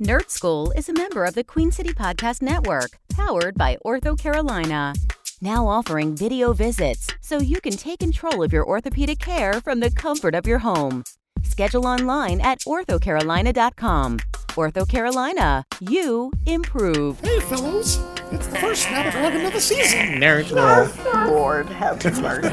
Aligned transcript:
Nerd 0.00 0.26
Skool 0.28 0.70
is 0.76 0.88
a 0.88 0.92
member 0.92 1.24
of 1.24 1.34
the 1.34 1.42
Queen 1.42 1.72
City 1.72 1.90
Podcast 1.92 2.40
Network, 2.40 2.90
powered 3.12 3.56
by 3.56 3.76
OrthoCarolina. 3.84 4.94
Now 5.40 5.66
offering 5.66 6.14
video 6.14 6.52
visits 6.52 7.08
so 7.20 7.38
you 7.38 7.60
can 7.60 7.72
take 7.72 7.98
control 8.00 8.42
of 8.44 8.52
your 8.52 8.64
orthopedic 8.66 9.18
care 9.18 9.60
from 9.60 9.80
the 9.80 9.90
comfort 9.90 10.34
of 10.36 10.46
your 10.46 10.58
home. 10.60 11.02
Schedule 11.42 11.86
online 11.86 12.40
at 12.40 12.60
orthocarolina.com. 12.60 14.18
OrthoCarolina, 14.50 15.64
you 15.80 16.32
improve. 16.46 17.18
Hey, 17.20 17.40
fellows! 17.40 17.98
It's 18.30 18.46
the 18.46 18.58
first 18.58 18.82
Snapper 18.82 19.10
Dragon 19.10 19.46
of 19.46 19.52
the 19.52 19.60
season! 19.60 20.20
Nerds 20.20 20.54
roll. 20.54 21.26
Lord 21.32 21.66
have 21.70 22.04
mercy. 22.22 22.48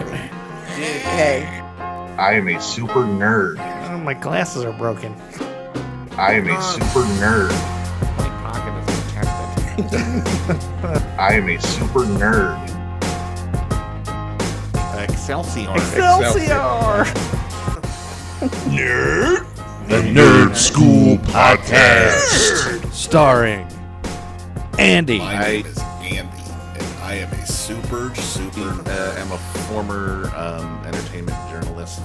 hey. 0.76 1.62
I 2.18 2.34
am 2.34 2.48
a 2.48 2.60
super 2.62 3.02
nerd. 3.04 3.58
Oh, 3.92 3.98
my 4.00 4.14
glasses 4.14 4.64
are 4.64 4.72
broken. 4.74 5.14
I 6.18 6.36
am 6.36 6.48
a 6.48 6.62
super 6.62 7.02
nerd. 7.20 7.50
My 8.18 8.30
pocket 8.42 8.74
is 8.80 8.86
contested. 9.12 10.00
I 11.20 11.34
am 11.34 11.50
a 11.50 11.60
super 11.60 12.06
nerd. 12.06 12.56
Excelsior. 15.04 15.76
Excelsior! 15.76 17.04
Nerd? 18.72 19.46
The 19.90 20.02
Nerd 20.04 20.52
Skool 20.52 21.18
Podcast! 21.26 22.90
Starring 22.94 23.68
Andy. 24.80 25.20
My 25.20 25.38
name 25.38 25.66
is 25.66 25.78
Andy, 25.80 26.44
and 26.80 26.88
I 27.04 27.16
am 27.16 27.30
a 27.34 27.46
super, 27.46 28.16
super. 28.16 28.70
Uh, 28.90 29.16
I'm 29.20 29.34
a 29.34 29.38
former 29.68 30.32
um, 30.34 30.82
entertainment 30.86 31.38
journalist. 31.50 32.00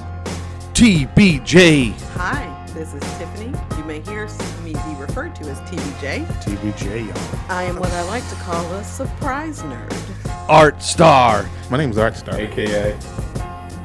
TBJ. 0.74 1.92
Hi, 2.14 2.49
this 2.80 2.94
is 2.94 3.18
Tiffany. 3.18 3.52
You 3.76 3.84
may 3.84 4.00
hear 4.00 4.26
me 4.64 4.72
be 4.72 4.94
referred 4.98 5.34
to 5.34 5.44
as 5.50 5.60
TBJ. 5.68 6.24
TBJ, 6.42 7.08
y'all. 7.08 7.40
I 7.50 7.64
am 7.64 7.76
what 7.76 7.92
I 7.92 8.00
like 8.04 8.26
to 8.30 8.34
call 8.36 8.64
a 8.72 8.82
surprise 8.82 9.60
nerd. 9.60 10.48
Art 10.48 10.82
Star. 10.82 11.46
My 11.68 11.76
name's 11.76 11.96
Artstar. 11.96 12.38
aka 12.38 12.92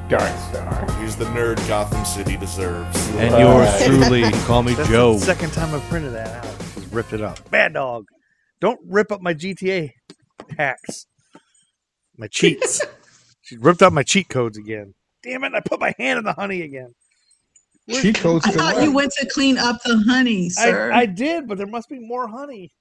Dark 0.07 0.31
Star. 0.49 1.01
He's 1.01 1.17
the 1.17 1.25
nerd 1.25 1.57
Gotham 1.67 2.05
City 2.05 2.37
deserves. 2.37 3.09
And 3.17 3.33
Right. 3.33 3.41
yours 3.41 3.83
truly, 3.85 4.31
call 4.45 4.63
me 4.63 4.75
That's 4.75 4.87
Joe. 4.87 5.15
the 5.15 5.19
second 5.19 5.51
time 5.51 5.75
I've 5.75 5.83
printed 5.89 6.13
that 6.13 6.45
out. 6.45 6.57
Just 6.75 6.93
ripped 6.93 7.11
it 7.11 7.21
up. 7.21 7.49
Bad 7.51 7.73
dog. 7.73 8.05
Don't 8.61 8.79
rip 8.87 9.11
up 9.11 9.19
my 9.21 9.33
GTA 9.33 9.91
hacks. 10.57 11.05
My 12.15 12.27
cheats. 12.27 12.81
she 13.41 13.57
ripped 13.57 13.81
up 13.81 13.91
my 13.91 14.03
cheat 14.03 14.29
codes 14.29 14.57
again. 14.57 14.93
Damn 15.21 15.43
it, 15.43 15.53
I 15.53 15.59
put 15.59 15.81
my 15.81 15.93
hand 15.99 16.17
in 16.19 16.23
the 16.23 16.31
honey 16.31 16.61
again. 16.61 16.93
Where's- 17.87 18.01
Cheat 18.01 18.15
codes 18.15 18.45
I 18.47 18.51
thought 18.51 18.75
what? 18.75 18.83
you 18.83 18.91
went 18.91 19.11
to 19.19 19.27
clean 19.27 19.57
up 19.57 19.77
the 19.83 19.97
honey, 20.07 20.49
sir. 20.49 20.91
I, 20.91 21.01
I 21.01 21.05
did, 21.05 21.47
but 21.47 21.57
there 21.57 21.67
must 21.67 21.87
be 21.89 21.99
more 21.99 22.27
honey. 22.27 22.71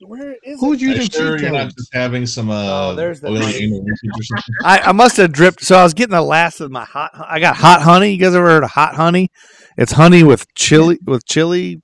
Where 0.00 0.36
is 0.44 0.60
Who'd 0.60 0.74
it? 0.76 0.82
you 0.82 0.90
Are 0.90 0.92
you 0.92 0.98
the 0.98 1.10
sure 1.10 1.38
cheat 1.38 1.42
you're 1.44 1.52
not 1.52 1.74
just 1.74 1.92
having 1.94 2.26
some 2.26 2.50
uh, 2.50 2.90
Oh, 2.90 2.94
there's 2.94 3.20
the 3.20 3.28
oily 3.28 3.40
honey. 3.40 3.64
anal 3.64 3.78
leakage 3.82 4.10
or 4.18 4.22
something? 4.22 4.54
I, 4.64 4.78
I 4.80 4.92
must 4.92 5.16
have 5.16 5.32
dripped. 5.32 5.62
So 5.64 5.76
I 5.76 5.82
was 5.82 5.94
getting 5.94 6.12
the 6.12 6.20
last 6.22 6.60
of 6.60 6.70
my 6.70 6.84
hot. 6.84 7.10
I 7.14 7.40
got 7.40 7.56
hot 7.56 7.80
honey. 7.80 8.10
You 8.12 8.18
guys 8.18 8.34
ever 8.34 8.46
heard 8.46 8.62
of 8.64 8.70
hot 8.72 8.94
honey? 8.94 9.30
It's 9.78 9.92
honey 9.92 10.22
with 10.22 10.52
chili 10.54 10.98
with 11.06 11.24
chili 11.26 11.80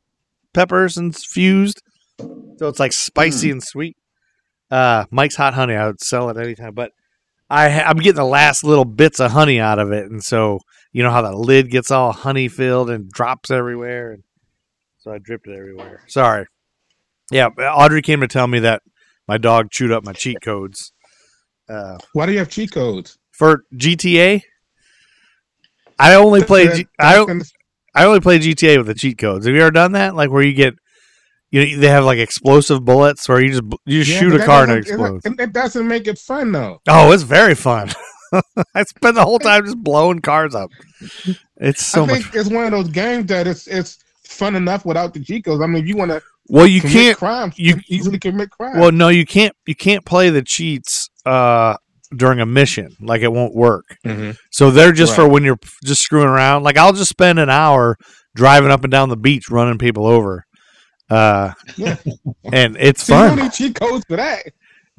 peppers 0.52 0.98
and 0.98 1.16
fused. 1.16 1.82
So 2.20 2.68
it's 2.68 2.78
like 2.78 2.92
spicy 2.92 3.50
and 3.50 3.62
sweet. 3.62 3.96
Uh, 4.70 5.06
Mike's 5.10 5.36
hot 5.36 5.54
honey. 5.54 5.74
I 5.74 5.86
would 5.86 6.00
sell 6.02 6.28
it 6.28 6.36
anytime, 6.36 6.74
but 6.74 6.92
I 7.48 7.80
I'm 7.82 7.96
getting 7.96 8.16
the 8.16 8.24
last 8.24 8.62
little 8.62 8.84
bits 8.84 9.20
of 9.20 9.30
honey 9.32 9.58
out 9.58 9.78
of 9.78 9.90
it, 9.90 10.10
and 10.10 10.22
so 10.22 10.60
you 10.92 11.02
know 11.02 11.10
how 11.10 11.22
that 11.22 11.34
lid 11.36 11.70
gets 11.70 11.90
all 11.90 12.12
honey 12.12 12.48
filled 12.48 12.90
and 12.90 13.10
drops 13.10 13.50
everywhere, 13.50 14.12
and 14.12 14.22
so 14.98 15.10
I 15.12 15.18
dripped 15.18 15.46
it 15.48 15.56
everywhere. 15.56 16.02
Sorry. 16.06 16.46
Yeah, 17.30 17.46
Audrey 17.46 18.02
came 18.02 18.20
to 18.20 18.28
tell 18.28 18.46
me 18.46 18.58
that 18.60 18.82
my 19.26 19.38
dog 19.38 19.70
chewed 19.70 19.90
up 19.92 20.04
my 20.04 20.12
cheat 20.12 20.38
codes. 20.42 20.92
Uh, 21.68 21.96
Why 22.12 22.26
do 22.26 22.32
you 22.32 22.38
have 22.38 22.50
cheat 22.50 22.72
codes? 22.72 23.18
for 23.32 23.64
GTA. 23.74 24.42
I 25.98 26.14
only 26.14 26.42
play. 26.44 26.64
G- 26.74 26.86
I 26.98 27.04
That's 27.04 27.16
don't- 27.16 27.26
gonna- 27.28 27.44
I 27.94 28.04
only 28.06 28.20
play 28.20 28.38
GTA 28.38 28.78
with 28.78 28.86
the 28.86 28.94
cheat 28.94 29.18
codes. 29.18 29.46
Have 29.46 29.54
you 29.54 29.60
ever 29.60 29.70
done 29.70 29.92
that? 29.92 30.14
Like 30.14 30.30
where 30.30 30.42
you 30.42 30.54
get, 30.54 30.74
you 31.50 31.60
know, 31.64 31.78
they 31.80 31.88
have 31.88 32.04
like 32.04 32.18
explosive 32.18 32.84
bullets, 32.84 33.28
where 33.28 33.40
you 33.40 33.50
just 33.50 33.62
you 33.86 34.00
just 34.02 34.10
Yeah, 34.12 34.20
shoot 34.20 34.40
a 34.40 34.44
car 34.44 34.62
and 34.64 34.72
it 34.72 34.78
explodes. 34.78 35.24
It, 35.26 35.38
it 35.38 35.52
doesn't 35.52 35.86
make 35.86 36.06
it 36.08 36.18
fun 36.18 36.52
though. 36.52 36.80
Oh, 36.88 37.12
it's 37.12 37.22
very 37.22 37.54
fun. 37.54 37.90
I 38.74 38.82
spend 38.84 39.16
the 39.16 39.24
whole 39.24 39.38
time 39.38 39.64
just 39.64 39.82
blowing 39.82 40.20
cars 40.20 40.54
up. 40.54 40.70
It's 41.58 41.84
so 41.86 42.04
I 42.04 42.06
much. 42.06 42.22
think 42.22 42.34
it's 42.34 42.50
one 42.50 42.64
of 42.64 42.70
those 42.70 42.88
games 42.88 43.26
that 43.26 43.46
it's 43.46 43.66
it's 43.66 43.98
fun 44.24 44.54
enough 44.56 44.84
without 44.84 45.14
the 45.14 45.22
cheat 45.22 45.44
codes. 45.44 45.62
I 45.62 45.66
mean, 45.66 45.82
if 45.82 45.88
you 45.88 45.96
want 45.96 46.10
to 46.10 46.22
Well, 46.48 46.66
you 46.66 46.80
commit 46.80 46.94
can't. 46.94 47.18
crimes, 47.18 47.58
you- 47.58 47.66
you 47.68 47.74
can 47.74 47.84
easily 47.88 48.18
commit 48.18 48.50
crimes. 48.50 48.78
Well, 48.78 48.92
no, 48.92 49.08
you 49.08 49.26
can't. 49.26 49.54
You 49.66 49.74
can't 49.74 50.04
play 50.04 50.30
the 50.30 50.42
cheats 50.42 51.10
uh, 51.26 51.76
during 52.16 52.40
a 52.40 52.46
mission. 52.46 52.96
Like 53.00 53.22
it 53.22 53.32
won't 53.32 53.54
work. 53.54 53.84
Mhm. 54.06 54.36
So 54.50 54.70
they're 54.70 54.92
just 54.92 55.14
for 55.14 55.28
when 55.28 55.44
you're 55.44 55.58
just 55.84 56.02
screwing 56.02 56.28
around. 56.28 56.62
Like 56.62 56.76
I'll 56.76 56.92
just 56.94 57.10
spend 57.10 57.38
an 57.38 57.50
hour 57.50 57.96
driving 58.34 58.70
up 58.70 58.82
and 58.84 58.90
down 58.90 59.08
the 59.10 59.16
beach 59.16 59.50
running 59.50 59.78
people 59.78 60.06
over. 60.06 60.44
Uh, 61.10 61.52
Yeah. 61.76 61.96
and 62.52 62.76
it's 62.78 63.02
See, 63.02 63.12
you 63.12 63.18
don't 63.20 63.36
fun. 63.36 63.44
need 63.44 63.52
cheat 63.52 63.74
codes 63.78 64.04
for 64.08 64.16
that. 64.16 64.46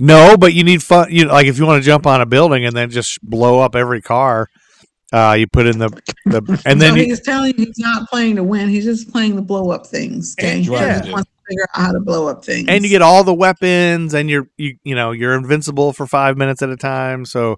No, 0.05 0.35
but 0.37 0.53
you 0.53 0.63
need 0.63 0.83
fun. 0.83 1.07
You 1.11 1.25
know, 1.25 1.33
like 1.33 1.47
if 1.47 1.57
you 1.57 1.65
want 1.65 1.81
to 1.81 1.85
jump 1.85 2.05
on 2.05 2.19
a 2.19 2.25
building 2.25 2.65
and 2.65 2.75
then 2.75 2.89
just 2.89 3.19
blow 3.21 3.59
up 3.59 3.75
every 3.75 4.01
car, 4.01 4.49
uh, 5.13 5.35
you 5.39 5.47
put 5.47 5.65
in 5.65 5.77
the 5.79 5.89
the 6.25 6.41
and 6.65 6.79
so 6.81 6.87
then 6.87 6.97
you, 6.97 7.03
he's 7.05 7.21
telling 7.21 7.53
you 7.57 7.65
he's 7.65 7.77
not 7.79 8.09
playing 8.09 8.35
to 8.35 8.43
win. 8.43 8.67
He's 8.69 8.83
just 8.83 9.09
playing 9.11 9.35
to 9.37 9.41
blow 9.41 9.69
up 9.71 9.87
things. 9.87 10.35
Okay, 10.39 10.55
And- 10.57 10.65
he 10.65 10.71
yeah. 10.71 10.99
just 10.99 11.11
wants 11.11 11.29
to 11.29 11.37
figure 11.47 11.63
out 11.75 11.81
how 11.85 11.91
to 11.93 11.99
blow 11.99 12.27
up 12.27 12.43
things. 12.43 12.67
and 12.67 12.83
you 12.83 12.89
get 12.89 13.01
all 13.01 13.23
the 13.23 13.33
weapons 13.33 14.13
and 14.13 14.29
you're 14.29 14.47
you 14.57 14.77
you 14.83 14.95
know 14.95 15.11
you're 15.11 15.35
invincible 15.35 15.93
for 15.93 16.05
five 16.07 16.37
minutes 16.37 16.61
at 16.61 16.69
a 16.69 16.77
time. 16.77 17.23
So 17.25 17.57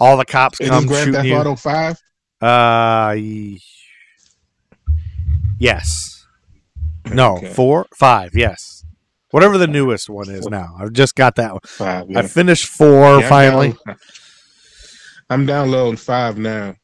all 0.00 0.16
the 0.16 0.24
cops 0.24 0.60
Is 0.60 0.68
come 0.70 0.82
this 0.86 0.90
Grand 0.90 1.04
shooting 1.04 1.14
Theft 1.14 1.26
you. 1.28 1.36
Auto 1.36 1.54
Five? 1.54 1.92
Uh, 2.42 3.14
y- 3.16 3.58
yes. 5.58 6.26
No, 7.12 7.36
Okay. 7.36 7.52
four, 7.52 7.86
five. 7.96 8.30
Yes, 8.34 8.83
whatever 9.34 9.58
the 9.58 9.66
newest 9.66 10.08
one 10.08 10.30
is 10.30 10.46
now. 10.48 10.76
I've 10.78 10.92
just 10.92 11.16
got 11.16 11.34
that 11.36 11.52
one. 11.52 11.60
Five. 11.64 12.06
I 12.16 12.22
finished 12.22 12.66
four 12.66 12.86
Yeah, 13.18 13.24
I'm 13.24 13.28
finally. 13.28 13.74
down- 13.86 13.96
I'm 15.30 15.46
downloading 15.46 15.96
five 15.96 16.38
now. 16.38 16.76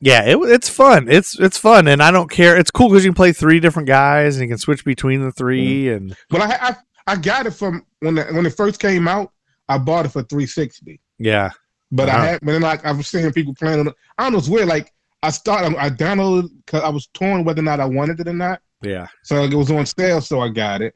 Yeah, 0.00 0.24
it, 0.24 0.36
it's 0.38 0.68
fun. 0.68 1.08
It's 1.10 1.38
it's 1.38 1.58
fun, 1.58 1.86
and 1.88 2.02
I 2.02 2.10
don't 2.10 2.30
care. 2.30 2.56
It's 2.56 2.70
cool 2.70 2.88
because 2.88 3.04
you 3.04 3.10
can 3.10 3.16
play 3.16 3.32
three 3.32 3.60
different 3.60 3.86
guys 3.88 4.36
and 4.36 4.42
you 4.42 4.48
can 4.48 4.58
switch 4.58 4.84
between 4.84 5.20
the 5.22 5.32
three. 5.32 5.90
And 5.90 6.16
But 6.30 6.40
I 6.42 6.68
I, 6.68 6.76
I 7.06 7.16
got 7.16 7.46
it 7.46 7.50
from 7.52 7.84
when 8.00 8.14
the, 8.14 8.24
when 8.26 8.46
it 8.46 8.56
first 8.56 8.80
came 8.80 9.06
out. 9.08 9.32
I 9.68 9.78
bought 9.78 10.04
it 10.06 10.08
for 10.08 10.22
360. 10.24 10.98
yeah, 11.18 11.50
But 11.92 12.08
Uh-huh. 12.08 12.18
I 12.18 12.26
had, 12.26 12.40
but 12.42 12.52
then 12.52 12.62
like 12.62 12.84
I 12.84 12.90
was 12.92 13.06
seeing 13.08 13.30
people 13.32 13.54
playing. 13.54 13.86
it. 13.86 13.94
I 14.18 14.24
don't 14.24 14.32
know. 14.32 14.38
It's 14.38 14.48
weird. 14.48 14.66
Like 14.68 14.92
I 15.22 15.30
started, 15.30 15.76
I 15.78 15.90
downloaded 15.90 16.48
because 16.64 16.82
I 16.82 16.88
was 16.88 17.06
torn 17.14 17.44
whether 17.44 17.60
or 17.60 17.64
not 17.64 17.78
I 17.78 17.84
wanted 17.84 18.18
it 18.20 18.26
or 18.26 18.32
not. 18.32 18.60
yeah, 18.82 19.06
So 19.22 19.44
it 19.44 19.54
was 19.54 19.70
on 19.70 19.86
sale, 19.86 20.20
so 20.22 20.40
I 20.40 20.48
got 20.48 20.80
it. 20.82 20.94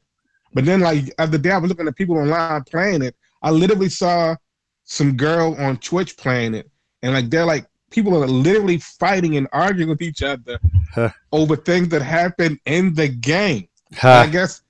But 0.54 0.65
then 0.65 0.81
like 0.81 1.15
the 1.16 1.38
day 1.38 1.50
I 1.50 1.59
was 1.59 1.70
looking 1.70 1.88
at 1.88 1.97
people 1.97 2.16
online 2.19 2.62
playing 2.65 3.03
it, 3.03 3.16
I 3.42 3.50
literally 3.50 3.88
saw 3.91 4.37
some 4.84 5.16
girl 5.16 5.54
on 5.59 5.76
Twitch 5.78 6.16
playing 6.16 6.54
it, 6.54 6.70
and 7.03 7.12
like 7.15 7.31
they're 7.31 7.44
like 7.44 7.66
people 7.91 8.22
are 8.22 8.26
literally 8.26 8.78
fighting 8.78 9.37
and 9.37 9.48
arguing 9.53 9.91
with 9.91 10.03
each 10.03 10.22
other 10.22 10.59
Huh. 10.94 11.10
over 11.32 11.56
things 11.56 11.88
that 11.88 12.03
happen 12.03 12.59
in 12.66 12.94
the 12.94 13.09
game. 13.09 13.69
Huh. 13.94 14.22
I 14.22 14.26
guess 14.26 14.62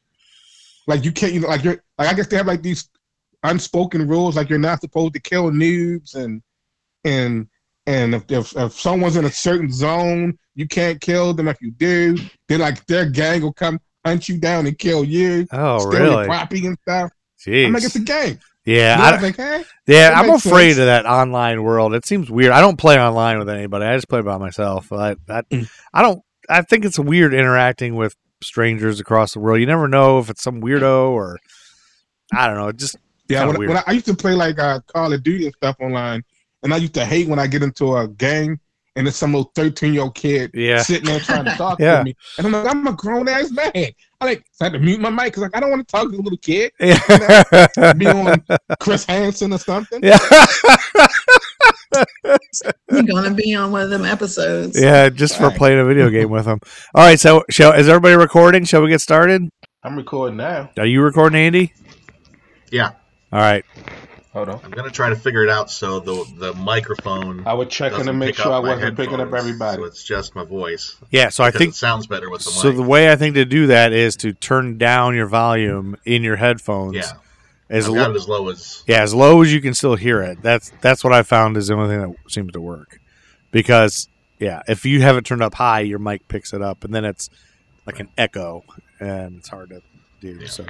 like 0.87 1.05
you 1.05 1.13
can't, 1.13 1.33
you 1.33 1.41
know, 1.41 1.49
like 1.49 1.65
you're 1.65 1.83
like 1.99 2.09
I 2.09 2.15
guess 2.15 2.27
they 2.27 2.37
have 2.37 2.47
like 2.47 2.63
these 2.63 2.89
unspoken 3.43 4.07
rules, 4.09 4.37
like 4.37 4.49
you're 4.49 4.59
not 4.59 4.81
supposed 4.81 5.15
to 5.15 5.21
kill 5.21 5.51
noobs 5.51 6.15
and 6.15 6.43
and 7.05 7.47
and 7.87 8.15
if, 8.15 8.31
if 8.31 8.57
if 8.57 8.73
someone's 8.81 9.17
in 9.17 9.25
a 9.27 9.31
certain 9.31 9.71
zone, 9.71 10.39
you 10.55 10.67
can't 10.67 11.01
kill 11.01 11.35
them. 11.35 11.49
If 11.49 11.61
you 11.61 11.71
do, 11.73 12.17
then 12.49 12.61
like 12.61 12.85
their 12.87 13.09
gang 13.09 13.43
will 13.43 13.53
come 13.53 13.79
hunt 14.05 14.29
you 14.29 14.39
down 14.39 14.67
and 14.67 14.79
kill 14.79 15.05
you. 15.05 15.47
Oh, 15.53 15.85
really? 15.87 16.27
property 16.27 16.67
and 16.67 16.79
stuff. 16.83 17.11
Jeez. 17.45 17.67
I'm 17.67 17.73
like, 17.73 17.85
it's 17.85 17.97
a 17.97 18.01
game. 18.01 18.39
Yeah, 18.65 18.97
You 18.97 18.99
know, 18.99 19.19
I, 19.19 19.21
like, 19.21 19.37
hey, 19.37 19.65
yeah. 19.87 20.11
that 20.11 20.17
I'm 20.17 20.31
afraid 20.31 20.71
sense. 20.71 20.79
of 20.79 20.87
that 20.87 21.05
online 21.05 21.63
world. 21.63 21.95
It 21.95 22.07
seems 22.07 22.31
weird. 22.31 22.51
I 22.53 22.63
don't 22.63 22.79
play 22.79 22.99
online 22.99 23.39
with 23.39 23.51
anybody. 23.51 23.85
I 23.85 23.95
just 23.95 24.09
play 24.09 24.23
by 24.23 24.39
myself. 24.39 24.91
I, 24.91 25.17
I, 25.29 25.43
Mm. 25.43 25.69
I 25.93 26.01
don't. 26.03 26.23
I 26.49 26.63
think 26.63 26.85
it's 26.87 26.99
weird 26.99 27.35
interacting 27.35 27.95
with 27.95 28.15
strangers 28.43 29.01
across 29.01 29.35
the 29.35 29.41
world. 29.41 29.61
You 29.61 29.67
never 29.67 29.87
know 29.89 30.19
if 30.19 30.31
it's 30.31 30.43
some 30.43 30.63
weirdo 30.63 31.11
or 31.11 31.39
I 32.33 32.47
don't 32.47 32.57
know. 32.57 32.73
Just 32.73 32.97
yeah. 33.29 33.47
When, 33.47 33.59
when 33.69 33.77
I, 33.77 33.83
I 33.87 33.93
used 33.93 34.07
to 34.07 34.15
play 34.15 34.33
like 34.33 34.59
uh, 34.59 34.81
Call 34.87 35.13
of 35.13 35.23
Duty 35.23 35.45
and 35.47 35.55
stuff 35.57 35.77
online, 35.81 36.23
and 36.63 36.73
I 36.73 36.79
used 36.79 36.95
to 36.95 37.05
hate 37.05 37.29
when 37.29 37.39
I 37.39 37.47
get 37.47 37.63
into 37.63 37.95
a 37.97 38.09
game 38.09 38.59
and 38.97 39.07
it's 39.09 39.17
some 39.17 39.33
little 39.33 39.51
13 39.55 39.93
year 39.95 40.03
old 40.03 40.15
kid 40.15 40.51
Yeah. 40.55 40.83
sitting 40.83 41.05
there 41.07 41.21
trying 41.21 41.45
to 41.47 41.51
talk 41.57 41.81
Yeah. 41.81 41.99
to 41.99 42.05
me, 42.05 42.15
and 42.39 42.47
I'm 42.47 42.53
like, 42.53 42.67
I'm 42.71 42.87
a 42.87 42.93
grown 42.93 43.29
ass 43.29 43.51
man. 43.51 43.71
I 44.21 44.25
like 44.25 44.45
I 44.61 44.65
had 44.65 44.73
to 44.75 44.79
mute 44.79 45.01
my 45.01 45.11
mic 45.11 45.27
because 45.27 45.43
like 45.43 45.57
I 45.57 45.61
don't 45.61 45.71
want 45.71 45.87
to 45.87 45.93
talk 45.93 46.11
to 46.11 46.17
a 46.17 46.21
little 46.21 46.39
kid. 46.39 46.73
yeah. 46.81 47.93
Be 47.95 48.07
on 48.07 48.43
Chris 48.81 49.05
Hansen 49.05 49.53
or 49.53 49.59
something. 49.59 50.01
yeah. 50.03 50.19
You're 52.91 53.03
gonna 53.05 53.35
be 53.35 53.55
on 53.55 53.71
one 53.73 53.83
of 53.83 53.91
them 53.91 54.05
episodes. 54.05 54.81
yeah, 54.81 55.09
just 55.09 55.37
for 55.37 55.49
Right. 55.49 55.57
playing 55.57 55.79
a 55.79 55.85
video 55.85 56.11
game 56.11 56.31
with 56.31 56.45
them. 56.45 56.59
All 56.95 57.05
right, 57.05 57.19
so 57.21 57.45
shall 57.51 57.73
is 57.73 57.89
everybody 57.89 58.15
recording? 58.17 58.65
Shall 58.65 58.83
we 58.83 58.89
get 58.89 59.01
started? 59.01 59.43
I'm 59.83 59.97
recording 59.97 60.37
now. 60.39 60.71
Are 60.79 60.87
you 60.87 61.03
recording, 61.03 61.39
Andy? 61.39 61.73
Yeah, 62.71 62.91
All 63.33 63.39
right. 63.41 63.65
Hold 64.35 64.49
on. 64.49 64.61
I'm 64.65 64.71
gonna 64.73 64.91
try 64.91 65.09
to 65.11 65.17
figure 65.17 65.45
it 65.45 65.49
out 65.49 65.71
so 65.71 66.01
the 66.01 66.25
the 66.37 66.53
microphone. 66.55 67.47
I 67.47 67.55
was 67.55 67.69
checking 67.69 67.99
to 67.99 68.05
doesn't 68.05 68.19
make 68.19 68.35
sure 68.35 68.53
I 68.53 68.59
wasn't 68.59 68.97
picking 68.97 69.21
up 69.21 69.33
everybody. 69.33 69.77
So 69.79 69.85
it's 69.85 70.03
just 70.03 70.35
my 70.35 70.45
voice. 70.45 70.97
Yeah. 71.11 71.29
So 71.29 71.45
I 71.45 71.53
think 71.53 71.71
it 71.71 71.77
sounds 71.77 72.07
better 72.09 72.29
with 72.29 72.43
the 72.45 72.51
mic. 72.51 72.59
so. 72.61 72.73
The 72.73 72.83
way 72.83 73.11
I 73.13 73.17
think 73.17 73.37
to 73.37 73.45
do 73.45 73.69
that 73.69 73.93
is 73.93 74.17
to 74.17 74.33
turn 74.33 74.77
down 74.77 75.15
your 75.15 75.27
volume 75.29 75.97
in 76.05 76.25
your 76.25 76.35
headphones. 76.37 76.97
yeah, 76.97 77.13
As 77.71 77.85
I've 77.87 77.93
lo- 77.93 77.97
got 77.97 78.11
it 78.11 78.17
as 78.17 78.29
low 78.29 78.49
as. 78.49 78.83
yeah, 78.89 79.03
as 79.03 79.15
low 79.15 79.41
as 79.41 79.53
you 79.55 79.61
can 79.61 79.73
still 79.73 79.95
hear 79.95 80.21
it. 80.21 80.43
That's 80.43 80.73
that's 80.81 81.05
what 81.05 81.13
I 81.13 81.23
found 81.23 81.57
is 81.57 81.69
the 81.69 81.75
only 81.75 81.95
thing 81.95 82.01
that 82.01 82.31
seems 82.31 82.51
to 82.53 82.61
work. 82.61 83.01
Because 83.53 84.09
yeah, 84.41 84.63
if 84.67 84.85
you 84.85 85.01
have 85.03 85.17
it 85.17 85.25
turned 85.25 85.43
up 85.45 85.55
high, 85.55 85.81
your 85.81 86.01
mic 86.01 86.27
picks 86.27 86.53
it 86.53 86.61
up, 86.61 86.83
and 86.83 86.93
then 86.93 87.05
it's 87.05 87.31
like 87.87 88.01
an 88.01 88.09
echo, 88.19 88.65
and 88.99 89.37
it's 89.37 89.49
hard 89.49 89.69
to 89.69 89.81
do. 90.21 90.41
Yeah. 90.41 90.49
So, 90.49 90.67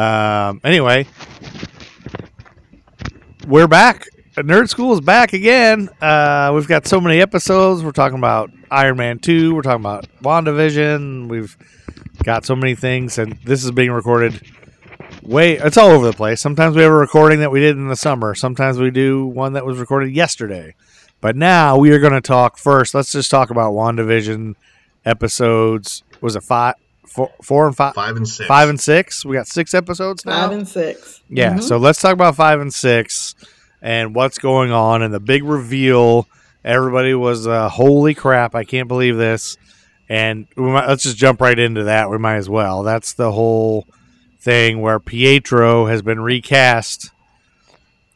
um, 0.00 0.62
anyway, 0.64 1.06
we're 3.46 3.68
back. 3.68 4.06
Nerd 4.36 4.72
Skool 4.72 4.92
is 4.94 5.00
back 5.00 5.32
again. 5.32 5.88
Uh, 6.00 6.52
we've 6.54 6.68
got 6.68 6.86
so 6.86 7.00
many 7.00 7.20
episodes. 7.20 7.82
We're 7.82 7.92
talking 7.92 8.18
about 8.18 8.50
Iron 8.70 8.96
Man 8.96 9.18
two. 9.18 9.54
We're 9.54 9.62
talking 9.62 9.82
about 9.82 10.06
WandaVision. 10.22 11.28
We've 11.28 11.56
got 12.22 12.44
so 12.44 12.54
many 12.54 12.74
things, 12.74 13.18
and 13.18 13.38
this 13.44 13.64
is 13.64 13.70
being 13.70 13.90
recorded 13.90 14.40
way 15.22 15.56
it's 15.56 15.76
all 15.76 15.90
over 15.90 16.06
the 16.06 16.12
place. 16.12 16.40
Sometimes 16.40 16.76
we 16.76 16.82
have 16.82 16.92
a 16.92 16.94
recording 16.94 17.40
that 17.40 17.50
we 17.50 17.60
did 17.60 17.76
in 17.76 17.88
the 17.88 17.96
summer. 17.96 18.34
Sometimes 18.34 18.78
we 18.78 18.90
do 18.90 19.26
one 19.26 19.54
that 19.54 19.66
was 19.66 19.78
recorded 19.78 20.14
yesterday. 20.14 20.74
But 21.20 21.36
now 21.36 21.76
we 21.76 21.90
are 21.92 21.98
going 21.98 22.14
to 22.14 22.20
talk 22.20 22.56
first. 22.56 22.94
Let's 22.94 23.12
just 23.12 23.30
talk 23.30 23.50
about 23.50 23.72
WandaVision 23.72 24.54
episodes. 25.04 26.02
Was 26.20 26.36
it 26.36 26.42
five, 26.42 26.76
four, 27.06 27.30
four 27.42 27.66
and 27.66 27.76
five, 27.76 27.94
Five 27.94 28.16
and 28.16 28.28
six. 28.28 28.46
five 28.48 28.68
and 28.68 28.80
six? 28.80 29.24
We 29.24 29.36
got 29.36 29.46
six 29.46 29.74
episodes 29.74 30.24
now. 30.24 30.42
Five 30.48 30.52
and 30.58 30.68
six. 30.68 31.20
Yeah, 31.28 31.54
Mhm. 31.54 31.62
so 31.62 31.76
let's 31.76 32.00
talk 32.00 32.12
about 32.12 32.36
five 32.36 32.60
and 32.60 32.72
six 32.72 33.34
and 33.82 34.14
what's 34.14 34.38
going 34.38 34.72
on 34.72 35.02
and 35.02 35.12
the 35.12 35.20
big 35.20 35.44
reveal. 35.44 36.26
Everybody 36.64 37.14
was, 37.14 37.46
uh, 37.46 37.68
holy 37.68 38.14
crap, 38.14 38.54
I 38.54 38.64
can't 38.64 38.88
believe 38.88 39.16
this. 39.16 39.56
And 40.08 40.46
we 40.56 40.64
might, 40.64 40.88
let's 40.88 41.04
just 41.04 41.16
jump 41.16 41.40
right 41.40 41.58
into 41.58 41.84
that. 41.84 42.10
We 42.10 42.18
might 42.18 42.36
as 42.36 42.48
well. 42.48 42.82
That's 42.82 43.12
the 43.14 43.30
whole 43.32 43.86
thing 44.40 44.80
where 44.80 44.98
Pietro 44.98 45.86
has 45.86 46.02
been 46.02 46.20
recast 46.20 47.10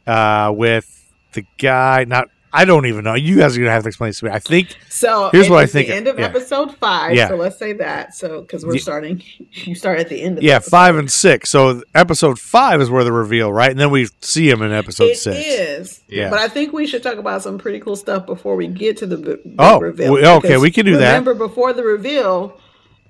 uh, 0.05 0.51
with 0.55 1.11
the 1.33 1.45
guy. 1.57 2.03
Not, 2.05 2.27
I 2.55 2.65
don't 2.65 2.85
even 2.85 3.03
know. 3.03 3.13
You 3.15 3.37
guys 3.37 3.55
are 3.55 3.59
gonna 3.59 3.71
have 3.71 3.83
to 3.83 3.89
explain 3.89 4.09
this 4.09 4.19
to 4.19 4.25
me. 4.25 4.31
I 4.31 4.39
think 4.39 4.75
So 4.89 5.29
Here's 5.31 5.49
what 5.49 5.59
I 5.59 5.65
think- 5.65 5.87
The 5.89 5.93
end 5.95 6.07
of 6.07 6.17
yeah. 6.17 6.25
episode 6.25 6.75
five. 6.77 7.13
Yeah. 7.15 7.27
So 7.27 7.35
let's 7.35 7.57
say 7.57 7.73
that. 7.73 8.15
So 8.15 8.41
because 8.41 8.65
we're 8.65 8.75
Yeah. 8.75 8.81
starting, 8.81 9.23
you 9.51 9.75
start 9.75 9.99
at 9.99 10.09
the 10.09 10.21
end 10.21 10.37
of 10.37 10.43
yeah, 10.43 10.55
episode. 10.55 10.69
five 10.71 10.95
and 10.95 11.11
six. 11.11 11.49
So 11.49 11.83
episode 11.93 12.39
five 12.39 12.81
is 12.81 12.89
where 12.89 13.03
the 13.03 13.11
reveal, 13.11 13.51
right? 13.51 13.69
And 13.71 13.79
then 13.79 13.91
we 13.91 14.07
see 14.21 14.49
him 14.49 14.61
in 14.61 14.71
episode 14.71 15.11
It 15.11 15.17
six. 15.17 15.37
is. 15.37 16.01
Yeah. 16.07 16.29
But 16.29 16.39
I 16.39 16.47
think 16.47 16.71
we 16.73 16.87
should 16.87 17.03
talk 17.03 17.17
about 17.17 17.41
some 17.43 17.57
pretty 17.57 17.79
cool 17.79 17.95
stuff 17.95 18.25
before 18.25 18.55
we 18.55 18.67
get 18.67 18.97
to 18.97 19.05
the 19.05 19.17
big 19.17 19.39
Oh, 19.59 19.79
reveal. 19.79 20.13
we- 20.13 20.25
okay, 20.25 20.57
we 20.57 20.71
can 20.71 20.85
do 20.85 20.97
that. 20.97 21.09
Remember, 21.09 21.33
before 21.33 21.73
the 21.73 21.83
reveal, 21.83 22.57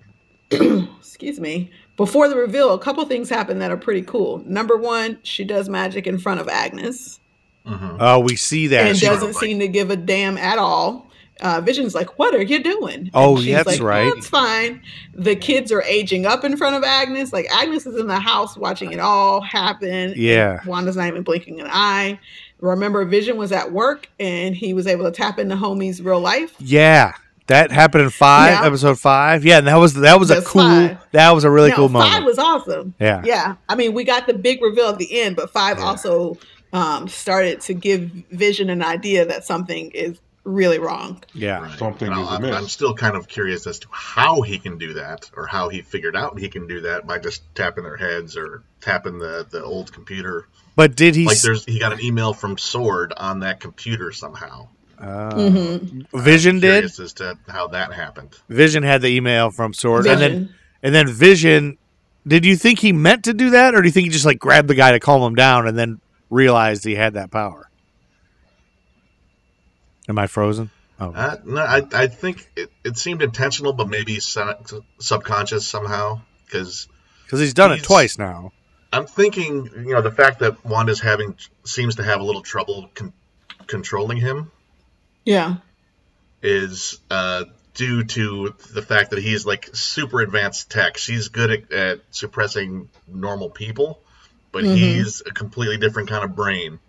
excuse 0.51 1.39
me, 1.39 1.71
before 1.97 2.27
the 2.27 2.35
reveal, 2.35 2.73
a 2.73 2.79
couple 2.79 3.05
things 3.05 3.29
happen 3.29 3.59
that 3.59 3.71
are 3.71 3.77
pretty 3.77 4.01
cool. 4.01 4.43
Number 4.45 4.75
one, 4.75 5.17
she 5.23 5.43
does 5.43 5.69
magic 5.69 6.07
in 6.07 6.17
front 6.17 6.39
of 6.39 6.47
Agnes 6.49 7.19
Mhm. 7.67 7.97
Oh, 7.99 8.19
we 8.19 8.35
see 8.35 8.67
that. 8.67 8.87
and 8.87 8.97
she- 8.97 9.05
doesn't 9.05 9.33
like- 9.33 9.43
seem 9.43 9.59
to 9.59 9.67
give 9.67 9.89
a 9.89 9.95
damn 9.95 10.37
at 10.37 10.57
all. 10.57 11.07
Uh, 11.41 11.59
Vision's 11.59 11.93
like, 11.93 12.17
"What 12.17 12.33
are 12.33 12.41
you 12.41 12.63
doing?" 12.63 13.09
Oh, 13.13 13.37
she's 13.41 13.53
that's 13.53 13.67
like, 13.67 13.81
right. 13.81 14.11
That's 14.15 14.27
fine. 14.27 14.81
The 15.13 15.35
kids 15.35 15.69
are 15.71 15.81
aging 15.83 16.25
up 16.25 16.45
in 16.45 16.55
front 16.55 16.77
of 16.77 16.83
Agnes. 16.83 17.33
Like 17.33 17.47
Agnes 17.53 17.85
is 17.85 17.99
in 17.99 18.07
the 18.07 18.19
house 18.19 18.55
watching 18.55 18.93
it 18.93 18.99
all 19.01 19.41
happen. 19.41 20.13
Yeah. 20.15 20.59
and 20.59 20.65
Wanda's 20.67 20.95
not 20.95 21.07
even 21.07 21.23
blinking 21.23 21.59
an 21.59 21.67
eye. 21.69 22.19
Remember, 22.61 23.03
Vision 23.03 23.35
was 23.35 23.51
at 23.51 23.73
work 23.73 24.07
and 24.17 24.55
he 24.55 24.73
was 24.73 24.87
able 24.87 25.03
to 25.03 25.11
tap 25.11 25.37
into 25.37 25.55
Homie's 25.57 26.01
real 26.01 26.21
life. 26.21 26.53
Yeah, 26.59 27.11
that 27.47 27.69
happened 27.69 28.05
in 28.05 28.09
five, 28.11 28.53
Yeah. 28.61 28.65
episode 28.67 28.97
five. 28.97 29.43
Yeah, 29.43 29.57
and 29.57 29.67
that 29.67 29.75
was 29.75 29.93
that 29.95 30.17
was 30.17 30.31
a 30.31 30.41
cool. 30.41 30.61
five. 30.61 30.97
That 31.11 31.31
was 31.31 31.43
a 31.43 31.51
really 31.51 31.71
No, 31.71 31.75
cool 31.75 31.89
Five 31.89 31.93
moment. 32.11 32.25
was 32.25 32.39
awesome. 32.39 32.93
yeah. 32.97 33.21
Yeah, 33.25 33.55
I 33.67 33.75
mean, 33.75 33.93
we 33.93 34.05
got 34.05 34.25
the 34.25 34.33
big 34.33 34.61
reveal 34.61 34.87
at 34.87 34.99
the 34.99 35.19
end, 35.21 35.35
but 35.35 35.51
five 35.51 35.79
Yeah. 35.79 35.85
also 35.85 36.37
um, 36.75 37.07
started 37.07 37.61
to 37.61 37.73
give 37.73 38.01
Vision 38.31 38.69
an 38.69 38.83
idea 38.83 39.25
that 39.25 39.45
something 39.45 39.91
is 39.91 40.19
really 40.43 40.77
wrong. 40.77 41.23
yeah, 41.33 41.59
Right. 41.61 41.79
Something 41.79 42.09
And 42.11 42.21
is 42.21 42.27
I'm, 42.27 42.43
amiss. 42.43 42.55
I'm 42.55 42.67
still 42.67 42.93
kind 42.93 43.15
of 43.15 43.27
curious 43.27 43.65
as 43.65 43.79
to 43.79 43.87
how 43.91 44.41
he 44.41 44.59
can 44.59 44.77
do 44.77 44.93
that, 44.95 45.31
or 45.35 45.47
how 45.47 45.69
he 45.69 45.81
figured 45.81 46.15
out 46.15 46.37
he 46.37 46.49
can 46.49 46.67
do 46.67 46.81
that 46.81 47.07
by 47.07 47.17
just 47.17 47.41
tapping 47.55 47.83
their 47.83 47.97
heads 47.97 48.37
or 48.37 48.61
tapping 48.81 49.17
the, 49.17 49.47
the 49.49 49.63
old 49.63 49.91
computer. 49.91 50.47
But 50.75 50.95
did 50.95 51.15
he? 51.15 51.25
Like 51.25 51.41
there's 51.41 51.65
he 51.65 51.79
got 51.79 51.93
an 51.93 52.01
email 52.01 52.33
from 52.33 52.57
Sword 52.57 53.13
on 53.15 53.39
that 53.39 53.59
computer 53.59 54.11
somehow. 54.11 54.67
uh, 54.99 55.31
Mm-hmm. 55.33 56.19
Vision 56.19 56.59
did. 56.59 56.73
Curious 56.73 56.99
as 56.99 57.13
to 57.13 57.37
how 57.47 57.67
that 57.69 57.93
happened. 57.93 58.37
Vision 58.49 58.83
had 58.83 59.01
the 59.01 59.07
email 59.09 59.49
from 59.49 59.73
Sword, 59.73 60.05
and 60.05 60.21
then 60.21 60.53
and 60.83 60.93
then 60.93 61.07
Vision. 61.07 61.77
Did 62.27 62.43
you 62.45 62.55
think 62.55 62.79
he 62.79 62.91
meant 62.91 63.23
to 63.25 63.33
do 63.33 63.51
that, 63.51 63.73
or 63.75 63.81
do 63.81 63.87
you 63.87 63.91
think 63.91 64.05
he 64.05 64.11
just 64.11 64.25
like 64.25 64.39
grabbed 64.39 64.67
the 64.67 64.75
guy 64.75 64.91
to 64.91 64.99
calm 64.99 65.21
him 65.23 65.35
down, 65.35 65.67
and 65.67 65.77
then 65.77 66.01
realized 66.29 66.83
he 66.83 66.95
had 66.95 67.13
that 67.13 67.31
power? 67.31 67.69
Am 70.07 70.17
I 70.19 70.27
frozen? 70.27 70.69
Oh, 70.99 71.11
Uh, 71.13 71.35
no, 71.43 71.61
I, 71.61 71.83
I 71.93 72.07
think 72.07 72.47
it, 72.55 72.71
it 72.83 72.97
seemed 72.97 73.21
intentional, 73.21 73.73
but 73.73 73.89
maybe 73.89 74.19
subconscious 74.19 75.67
somehow. 75.67 76.21
Because 76.45 76.87
because 77.25 77.39
he's 77.39 77.53
done 77.55 77.71
it 77.73 77.83
twice 77.83 78.17
now. 78.17 78.51
I'm 78.93 79.07
thinking, 79.07 79.65
you 79.75 79.93
know, 79.93 80.01
the 80.01 80.11
fact 80.11 80.39
that 80.39 80.63
Wanda's 80.63 81.01
having 81.01 81.35
seems 81.65 81.95
to 81.95 82.03
have 82.03 82.21
a 82.21 82.23
little 82.23 82.43
trouble 82.43 82.89
con- 82.93 83.13
controlling 83.67 84.17
him 84.17 84.51
Yeah. 85.25 85.55
is 86.41 86.99
uh, 87.09 87.45
due 87.73 88.03
to 88.03 88.53
the 88.73 88.81
fact 88.83 89.09
that 89.09 89.19
he's 89.19 89.45
like 89.45 89.69
super 89.75 90.21
advanced 90.21 90.69
tech. 90.71 90.97
She's 90.97 91.27
good 91.29 91.51
at, 91.51 91.71
at 91.73 92.01
suppressing 92.11 92.89
normal 93.07 93.49
people, 93.49 94.01
but 94.55 94.63
Mhm. 94.63 94.75
he's 94.77 95.21
a 95.25 95.31
completely 95.31 95.75
different 95.75 96.07
kind 96.09 96.23
of 96.23 96.33
brain. 96.33 96.79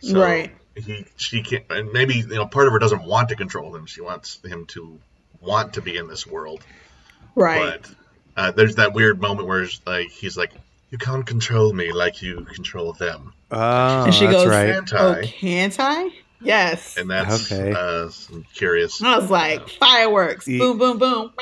So 0.00 0.20
Right. 0.20 0.50
He 0.74 1.04
she 1.16 1.42
can't, 1.42 1.64
and 1.70 1.92
maybe 1.92 2.14
you 2.14 2.26
know 2.26 2.46
part 2.46 2.66
of 2.66 2.72
her 2.72 2.78
doesn't 2.80 3.04
want 3.04 3.28
to 3.28 3.36
control 3.36 3.74
him. 3.76 3.86
She 3.86 4.00
wants 4.00 4.38
him 4.44 4.66
to 4.74 4.98
want 5.40 5.74
to 5.74 5.82
be 5.82 5.96
in 5.96 6.08
this 6.08 6.26
world. 6.26 6.62
Right. 7.36 7.80
But 7.82 7.90
uh, 8.36 8.50
there's 8.52 8.74
that 8.76 8.92
weird 8.92 9.20
moment 9.20 9.46
where 9.46 9.62
it's 9.62 9.80
like 9.86 10.08
he's 10.10 10.36
like, 10.36 10.52
"You 10.90 10.98
can't 10.98 11.24
control 11.26 11.72
me 11.72 11.92
like 11.92 12.22
you 12.22 12.44
control 12.44 12.92
them," 12.92 13.34
Oh, 13.52 14.04
and 14.04 14.14
she 14.14 14.26
that's 14.26 14.36
goes, 14.38 14.48
right. 14.48 14.70
Anti. 14.70 14.96
"Oh, 14.98 15.22
can't 15.22 15.76
I?" 15.78 16.10
Yes. 16.42 16.96
and 16.96 17.10
that's 17.10 17.52
Okay. 17.52 17.72
uh, 17.72 18.08
some 18.08 18.44
curious. 18.54 19.02
I 19.02 19.18
was 19.18 19.28
like, 19.30 19.68
fireworks, 19.68 20.48
Ye- 20.48 20.58
boom, 20.58 20.78
boom, 20.78 20.96
boom, 20.98 21.32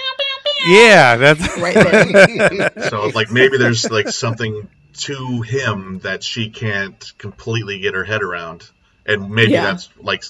Yeah, 0.66 1.16
that's 1.16 1.56
right 1.58 1.74
there. 1.74 2.72
So 2.90 3.06
like 3.14 3.30
maybe 3.30 3.58
there's 3.58 3.88
like 3.90 4.08
something 4.08 4.68
to 4.98 5.42
him 5.42 6.00
that 6.00 6.22
she 6.22 6.50
can't 6.50 7.12
completely 7.18 7.80
get 7.80 7.94
her 7.94 8.04
head 8.04 8.22
around, 8.22 8.68
and 9.06 9.30
maybe 9.30 9.52
Yeah. 9.52 9.64
that's 9.64 9.88
like 10.00 10.24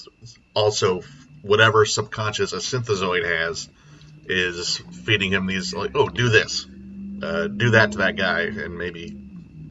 also 0.53 1.01
whatever 1.41 1.85
subconscious 1.85 2.53
a 2.53 2.57
synthezoid 2.57 3.25
has 3.25 3.69
is 4.27 4.77
feeding 5.05 5.31
him 5.31 5.47
these 5.47 5.73
like 5.73 5.91
oh 5.95 6.07
do 6.07 6.29
this, 6.29 6.65
uh, 7.23 7.47
do 7.47 7.71
that 7.71 7.93
to 7.93 7.97
that 7.99 8.15
guy, 8.15 8.41
and 8.41 8.77
maybe 8.77 9.17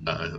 uh, 0.07 0.39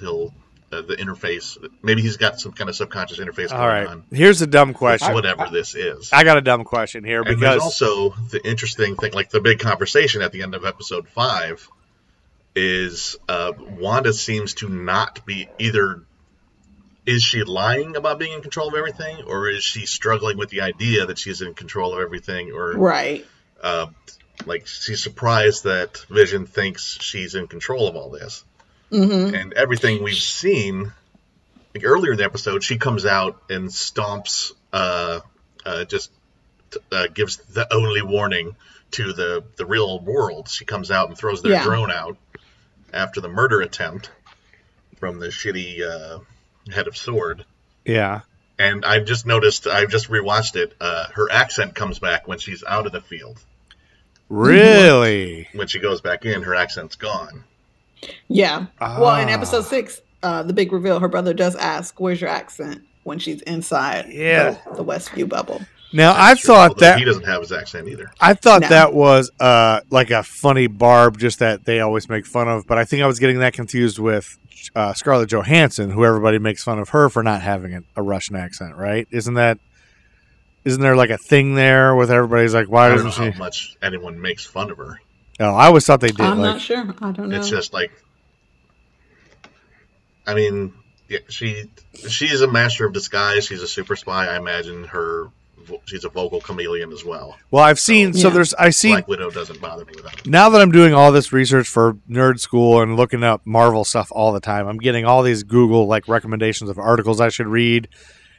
he'll 0.00 0.32
uh, 0.72 0.82
the 0.82 0.96
interface 0.96 1.56
maybe 1.82 2.02
he's 2.02 2.16
got 2.16 2.40
some 2.40 2.52
kind 2.52 2.68
of 2.68 2.74
subconscious 2.76 3.18
interface 3.18 3.50
going 3.50 3.60
all 3.60 3.68
right. 3.68 3.86
on. 3.86 4.04
Here's 4.10 4.42
a 4.42 4.46
dumb 4.46 4.74
question. 4.74 5.14
Whatever 5.14 5.48
this 5.50 5.74
is. 5.74 6.10
I 6.12 6.24
got 6.24 6.36
a 6.38 6.40
dumb 6.40 6.64
question 6.64 7.04
here 7.04 7.22
And 7.22 7.38
because 7.38 7.62
also 7.62 8.10
the 8.30 8.40
interesting 8.44 8.96
thing, 8.96 9.12
like 9.12 9.30
the 9.30 9.40
big 9.40 9.60
conversation 9.60 10.22
at 10.22 10.32
the 10.32 10.42
end 10.42 10.54
of 10.54 10.64
episode 10.64 11.08
five, 11.08 11.68
is 12.56 13.16
uh, 13.28 13.52
Wanda 13.58 14.12
seems 14.12 14.54
to 14.54 14.68
not 14.68 15.24
be 15.24 15.48
either. 15.58 16.02
Is 17.04 17.22
she 17.22 17.44
lying 17.44 17.94
about 17.94 18.18
being 18.18 18.32
in 18.32 18.42
control 18.42 18.66
of 18.66 18.74
everything, 18.74 19.22
or 19.28 19.48
is 19.48 19.62
she 19.62 19.86
struggling 19.86 20.36
with 20.38 20.50
the 20.50 20.62
idea 20.62 21.06
that 21.06 21.18
she's 21.18 21.40
in 21.40 21.54
control 21.54 21.92
of 21.94 22.00
everything, 22.00 22.50
or 22.50 22.72
right. 22.72 23.24
uh, 23.62 23.86
like 24.44 24.66
she's 24.66 25.04
surprised 25.04 25.62
that 25.64 25.98
Vision 26.10 26.46
thinks 26.46 26.98
she's 27.00 27.36
in 27.36 27.46
control 27.46 27.86
of 27.86 27.94
all 27.94 28.10
this? 28.10 28.44
hmm 28.90 29.34
and 29.34 29.52
everything 29.54 30.02
we've 30.02 30.14
seen 30.14 30.92
like 31.74 31.84
earlier 31.84 32.12
in 32.12 32.18
the 32.18 32.24
episode 32.24 32.62
she 32.62 32.78
comes 32.78 33.04
out 33.04 33.42
and 33.50 33.68
stomps 33.68 34.52
uh, 34.72 35.18
uh 35.64 35.84
just 35.84 36.12
uh, 36.92 37.08
gives 37.12 37.36
the 37.36 37.66
only 37.74 38.02
warning 38.02 38.54
to 38.92 39.12
the 39.12 39.44
the 39.56 39.66
real 39.66 39.98
world 40.00 40.48
she 40.48 40.64
comes 40.64 40.90
out 40.92 41.08
and 41.08 41.18
throws 41.18 41.42
their 41.42 41.52
Yeah. 41.52 41.64
drone 41.64 41.90
out 41.90 42.16
after 42.96 43.20
the 43.20 43.28
murder 43.28 43.60
attempt 43.60 44.10
from 44.98 45.20
the 45.20 45.28
shitty 45.28 45.80
uh, 45.82 46.18
head 46.72 46.88
of 46.88 46.96
sword 46.96 47.44
yeah, 47.84 48.20
and 48.58 48.84
i've 48.84 49.04
just 49.04 49.26
noticed 49.26 49.66
i've 49.66 49.90
just 49.90 50.08
rewatched 50.08 50.56
it 50.56 50.74
uh, 50.80 51.06
her 51.14 51.30
accent 51.30 51.74
comes 51.74 51.98
back 51.98 52.26
when 52.26 52.38
she's 52.38 52.64
out 52.64 52.86
of 52.86 52.92
the 52.92 53.00
field 53.00 53.38
Really? 54.28 55.48
When 55.52 55.68
she 55.68 55.78
goes 55.78 56.00
back 56.00 56.24
in, 56.24 56.42
her 56.42 56.54
accent's 56.54 56.96
gone. 56.96 57.44
Yeah. 58.26 58.66
Well, 58.80 59.16
in 59.20 59.28
Ah. 59.28 59.32
episode 59.32 59.64
six, 59.66 60.00
uh, 60.22 60.42
the 60.42 60.52
big 60.52 60.72
reveal, 60.72 60.98
her 60.98 61.06
brother 61.06 61.32
does 61.32 61.54
ask, 61.54 62.00
"Where's 62.00 62.20
your 62.20 62.30
accent?" 62.30 62.82
when 63.04 63.20
she's 63.20 63.40
inside 63.42 64.06
Yeah. 64.08 64.56
the, 64.68 64.78
the 64.78 64.84
Westview 64.84 65.28
bubble. 65.28 65.60
Now 65.92 66.14
I 66.16 66.34
thought 66.34 66.78
that 66.78 66.98
he 66.98 67.04
doesn't 67.04 67.24
have 67.24 67.40
his 67.40 67.52
accent 67.52 67.88
either. 67.88 68.10
I 68.20 68.34
thought 68.34 68.62
No. 68.62 68.68
that 68.68 68.92
was 68.92 69.30
uh, 69.40 69.80
like 69.90 70.10
a 70.10 70.22
funny 70.22 70.66
barb, 70.66 71.18
just 71.18 71.38
that 71.38 71.64
they 71.64 71.80
always 71.80 72.08
make 72.08 72.26
fun 72.26 72.48
of. 72.48 72.66
But 72.66 72.78
I 72.78 72.84
think 72.84 73.02
I 73.02 73.06
was 73.06 73.18
getting 73.18 73.38
that 73.38 73.52
confused 73.54 73.98
with 73.98 74.36
uh, 74.74 74.92
Scarlett 74.94 75.30
Johansson, 75.30 75.90
who 75.90 76.04
everybody 76.04 76.38
makes 76.38 76.62
fun 76.64 76.78
of 76.78 76.90
her 76.90 77.08
for 77.08 77.22
not 77.22 77.40
having 77.42 77.74
a, 77.74 77.80
a 77.96 78.02
Russian 78.02 78.36
accent, 78.36 78.76
right? 78.76 79.06
Isn't 79.10 79.34
that? 79.34 79.58
Isn't 80.64 80.82
there 80.82 80.96
like 80.96 81.10
a 81.10 81.18
thing 81.18 81.54
there 81.54 81.94
with 81.94 82.10
everybody's 82.10 82.52
like, 82.52 82.68
why 82.68 82.86
I 82.86 82.88
don't 82.88 83.04
doesn't 83.04 83.22
know 83.24 83.30
she? 83.30 83.32
how 83.32 83.38
much 83.38 83.76
anyone 83.80 84.20
makes 84.20 84.44
fun 84.44 84.70
of 84.72 84.78
her. 84.78 85.00
Oh, 85.38 85.54
I 85.54 85.66
always 85.66 85.86
thought 85.86 86.00
they 86.00 86.08
did. 86.08 86.20
I'm 86.20 86.38
like, 86.40 86.54
not 86.54 86.60
sure. 86.60 86.78
I 87.00 87.12
don't 87.12 87.28
know. 87.28 87.38
It's 87.38 87.48
just 87.48 87.72
like, 87.72 87.92
I 90.26 90.34
mean, 90.34 90.72
yeah, 91.08 91.20
she 91.28 91.70
she's 92.08 92.40
a 92.40 92.50
master 92.50 92.84
of 92.86 92.92
disguise. 92.92 93.46
She's 93.46 93.62
a 93.62 93.68
super 93.68 93.94
spy. 93.96 94.26
I 94.26 94.36
imagine 94.36 94.84
her. 94.84 95.28
Vo- 95.66 95.80
She's 95.84 96.04
a 96.04 96.08
vocal 96.08 96.40
chameleon 96.40 96.92
as 96.92 97.04
well. 97.04 97.36
well, 97.50 97.64
I've 97.64 97.78
seen. 97.80 98.12
So 98.12 98.28
Yeah. 98.28 98.34
there's. 98.34 98.54
I 98.54 98.70
seen 98.70 98.92
Black 98.92 99.08
Widow 99.08 99.30
doesn't 99.30 99.60
bother 99.60 99.84
me 99.84 99.92
without. 99.96 100.26
now 100.26 100.48
that 100.50 100.60
I'm 100.60 100.70
doing 100.72 100.94
all 100.94 101.12
this 101.12 101.32
research 101.32 101.68
for 101.68 101.94
Nerd 102.10 102.34
Skool 102.44 102.82
and 102.82 102.96
looking 102.96 103.22
up 103.24 103.42
Marvel 103.44 103.84
stuff 103.84 104.08
all 104.12 104.32
the 104.32 104.40
time, 104.40 104.66
I'm 104.66 104.78
getting 104.78 105.04
all 105.04 105.22
these 105.22 105.42
Google 105.42 105.86
like 105.86 106.08
recommendations 106.08 106.70
of 106.70 106.78
articles 106.78 107.20
I 107.20 107.28
should 107.28 107.46
read, 107.48 107.88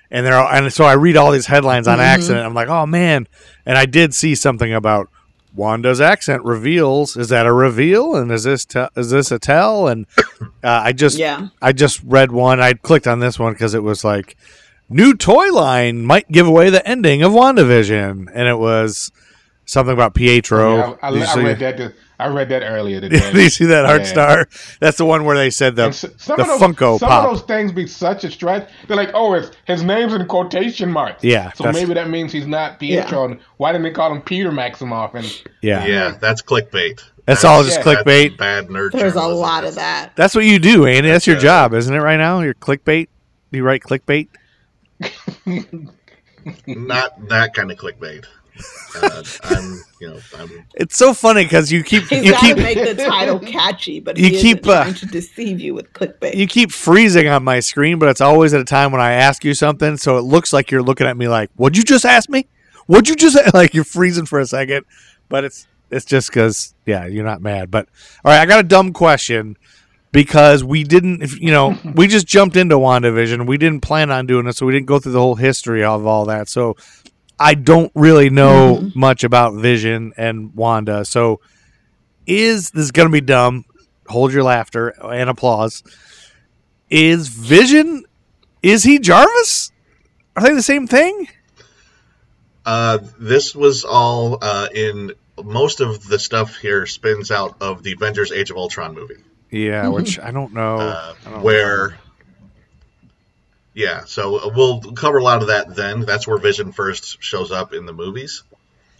and 0.09 0.25
there 0.25 0.33
are, 0.35 0.53
and 0.53 0.71
so 0.71 0.85
I 0.85 0.93
read 0.93 1.17
all 1.17 1.31
these 1.31 1.47
headlines 1.47 1.87
on 1.87 1.99
Mhm. 1.99 2.03
accident. 2.03 2.45
I'm 2.45 2.53
like, 2.53 2.69
oh 2.69 2.85
man! 2.85 3.27
And 3.65 3.77
I 3.77 3.85
did 3.85 4.13
see 4.13 4.33
something 4.35 4.73
about 4.73 5.09
Wanda's 5.55 5.99
accent 5.99 6.43
reveals. 6.43 7.17
Is 7.17 7.29
that 7.29 7.45
a 7.47 7.51
reveal? 7.53 8.15
And 8.15 8.31
is 8.31 8.43
this 8.43 8.63
te- 8.63 8.87
is 8.95 9.09
this 9.09 9.31
a 9.31 9.39
tell? 9.39 9.87
And 9.87 10.05
uh, 10.63 10.81
I 10.83 10.93
just 10.93 11.17
yeah. 11.17 11.47
I 11.61 11.73
just 11.73 12.01
read 12.03 12.31
one. 12.31 12.59
I 12.61 12.73
clicked 12.73 13.07
on 13.07 13.19
this 13.19 13.39
one 13.39 13.53
because 13.53 13.73
it 13.73 13.81
was 13.83 14.03
like 14.03 14.37
new 14.89 15.13
toy 15.15 15.51
line 15.51 16.03
might 16.05 16.31
give 16.31 16.47
away 16.47 16.69
the 16.69 16.85
ending 16.87 17.23
of 17.23 17.31
WandaVision, 17.33 18.27
and 18.33 18.47
it 18.47 18.57
was 18.57 19.11
something 19.65 19.93
about 19.93 20.13
Pietro. 20.13 20.71
Oh, 20.71 20.77
yeah, 20.77 20.95
I, 21.01 21.09
I, 21.09 21.33
I 21.41 21.43
read 21.43 21.59
that. 21.59 21.77
th- 21.77 21.91
I 22.19 22.27
read 22.29 22.49
that 22.49 22.63
earlier 22.63 22.99
today. 23.01 23.19
Did 23.19 23.35
you 23.35 23.49
see 23.49 23.65
that 23.65 23.85
Heart 23.85 24.01
Yeah. 24.01 24.07
star? 24.07 24.47
That's 24.79 24.97
the 24.97 25.05
one 25.05 25.23
where 25.23 25.37
they 25.37 25.51
said 25.51 25.75
the 25.75 25.83
And 25.85 25.89
s- 25.93 26.05
some 26.17 26.37
the 26.37 26.43
of 26.43 26.47
those, 26.47 26.59
Funko 26.61 26.97
some 26.99 27.09
Pop. 27.09 27.25
of 27.29 27.37
those 27.37 27.45
things 27.47 27.71
be 27.71 27.85
such 27.85 28.23
a 28.23 28.31
stretch. 28.31 28.67
They're 28.87 28.97
like, 28.97 29.11
oh, 29.13 29.33
it's, 29.35 29.51
his 29.65 29.83
name's 29.83 30.13
in 30.15 30.25
quotation 30.25 30.91
marks. 30.91 31.23
Yeah, 31.23 31.51
So 31.53 31.71
maybe 31.71 31.93
that 31.93 32.09
means 32.09 32.31
he's 32.31 32.47
not 32.47 32.79
Pietro. 32.79 33.25
And 33.25 33.39
why 33.57 33.71
didn't 33.71 33.83
they 33.83 33.91
call 33.91 34.11
him 34.11 34.21
Peter 34.23 34.51
Maximoff? 34.51 35.13
And 35.13 35.43
yeah. 35.61 35.85
Yeah, 35.85 36.17
that's 36.19 36.41
clickbait. 36.41 37.03
That's 37.25 37.43
all 37.45 37.63
just 37.63 37.77
yeah, 37.79 37.83
clickbait. 37.83 38.29
That's 38.29 38.37
bad 38.37 38.67
nerd. 38.69 38.93
There's 38.93 39.13
a 39.15 39.21
lot 39.21 39.63
of 39.63 39.75
that. 39.75 40.15
That's 40.15 40.33
what 40.33 40.45
you 40.45 40.57
do, 40.57 40.87
Andy. 40.87 41.09
That's 41.09 41.27
your 41.27 41.37
job, 41.37 41.73
isn't 41.75 41.93
it? 41.93 41.99
Right 41.99 42.17
now, 42.17 42.39
you're 42.39 42.53
clickbait. 42.55 43.09
You 43.51 43.63
write 43.63 43.83
clickbait. 43.83 44.29
Not 46.67 47.27
that 47.29 47.53
kind 47.53 47.71
of 47.71 47.77
clickbait. 47.77 48.25
Uh, 48.95 49.23
I'm, 49.43 49.81
you 50.01 50.09
know, 50.09 50.19
I'm. 50.37 50.65
It's 50.75 50.97
so 50.97 51.13
funny 51.13 51.43
because 51.43 51.71
you 51.71 51.83
keep 51.83 52.03
He's 52.05 52.25
you 52.25 52.33
keep 52.35 52.57
make 52.57 52.77
the 52.77 52.95
title 52.95 53.39
catchy, 53.39 53.99
but 53.99 54.17
You 54.17 54.29
he 54.29 54.31
keep, 54.31 54.59
isn't 54.59 54.69
uh, 54.69 54.83
trying 54.83 54.93
to 54.95 55.05
deceive 55.05 55.59
you 55.59 55.75
with 55.75 55.93
clickbait. 55.93 56.33
you 56.35 56.47
keep 56.47 56.71
freezing 56.71 57.27
on 57.27 57.43
my 57.43 57.59
screen, 57.59 57.99
but 57.99 58.09
it's 58.09 58.21
always 58.21 58.53
at 58.53 58.61
a 58.61 58.65
time 58.65 58.91
when 58.91 59.01
I 59.01 59.13
ask 59.13 59.43
you 59.43 59.53
something, 59.53 59.97
so 59.97 60.17
it 60.17 60.21
looks 60.21 60.53
like 60.53 60.71
you're 60.71 60.81
looking 60.81 61.05
at 61.05 61.15
me 61.17 61.27
like, 61.27 61.51
"What'd 61.55 61.77
you 61.77 61.83
just 61.83 62.05
ask 62.05 62.29
me? 62.29 62.47
What'd 62.87 63.09
you 63.09 63.15
just 63.15 63.37
like?" 63.53 63.75
You're 63.75 63.83
freezing 63.83 64.25
for 64.25 64.39
a 64.39 64.45
second, 64.47 64.85
but 65.29 65.43
it's 65.43 65.67
it's 65.91 66.05
just 66.05 66.29
because 66.29 66.73
yeah, 66.85 67.05
you're 67.05 67.25
not 67.25 67.41
mad. 67.41 67.69
But 67.69 67.87
all 68.25 68.31
right, 68.31 68.41
I 68.41 68.45
got 68.47 68.59
a 68.59 68.67
dumb 68.67 68.91
question 68.91 69.55
because 70.17 70.63
we 70.63 70.83
didn't, 70.83 71.33
you 71.33 71.51
know, 71.51 71.77
we 71.93 72.07
just 72.07 72.25
jumped 72.25 72.55
into 72.55 72.75
WandaVision. 72.75 73.45
We 73.45 73.59
didn't 73.59 73.81
plan 73.81 74.09
on 74.09 74.25
doing 74.25 74.47
it, 74.47 74.53
so 74.55 74.65
we 74.65 74.73
didn't 74.73 74.87
go 74.87 74.97
through 74.97 75.11
the 75.11 75.19
whole 75.19 75.35
history 75.35 75.83
of 75.83 76.07
all 76.07 76.25
that. 76.25 76.49
So 76.49 76.75
I 77.39 77.53
don't 77.53 77.91
really 77.93 78.31
know 78.31 78.77
Mhm. 78.77 78.95
much 78.95 79.23
about 79.23 79.53
Vision 79.53 80.13
and 80.17 80.55
Wanda. 80.55 81.05
So 81.05 81.39
is 82.25 82.71
this 82.71 82.89
going 82.89 83.07
to 83.07 83.11
be 83.11 83.21
dumb? 83.21 83.65
Hold 84.07 84.33
your 84.33 84.41
laughter 84.41 84.87
and 85.05 85.29
applause. 85.29 85.83
Is 86.89 87.27
Vision? 87.27 88.03
Is 88.63 88.81
he 88.81 88.97
Jarvis? 88.97 89.71
Are 90.35 90.41
they 90.41 90.55
the 90.55 90.63
same 90.63 90.87
thing? 90.87 91.27
Uh, 92.65 92.97
this 93.19 93.53
was 93.53 93.85
all 93.85 94.39
uh, 94.41 94.67
in 94.73 95.11
most 95.43 95.79
of 95.79 96.07
the 96.07 96.17
stuff 96.17 96.57
here 96.57 96.87
spins 96.87 97.29
out 97.29 97.57
of 97.61 97.83
the 97.83 97.91
Avengers: 97.91 98.31
Age 98.31 98.49
of 98.49 98.57
Ultron 98.57 98.95
movie. 98.95 99.17
Yeah, 99.51 99.87
which 99.87 100.19
I 100.19 100.31
don't 100.31 100.53
know. 100.53 100.77
uh, 100.77 101.13
I 101.25 101.29
don't 101.29 101.41
where 101.43 101.97
yeah 103.73 104.05
so 104.05 104.51
we'll 104.55 104.81
cover 104.93 105.17
a 105.19 105.23
lot 105.23 105.41
of 105.41 105.47
that 105.49 105.75
then 105.75 106.01
that's 106.01 106.27
where 106.27 106.37
vision 106.37 106.71
first 106.71 107.21
shows 107.21 107.51
up 107.51 107.73
in 107.73 107.85
the 107.85 107.93
movies 107.93 108.43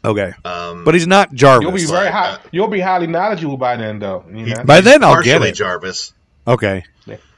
okay, 0.05 0.31
um, 0.45 0.83
but 0.85 0.93
he's 0.93 1.07
not 1.07 1.33
Jarvis. 1.33 1.63
you'll 1.63 1.71
be 1.71 1.85
very 1.85 2.05
Like, 2.05 2.13
high. 2.13 2.31
uh, 2.33 2.37
You'll 2.51 2.67
be 2.67 2.79
highly 2.79 3.07
knowledgeable 3.07 3.57
by 3.57 3.75
then, 3.75 3.99
though. 3.99 4.23
You 4.31 4.45
he- 4.45 4.53
By 4.63 4.81
then 4.81 5.03
I'll 5.03 5.21
get 5.23 5.33
partially 5.33 5.49
it. 5.49 5.53
jarvis 5.55 6.13
okay, 6.47 6.83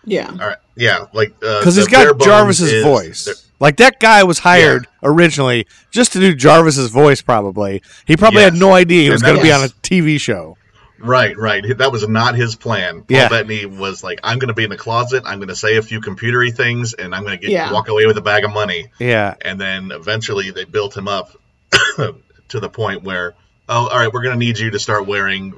yeah. 0.06 0.28
all 0.30 0.38
right 0.38 0.58
yeah 0.76 1.06
like 1.14 1.30
uh, 1.42 1.60
because 1.60 1.76
he's 1.78 1.86
the 1.86 1.92
bare 1.92 2.14
got 2.14 2.22
Jarvis's 2.26 2.72
is- 2.74 2.84
voice. 2.84 3.46
Like 3.62 3.76
that 3.78 4.00
guy 4.00 4.24
was 4.24 4.40
hired 4.40 4.88
originally 5.04 5.68
just 5.92 6.14
to 6.14 6.20
do 6.22 6.34
Jarvis's 6.34 6.90
voice. 6.92 7.22
Probably 7.22 7.82
he 8.06 8.16
probably 8.16 8.42
had 8.42 8.54
no 8.54 8.72
idea 8.74 9.04
he 9.04 9.10
was 9.10 9.22
going 9.22 9.36
to 9.36 9.42
be 9.42 9.52
on 9.52 9.66
a 9.66 9.68
TV 9.68 10.18
show. 10.18 10.56
Right 11.02 11.38
right 11.38 11.78
that 11.78 11.92
was 11.92 12.08
not 12.08 12.36
his 12.36 12.56
plan 12.56 12.96
paul 13.02 13.06
Yeah. 13.10 13.30
bettany 13.30 13.66
was 13.66 14.04
like 14.04 14.20
i'm 14.24 14.40
going 14.40 14.50
to 14.50 14.54
be 14.54 14.64
in 14.66 14.70
the 14.70 14.78
closet 14.78 15.24
i'm 15.26 15.40
going 15.40 15.48
to 15.50 15.56
say 15.56 15.78
a 15.78 15.82
few 15.82 16.02
computery 16.02 16.54
things 16.56 16.94
and 16.94 17.16
i'm 17.16 17.24
going 17.24 17.38
to 17.38 17.42
get 17.42 17.52
Yeah. 17.52 17.72
walk 17.72 17.88
away 17.90 18.06
with 18.06 18.18
a 18.18 18.22
bag 18.22 18.44
of 18.46 18.52
money 18.52 18.88
Yeah, 19.00 19.36
and 19.42 19.60
then 19.60 19.92
eventually 19.92 20.52
they 20.52 20.66
built 20.66 20.96
him 20.98 21.08
up 21.08 21.32
to 21.98 22.60
the 22.60 22.70
point 22.70 23.04
where 23.04 23.34
oh 23.68 23.88
all 23.88 23.98
right 23.98 24.12
we're 24.12 24.24
going 24.24 24.34
to 24.36 24.40
need 24.40 24.60
you 24.60 24.72
to 24.72 24.80
start 24.80 25.08
wearing 25.08 25.58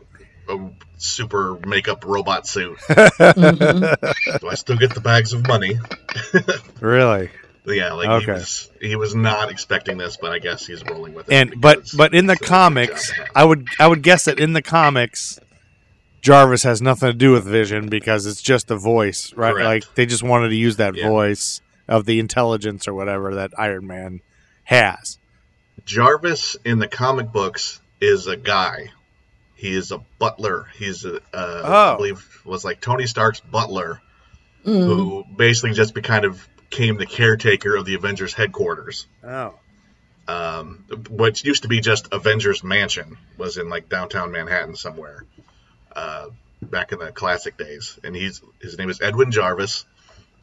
a 0.49 0.57
super 0.97 1.57
makeup 1.65 2.03
robot 2.05 2.45
suit 2.47 2.77
Mhm. 2.89 4.39
do 4.41 4.47
i 4.49 4.55
still 4.55 4.77
get 4.77 4.93
the 4.93 5.01
bags 5.01 5.33
of 5.33 5.47
money 5.47 5.79
really. 6.79 7.29
Yeah 7.65 7.93
like 7.93 8.09
Okay. 8.09 8.25
he 8.25 8.31
was 8.31 8.69
he 8.81 8.95
was 8.95 9.13
not 9.15 9.51
expecting 9.51 9.97
this 9.97 10.17
but 10.17 10.31
i 10.31 10.39
guess 10.39 10.65
he's 10.65 10.83
rolling 10.85 11.13
with 11.13 11.29
it 11.29 11.33
And 11.35 11.61
but 11.61 11.89
but 11.95 12.13
in 12.13 12.25
the 12.25 12.33
it's 12.33 12.41
a 12.41 12.43
good 12.43 12.47
job 12.49 12.55
comics. 12.57 13.13
I 13.35 13.43
would 13.45 13.67
I 13.79 13.87
would 13.87 14.01
guess 14.01 14.25
that 14.25 14.39
in 14.39 14.53
the 14.53 14.61
comics, 14.63 15.39
Jarvis 16.21 16.63
has 16.63 16.81
nothing 16.81 17.09
to 17.09 17.13
do 17.13 17.31
with 17.31 17.43
Vision 17.45 17.87
because 17.89 18.25
it's 18.25 18.41
just 18.41 18.67
the 18.67 18.75
voice, 18.75 19.33
right? 19.35 19.53
Correct. 19.53 19.65
Like 19.65 19.95
they 19.95 20.05
just 20.05 20.23
wanted 20.23 20.49
to 20.49 20.55
use 20.55 20.77
that 20.77 20.95
Yeah. 20.95 21.07
voice 21.07 21.61
of 21.87 22.05
the 22.05 22.19
intelligence 22.19 22.87
or 22.87 22.93
whatever 22.93 23.35
that 23.35 23.51
Iron 23.57 23.85
Man 23.87 24.21
has. 24.65 25.17
jarvis 25.85 26.55
in 26.63 26.79
the 26.79 26.87
comic 26.87 27.31
books 27.31 27.79
is 27.99 28.27
a 28.27 28.37
guy 28.37 28.91
he 29.55 29.71
is 29.73 29.91
a 29.91 29.97
butler 30.19 30.67
he's 30.77 31.05
a 31.05 31.15
uh, 31.33 31.61
Oh. 31.63 31.93
i 31.93 31.97
believe 31.97 32.41
was 32.45 32.63
like 32.63 32.79
tony 32.81 33.07
stark's 33.07 33.39
butler 33.39 33.99
Mhm. 34.65 34.85
who 34.85 35.23
basically 35.35 35.73
just 35.73 35.95
be, 35.95 36.01
kind 36.01 36.23
of 36.23 36.47
became 36.71 36.97
the 36.97 37.05
caretaker 37.05 37.75
of 37.75 37.85
the 37.85 37.95
avengers 37.95 38.33
headquarters 38.33 39.05
Oh, 39.23 39.53
um, 40.27 40.85
what 41.09 41.43
used 41.43 41.63
to 41.63 41.67
be 41.67 41.81
just 41.81 42.07
Avengers 42.13 42.63
Mansion 42.63 43.17
was 43.37 43.57
in 43.57 43.69
like 43.69 43.89
downtown 43.89 44.31
Manhattan 44.31 44.75
somewhere, 44.75 45.25
uh, 45.95 46.27
back 46.61 46.91
in 46.93 46.99
the 46.99 47.11
classic 47.11 47.57
days. 47.57 47.99
And 48.03 48.15
he's 48.15 48.41
his 48.61 48.77
name 48.77 48.89
is 48.89 49.01
Edwin 49.01 49.31
Jarvis, 49.31 49.83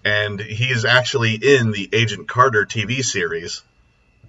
and 0.04 0.40
he's 0.40 0.84
actually 0.84 1.34
in 1.36 1.70
the 1.70 1.88
Agent 1.92 2.28
Carter 2.28 2.66
TV 2.66 3.02
series. 3.02 3.62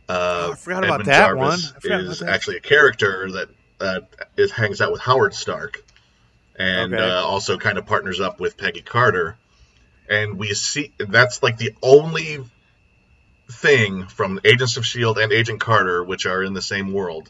Uh, 0.07 0.47
Oh, 0.49 0.51
I 0.53 0.55
forgot 0.55 0.83
about 0.85 1.05
that 1.05 1.25
Jarvis 1.35 1.73
one. 1.83 1.99
Is 2.05 2.19
that. 2.19 2.29
actually 2.29 2.57
a 2.57 2.61
character 2.61 3.29
that 3.31 3.49
uh, 3.81 3.99
is, 4.37 4.51
hangs 4.51 4.79
out 4.81 4.91
with 4.91 5.01
Howard 5.01 5.33
Stark, 5.33 5.83
and 6.57 6.93
Okay. 6.93 7.03
uh, 7.03 7.21
also 7.23 7.57
kind 7.57 7.77
of 7.77 7.85
partners 7.85 8.21
up 8.21 8.39
with 8.39 8.55
Peggy 8.55 8.81
Carter. 8.81 9.35
And 10.09 10.39
we 10.39 10.53
see 10.55 10.91
that's 10.97 11.43
like 11.43 11.57
the 11.57 11.75
only 11.83 12.43
thing 13.51 14.07
from 14.07 14.39
Agents 14.43 14.77
of 14.77 14.85
Shield 14.85 15.17
and 15.17 15.31
Agent 15.31 15.59
Carter, 15.61 16.03
which 16.03 16.25
are 16.25 16.43
in 16.43 16.53
the 16.53 16.61
same 16.61 16.93
world, 16.93 17.29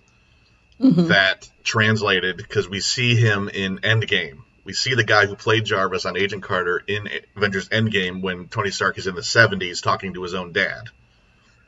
Mhm. 0.80 1.10
that 1.10 1.50
translated 1.64 2.38
because 2.38 2.70
we 2.70 2.80
see 2.80 3.16
him 3.16 3.50
in 3.50 3.80
Endgame. 3.80 4.40
We 4.64 4.74
see 4.74 4.94
the 4.94 5.04
guy 5.04 5.26
who 5.26 5.36
played 5.36 5.66
Jarvis 5.66 6.06
on 6.06 6.16
Agent 6.16 6.44
Carter 6.44 6.82
in 6.88 7.10
Avengers 7.36 7.68
Endgame 7.70 8.22
when 8.22 8.48
Tony 8.48 8.72
Stark 8.72 8.98
is 8.98 9.08
in 9.08 9.16
the 9.16 9.24
70s 9.24 9.82
talking 9.82 10.14
to 10.14 10.24
his 10.24 10.34
own 10.34 10.54
dad. 10.54 10.84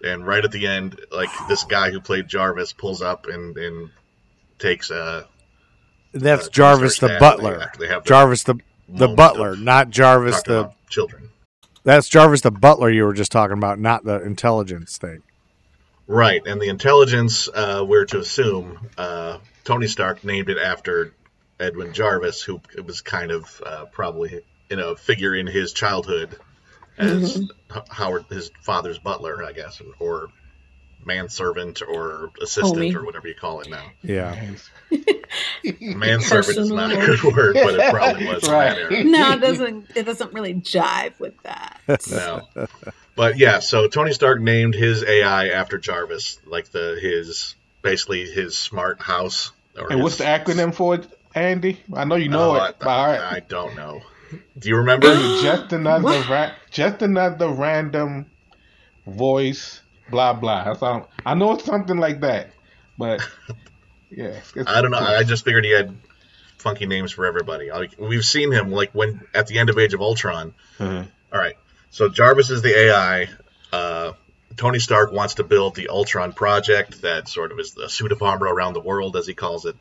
And 0.04 0.26
right 0.26 0.44
at 0.44 0.52
the 0.52 0.66
end, 0.68 1.00
like 1.12 1.30
this 1.50 1.64
guy 1.66 1.92
who 1.92 2.00
played 2.00 2.28
Jarvis 2.28 2.74
pulls 2.74 3.02
up 3.02 3.28
and, 3.28 3.58
and 3.58 3.90
takes 4.60 4.92
uh, 4.92 5.26
that's 6.14 6.48
uh, 6.48 6.52
Jarvis 6.52 7.00
the 7.00 7.18
butler. 7.20 7.72
They, 7.78 7.86
they 7.86 7.94
have 7.94 8.04
Jarvis 8.06 8.44
the 8.44 8.60
the 8.88 9.08
butler, 9.08 9.56
not 9.56 9.90
Jarvis 9.90 10.42
the. 10.44 10.72
About 10.92 11.10
children. 11.10 11.30
That's 11.84 12.08
Jarvis 12.08 12.42
the 12.42 12.52
butler 12.52 12.90
you 12.90 13.06
were 13.06 13.14
just 13.14 13.32
talking 13.32 13.58
about, 13.58 13.80
not 13.80 14.04
the 14.04 14.22
intelligence 14.22 14.98
thing. 14.98 15.24
Right, 16.08 16.46
and 16.46 16.62
the 16.62 16.70
intelligence 16.70 17.48
uh, 17.48 17.86
we're 17.88 18.06
to 18.06 18.20
assume 18.20 18.90
uh, 18.98 19.38
Tony 19.64 19.88
Stark 19.88 20.24
named 20.24 20.50
it 20.50 20.58
after 20.58 21.14
Edwin 21.60 21.94
Jarvis, 21.94 22.42
who 22.42 22.62
was 22.84 23.02
kind 23.02 23.32
of 23.32 23.62
uh, 23.66 23.86
probably 23.86 24.42
you 24.70 24.76
know 24.76 24.92
a 24.92 24.96
figure 24.96 25.34
in 25.34 25.48
his 25.48 25.74
childhood 25.74 26.38
as 26.98 27.38
H- 27.74 27.84
Howard, 27.90 28.26
his 28.30 28.52
father's 28.62 29.00
butler, 29.00 29.44
I 29.44 29.54
guess, 29.54 29.82
or 30.00 30.28
manservant 31.06 31.82
or 31.82 32.32
assistant 32.42 32.78
Homie. 32.82 32.96
or 32.96 33.04
whatever 33.06 33.28
you 33.28 33.36
call 33.36 33.62
it 33.62 33.70
now. 33.70 33.86
Yeah. 34.04 34.36
Manservant 35.80 36.58
is 36.58 36.70
not 36.70 36.92
a 36.92 36.96
good 36.98 37.24
word, 37.24 37.54
but 37.56 37.76
it 37.76 37.92
probably 37.92 38.26
was 38.28 38.48
Right. 38.50 39.06
No, 39.06 39.32
it 39.34 39.42
doesn't. 39.42 39.86
It 39.96 40.04
doesn't 40.06 40.34
really 40.34 40.56
jive 40.56 41.20
with 41.20 41.42
that. 41.44 41.80
No. 42.12 42.48
But 43.16 43.38
yeah, 43.38 43.60
so 43.60 43.88
Tony 43.88 44.14
Stark 44.14 44.40
named 44.42 44.74
his 44.76 45.04
AI 45.04 45.50
after 45.50 45.78
Jarvis, 45.78 46.40
like 46.46 46.70
the 46.72 46.98
his 47.02 47.56
basically 47.82 48.26
his 48.30 48.58
smart 48.58 49.02
house. 49.02 49.52
Or 49.78 49.92
And 49.92 50.02
what's 50.02 50.18
the 50.18 50.24
acronym 50.26 50.74
for 50.74 50.96
it, 50.96 51.08
Andy? 51.36 51.80
I 51.94 52.06
know 52.06 52.16
you 52.16 52.30
know 52.30 52.52
Oh, 52.52 52.56
it 52.56 52.76
I, 52.82 52.84
by 52.86 52.94
heart. 53.18 53.20
I 53.34 53.40
don't 53.42 53.76
know. 53.76 54.02
Do 54.58 54.70
you 54.70 54.78
remember? 54.78 55.08
just 55.42 55.74
another 55.74 56.24
ra- 56.30 56.52
just 56.70 57.02
another 57.02 57.50
random 57.50 58.28
voice, 59.06 59.81
blah 60.12 60.34
blah. 60.34 60.66
That's 60.66 60.82
all. 60.84 61.10
I 61.26 61.34
know 61.34 61.54
it's 61.54 61.66
something 61.66 61.98
like 61.98 62.22
that, 62.22 62.52
but 62.98 63.22
yeah, 64.10 64.26
it's- 64.26 64.52
it's- 64.56 64.68
I 64.68 64.82
don't 64.82 64.92
know. 64.92 64.98
I 65.00 65.24
just 65.24 65.44
figured 65.46 65.66
he 65.66 65.72
had 65.72 65.96
funky 66.58 66.86
names 66.86 67.12
for 67.12 67.26
everybody. 67.26 67.72
Like 67.72 67.96
we've 67.98 68.24
seen 68.26 68.52
him 68.52 68.72
like 68.72 68.92
when 68.92 69.22
at 69.34 69.48
the 69.48 69.58
end 69.60 69.70
of 69.70 69.78
Age 69.80 69.94
of 69.94 70.02
Ultron. 70.02 70.54
Mhm. 70.78 71.08
All 71.34 71.40
right. 71.40 71.56
So 71.90 72.10
Jarvis 72.10 72.50
is 72.50 72.62
the 72.62 72.78
AI. 72.78 73.28
Uh, 73.74 74.14
Tony 74.58 74.80
Stark 74.80 75.12
wants 75.12 75.36
to 75.36 75.44
build 75.44 75.76
the 75.76 75.88
Ultron 75.90 76.34
project 76.34 77.02
that 77.04 77.28
sort 77.30 77.52
of 77.52 77.60
is 77.60 77.72
the 77.74 77.90
suit 77.90 78.12
of 78.12 78.22
armor 78.22 78.46
around 78.54 78.74
the 78.74 78.82
world, 78.82 79.16
as 79.16 79.26
he 79.26 79.34
calls 79.34 79.66
it. 79.66 79.76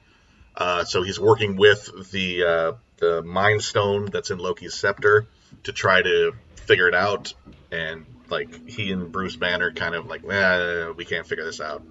Uh, 0.57 0.85
so 0.85 1.03
he's 1.03 1.19
working 1.21 1.57
with 1.57 2.11
the 2.13 2.45
uh, 2.45 2.73
the 2.99 3.23
Mind 3.23 3.63
Stone 3.63 4.07
that's 4.07 4.31
in 4.31 4.39
Loki's 4.39 4.75
scepter 4.75 5.27
to 5.65 5.73
try 5.73 6.01
to 6.03 6.33
figure 6.67 6.89
it 6.89 6.95
out. 6.95 7.35
And 7.73 8.07
like 8.31 8.69
he 8.69 8.93
and 8.93 9.11
Bruce 9.13 9.37
Banner 9.37 9.73
kind 9.73 9.95
of 9.95 10.07
like, 10.07 10.25
eh, 10.25 10.91
we 10.97 11.05
can't 11.05 11.27
figure 11.27 11.45
this 11.45 11.61
out. 11.61 11.83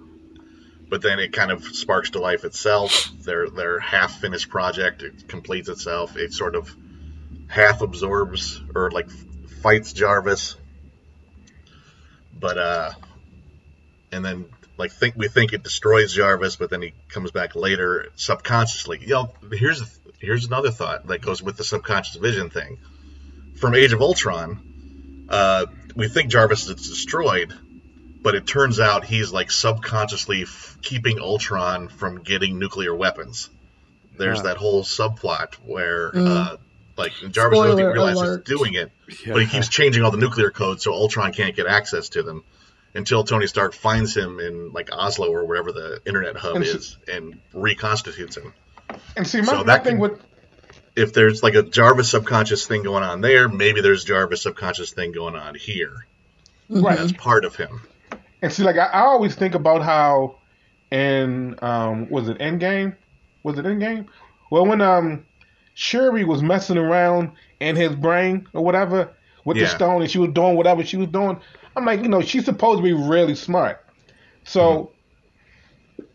But 0.88 1.02
then 1.02 1.20
it 1.20 1.32
kind 1.32 1.52
of 1.52 1.64
sparks 1.64 2.10
to 2.10 2.20
life 2.20 2.44
itself. 2.44 3.10
Their 3.20 3.48
their 3.48 3.78
half 3.78 4.20
finished 4.20 4.48
project 4.48 5.02
it 5.02 5.28
completes 5.28 5.68
itself. 5.68 6.16
It 6.16 6.32
sort 6.32 6.56
of 6.56 6.74
half 7.48 7.80
absorbs 7.80 8.60
or 8.74 8.90
like 8.90 9.08
fights 9.62 9.92
Jarvis. 9.92 10.56
But 12.38 12.58
uh 12.58 12.90
and 14.10 14.24
then 14.24 14.46
like 14.80 14.90
think 14.90 15.14
we 15.16 15.28
think 15.28 15.52
it 15.52 15.62
destroys 15.62 16.12
Jarvis, 16.12 16.56
but 16.56 16.70
then 16.70 16.82
he 16.82 16.94
comes 17.08 17.30
back 17.30 17.54
later 17.54 18.08
subconsciously. 18.16 18.98
You 19.02 19.08
know, 19.08 19.32
here's 19.52 19.82
here's 20.18 20.46
another 20.46 20.70
thought 20.70 21.06
that 21.06 21.20
goes 21.20 21.42
with 21.42 21.56
the 21.56 21.64
subconscious 21.64 22.16
vision 22.16 22.50
thing. 22.50 22.78
From 23.56 23.74
Age 23.74 23.92
of 23.92 24.00
Ultron, 24.00 25.26
uh, 25.28 25.66
we 25.94 26.08
think 26.08 26.30
Jarvis 26.30 26.66
is 26.68 26.88
destroyed, 26.88 27.52
but 28.22 28.34
it 28.34 28.46
turns 28.46 28.80
out 28.80 29.04
he's 29.04 29.32
like 29.32 29.50
subconsciously 29.50 30.42
f- 30.42 30.78
keeping 30.82 31.18
Ultron 31.20 31.88
from 31.88 32.22
getting 32.22 32.58
nuclear 32.58 32.94
weapons. 32.94 33.48
There's 34.18 34.38
Yeah. 34.38 34.42
that 34.44 34.56
whole 34.58 34.82
subplot 34.84 35.54
where 35.64 36.10
Mm. 36.12 36.26
uh, 36.26 36.56
like 36.96 37.12
Jarvis 37.30 37.58
doesn't 37.58 37.76
Spoiler 37.78 37.92
realize 37.92 38.16
alert. 38.16 38.46
he's 38.46 38.58
doing 38.58 38.74
it, 38.74 38.92
Yeah. 39.24 39.32
but 39.34 39.42
he 39.42 39.48
keeps 39.48 39.68
changing 39.68 40.02
all 40.02 40.10
the 40.10 40.18
nuclear 40.18 40.50
codes 40.50 40.84
so 40.84 40.92
Ultron 40.92 41.32
can't 41.32 41.56
get 41.56 41.66
access 41.66 42.10
to 42.10 42.22
them 42.22 42.44
until 42.94 43.24
Tony 43.24 43.46
Stark 43.46 43.72
finds 43.72 44.14
him 44.16 44.38
in 44.40 44.72
like 44.72 44.90
Oslo 44.92 45.28
or 45.30 45.44
wherever 45.46 45.72
the 45.72 46.00
internet 46.06 46.36
hub 46.36 46.56
And 46.56 46.64
s- 46.64 46.74
is 46.74 46.96
and 47.10 47.40
reconstitutes 47.54 48.36
him. 48.36 48.52
and 49.16 49.26
see, 49.26 49.40
my, 49.40 49.46
so 49.46 49.56
my 49.58 49.62
that 49.64 49.84
thing 49.84 49.92
can- 49.94 50.00
with 50.00 50.20
If 51.00 51.12
there's 51.12 51.42
like 51.42 51.54
a 51.54 51.62
Jarvis 51.62 52.10
subconscious 52.10 52.66
thing 52.66 52.82
going 52.82 53.02
on 53.02 53.20
there, 53.20 53.48
maybe 53.48 53.80
there's 53.80 54.04
Jarvis 54.04 54.42
subconscious 54.42 54.92
thing 54.92 55.12
going 55.12 55.34
on 55.34 55.54
here. 55.54 56.06
right, 56.68 56.98
That's 56.98 57.12
part 57.12 57.44
of 57.44 57.56
him. 57.56 57.80
and 58.42 58.52
see, 58.52 58.62
like 58.62 58.76
I, 58.76 58.86
I 58.86 59.00
always 59.00 59.34
think 59.34 59.54
about 59.54 59.82
how 59.82 60.36
in 60.90 61.56
um 61.62 62.10
was 62.10 62.28
it 62.28 62.38
Endgame? 62.38 62.96
Was 63.42 63.58
it 63.58 63.64
Endgame? 63.64 64.06
Well, 64.50 64.66
when 64.66 64.80
um 64.80 65.24
Shuri 65.74 66.24
was 66.24 66.42
messing 66.42 66.76
around 66.76 67.32
in 67.60 67.76
his 67.76 67.94
brain 67.94 68.46
or 68.52 68.62
whatever 68.62 69.14
with 69.44 69.56
the 69.56 69.66
stone, 69.66 70.02
and 70.02 70.10
she 70.10 70.18
was 70.18 70.30
doing 70.32 70.56
whatever 70.56 70.84
she 70.84 70.96
was 70.96 71.08
doing. 71.08 71.40
I'm 71.76 71.84
like, 71.84 72.02
you 72.02 72.08
know, 72.08 72.20
she's 72.20 72.44
supposed 72.44 72.78
to 72.78 72.82
be 72.82 72.92
really 72.92 73.34
smart. 73.34 73.84
So, 74.44 74.92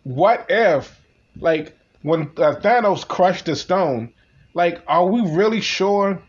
what 0.04 0.46
if, 0.50 1.00
like, 1.40 1.78
when 2.02 2.24
uh, 2.38 2.56
Thanos 2.62 3.08
crushed 3.08 3.46
the 3.46 3.56
stone, 3.56 4.14
like, 4.56 4.82
are 4.88 5.06
we 5.06 5.22
really 5.22 5.62
sure 5.62 6.22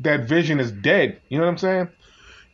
that 0.00 0.28
Vision 0.28 0.60
is 0.60 0.70
dead? 0.70 1.20
You 1.30 1.38
know 1.38 1.44
what 1.44 1.52
I'm 1.52 1.58
saying? 1.58 1.88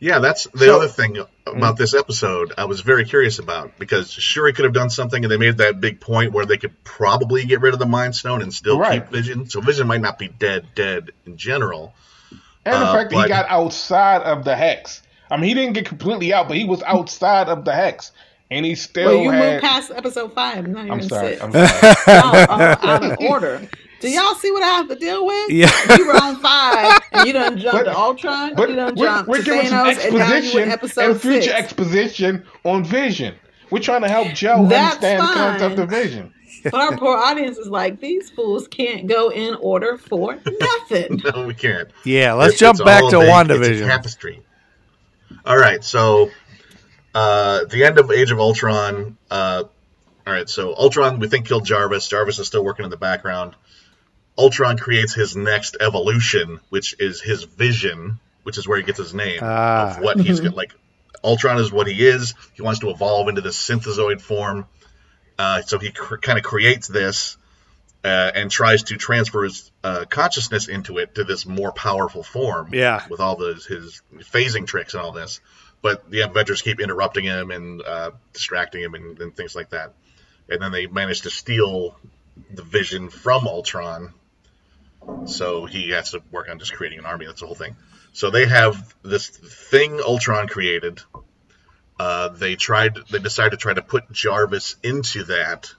Yeah, 0.01 0.21
that's 0.21 0.45
the 0.55 0.67
So- 0.67 0.77
other 0.77 0.87
thing 0.89 1.17
about 1.45 1.77
this 1.77 1.93
episode 1.95 2.53
I 2.57 2.67
was 2.67 2.83
very 2.83 3.05
curious 3.05 3.41
about 3.41 3.79
because 3.81 4.13
Shuri 4.13 4.53
could 4.53 4.65
have 4.67 4.75
done 4.75 4.91
something 4.91 5.25
and 5.25 5.33
they 5.33 5.39
made 5.39 5.57
that 5.59 5.81
big 5.81 5.99
point 6.01 6.33
where 6.33 6.47
they 6.47 6.57
could 6.59 6.85
probably 6.85 7.45
get 7.47 7.61
rid 7.61 7.73
of 7.73 7.81
the 7.81 7.87
Mind 7.87 8.15
Stone 8.15 8.43
and 8.43 8.55
still 8.55 8.79
Right. 8.79 9.03
keep 9.03 9.11
Vision. 9.11 9.49
So 9.51 9.61
Vision 9.61 9.89
might 9.89 10.01
not 10.03 10.17
be 10.19 10.29
dead, 10.29 10.67
dead 10.77 11.11
in 11.27 11.37
general. 11.37 11.95
And 12.65 12.75
the 12.75 12.79
Uh, 12.87 12.93
fact 12.95 13.11
that 13.11 13.17
but- 13.17 13.23
he 13.23 13.29
got 13.29 13.47
outside 13.49 14.23
of 14.23 14.45
the 14.45 14.55
hex. 14.55 15.03
I 15.31 15.37
mean, 15.37 15.49
he 15.49 15.55
didn't 15.55 15.73
get 15.73 15.87
completely 15.87 16.33
out, 16.33 16.47
but 16.49 16.57
he 16.57 16.65
was 16.65 16.83
outside 16.85 17.49
of 17.49 17.65
the 17.65 17.73
hex, 17.73 18.13
and 18.51 18.65
he 18.65 18.75
still 18.77 19.07
Well, 19.07 19.23
you 19.25 19.31
had. 19.31 19.53
moved 19.55 19.65
past 19.65 19.91
episode 19.95 20.33
five. 20.35 20.67
Not 20.69 20.81
even 20.87 20.91
I'm 20.93 21.03
sorry. 21.03 21.37
six. 21.37 21.43
I'm 21.43 21.53
sorry. 21.53 21.95
Y'all 22.07 22.37
are 22.61 22.79
out 22.83 23.05
of 23.05 23.17
order. 23.21 23.61
Do 24.01 24.09
y'all 24.11 24.35
see 24.37 24.51
what 24.53 24.63
I 24.63 24.67
have 24.69 24.89
to 24.89 24.95
deal 24.95 25.27
with? 25.27 25.51
Yeah. 25.51 25.71
You 25.97 26.07
were 26.07 26.15
on 26.15 26.37
five, 26.41 27.01
and 27.13 27.27
you 27.27 27.33
done 27.33 27.59
jumped 27.59 27.85
But- 27.85 27.93
to 27.93 27.97
Ultron. 27.99 28.55
But 28.55 28.69
you 28.71 28.77
done 28.77 28.95
we're, 28.97 29.07
jumped 29.07 29.29
we're 29.29 29.43
to 29.43 29.51
Thanos, 29.51 30.05
and 30.07 30.15
now 30.15 30.29
you 30.29 30.35
exposition 30.37 30.63
in 30.63 30.71
episode 30.71 31.11
and 31.11 31.21
future 31.21 31.43
six. 31.43 31.55
exposition 31.55 32.45
on 32.65 32.85
Vision. 32.85 33.35
We're 33.71 33.81
trying 33.81 34.03
to 34.03 34.09
help 34.09 34.29
Joe 34.35 34.67
That's 34.67 34.97
understand 34.97 35.21
the 35.21 35.27
concept 35.35 35.79
of 35.81 35.89
Vision. 35.91 36.33
but 36.65 36.75
our 36.75 36.97
poor 36.97 37.17
audience 37.17 37.59
is 37.59 37.69
like, 37.69 38.01
these 38.01 38.31
fools 38.31 38.67
can't 38.69 39.07
go 39.07 39.31
in 39.31 39.55
order 39.57 39.99
for 39.99 40.39
nothing. 40.61 41.21
No, 41.35 41.47
we 41.47 41.55
can't. 41.55 41.91
Yeah, 42.05 42.33
let's 42.35 42.55
It's- 42.55 42.61
jump 42.61 42.77
it's 42.77 42.85
back 42.85 43.01
to 43.11 43.19
a 43.19 43.21
big- 43.21 43.29
It's 43.29 43.29
a 43.29 43.83
WandaVision. 43.83 43.87
tapestry. 43.89 44.43
All 45.45 45.57
right, 45.59 45.83
so 45.85 46.31
uh, 47.15 47.65
the 47.65 47.85
end 47.85 47.99
of 47.99 48.11
Age 48.11 48.31
of 48.31 48.39
Ultron. 48.39 49.17
Uh, 49.31 49.65
all 50.27 50.33
right, 50.33 50.49
so 50.49 50.75
Ultron 50.75 51.19
we 51.21 51.29
think 51.29 51.47
killed 51.47 51.65
Jarvis. 51.67 52.07
Jarvis 52.09 52.39
is 52.39 52.47
still 52.47 52.65
working 52.65 52.85
in 52.85 52.91
the 52.91 52.97
background. 52.97 53.55
Ultron 54.39 54.79
creates 54.79 55.13
his 55.15 55.35
next 55.37 55.77
evolution, 55.81 56.61
which 56.71 56.95
is 57.01 57.21
his 57.21 57.43
vision, 57.43 58.21
which 58.45 58.57
is 58.57 58.69
where 58.69 58.79
he 58.79 58.85
gets 58.85 58.99
his 58.99 59.13
name 59.13 59.41
Ah. 59.43 59.97
of 59.97 60.03
what 60.03 60.19
he's 60.21 60.41
like. 60.41 60.73
Ultron 61.25 61.59
is 61.59 61.73
what 61.73 61.89
he 61.89 62.07
is. 62.07 62.35
He 62.55 62.63
wants 62.63 62.81
to 62.81 62.91
evolve 62.91 63.29
into 63.29 63.41
this 63.41 63.57
synthezoid 63.59 64.21
form. 64.21 64.67
Uh, 65.39 65.63
so 65.63 65.79
he 65.79 65.91
cr- 65.91 66.17
kind 66.17 66.39
of 66.39 66.45
creates 66.45 66.87
this 66.87 67.37
uh, 68.05 68.31
and 68.35 68.49
tries 68.51 68.85
to 68.85 68.97
transfer 68.97 69.43
his 69.43 69.71
uh, 69.83 70.05
consciousness 70.09 70.69
into 70.69 70.99
it 70.99 71.17
to 71.17 71.25
this 71.25 71.45
more 71.45 71.73
powerful 71.73 72.23
form. 72.23 72.73
Yeah. 72.73 73.05
With 73.11 73.19
all 73.21 73.35
those 73.37 73.67
his 73.67 74.01
phasing 74.33 74.67
tricks 74.69 74.95
and 74.95 75.03
all 75.03 75.11
this, 75.13 75.41
but 75.83 76.09
the 76.09 76.21
Avengers 76.21 76.63
keep 76.63 76.79
interrupting 76.81 77.25
him 77.25 77.51
and 77.51 77.83
uh, 77.83 78.11
distracting 78.33 78.83
him 78.83 78.95
and, 78.95 79.21
and 79.21 79.37
things 79.37 79.57
like 79.57 79.71
that. 79.71 79.95
And 80.49 80.63
then 80.63 80.71
they 80.71 80.87
manage 80.87 81.23
to 81.23 81.31
steal 81.31 81.97
the 82.55 82.63
Vision 82.63 83.11
from 83.11 83.49
Ultron, 83.49 84.15
so 85.27 85.67
he 85.67 85.91
has 85.91 86.13
to 86.13 86.23
work 86.31 86.49
on 86.49 86.59
just 86.59 86.73
creating 86.75 86.99
an 86.99 87.07
army. 87.07 87.27
That's 87.27 87.41
the 87.41 87.47
whole 87.47 87.55
thing. 87.55 87.77
So 88.13 88.31
they 88.31 88.47
have 88.47 88.95
this 89.03 89.29
thing 89.29 90.01
Ultron 90.01 90.49
created. 90.49 91.01
Uh, 91.99 92.29
they 92.29 92.57
tried. 92.57 92.97
They 93.11 93.19
decided 93.19 93.51
to 93.51 93.57
try 93.57 93.75
to 93.75 93.83
put 93.83 94.11
Jarvis 94.13 94.77
into 94.83 95.25
that, 95.25 95.73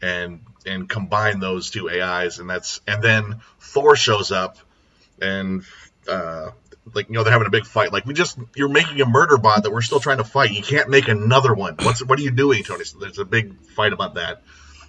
and 0.00 0.40
and 0.66 0.88
combine 0.88 1.40
those 1.40 1.70
two 1.70 1.90
AIs, 1.90 2.38
and 2.38 2.48
that's 2.48 2.80
and 2.86 3.02
then 3.02 3.40
Thor 3.60 3.96
shows 3.96 4.30
up, 4.30 4.58
and 5.20 5.64
uh, 6.08 6.50
like 6.94 7.08
you 7.08 7.14
know 7.14 7.24
they're 7.24 7.32
having 7.32 7.48
a 7.48 7.50
big 7.50 7.66
fight. 7.66 7.92
Like 7.92 8.06
we 8.06 8.14
just 8.14 8.38
you're 8.54 8.68
making 8.68 9.00
a 9.00 9.06
murder 9.06 9.36
bot 9.36 9.64
that 9.64 9.72
we're 9.72 9.82
still 9.82 10.00
trying 10.00 10.18
to 10.18 10.24
fight. 10.24 10.52
You 10.52 10.62
can't 10.62 10.88
make 10.88 11.08
another 11.08 11.54
one. 11.54 11.76
What's 11.82 12.02
what 12.04 12.18
are 12.18 12.22
you 12.22 12.30
doing, 12.30 12.62
Tony? 12.62 12.84
So 12.84 12.98
there's 12.98 13.18
a 13.18 13.24
big 13.24 13.60
fight 13.60 13.92
about 13.92 14.14
that. 14.14 14.42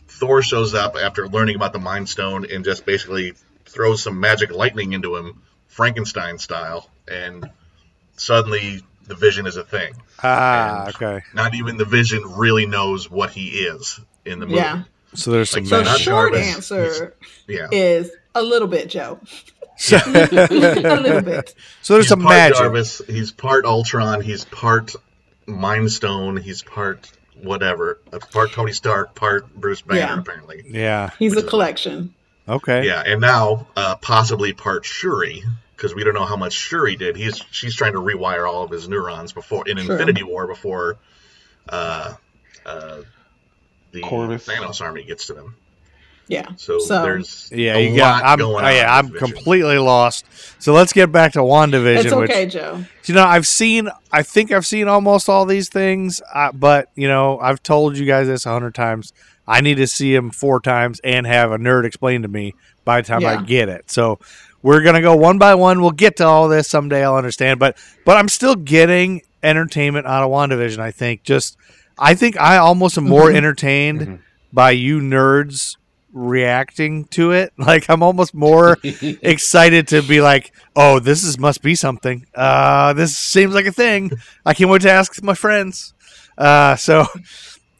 Thor 0.07 0.41
shows 0.41 0.73
up 0.73 0.95
after 0.95 1.27
learning 1.27 1.55
about 1.55 1.73
the 1.73 1.79
Mind 1.79 2.09
Stone 2.09 2.45
and 2.51 2.65
just 2.65 2.85
basically 2.85 3.33
throws 3.69 4.03
some 4.03 4.19
magic 4.19 4.51
lightning 4.51 4.93
into 4.93 5.15
him, 5.15 5.41
Frankenstein 5.67 6.37
style, 6.37 6.89
and 7.07 7.49
suddenly 8.17 8.81
the 9.07 9.15
Vision 9.15 9.47
is 9.47 9.55
a 9.57 9.63
thing. 9.63 9.93
Ah, 10.23 10.85
And 10.85 10.95
okay. 10.95 11.21
Not 11.33 11.55
even 11.55 11.77
the 11.77 11.85
Vision 11.85 12.21
really 12.35 12.65
knows 12.65 13.09
what 13.09 13.31
he 13.31 13.47
is 13.49 13.99
in 14.25 14.39
the 14.39 14.45
movie. 14.45 14.57
Yeah. 14.57 14.83
So 15.13 15.31
there's 15.31 15.49
some 15.49 15.63
Like, 15.63 15.69
So 15.69 15.81
not 15.83 15.99
short 15.99 16.33
Jarvis, 16.33 16.55
answer 16.55 17.15
Yeah. 17.47 17.67
is 17.71 18.11
a 18.35 18.43
little 18.43 18.67
bit, 18.67 18.89
Joe. 18.89 19.19
So, 19.77 19.97
a 20.05 20.09
little 20.99 21.21
bit. 21.21 21.55
so 21.81 21.93
there's 21.93 22.05
he's 22.05 22.09
some 22.09 22.19
part 22.21 22.33
magic. 22.35 22.57
Jarvis. 22.57 23.01
He's 23.07 23.31
part 23.31 23.65
Ultron. 23.65 24.21
He's 24.21 24.45
part 24.45 24.93
Mind 25.47 25.91
Stone. 25.91 26.37
He's 26.37 26.61
part 26.61 27.09
whatever, 27.41 27.99
uh, 28.11 28.19
part 28.19 28.51
Tony 28.51 28.73
Stark, 28.73 29.15
part 29.15 29.51
Bruce 29.55 29.81
Banner, 29.81 29.99
Yeah. 30.01 30.19
apparently. 30.19 30.63
Yeah. 30.67 31.09
He's 31.17 31.37
a 31.37 31.43
collection. 31.43 32.13
Okay. 32.49 32.85
Yeah, 32.85 33.03
and 33.05 33.21
now 33.21 33.67
uh, 33.75 33.95
possibly 33.97 34.53
part 34.53 34.83
Shuri 34.85 35.43
because 35.75 35.93
we 35.93 36.03
don't 36.03 36.13
know 36.15 36.25
how 36.25 36.35
much 36.35 36.53
Shuri 36.53 36.95
did. 36.95 37.15
He's 37.15 37.41
she's 37.51 37.75
trying 37.75 37.93
to 37.93 37.99
rewire 37.99 38.49
all 38.49 38.63
of 38.63 38.71
his 38.71 38.89
neurons 38.89 39.31
before 39.33 39.67
in 39.67 39.77
True. 39.77 39.91
Infinity 39.93 40.23
War 40.23 40.47
before 40.47 40.97
uh, 41.69 42.15
uh, 42.65 43.01
the 43.91 44.01
Corvus. 44.01 44.47
Thanos 44.47 44.81
army 44.81 45.03
gets 45.03 45.27
to 45.27 45.33
them. 45.33 45.55
Yeah. 46.27 46.47
So, 46.57 46.77
So- 46.77 47.01
there's 47.01 47.49
Yeah, 47.51 47.75
a 47.75 47.89
you 47.89 47.95
got. 47.97 48.23
I'm. 48.23 48.37
going 48.37 48.63
oh, 48.63 48.67
on. 48.67 48.75
yeah, 48.75 48.95
I'm 48.95 49.09
completely 49.09 49.79
lost. 49.79 50.25
So 50.59 50.73
let's 50.73 50.93
get 50.93 51.11
back 51.11 51.33
to 51.33 51.39
Wandavision. 51.39 52.03
It's 52.05 52.13
okay, 52.13 52.45
which, 52.45 52.53
Joe. 52.53 52.83
you 53.05 53.15
know, 53.15 53.25
I've 53.25 53.47
seen. 53.47 53.89
I 54.11 54.21
think 54.21 54.51
I've 54.51 54.65
seen 54.65 54.87
almost 54.87 55.27
all 55.27 55.45
these 55.45 55.69
things, 55.69 56.21
uh, 56.33 56.51
but 56.51 56.89
you 56.95 57.07
know, 57.07 57.39
I've 57.39 57.63
told 57.63 57.97
you 57.97 58.05
guys 58.05 58.27
this 58.27 58.45
a 58.45 58.51
hundred 58.51 58.75
times. 58.75 59.11
I 59.49 59.61
need 59.61 59.75
to 59.75 59.87
see 59.87 60.13
them 60.13 60.29
four 60.29 60.59
times 60.61 61.01
and 61.03 61.25
have 61.25 61.51
a 61.51 61.57
nerd 61.57 61.83
explain 61.85 62.21
to 62.21 62.27
me 62.27 62.53
by 62.85 63.01
the 63.01 63.07
time 63.07 63.25
I 63.25 63.41
get 63.43 63.67
it. 63.67 63.89
So 63.89 64.19
we're 64.61 64.81
gonna 64.81 65.01
go 65.01 65.15
one 65.15 65.37
by 65.39 65.55
one. 65.55 65.81
We'll 65.81 65.91
get 65.91 66.17
to 66.17 66.25
all 66.25 66.47
this 66.47 66.69
someday. 66.69 67.03
I'll 67.03 67.15
understand, 67.15 67.59
but 67.59 67.75
but 68.05 68.15
I'm 68.17 68.27
still 68.29 68.55
getting 68.55 69.21
entertainment 69.41 70.05
out 70.05 70.23
of 70.23 70.29
Wandavision. 70.29 70.79
I 70.79 70.91
think 70.91 71.23
just. 71.23 71.57
I 72.01 72.13
think 72.15 72.39
I 72.39 72.57
almost 72.57 72.97
am 72.97 73.03
more 73.09 73.29
Mhm. 73.29 73.35
entertained 73.35 74.01
Mhm. 74.01 74.19
by 74.53 74.71
you 74.71 74.99
nerds 75.01 75.75
reacting 76.13 77.05
to 77.05 77.31
it. 77.31 77.51
Like 77.57 77.89
I'm 77.89 78.03
almost 78.03 78.33
more 78.33 78.77
excited 78.83 79.87
to 79.89 80.01
be 80.01 80.21
like, 80.21 80.51
oh, 80.75 80.99
this 80.99 81.23
is 81.23 81.37
must 81.37 81.61
be 81.61 81.75
something. 81.75 82.25
Uh, 82.35 82.93
this 82.93 83.17
seems 83.17 83.53
like 83.53 83.65
a 83.65 83.71
thing. 83.71 84.11
I 84.45 84.53
can't 84.53 84.69
wait 84.69 84.81
to 84.83 84.91
ask 84.91 85.21
my 85.23 85.33
friends. 85.33 85.93
Uh, 86.37 86.75
so 86.77 87.05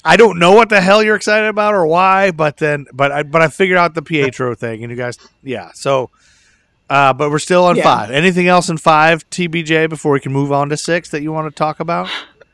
I 0.03 0.15
don't 0.17 0.39
know 0.39 0.53
what 0.53 0.69
the 0.69 0.79
hell 0.81 1.03
you're 1.03 1.15
excited 1.15 1.47
about 1.47 1.73
or 1.73 1.85
why, 1.85 2.31
but 2.31 2.57
then, 2.57 2.85
but 2.93 3.11
I, 3.11 3.23
but 3.23 3.41
I 3.41 3.47
figured 3.49 3.77
out 3.77 3.93
the 3.95 4.01
Pietro 4.01 4.55
thing, 4.55 4.83
and 4.83 4.91
you 4.91 4.97
guys, 4.97 5.17
yeah. 5.43 5.71
So, 5.73 6.09
uh, 6.89 7.13
but 7.13 7.29
we're 7.31 7.39
still 7.39 7.65
on 7.65 7.75
Yeah. 7.75 7.83
five. 7.83 8.11
Anything 8.11 8.47
else 8.47 8.69
in 8.69 8.77
five, 8.77 9.29
TBJ, 9.29 9.89
before 9.89 10.13
we 10.13 10.19
can 10.19 10.31
move 10.31 10.51
on 10.51 10.69
to 10.69 10.77
six 10.77 11.09
that 11.11 11.21
you 11.21 11.31
want 11.33 11.53
to 11.53 11.57
talk 11.57 11.79
about? 11.79 12.09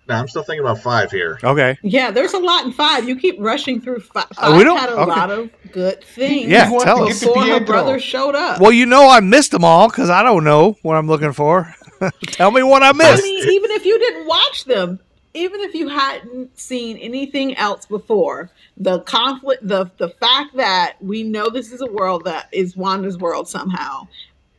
Now 0.07 0.19
I'm 0.19 0.27
still 0.27 0.43
thinking 0.43 0.63
about 0.63 0.79
five 0.83 1.09
here. 1.09 1.39
Okay. 1.43 1.79
Yeah, 1.81 2.11
there's 2.11 2.33
a 2.33 2.37
lot 2.39 2.63
in 2.65 2.71
five. 2.71 3.07
You 3.09 3.15
keep 3.15 3.37
rushing 3.39 3.81
through 3.81 4.01
five. 4.01 4.25
Uh, 4.37 4.49
Five 4.51 4.57
we 4.57 4.63
don't- 4.63 4.77
had 4.77 4.89
a 4.89 4.93
okay. 4.97 5.05
lot 5.09 5.31
of 5.31 5.49
good 5.71 6.03
things. 6.03 6.47
Yeah, 6.47 6.65
tell 6.69 7.03
us. 7.03 7.19
get 7.21 7.27
to 7.27 7.33
Before 7.33 7.45
her 7.45 7.59
brother 7.59 7.99
showed 7.99 8.35
up. 8.35 8.59
Well, 8.61 8.71
you 8.71 8.85
know 8.85 9.09
I 9.09 9.19
missed 9.21 9.49
them 9.51 9.63
all 9.63 9.87
because 9.87 10.11
I 10.11 10.21
don't 10.21 10.43
know 10.43 10.77
what 10.83 10.95
I'm 10.95 11.07
looking 11.07 11.31
for. 11.33 11.73
Tell 12.27 12.51
me 12.51 12.61
what 12.61 12.83
I 12.83 12.89
I 12.89 12.93
missed. 12.93 13.23
mean, 13.23 13.49
even 13.49 13.71
if 13.71 13.83
you 13.85 13.97
didn't 13.97 14.27
watch 14.27 14.65
them, 14.65 14.99
even 15.35 15.59
if 15.61 15.73
you 15.75 15.87
hadn't 15.89 16.57
seen 16.57 16.97
anything 16.97 17.55
else 17.57 17.85
before, 17.85 18.49
the 18.77 19.01
conflict, 19.01 19.67
the 19.67 19.89
the 19.97 20.09
fact 20.09 20.55
that 20.55 20.95
we 21.01 21.23
know 21.23 21.49
this 21.49 21.71
is 21.71 21.81
a 21.81 21.85
world 21.91 22.23
that 22.25 22.47
is 22.51 22.75
Wanda's 22.77 23.17
world 23.17 23.47
somehow. 23.47 24.07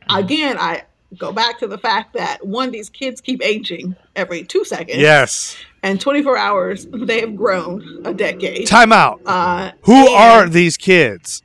Again, 0.09 0.57
I 0.59 0.83
go 1.17 1.31
back 1.31 1.59
to 1.59 1.67
the 1.67 1.77
fact 1.77 2.13
that 2.13 2.45
one, 2.45 2.71
these 2.71 2.89
kids 2.89 3.19
keep 3.21 3.43
aging 3.43 3.95
every 4.15 4.43
two 4.43 4.63
seconds. 4.63 4.99
yes. 4.99 5.57
And 5.83 6.01
24 6.01 6.37
hours, 6.37 6.85
they 6.91 7.21
have 7.21 7.35
grown 7.35 8.01
a 8.05 8.13
decade. 8.13 8.67
Time 8.67 8.91
out. 8.91 9.21
Uh, 9.25 9.71
Who 9.83 9.93
and- 9.93 10.09
are 10.09 10.49
these 10.49 10.75
kids? 10.75 11.43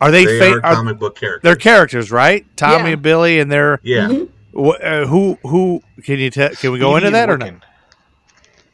Are 0.00 0.10
they, 0.10 0.24
They 0.26 0.38
fa- 0.38 0.52
are 0.58 0.66
are 0.66 0.74
comic 0.74 0.98
book 0.98 1.16
characters. 1.18 1.42
they're 1.42 1.56
characters, 1.56 2.12
right? 2.12 2.44
Tommy 2.56 2.84
Yeah. 2.84 2.92
and 2.94 3.02
Billy, 3.02 3.40
and 3.40 3.50
they're 3.50 3.80
yeah. 3.82 4.08
Mhm. 4.08 4.28
Wh- 4.54 4.80
uh, 4.82 5.06
who 5.06 5.38
who 5.42 5.82
can 6.04 6.18
you 6.18 6.30
tell? 6.30 6.50
Can 6.50 6.72
we 6.72 6.78
go 6.78 6.96
into 6.96 7.10
that 7.10 7.30
or 7.30 7.38
not? 7.38 7.54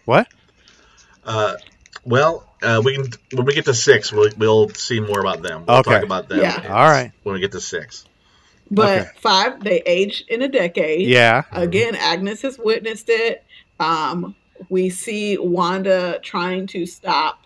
What? 0.05 0.29
Uh, 1.25 1.55
well, 2.05 2.47
uh, 2.63 2.83
we 2.85 2.95
can 2.97 3.07
when 3.33 3.47
we 3.47 3.55
get 3.55 3.65
to 3.67 3.75
six, 3.75 4.13
we'll 4.13 4.31
we'll 4.37 4.69
see 4.71 5.01
more 5.01 5.21
about 5.21 5.43
them. 5.43 5.65
We'll 5.67 5.79
Okay. 5.79 5.93
talk 5.95 6.03
about 6.03 6.29
them. 6.29 6.41
Yeah. 6.41 6.63
All 6.69 6.89
right. 6.91 7.13
When 7.23 7.35
we 7.35 7.41
get 7.41 7.53
to 7.53 7.61
six. 7.61 8.05
But 8.71 8.99
Okay. 9.01 9.11
five, 9.21 9.63
they 9.63 9.83
aged 9.87 10.29
in 10.29 10.43
a 10.43 10.49
decade. 10.49 11.07
Yeah. 11.09 11.43
Again, 11.53 11.95
Agnes 11.95 12.43
has 12.43 12.59
witnessed 12.59 13.09
it. 13.09 13.45
Um, 13.79 14.35
we 14.71 14.89
see 14.91 15.37
Wanda 15.39 16.19
trying 16.23 16.67
to 16.69 16.87
stop 16.87 17.41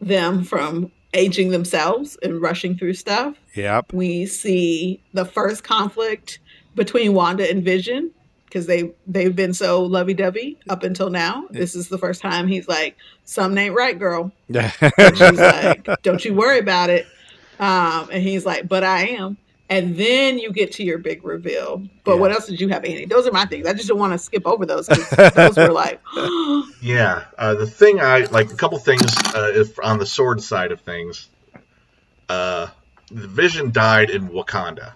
them 0.00 0.44
from 0.44 0.90
aging 1.14 1.50
themselves 1.50 2.16
and 2.22 2.40
rushing 2.40 2.76
through 2.76 2.94
stuff. 2.94 3.34
Yep. 3.54 3.92
We 3.92 4.26
see 4.26 5.00
the 5.12 5.24
first 5.24 5.64
conflict 5.64 6.38
between 6.80 7.12
Wanda 7.12 7.48
and 7.48 7.62
Vision 7.62 8.10
because 8.46 8.66
they 8.66 8.90
they've 9.06 9.36
been 9.36 9.52
so 9.52 9.82
lovey 9.82 10.14
dovey 10.14 10.58
up 10.70 10.82
until 10.82 11.10
now. 11.10 11.44
This 11.50 11.74
is 11.76 11.88
the 11.88 11.98
first 11.98 12.22
time 12.22 12.48
he's 12.48 12.66
like, 12.66 12.96
"Something 13.26 13.58
ain't 13.66 13.74
right, 13.74 13.98
girl." 13.98 14.32
And 14.48 15.16
she's 15.16 15.38
like, 15.38 15.86
"Don't 16.02 16.24
you 16.24 16.32
worry 16.34 16.58
about 16.58 16.88
it." 16.88 17.06
Um, 17.58 18.08
and 18.10 18.22
he's 18.22 18.46
like, 18.46 18.66
"But 18.66 18.82
I 18.82 19.08
am." 19.08 19.36
And 19.68 19.94
then 19.96 20.38
you 20.38 20.50
get 20.52 20.72
to 20.72 20.82
your 20.82 20.96
big 20.98 21.22
reveal. 21.24 21.86
But 22.02 22.18
what 22.18 22.32
else 22.32 22.46
did 22.46 22.60
you 22.60 22.68
have, 22.70 22.82
Andy? 22.84 23.04
Those 23.04 23.26
are 23.28 23.30
my 23.32 23.44
things. 23.44 23.68
I 23.68 23.72
just 23.74 23.86
don't 23.88 23.98
want 24.00 24.12
to 24.14 24.18
skip 24.18 24.44
over 24.46 24.64
those. 24.66 24.88
'cause 24.88 25.32
Those 25.34 25.56
were 25.56 25.70
like, 25.70 26.00
Yeah. 26.82 27.24
Uh, 27.38 27.54
the 27.54 27.66
thing 27.68 28.00
I 28.00 28.24
like 28.32 28.50
a 28.50 28.56
couple 28.56 28.78
things 28.78 29.04
uh, 29.34 29.52
if 29.54 29.78
on 29.84 29.98
the 29.98 30.06
sword 30.06 30.42
side 30.42 30.72
of 30.72 30.80
things. 30.80 31.28
Uh, 32.28 32.66
the 33.12 33.28
Vision 33.28 33.70
died 33.70 34.10
in 34.10 34.28
Wakanda. 34.30 34.94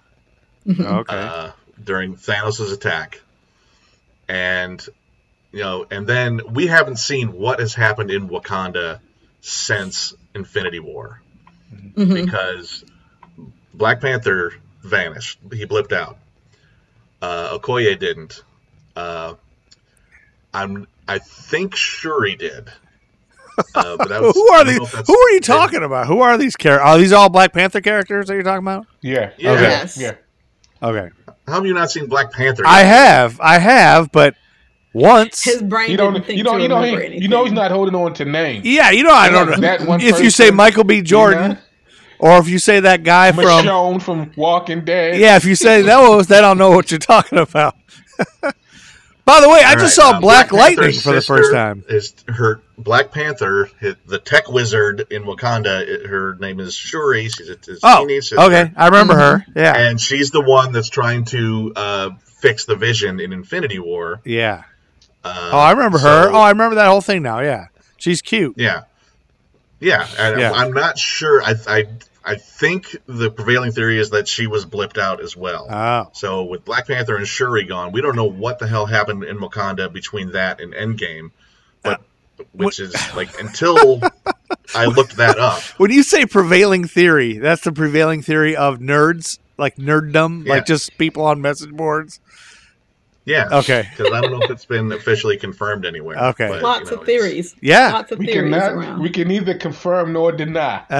okay. 0.68 1.16
uh, 1.16 1.50
during 1.82 2.16
Thanos' 2.16 2.72
attack. 2.72 3.20
And 4.28 4.84
you 5.52 5.60
know, 5.60 5.86
and 5.90 6.06
then 6.06 6.40
we 6.52 6.66
haven't 6.66 6.96
seen 6.96 7.32
what 7.32 7.60
has 7.60 7.74
happened 7.74 8.10
in 8.10 8.28
Wakanda 8.28 9.00
since 9.40 10.14
Infinity 10.34 10.80
War 10.80 11.20
mhm. 11.96 12.24
because 12.24 12.84
Black 13.72 14.00
Panther 14.00 14.54
vanished. 14.82 15.38
He 15.52 15.66
blipped 15.66 15.92
out. 15.92 16.18
Uh, 17.22 17.58
Okoye 17.58 17.98
didn't. 17.98 18.42
Uh, 18.96 19.34
I'm. 20.52 20.86
I 21.06 21.18
think 21.18 21.76
Shuri 21.76 22.36
did. 22.36 22.70
Uh, 23.74 23.96
but 23.96 24.08
was- 24.22 24.34
who 24.34 24.48
are 24.52 24.64
these? 24.64 24.78
know 24.78 24.84
if 24.84 24.92
that's- 24.92 25.06
Who 25.06 25.18
are 25.18 25.30
you 25.30 25.40
talking 25.40 25.82
about? 25.82 26.06
Who 26.06 26.20
are 26.20 26.36
these 26.36 26.56
characters? 26.56 26.86
Are 26.86 26.98
these 26.98 27.12
all 27.12 27.28
Black 27.28 27.52
Panther 27.52 27.80
characters 27.80 28.26
that 28.26 28.34
you're 28.34 28.42
talking 28.42 28.66
about? 28.66 28.86
Yeah. 29.02 29.30
Yeah. 29.38 29.52
Okay. 29.52 29.62
Yes. 29.62 29.96
Yeah. 29.96 30.14
Okay. 30.84 31.10
How 31.46 31.54
have 31.54 31.66
you 31.66 31.74
not 31.74 31.90
seen 31.90 32.06
Black 32.06 32.30
Panther? 32.32 32.62
I 32.66 32.80
have, 32.82 33.40
I 33.40 33.58
have, 33.58 34.12
but 34.12 34.34
once. 34.92 35.42
his 35.42 35.62
brain 35.62 35.90
You 35.90 35.96
didn't 35.96 36.12
don't. 36.14 36.26
think 36.26 36.38
You 36.38 36.44
know. 36.44 36.56
to 36.56 36.62
You 36.62 36.68
know. 36.68 36.76
remember 36.76 37.00
He, 37.00 37.06
anything. 37.06 37.22
you 37.22 37.28
know. 37.28 37.44
He's 37.44 37.52
not 37.52 37.70
holding 37.70 37.94
on 37.94 38.14
to 38.14 38.24
names. 38.24 38.64
yeah, 38.66 38.90
you 38.90 39.02
know, 39.02 39.12
I 39.14 39.30
don't 39.30 39.50
know. 39.50 39.56
That 39.56 39.82
one 39.82 40.00
if 40.00 40.20
you 40.20 40.30
say 40.30 40.50
Michael 40.50 40.84
B. 40.84 41.00
Jordan, 41.02 41.42
You 41.42 41.48
know? 41.48 41.58
or 42.18 42.38
if 42.38 42.48
you 42.48 42.58
say 42.58 42.80
that 42.80 43.02
guy 43.02 43.32
from, 43.32 43.44
Michonne 43.44 44.02
from 44.02 44.30
Walking 44.36 44.84
Dead. 44.84 45.18
yeah, 45.18 45.36
if 45.36 45.44
you 45.44 45.54
say 45.56 45.82
those, 45.82 46.26
then 46.28 46.44
I'll 46.44 46.54
know 46.54 46.70
what 46.70 46.90
you're 46.90 46.98
talking 47.00 47.38
about. 47.38 47.74
By 49.24 49.40
the 49.40 49.48
way, 49.48 49.60
I 49.64 49.70
All 49.70 49.78
just 49.78 49.96
right, 49.98 50.04
saw 50.04 50.10
uh, 50.18 50.20
Black, 50.20 50.52
Lightning 50.52 50.76
Panther's 50.78 51.02
for 51.02 51.12
the 51.14 51.22
first 51.22 51.50
time. 51.52 51.82
Is 51.88 52.14
her 52.28 52.60
Black 52.76 53.10
Panther, 53.10 53.70
the 53.80 54.18
tech 54.18 54.50
wizard 54.50 55.06
in 55.10 55.22
Wakanda? 55.24 55.80
it- 55.80 56.06
Her 56.06 56.36
name 56.38 56.60
is 56.60 56.74
Shuri. 56.74 57.28
She's 57.30 57.48
a, 57.48 57.54
a 57.54 57.76
Oh, 57.82 58.06
sister, 58.08 58.38
okay, 58.40 58.70
I 58.76 58.86
remember 58.86 59.14
her. 59.16 59.38
Mm-hmm. 59.38 59.58
Yeah, 59.58 59.76
and 59.76 59.98
she's 60.00 60.30
the 60.30 60.42
one 60.42 60.72
that's 60.72 60.90
trying 60.90 61.24
to 61.26 61.72
uh, 61.74 62.10
fix 62.40 62.66
the 62.66 62.76
Vision 62.76 63.18
in 63.20 63.32
Infinity 63.32 63.78
War. 63.78 64.20
yeah. 64.24 64.64
Uh, 65.24 65.50
Oh, 65.54 65.58
I 65.58 65.70
remember 65.72 65.96
her. 65.98 66.28
Oh, 66.30 66.38
I 66.38 66.50
remember 66.50 66.74
that 66.74 66.88
whole 66.88 67.00
thing 67.00 67.22
now. 67.22 67.40
Yeah, 67.40 67.68
she's 67.96 68.20
cute. 68.20 68.56
yeah, 68.58 68.82
yeah. 69.80 70.06
Yeah. 70.18 70.52
I'm 70.52 70.72
not 70.72 70.98
sure. 70.98 71.42
I, 71.42 71.54
I 71.66 71.84
I 72.26 72.36
think 72.36 72.96
the 73.06 73.30
prevailing 73.30 73.72
theory 73.72 73.98
is 73.98 74.10
that 74.10 74.26
she 74.26 74.46
was 74.46 74.64
blipped 74.64 74.96
out 74.96 75.20
as 75.20 75.36
well. 75.36 75.66
Oh, 75.70 76.10
So 76.14 76.44
with 76.44 76.64
Black 76.64 76.86
Panther 76.86 77.16
and 77.16 77.28
Shuri 77.28 77.64
gone, 77.64 77.92
we 77.92 78.00
don't 78.00 78.16
know 78.16 78.24
what 78.24 78.58
the 78.58 78.66
hell 78.66 78.86
happened 78.86 79.24
in 79.24 79.38
Wakanda 79.38 79.92
between 79.92 80.32
that 80.32 80.60
and 80.60 80.72
Endgame, 80.72 81.32
but 81.82 82.00
ah. 82.40 82.44
which 82.52 82.80
is 82.80 82.94
like 83.14 83.38
until 83.38 84.00
I 84.74 84.86
looked 84.86 85.16
that 85.18 85.38
up. 85.38 85.60
when 85.78 85.90
you 85.90 86.02
say 86.02 86.24
prevailing 86.24 86.86
theory, 86.86 87.36
that's 87.38 87.62
the 87.62 87.72
prevailing 87.72 88.22
theory 88.22 88.56
of 88.56 88.78
nerds, 88.78 89.38
like 89.58 89.76
nerddom, 89.76 90.46
Yeah. 90.46 90.54
like 90.54 90.66
just 90.66 90.96
people 90.96 91.24
on 91.24 91.42
message 91.42 91.72
boards. 91.72 92.20
Yeah. 93.26 93.48
Okay. 93.50 93.88
Because 93.96 94.12
I 94.12 94.20
don't 94.20 94.32
know 94.32 94.40
if 94.42 94.50
it's 94.50 94.64
been 94.66 94.92
officially 94.92 95.36
confirmed 95.36 95.86
anywhere. 95.86 96.18
Okay. 96.30 96.48
but, 96.48 96.62
Lots 96.62 96.90
you 96.90 96.96
know, 96.96 97.00
of 97.02 97.06
theories. 97.06 97.56
Yeah. 97.60 97.92
Lots 97.92 98.12
of 98.12 98.18
We 98.18 98.26
theories 98.26 98.52
cannot. 98.52 98.72
around. 98.72 99.00
We 99.02 99.10
can 99.10 99.28
neither 99.28 99.54
confirm 99.54 100.12
nor 100.12 100.32
deny. 100.32 100.84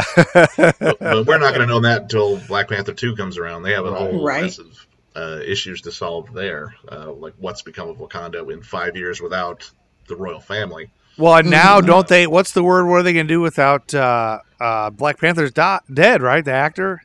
But, 0.57 0.99
but 0.99 1.27
we're 1.27 1.39
not 1.39 1.55
going 1.55 1.61
to 1.61 1.67
know 1.67 1.81
that 1.81 2.03
until 2.03 2.39
Black 2.49 2.69
Panther 2.69 2.93
two 2.95 3.15
comes 3.17 3.37
around. 3.39 3.63
They 3.63 3.73
have 3.73 3.85
a 3.87 3.93
whole 3.95 4.25
Right. 4.25 4.43
mess 4.43 4.59
of 4.59 4.87
uh, 5.17 5.41
issues 5.47 5.83
to 5.83 5.93
solve 5.93 6.33
there, 6.35 6.75
uh, 6.91 7.13
like 7.13 7.35
what's 7.39 7.63
become 7.63 7.89
of 7.89 7.99
Wakanda 7.99 8.51
in 8.53 8.63
five 8.63 8.97
years 8.97 9.21
without 9.21 9.71
the 10.09 10.17
royal 10.17 10.41
family. 10.41 10.91
Well, 11.17 11.37
and 11.37 11.49
now 11.51 11.81
Mhm. 11.81 11.87
don't 11.87 12.09
they? 12.09 12.27
What's 12.27 12.51
the 12.53 12.65
word? 12.65 12.87
What 12.87 12.97
are 12.97 13.03
they 13.05 13.13
gonna 13.13 13.25
do 13.29 13.41
without 13.41 13.95
uh, 13.95 14.41
uh, 14.61 14.91
Black 14.91 15.19
Panther's 15.21 15.53
do- 15.53 15.79
dead? 15.93 16.21
Right, 16.23 16.45
the 16.45 16.53
actor 16.53 17.03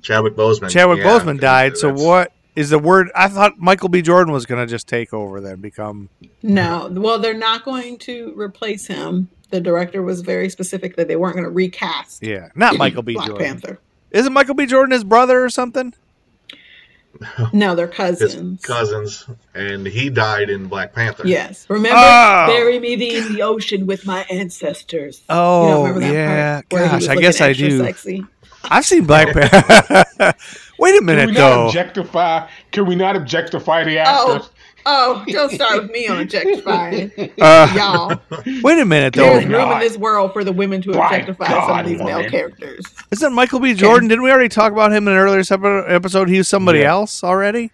Chadwick 0.00 0.34
Boseman. 0.34 0.70
Chadwick 0.70 1.00
yeah, 1.00 1.04
Boseman 1.18 1.38
died. 1.38 1.76
So 1.76 1.92
what 1.92 2.32
Is 2.60 2.70
the 2.70 2.78
word? 2.78 3.10
I 3.14 3.28
thought 3.28 3.58
Michael 3.58 3.88
B. 3.88 4.02
Jordan 4.02 4.32
was 4.34 4.44
going 4.44 4.60
to 4.60 4.70
just 4.70 4.86
take 4.86 5.14
over, 5.14 5.40
then 5.40 5.60
become. 5.60 6.10
No, 6.42 6.88
well, 6.92 7.18
they're 7.18 7.32
not 7.32 7.64
going 7.64 7.96
to 8.00 8.34
replace 8.38 8.86
him. 8.86 9.30
The 9.48 9.60
director 9.60 10.02
was 10.02 10.20
very 10.20 10.48
specific 10.50 10.96
that 10.96 11.08
they 11.08 11.16
weren't 11.16 11.34
going 11.34 11.44
to 11.44 11.50
recast 11.50 12.22
Yeah, 12.22 12.50
not 12.54 12.76
Michael 12.76 13.02
B. 13.02 13.14
Black 13.14 13.28
Jordan. 13.28 13.46
Panther. 13.46 13.78
Isn't 14.10 14.32
Michael 14.32 14.54
B. 14.54 14.66
Jordan 14.66 14.92
his 14.92 15.04
brother 15.04 15.42
or 15.42 15.48
something? 15.50 15.94
No, 17.52 17.74
they're 17.74 17.86
His 17.88 17.96
cousins. 17.96 18.62
cousins, 18.62 19.26
and 19.54 19.84
he 19.86 20.08
died 20.10 20.48
in 20.48 20.68
Black 20.68 20.94
Panther. 20.94 21.26
Yes. 21.26 21.66
Remember, 21.68 21.98
Oh. 22.00 22.46
bury 22.46 22.78
me 22.78 22.94
thee 22.96 23.16
in 23.16 23.34
the 23.34 23.42
ocean 23.42 23.86
with 23.86 24.06
my 24.06 24.24
ancestors. 24.30 25.22
Oh, 25.28 25.62
You 25.62 25.68
don't 25.68 25.76
oh, 25.78 25.82
remember 25.94 26.00
that 26.00 26.14
yeah. 26.14 26.60
part 26.70 26.90
Gosh, 26.92 27.08
I 27.08 27.16
guess 27.16 27.40
I 27.40 27.52
do. 27.52 27.78
Sexy? 27.78 28.24
I've 28.64 28.86
seen 28.86 29.04
Black 29.04 29.34
Panther. 29.34 30.34
Wait 30.80 30.94
a 30.94 30.98
Can 30.98 31.04
minute, 31.06 31.26
we 31.28 31.32
not 31.32 31.38
though. 31.50 31.66
objectify? 31.66 32.48
Can 32.72 32.86
we 32.86 32.94
not 32.96 33.14
objectify 33.16 33.84
the 33.84 33.98
Oh, 33.98 34.34
actors? 34.34 34.50
oh! 34.86 35.24
Don't 35.28 35.52
start 35.52 35.82
with 35.82 35.90
me 35.90 36.08
on 36.08 36.20
objectifying 36.22 37.12
Uh, 37.40 37.72
y'all. 37.76 38.40
wait 38.62 38.78
a 38.78 38.84
minute, 38.84 39.12
though. 39.14 39.24
There's 39.24 39.44
though. 39.46 39.58
room 39.58 39.72
in 39.72 39.78
this 39.80 39.96
world 39.98 40.32
for 40.32 40.42
the 40.42 40.52
women 40.52 40.80
to 40.82 40.90
My 40.92 41.04
objectify 41.06 41.48
some 41.48 41.80
of 41.80 41.86
these 41.86 41.98
male 42.02 42.28
characters. 42.28 42.86
Isn't 43.10 43.34
Michael 43.34 43.60
B. 43.60 43.74
Jordan? 43.74 44.08
Didn't 44.08 44.24
we 44.24 44.30
already 44.30 44.48
talk 44.48 44.72
about 44.72 44.90
him 44.92 45.06
in 45.06 45.12
an 45.14 45.18
earlier 45.20 45.42
episode? 45.86 46.28
He 46.30 46.38
was 46.38 46.48
somebody 46.48 46.80
Yeah. 46.80 46.90
else 46.92 47.22
already, 47.22 47.70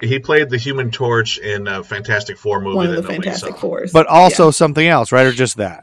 He 0.00 0.18
played 0.18 0.48
the 0.50 0.56
Human 0.56 0.90
Torch 0.90 1.36
in 1.38 1.66
a 1.66 1.82
Fantastic 1.84 2.38
Four 2.38 2.60
movie 2.62 2.76
One 2.76 2.86
of 2.90 2.96
the 2.96 3.02
Fantastic 3.02 3.54
saw. 3.54 3.60
Fours. 3.60 3.92
but 3.92 4.06
also 4.06 4.46
Yeah. 4.46 4.50
something 4.52 4.86
else, 4.86 5.10
right? 5.12 5.26
Or 5.26 5.32
just 5.32 5.56
that? 5.58 5.82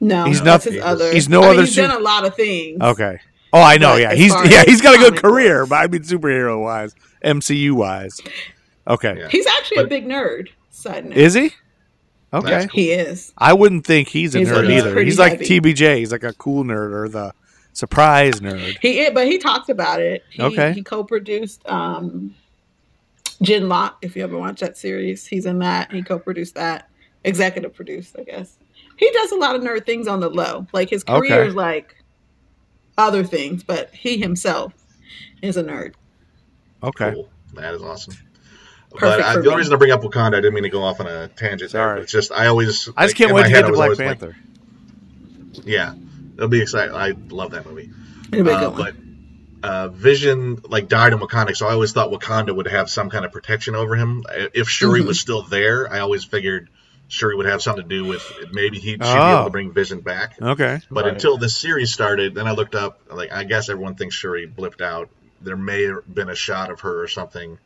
no, 0.00 0.24
he's 0.24 0.38
that's 0.42 0.64
nothing- 0.66 0.72
his 0.74 0.82
other. 0.82 1.12
he's 1.12 1.28
no 1.28 1.38
I 1.38 1.42
mean, 1.42 1.50
other 1.52 1.60
He's 1.62 1.74
su- 1.74 1.82
done 1.82 1.96
a 1.96 2.00
lot 2.00 2.24
of 2.26 2.34
things. 2.34 2.80
Okay. 2.80 3.18
Oh, 3.52 3.60
I 3.62 3.76
know. 3.78 3.92
But 3.94 4.00
Yeah, 4.02 4.14
he's 4.14 4.32
yeah 4.50 4.64
he's 4.66 4.80
got 4.80 4.94
a 4.94 4.98
good 4.98 5.16
career, 5.22 5.60
books- 5.60 5.70
but 5.70 5.76
I 5.76 5.86
mean 5.86 6.02
superhero 6.02 6.60
wise, 6.60 6.94
MCU 7.24 7.72
wise. 7.72 8.20
Okay, 8.88 9.14
Yeah. 9.18 9.28
He's 9.28 9.46
actually 9.46 9.78
a 9.78 9.86
big 9.86 10.06
nerd. 10.06 10.48
Side 10.70 11.06
note. 11.06 11.16
is 11.16 11.34
he? 11.34 11.50
Okay, 12.34 12.50
That's 12.50 12.72
He 12.72 12.90
is. 12.90 13.32
I 13.38 13.52
wouldn't 13.54 13.86
think 13.86 14.08
he's 14.08 14.34
a 14.34 14.40
He's 14.40 14.48
nerd 14.48 14.68
a- 14.68 14.76
either. 14.76 14.92
pretty 14.92 15.06
He's 15.10 15.18
like 15.18 15.40
heavy. 15.40 15.60
TBJ. 15.60 15.98
He's 15.98 16.12
like 16.12 16.22
a 16.24 16.32
cool 16.34 16.64
nerd 16.64 16.92
or 16.92 17.08
the 17.08 17.32
surprise 17.72 18.40
nerd. 18.40 18.76
He 18.82 19.00
is, 19.00 19.10
but 19.14 19.26
he 19.26 19.38
talks 19.38 19.68
about 19.70 20.00
it. 20.02 20.22
He, 20.30 20.42
Okay. 20.42 20.72
He 20.74 20.82
co-produced 20.82 21.66
um, 21.68 22.34
gen:LOCK. 23.42 23.96
If 24.02 24.16
you 24.16 24.22
ever 24.24 24.36
watch 24.36 24.60
that 24.60 24.76
series, 24.76 25.26
he's 25.26 25.46
in 25.46 25.58
that. 25.60 25.90
He 25.92 26.02
co-produced 26.02 26.54
that. 26.56 26.88
Executive 27.24 27.74
produced, 27.74 28.16
I 28.18 28.22
guess. 28.24 28.56
He 28.98 29.10
does 29.12 29.32
a 29.32 29.36
lot 29.36 29.56
of 29.56 29.62
nerd 29.62 29.84
things 29.84 30.06
on 30.06 30.20
the 30.20 30.30
low. 30.30 30.66
Like 30.72 30.88
his 30.90 31.02
career 31.04 31.40
Okay. 31.40 31.48
is 31.48 31.54
like 31.54 31.95
other 32.98 33.24
things, 33.24 33.62
but 33.62 33.94
he 33.94 34.18
himself 34.18 34.72
is 35.42 35.56
a 35.56 35.64
nerd. 35.64 35.94
Okay, 36.82 37.12
Cool. 37.12 37.28
That 37.54 37.74
is 37.74 37.82
awesome. 37.82 38.14
but 38.90 38.98
Perfect 39.00 39.28
I, 39.28 39.34
for 39.34 39.40
the 39.42 39.46
only 39.48 39.50
me. 39.50 39.58
reason 39.58 39.70
to 39.72 39.78
bring 39.78 39.90
up 39.92 40.02
Wakanda, 40.02 40.34
I 40.34 40.40
didn't 40.40 40.54
mean 40.54 40.64
to 40.64 40.68
go 40.70 40.82
off 40.82 41.00
on 41.00 41.06
a 41.06 41.28
tangent. 41.28 41.70
Sorry. 41.70 42.00
It's 42.02 42.12
just 42.12 42.32
I 42.32 42.46
always. 42.46 42.88
I 42.96 43.06
just 43.06 43.14
like, 43.14 43.14
can't 43.16 43.34
wait 43.34 43.42
to 43.44 43.48
head, 43.48 43.62
get 43.62 43.66
to 43.68 43.72
Black 43.72 43.84
always 43.86 43.98
like, 43.98 44.18
Panther. 44.20 44.36
yeah, 45.64 45.94
it'll 46.36 46.48
be 46.48 46.60
exciting. 46.62 46.94
I 46.94 47.14
love 47.28 47.52
that 47.52 47.66
movie. 47.66 47.90
It'll 48.32 48.44
be 48.44 48.50
a 48.50 48.54
Uh, 48.56 48.70
one. 48.70 48.76
but 49.62 49.68
uh, 49.68 49.88
Vision 49.88 50.58
like 50.68 50.88
died 50.88 51.12
in 51.12 51.18
Wakanda, 51.18 51.56
so 51.56 51.66
I 51.66 51.72
always 51.72 51.92
thought 51.92 52.10
Wakanda 52.10 52.54
would 52.54 52.68
have 52.68 52.90
some 52.90 53.10
kind 53.10 53.24
of 53.24 53.32
protection 53.32 53.74
over 53.74 53.96
him. 53.96 54.22
If 54.54 54.68
Shuri 54.68 55.00
Mhm. 55.02 55.06
was 55.06 55.20
still 55.20 55.42
there, 55.42 55.90
I 55.92 56.00
always 56.00 56.24
figured 56.24 56.68
Shuri 57.08 57.36
would 57.36 57.46
have 57.46 57.62
something 57.62 57.84
to 57.84 57.88
do 57.88 58.04
with 58.04 58.22
maybe 58.52 58.78
he, 58.78 58.92
she'd 58.92 59.00
be 59.00 59.06
Oh. 59.06 59.34
able 59.34 59.44
to 59.44 59.50
bring 59.50 59.72
Vision 59.72 60.00
back. 60.00 60.36
okay, 60.42 60.80
But 60.90 61.04
Right. 61.04 61.12
until 61.14 61.36
this 61.38 61.56
series 61.56 61.92
started, 61.92 62.34
then 62.34 62.46
I 62.48 62.52
looked 62.52 62.74
up. 62.74 63.00
Like 63.10 63.32
I 63.32 63.44
guess 63.44 63.68
everyone 63.68 63.94
thinks 63.94 64.14
Shuri 64.16 64.46
blipped 64.48 64.80
out. 64.80 65.08
There 65.40 65.56
may 65.56 65.84
have 65.84 66.12
been 66.12 66.28
a 66.28 66.34
shot 66.34 66.70
of 66.70 66.80
her 66.80 67.02
or 67.02 67.08
something 67.08 67.58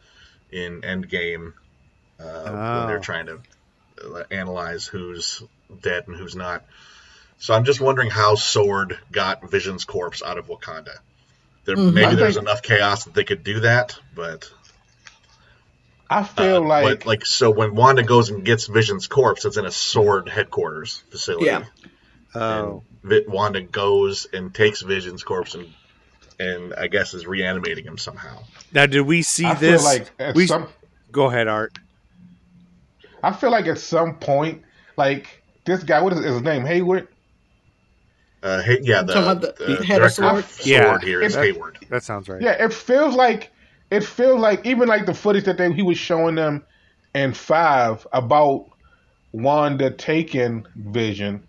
in 0.53 0.83
Endgame 0.83 1.55
uh, 2.18 2.22
when 2.42 2.87
they're 2.88 2.98
Oh. 2.98 3.00
trying 3.00 3.26
to 3.26 3.40
uh, 4.05 4.24
analyze 4.31 4.87
who's 4.87 5.42
dead 5.83 6.05
and 6.07 6.16
who's 6.16 6.35
not. 6.37 6.64
So 7.38 7.55
I'm 7.55 7.64
just 7.64 7.81
wondering 7.81 8.11
how 8.11 8.35
Sword 8.35 8.98
got 9.11 9.50
Vision's 9.50 9.85
corpse 9.87 10.22
out 10.22 10.37
of 10.37 10.48
Wakanda. 10.48 10.96
There, 11.64 11.76
Mhm. 11.76 11.92
Maybe 11.94 12.14
there's 12.16 12.35
think- 12.35 12.46
enough 12.48 12.62
chaos 12.62 13.05
that 13.05 13.14
they 13.14 13.24
could 13.24 13.42
do 13.44 13.61
that, 13.61 13.98
but 14.14 14.50
I 16.11 16.20
uh, 16.20 16.25
feel 16.25 16.66
like, 16.66 17.01
but, 17.01 17.07
like 17.07 17.25
so 17.25 17.51
when 17.53 17.77
Wanda 17.77 18.03
goes 18.03 18.31
and 18.31 18.44
gets 18.44 18.66
Vision's 18.66 19.07
corpse, 19.07 19.44
it's 19.44 19.57
in 19.57 19.64
a 19.64 19.70
Sword 19.70 20.29
headquarters 20.29 21.05
facility. 21.11 21.46
Yeah. 21.46 21.64
oh, 22.35 22.83
and 23.05 23.29
Wanda 23.29 23.62
goes 23.62 24.27
and 24.33 24.53
takes 24.53 24.83
Vision's 24.83 25.23
corpse 25.23 25.55
and 25.55 25.73
and 26.40 26.75
I 26.75 26.88
guess 26.88 27.14
is 27.14 27.27
reanimating 27.27 27.85
him 27.85 27.96
somehow. 27.99 28.42
now 28.73 28.87
did 28.87 29.03
we 29.03 29.23
see 29.23 29.44
I 29.44 29.55
this? 29.55 29.83
feel 29.83 29.92
like 29.92 30.11
at 30.18 30.35
we 30.35 30.46
some, 30.46 30.66
go 31.12 31.27
ahead, 31.27 31.46
Art. 31.46 31.79
I 33.23 33.33
feel 33.33 33.51
like 33.51 33.66
at 33.66 33.79
some 33.79 34.16
point, 34.16 34.62
like 34.96 35.42
this 35.64 35.85
guy, 35.85 36.03
what 36.03 36.12
is 36.14 36.25
his 36.25 36.42
name? 36.42 36.64
Hayward. 36.64 37.07
Uh, 38.42 38.62
hey, 38.62 38.79
yeah, 38.83 39.03
the, 39.03 39.12
Talking 39.12 39.31
about 39.31 39.59
the 39.59 39.64
the 39.64 39.85
head 39.85 40.03
of 40.03 40.14
director 40.14 40.25
of 40.25 40.51
Sword? 40.51 40.66
Yeah. 40.66 40.99
Here 40.99 41.20
is 41.20 41.37
It's- 41.37 41.55
Hayward. 41.55 41.79
That 41.90 42.03
sounds 42.03 42.29
right. 42.29 42.40
Yeah, 42.40 42.53
it 42.53 42.73
feels 42.73 43.14
like 43.14 43.51
it 43.90 44.05
feels 44.05 44.40
like 44.40 44.64
even 44.66 44.88
like 44.88 45.07
the 45.07 45.14
footage 45.14 45.44
that 45.44 45.59
they, 45.59 45.72
he 45.72 45.83
was 45.83 45.98
showing 45.98 46.35
them 46.37 46.64
in 47.14 47.33
five 47.33 48.07
about 48.12 48.66
Wanda 49.33 49.90
taking 49.90 50.66
Vision. 50.76 51.42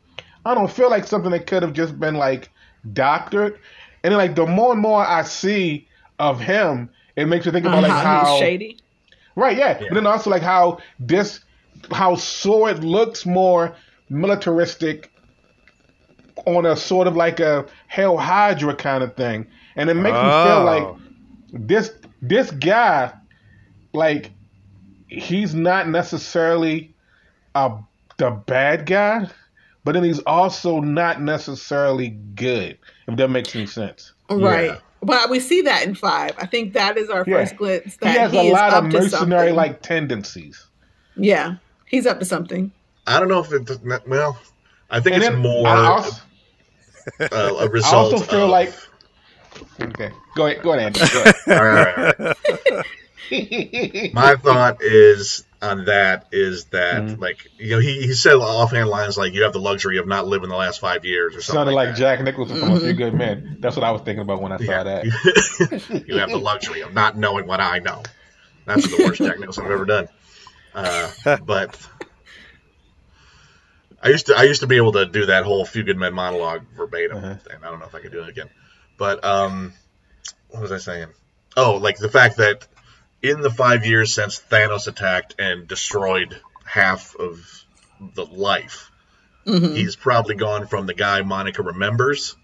I 0.46 0.56
don't 0.56 0.72
feel 0.72 0.90
like 0.90 1.06
something 1.06 1.32
that 1.32 1.46
could 1.48 1.62
have 1.64 1.74
just 1.74 2.00
been 2.00 2.16
like 2.16 2.50
doctored. 2.94 3.60
And 4.04 4.12
then 4.12 4.18
like 4.18 4.36
the 4.36 4.46
more 4.48 4.74
and 4.74 4.82
more 4.82 5.06
I 5.06 5.24
see 5.24 5.88
of 6.20 6.40
him, 6.40 6.90
it 7.16 7.26
makes 7.28 7.46
me 7.46 7.52
think 7.52 7.66
about 7.66 7.84
like 7.84 7.92
Uh-huh, 7.92 8.04
how 8.04 8.26
he's 8.26 8.40
shady. 8.40 8.78
Right, 9.36 9.58
yeah. 9.58 9.78
Yeah. 9.80 9.88
But 9.90 9.96
then 9.96 10.08
also 10.08 10.30
like 10.30 10.42
how 10.42 10.80
this 11.00 11.42
how 11.92 12.16
sword 12.16 12.84
looks 12.84 13.26
more 13.26 13.76
militaristic 14.10 15.12
on 16.46 16.66
a 16.66 16.76
sort 16.76 17.08
of 17.08 17.16
like 17.16 17.40
a 17.40 17.66
Hell 17.88 18.18
Hydra 18.18 18.76
kind 18.76 19.04
of 19.04 19.16
thing. 19.16 19.48
And 19.76 19.90
it 19.90 19.96
makes 19.96 20.16
me 20.18 20.30
feel 20.44 20.64
like 20.64 20.84
Oh. 20.84 21.00
this 21.54 21.92
this 22.22 22.52
guy 22.52 23.14
like 23.94 24.32
he's 25.08 25.54
not 25.54 25.88
necessarily 25.90 26.94
a 27.56 27.72
the 28.18 28.32
bad 28.32 28.86
guy, 28.86 29.28
but 29.84 29.94
then 29.94 30.04
he's 30.04 30.20
also 30.22 30.80
not 30.80 31.22
necessarily 31.22 32.10
good, 32.36 32.78
if 33.08 33.16
that 33.18 33.30
makes 33.30 33.56
any 33.56 33.66
sense. 33.66 34.14
Right. 34.30 34.66
Yeah. 34.72 34.78
But 35.04 35.32
we 35.32 35.40
see 35.40 35.62
that 35.64 35.86
in 35.86 35.96
five. 35.96 36.34
I 36.38 36.46
think 36.46 36.74
that 36.74 36.96
is 36.98 37.10
our 37.10 37.24
Yeah. 37.28 37.38
first 37.38 37.56
glimpse 37.58 37.98
that 37.98 38.12
he 38.12 38.18
has 38.20 38.32
he 38.32 38.50
a 38.50 38.54
lot 38.54 38.74
of 38.74 38.92
mercenary 38.92 39.52
like 39.52 39.82
tendencies. 39.82 40.68
Yeah, 41.16 41.56
he's 41.88 42.06
up 42.06 42.20
to 42.20 42.26
something. 42.26 42.72
I 43.08 43.20
don't 43.20 43.28
know 43.28 43.40
if 43.44 43.52
it 43.52 44.08
well. 44.08 44.40
I 44.92 45.00
think 45.00 45.16
And 45.16 45.24
it's 45.24 45.32
then 45.34 45.40
more 45.42 45.68
I 45.68 45.76
also, 45.88 46.22
uh, 47.20 47.26
a 47.32 47.56
I 47.64 47.66
result. 47.66 48.14
also 48.14 48.26
feel 48.26 48.44
of- 48.44 48.50
like 48.52 48.74
Okay. 49.80 50.12
Go 50.36 50.48
ahead, 50.48 50.62
go 50.64 50.74
ahead, 50.74 50.86
Andy. 50.98 51.00
Go 51.12 51.22
ahead. 51.22 51.36
All 51.48 51.66
right, 51.66 52.20
all 52.20 52.26
right. 52.28 52.86
My 54.14 54.36
thought 54.36 54.82
is 54.82 55.46
on 55.62 55.86
that 55.86 56.28
is 56.32 56.66
that 56.66 57.04
Mhm. 57.04 57.20
like 57.22 57.48
you 57.58 57.70
know 57.72 57.80
he, 57.80 58.02
he 58.02 58.14
said 58.14 58.34
offhand 58.34 58.90
lines 58.90 59.18
like 59.18 59.34
you 59.34 59.44
have 59.44 59.54
the 59.54 59.60
luxury 59.60 59.98
of 60.00 60.08
not 60.08 60.28
living 60.28 60.50
the 60.50 60.56
last 60.56 60.80
five 60.82 61.06
years 61.06 61.36
or 61.36 61.42
something. 61.42 61.60
Sounded 61.60 61.74
like 61.74 61.90
that. 61.90 61.98
Jack 61.98 62.22
Nicholson 62.24 62.58
from 62.60 62.72
A 62.72 62.80
Few. 62.80 62.94
Good 62.94 63.14
Men. 63.14 63.58
That's 63.60 63.76
what 63.78 63.86
I 63.86 63.92
was 63.92 64.02
thinking 64.02 64.22
about 64.24 64.42
when 64.42 64.52
I 64.52 64.58
saw 64.58 64.64
Yeah. 64.64 64.84
that. 64.84 66.04
you 66.08 66.18
have 66.18 66.30
the 66.30 66.40
luxury 66.40 66.82
of 66.82 66.94
not 66.94 67.16
knowing 67.18 67.48
what 67.48 67.62
I 67.62 67.80
know. 67.80 68.04
That's 68.66 68.86
the 68.90 69.04
worst 69.06 69.20
Jack 69.22 69.40
Nicholson 69.40 69.66
I've 69.66 69.72
ever 69.72 69.86
done. 69.86 70.08
Uh, 70.74 71.38
but 71.46 71.78
I 74.02 74.10
used 74.10 74.26
to 74.28 74.36
I 74.38 74.44
used 74.44 74.62
to 74.62 74.68
be 74.68 74.78
able 74.78 74.94
to 74.94 75.06
do 75.06 75.28
that 75.28 75.46
whole 75.46 75.64
Few 75.66 75.84
Good 75.84 75.98
Men 75.98 76.14
monologue 76.14 76.64
verbatim, 76.76 77.18
Uh-huh. 77.18 77.36
and 77.54 77.64
I 77.64 77.70
don't 77.70 77.80
know 77.80 77.86
if 77.86 77.96
I 77.96 78.00
could 78.00 78.12
do 78.12 78.24
it 78.24 78.30
again. 78.30 78.50
But 79.02 79.26
um, 79.26 79.74
what 80.50 80.62
was 80.62 80.72
I 80.72 80.78
saying? 80.78 81.08
Oh, 81.58 81.78
like 81.78 81.98
the 81.98 82.08
fact 82.08 82.38
that 82.38 82.68
in 83.24 83.42
the 83.42 83.50
five 83.50 83.84
years 83.84 84.14
since 84.14 84.40
Thanos 84.40 84.88
attacked 84.88 85.34
and 85.40 85.68
destroyed 85.68 86.40
half 86.66 87.16
of 87.16 87.40
the 88.14 88.24
life, 88.28 88.92
Mhm. 89.48 89.76
he's 89.76 89.96
probably 89.96 90.36
gone 90.36 90.68
from 90.68 90.86
the 90.86 90.94
guy 90.94 91.24
Monica 91.24 91.64
remembers 91.64 92.36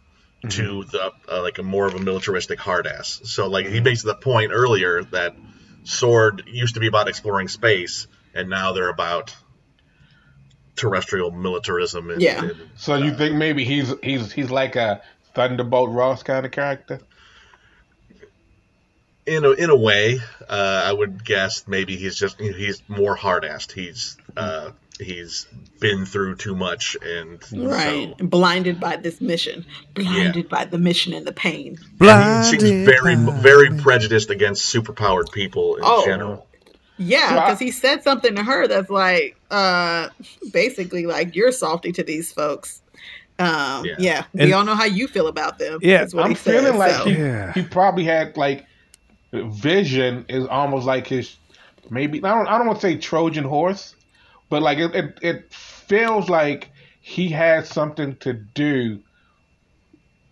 to 0.50 0.84
the 0.86 1.12
uh, 1.32 1.44
like 1.44 1.60
a 1.60 1.64
more 1.64 1.86
of 1.86 1.94
a 1.94 2.00
militaristic 2.00 2.58
hard 2.58 2.88
ass. 2.88 3.22
So 3.26 3.46
like 3.46 3.68
he 3.68 3.80
makes 3.80 4.02
the 4.02 4.16
point 4.16 4.52
earlier 4.52 5.04
that 5.12 5.36
Sword 5.84 6.42
used 6.48 6.74
to 6.74 6.80
be 6.80 6.88
about 6.88 7.08
exploring 7.08 7.50
space, 7.50 8.08
and 8.34 8.50
now 8.50 8.74
they're 8.74 8.90
about 8.90 9.36
terrestrial 10.76 11.30
militarism. 11.30 12.10
And, 12.10 12.20
Yeah. 12.22 12.46
and, 12.46 12.56
So 12.78 12.96
you 12.96 13.14
think 13.14 13.36
maybe 13.36 13.64
he's 13.64 13.94
he's 14.02 14.32
he's 14.32 14.50
like 14.50 14.76
a 14.76 15.02
Thunderbolt 15.38 15.92
Ross 15.92 16.24
kind 16.24 16.46
of 16.48 16.52
character? 16.52 17.00
in 19.28 19.44
a 19.46 19.52
in 19.52 19.70
a 19.70 19.76
way, 19.76 20.20
uh, 20.50 20.84
I 20.86 20.92
would 20.94 21.24
guess 21.24 21.68
maybe 21.68 21.96
he's 21.98 22.16
just 22.16 22.40
he's 22.40 22.82
more 22.88 23.16
hard 23.16 23.44
assed. 23.44 23.72
He's 23.74 24.18
uh, 24.38 24.72
he's 25.00 25.46
been 25.80 26.06
through 26.06 26.38
too 26.38 26.56
much 26.56 26.96
and 27.04 27.40
Right. 27.54 28.16
Blinded 28.18 28.80
by 28.80 28.96
this 28.96 29.22
mission. 29.22 29.66
Blinded 29.94 30.50
by 30.50 30.66
the 30.66 30.78
mission 30.80 31.14
and 31.14 31.28
the 31.28 31.34
pain. 31.34 31.78
And 32.00 32.46
he 32.46 32.60
seems 32.60 32.90
very, 32.90 33.16
very 33.16 33.78
prejudiced 33.78 34.30
against 34.32 34.74
superpowered 34.74 35.32
people 35.32 35.76
in 35.76 35.84
Oh. 35.86 36.04
general. 36.06 36.48
Yeah, 37.00 37.36
because 37.36 37.60
he 37.60 37.70
said 37.70 38.02
something 38.02 38.36
to 38.38 38.44
her 38.44 38.68
that's 38.68 38.90
like, 38.90 39.38
uh, 39.52 40.10
basically 40.52 41.06
like 41.06 41.36
you're 41.36 41.52
softy 41.52 41.92
to 41.92 42.02
these 42.02 42.32
folks. 42.32 42.82
Um, 43.40 43.86
Yeah. 43.86 43.96
yeah, 44.00 44.24
we 44.34 44.42
And- 44.42 44.54
all 44.54 44.64
know 44.66 44.76
how 44.76 44.86
you 44.86 45.08
feel 45.08 45.28
about 45.28 45.60
them. 45.60 45.80
Yeah, 45.82 46.04
is 46.04 46.14
what 46.16 46.24
I'm 46.26 46.32
he 46.32 46.36
said. 46.36 46.62
feeling 46.62 46.78
like 46.78 46.92
so. 46.94 47.06
he, 47.54 47.62
he 47.62 47.68
probably 47.68 48.04
had 48.04 48.36
like 48.38 48.66
vision 49.32 50.26
is 50.30 50.46
almost 50.48 50.86
like 50.86 51.06
his 51.08 51.36
maybe 51.90 52.24
I 52.24 52.34
don't 52.36 52.48
I 52.48 52.58
don't 52.58 52.68
want 52.68 52.80
to 52.82 52.88
say 52.88 52.98
Trojan 52.98 53.44
horse, 53.44 53.96
but 54.50 54.62
like 54.62 54.78
it, 54.80 54.96
it 54.96 55.20
it 55.22 55.54
feels 55.54 56.30
like 56.30 56.72
he 57.02 57.30
had 57.30 57.66
something 57.68 58.16
to 58.18 58.34
do 58.34 59.00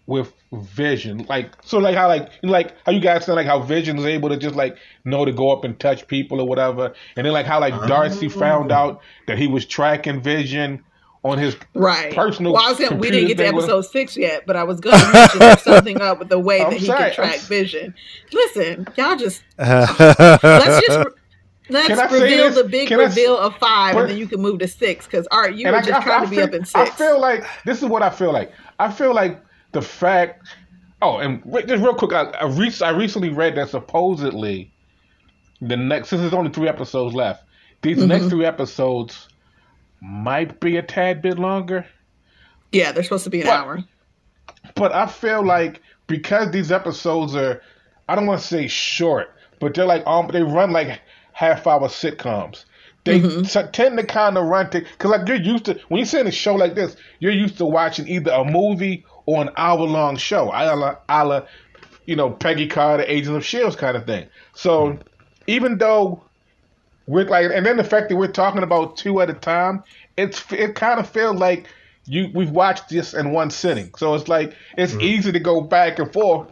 with 0.07 0.31
vision 0.51 1.25
like 1.27 1.51
so 1.63 1.79
like 1.79 1.95
how 1.95 2.07
like 2.07 2.29
like 2.43 2.75
how 2.85 2.91
you 2.91 2.99
guys 2.99 3.25
said 3.25 3.33
like 3.33 3.47
how 3.47 3.59
vision 3.59 3.97
is 3.97 4.05
able 4.05 4.29
to 4.29 4.37
just 4.37 4.55
like 4.55 4.77
know 5.03 5.25
to 5.25 5.31
go 5.31 5.51
up 5.51 5.63
and 5.63 5.79
touch 5.79 6.07
people 6.07 6.39
or 6.39 6.47
whatever 6.47 6.93
and 7.17 7.25
then 7.25 7.33
like 7.33 7.45
how 7.47 7.59
like 7.59 7.73
darcy 7.87 8.29
found 8.29 8.71
out 8.71 9.01
that 9.27 9.37
he 9.37 9.47
was 9.47 9.65
tracking 9.65 10.21
vision 10.21 10.81
on 11.25 11.39
his 11.39 11.57
Right. 11.73 12.13
personal 12.13 12.53
Well, 12.53 12.61
I 12.65 12.69
was 12.69 12.77
gonna, 12.79 12.97
we 12.97 13.09
didn't 13.09 13.29
get 13.29 13.37
to 13.37 13.43
computer 13.43 13.47
thing 13.49 13.55
with- 13.55 13.63
episode 13.65 13.81
six 13.91 14.15
yet, 14.15 14.43
but 14.45 14.55
I 14.55 14.63
was 14.63 14.79
going 14.79 14.97
to 14.99 15.11
mention 15.11 15.57
something 15.63 15.99
up 15.99 16.19
with 16.19 16.29
the 16.29 16.37
way 16.37 16.61
I'm 16.61 16.69
that 16.69 16.79
he 16.79 16.85
sorry, 16.85 16.99
can 17.11 17.23
I'm 17.23 17.29
track 17.31 17.39
vision. 17.41 17.95
Listen, 18.31 18.87
y'all 18.95 19.15
just 19.17 19.41
let's 19.57 19.99
let's 20.43 20.85
just 20.85 21.09
let's 21.69 21.87
Can 21.87 22.13
reveal 22.13 22.51
the 22.51 22.63
big 22.63 22.87
Can 22.89 22.99
I 22.99 23.05
s- 23.05 23.09
reveal 23.15 23.37
of 23.37 23.55
five, 23.57 23.95
but- 23.95 24.01
and 24.01 24.09
then 24.11 24.17
you 24.17 24.27
can 24.27 24.39
move 24.39 24.59
to 24.59 24.67
six. 24.67 25.05
Because 25.05 25.27
Art, 25.31 25.55
you 25.55 25.65
And 25.65 25.73
were 25.73 25.79
I- 25.81 25.85
just 25.85 25.99
I- 25.99 26.03
trying 26.03 26.21
I 26.21 26.23
to 26.25 26.29
be 26.29 26.35
feel- 26.35 26.45
up 26.45 26.53
in 26.53 26.63
six. 26.65 26.75
I 26.75 26.85
six. 26.85 26.97
feel 26.97 27.19
like 27.19 27.43
this 27.65 27.79
is 27.81 27.85
what 27.89 28.03
I 28.03 28.11
feel 28.11 28.31
like. 28.31 28.51
I 28.79 28.91
feel 28.91 29.13
like 29.13 29.41
the 29.71 29.81
fact. 29.81 30.47
Oh, 31.01 31.17
and 31.17 31.41
wait, 31.43 31.67
just 31.67 31.83
real 31.83 31.93
quick, 31.95 32.13
I, 32.13 32.23
I, 32.39 32.45
re- 32.45 32.71
I 32.81 32.89
recently 32.91 33.29
read 33.29 33.55
that 33.55 33.69
supposedly 33.69 34.71
the 35.61 35.75
next 35.75 36.09
since 36.09 36.21
there's 36.21 36.33
only 36.33 36.51
three 36.51 36.67
episodes 36.69 37.13
left, 37.15 37.43
these 37.81 37.97
next 37.97 38.25
Mhm. 38.25 38.29
three 38.29 38.45
episodes 38.45 39.27
might 40.05 40.59
be 40.59 40.77
a 40.77 40.81
tad 40.83 41.21
bit 41.21 41.39
longer. 41.39 41.85
yeah, 42.71 42.91
they're 42.91 43.03
supposed 43.03 43.23
to 43.23 43.29
be 43.29 43.41
an 43.41 43.47
But- 43.47 43.59
hour. 43.59 43.83
But 44.75 44.93
I 44.93 45.05
feel 45.07 45.43
like 45.45 45.81
because 46.07 46.51
these 46.51 46.71
episodes 46.71 47.35
are, 47.35 47.61
I 48.09 48.15
don't 48.15 48.25
want 48.27 48.41
to 48.41 48.47
say 48.47 48.67
short, 48.67 49.33
but 49.59 49.73
they're 49.73 49.85
like 49.85 50.05
um, 50.05 50.27
they 50.31 50.43
run 50.43 50.71
like 50.71 50.99
half 51.33 51.65
hour 51.67 51.87
sitcoms. 51.87 52.65
They 53.05 53.21
t- 53.21 53.61
tend 53.71 53.97
to 53.97 54.03
kind 54.05 54.37
of 54.37 54.45
run 54.45 54.69
to 54.71 54.81
because 54.81 55.11
like 55.11 55.27
you're 55.27 55.37
used 55.37 55.65
to 55.65 55.79
when 55.89 55.99
you're 55.99 56.05
seeing 56.05 56.27
a 56.27 56.31
show 56.31 56.55
like 56.55 56.73
this, 56.75 56.95
you're 57.19 57.31
used 57.31 57.57
to 57.59 57.65
watching 57.65 58.07
either 58.07 58.31
a 58.31 58.43
movie 58.43 59.05
or 59.27 59.41
an 59.43 59.49
hour 59.57 59.79
long 59.81 60.17
show, 60.17 60.45
a 60.53 60.75
la, 60.75 60.95
a 61.07 61.25
la 61.25 61.41
you 62.05 62.15
know 62.15 62.31
Peggy 62.31 62.67
Carter, 62.67 63.03
Agents 63.07 63.29
of 63.37 63.45
Shields 63.45 63.75
kind 63.75 63.95
of 63.95 64.05
thing. 64.05 64.27
So 64.55 64.97
even 65.47 65.77
though 65.77 66.23
we're 67.07 67.25
like, 67.25 67.51
and 67.53 67.65
then 67.65 67.77
the 67.77 67.83
fact 67.83 68.09
that 68.09 68.15
we're 68.15 68.27
talking 68.31 68.63
about 68.63 68.97
two 68.97 69.21
at 69.21 69.29
a 69.29 69.33
time, 69.33 69.83
it's 70.17 70.51
it 70.51 70.75
kind 70.75 70.99
of 70.99 71.07
feels 71.07 71.37
like 71.37 71.67
you 72.05 72.29
we've 72.33 72.51
watched 72.51 72.89
this 72.89 73.13
in 73.13 73.31
one 73.31 73.49
sitting. 73.49 73.91
So 73.97 74.15
it's 74.15 74.27
like 74.27 74.53
it's 74.77 74.93
mm-hmm. 74.93 75.01
easy 75.01 75.31
to 75.31 75.39
go 75.39 75.61
back 75.61 75.99
and 75.99 76.11
forth. 76.11 76.49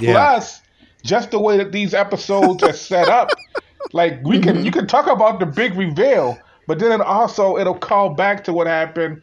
Yeah. 0.00 0.12
Plus, 0.12 0.60
just 1.02 1.30
the 1.30 1.40
way 1.40 1.56
that 1.56 1.72
these 1.72 1.94
episodes 1.94 2.62
are 2.62 2.72
set 2.72 3.08
up, 3.08 3.30
like 3.92 4.20
we 4.24 4.40
can 4.40 4.56
mm-hmm. 4.56 4.64
you 4.64 4.70
can 4.70 4.86
talk 4.86 5.06
about 5.06 5.40
the 5.40 5.46
big 5.46 5.74
reveal, 5.74 6.38
but 6.66 6.78
then 6.78 6.92
it 6.92 7.00
also 7.00 7.56
it'll 7.56 7.78
call 7.78 8.10
back 8.10 8.44
to 8.44 8.52
what 8.52 8.66
happened 8.66 9.22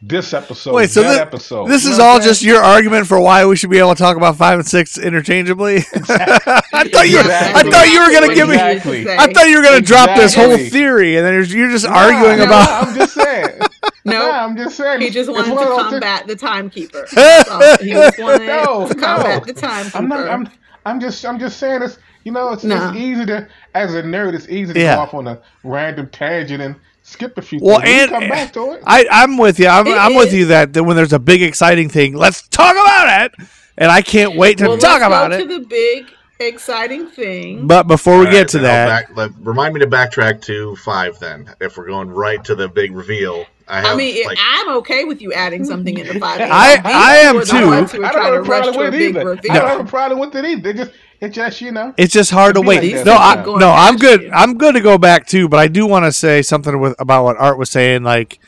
this 0.00 0.32
episode, 0.34 0.74
Wait, 0.74 0.90
so 0.90 1.02
that 1.02 1.14
thi- 1.14 1.20
episode. 1.20 1.66
this 1.66 1.84
You 1.84 1.92
is 1.92 1.98
all 1.98 2.16
I'm 2.16 2.22
just 2.22 2.42
your 2.42 2.62
argument 2.62 3.06
for 3.06 3.20
why 3.20 3.44
we 3.46 3.56
should 3.56 3.70
be 3.70 3.78
able 3.78 3.94
to 3.94 3.98
talk 3.98 4.16
about 4.16 4.36
five 4.36 4.58
and 4.58 4.66
six 4.68 4.96
interchangeably? 4.98 5.76
I 5.94 6.88
thought 6.88 7.08
you, 7.08 7.20
I 7.20 7.62
thought 7.62 7.88
you 7.92 8.00
were 8.00 8.12
gonna 8.12 8.34
give 8.34 8.48
me, 8.48 8.56
I 8.58 9.26
thought 9.32 9.48
you 9.48 9.56
were 9.58 9.62
gonna 9.64 9.80
drop 9.80 10.16
this 10.16 10.34
whole 10.34 10.56
theory, 10.56 11.16
and 11.16 11.24
then 11.26 11.34
you're, 11.34 11.44
you're 11.44 11.70
just 11.70 11.84
Nah, 11.86 11.94
arguing 11.96 12.38
nah, 12.38 12.44
about. 12.44 12.88
I'm 12.88 12.94
just 12.94 13.14
saying. 13.14 13.48
No, 14.06 14.18
Nah, 14.18 14.44
I'm 14.44 14.54
just 14.56 14.76
saying. 14.76 15.00
he 15.00 15.08
just 15.08 15.30
It's 15.30 15.36
wanted 15.38 15.48
to 15.48 15.54
one 15.54 15.80
of 15.86 15.90
combat 15.92 16.26
the 16.26 16.36
timekeeper. 16.36 17.06
That's. 17.14 17.82
He 17.82 17.90
just 17.92 18.18
wanted 18.18 18.46
no, 18.46 18.86
to 18.86 18.94
combat 18.94 19.44
the 19.46 19.54
timekeeper. 19.54 19.96
I'm 19.96 20.08
not. 20.08 20.28
I'm. 20.28 20.48
I'm 20.84 21.00
just. 21.00 21.24
I'm 21.24 21.38
just 21.38 21.58
saying 21.58 21.80
it's. 21.82 21.98
You 22.22 22.32
know, 22.32 22.50
it's, 22.52 22.64
Nah. 22.64 22.90
it's 22.90 22.98
easy 22.98 23.24
to, 23.26 23.48
as 23.74 23.94
a 23.94 24.02
nerd, 24.02 24.34
it's 24.34 24.46
easy 24.50 24.74
to 24.74 24.80
Yeah. 24.80 24.96
go 24.96 25.02
off 25.02 25.14
on 25.14 25.26
a 25.28 25.40
random 25.62 26.08
tangent 26.10 26.62
and 26.62 26.76
skip 27.04 27.38
a 27.38 27.42
few 27.42 27.60
Well, 27.62 27.80
things. 27.80 27.88
We 27.88 28.00
and 28.00 28.10
can 28.10 28.20
come 28.20 28.28
back 28.28 28.52
to 28.54 28.72
it. 28.72 28.82
I, 28.86 29.06
I'm 29.10 29.36
with 29.38 29.58
you. 29.60 29.68
I'm, 29.68 29.86
I'm 29.86 30.14
with 30.16 30.32
you 30.32 30.46
that, 30.46 30.72
that 30.72 30.82
when 30.82 30.96
there's 30.96 31.12
a 31.12 31.18
big 31.20 31.42
exciting 31.42 31.88
thing, 31.88 32.14
let's 32.14 32.48
talk 32.48 32.72
about 32.72 33.24
it. 33.26 33.48
And 33.78 33.90
I 33.92 34.02
can't 34.02 34.36
wait 34.36 34.58
to 34.58 34.68
well, 34.68 34.78
talk 34.78 35.00
let's 35.00 35.06
about 35.06 35.30
go 35.30 35.36
it. 35.36 35.48
to 35.48 35.58
the 35.60 35.66
big 35.66 36.10
exciting 36.40 37.06
thing. 37.06 37.66
But 37.66 37.86
before 37.86 38.18
we 38.18 38.26
All 38.26 38.32
get 38.32 38.48
to 38.48 38.58
that, 38.60 38.86
back- 39.08 39.16
let- 39.16 39.30
remind 39.40 39.74
me 39.74 39.80
to 39.80 39.86
backtrack 39.86 40.40
to 40.42 40.76
five. 40.76 41.18
Then, 41.20 41.48
if 41.60 41.76
we're 41.76 41.86
going 41.86 42.08
right 42.10 42.42
to 42.44 42.54
the 42.54 42.68
big 42.68 42.92
reveal, 42.92 43.46
I 43.68 43.76
have 43.80 43.86
I 43.86 43.96
mean, 43.96 44.26
like 44.26 44.38
I'm 44.40 44.76
okay 44.78 45.04
with 45.04 45.22
you 45.22 45.32
adding 45.32 45.64
something 45.64 45.96
in 45.98 46.06
the 46.06 46.20
five. 46.20 46.40
I- 46.52 46.76
These 46.76 46.84
I 46.84 47.16
am 47.16 47.44
too. 47.44 47.66
ones 47.66 47.92
who 47.92 47.98
were 48.00 48.04
I 48.06 48.12
don't 48.12 48.20
trying 48.20 48.32
to 48.32 48.34
have 48.34 48.34
a 48.34 48.40
rush 48.42 48.62
problem 48.62 48.76
with 48.76 48.94
it 48.94 48.98
big 48.98 49.16
either. 49.16 49.28
reveal. 49.30 49.52
I 49.52 49.54
don't 49.58 49.68
have 49.68 49.80
a 49.86 49.90
problem 49.90 50.20
with 50.20 50.34
it 50.36 50.44
either. 50.44 50.70
It 50.70 50.76
just, 50.76 50.90
it 51.20 51.30
just, 51.30 51.60
you 51.60 51.72
know. 51.72 51.94
it's 51.96 52.12
just 52.12 52.30
hard 52.30 52.54
to 52.56 52.60
wait. 52.60 52.94
like 52.94 53.06
no, 53.06 53.14
I, 53.14 53.44
no, 53.58 53.70
I'm 53.70 53.96
good. 53.96 54.28
I'm 54.30 54.58
good 54.58 54.74
to 54.74 54.80
go 54.80 54.98
back 54.98 55.26
too. 55.26 55.48
But 55.48 55.60
I 55.60 55.68
do 55.68 55.86
want 55.86 56.04
to 56.04 56.12
say 56.12 56.42
something 56.42 56.78
with 56.80 56.94
about 56.98 57.24
what 57.24 57.36
Art 57.38 57.58
was 57.58 57.70
saying. 57.70 58.02
Like, 58.02 58.38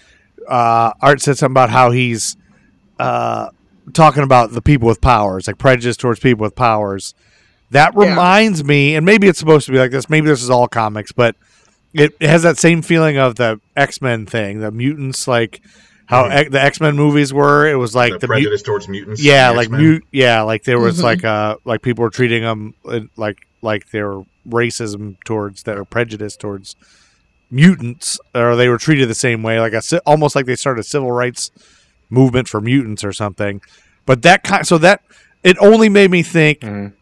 uh, 0.48 0.92
Art 1.00 1.20
said 1.20 1.38
something 1.38 1.52
about 1.52 1.70
how 1.70 1.90
he's 1.90 2.36
uh, 2.98 3.48
talking 3.92 4.22
about 4.22 4.52
the 4.52 4.62
people 4.62 4.88
with 4.88 5.00
powers, 5.00 5.46
like 5.46 5.58
prejudice 5.58 5.96
towards 5.96 6.20
people 6.20 6.42
with 6.44 6.54
powers. 6.54 7.14
That 7.70 7.94
Yeah. 7.96 8.10
reminds 8.10 8.62
me, 8.64 8.94
and 8.94 9.04
maybe 9.04 9.26
it's 9.28 9.38
supposed 9.38 9.66
to 9.66 9.72
be 9.72 9.78
like 9.78 9.90
this. 9.90 10.08
Maybe 10.08 10.26
this 10.28 10.42
is 10.42 10.50
all 10.50 10.68
comics, 10.68 11.12
but 11.12 11.34
it, 11.92 12.14
it 12.20 12.28
has 12.28 12.42
that 12.42 12.58
same 12.58 12.82
feeling 12.82 13.16
of 13.16 13.36
the 13.36 13.60
X 13.76 14.00
Men 14.00 14.26
thing, 14.26 14.60
the 14.60 14.70
mutants, 14.70 15.26
like 15.26 15.60
how 16.06 16.24
Mhm. 16.24 16.30
X 16.32 16.50
the 16.50 16.62
X 16.62 16.80
Men 16.80 16.96
movies 16.96 17.32
were. 17.32 17.66
It 17.68 17.74
was 17.76 17.94
like 17.94 18.12
the, 18.12 18.18
the, 18.20 18.26
mu- 18.28 18.34
prejudice 18.34 18.62
towards 18.62 18.88
mutants. 18.88 19.22
yeah, 19.22 19.50
like 19.50 19.70
mute. 19.70 20.04
Yeah, 20.12 20.42
like 20.42 20.64
there 20.64 20.78
was 20.80 21.02
like 21.02 21.24
uh 21.36 21.56
like 21.64 21.82
people 21.82 22.02
were 22.02 22.10
treating 22.10 22.42
them 22.42 22.74
like 23.16 23.46
like 23.62 23.90
they 23.90 24.02
were 24.02 24.22
racism 24.48 25.16
towards 25.24 25.64
their 25.64 25.84
prejudice 25.84 26.36
towards 26.36 26.76
mutants, 27.50 28.18
or 28.34 28.56
they 28.56 28.68
were 28.68 28.78
treated 28.78 29.08
the 29.08 29.14
same 29.14 29.42
way, 29.42 29.58
like 29.60 29.72
a 29.72 29.82
almost 30.06 30.34
like 30.34 30.46
they 30.46 30.56
started 30.56 30.80
a 30.80 30.84
civil 30.84 31.12
rights 31.12 31.50
movement 32.10 32.48
for 32.48 32.60
mutants 32.60 33.04
or 33.04 33.12
something. 33.12 33.60
But 34.04 34.22
that 34.22 34.44
kind, 34.44 34.66
so 34.66 34.78
that 34.78 35.02
it 35.42 35.56
only 35.60 35.88
made 35.88 36.10
me 36.10 36.22
think 36.22 36.60
Mhm. 36.60 36.92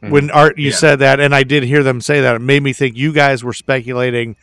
when 0.00 0.30
Art 0.30 0.58
you 0.58 0.70
Yeah. 0.70 0.76
said 0.76 0.98
that, 1.00 1.20
and 1.20 1.34
I 1.34 1.42
did 1.42 1.62
hear 1.64 1.82
them 1.82 2.00
say 2.00 2.20
that. 2.20 2.36
It 2.36 2.40
made 2.40 2.62
me 2.62 2.72
think 2.72 2.96
you 2.96 3.12
guys 3.12 3.44
were 3.44 3.52
speculating 3.52 4.36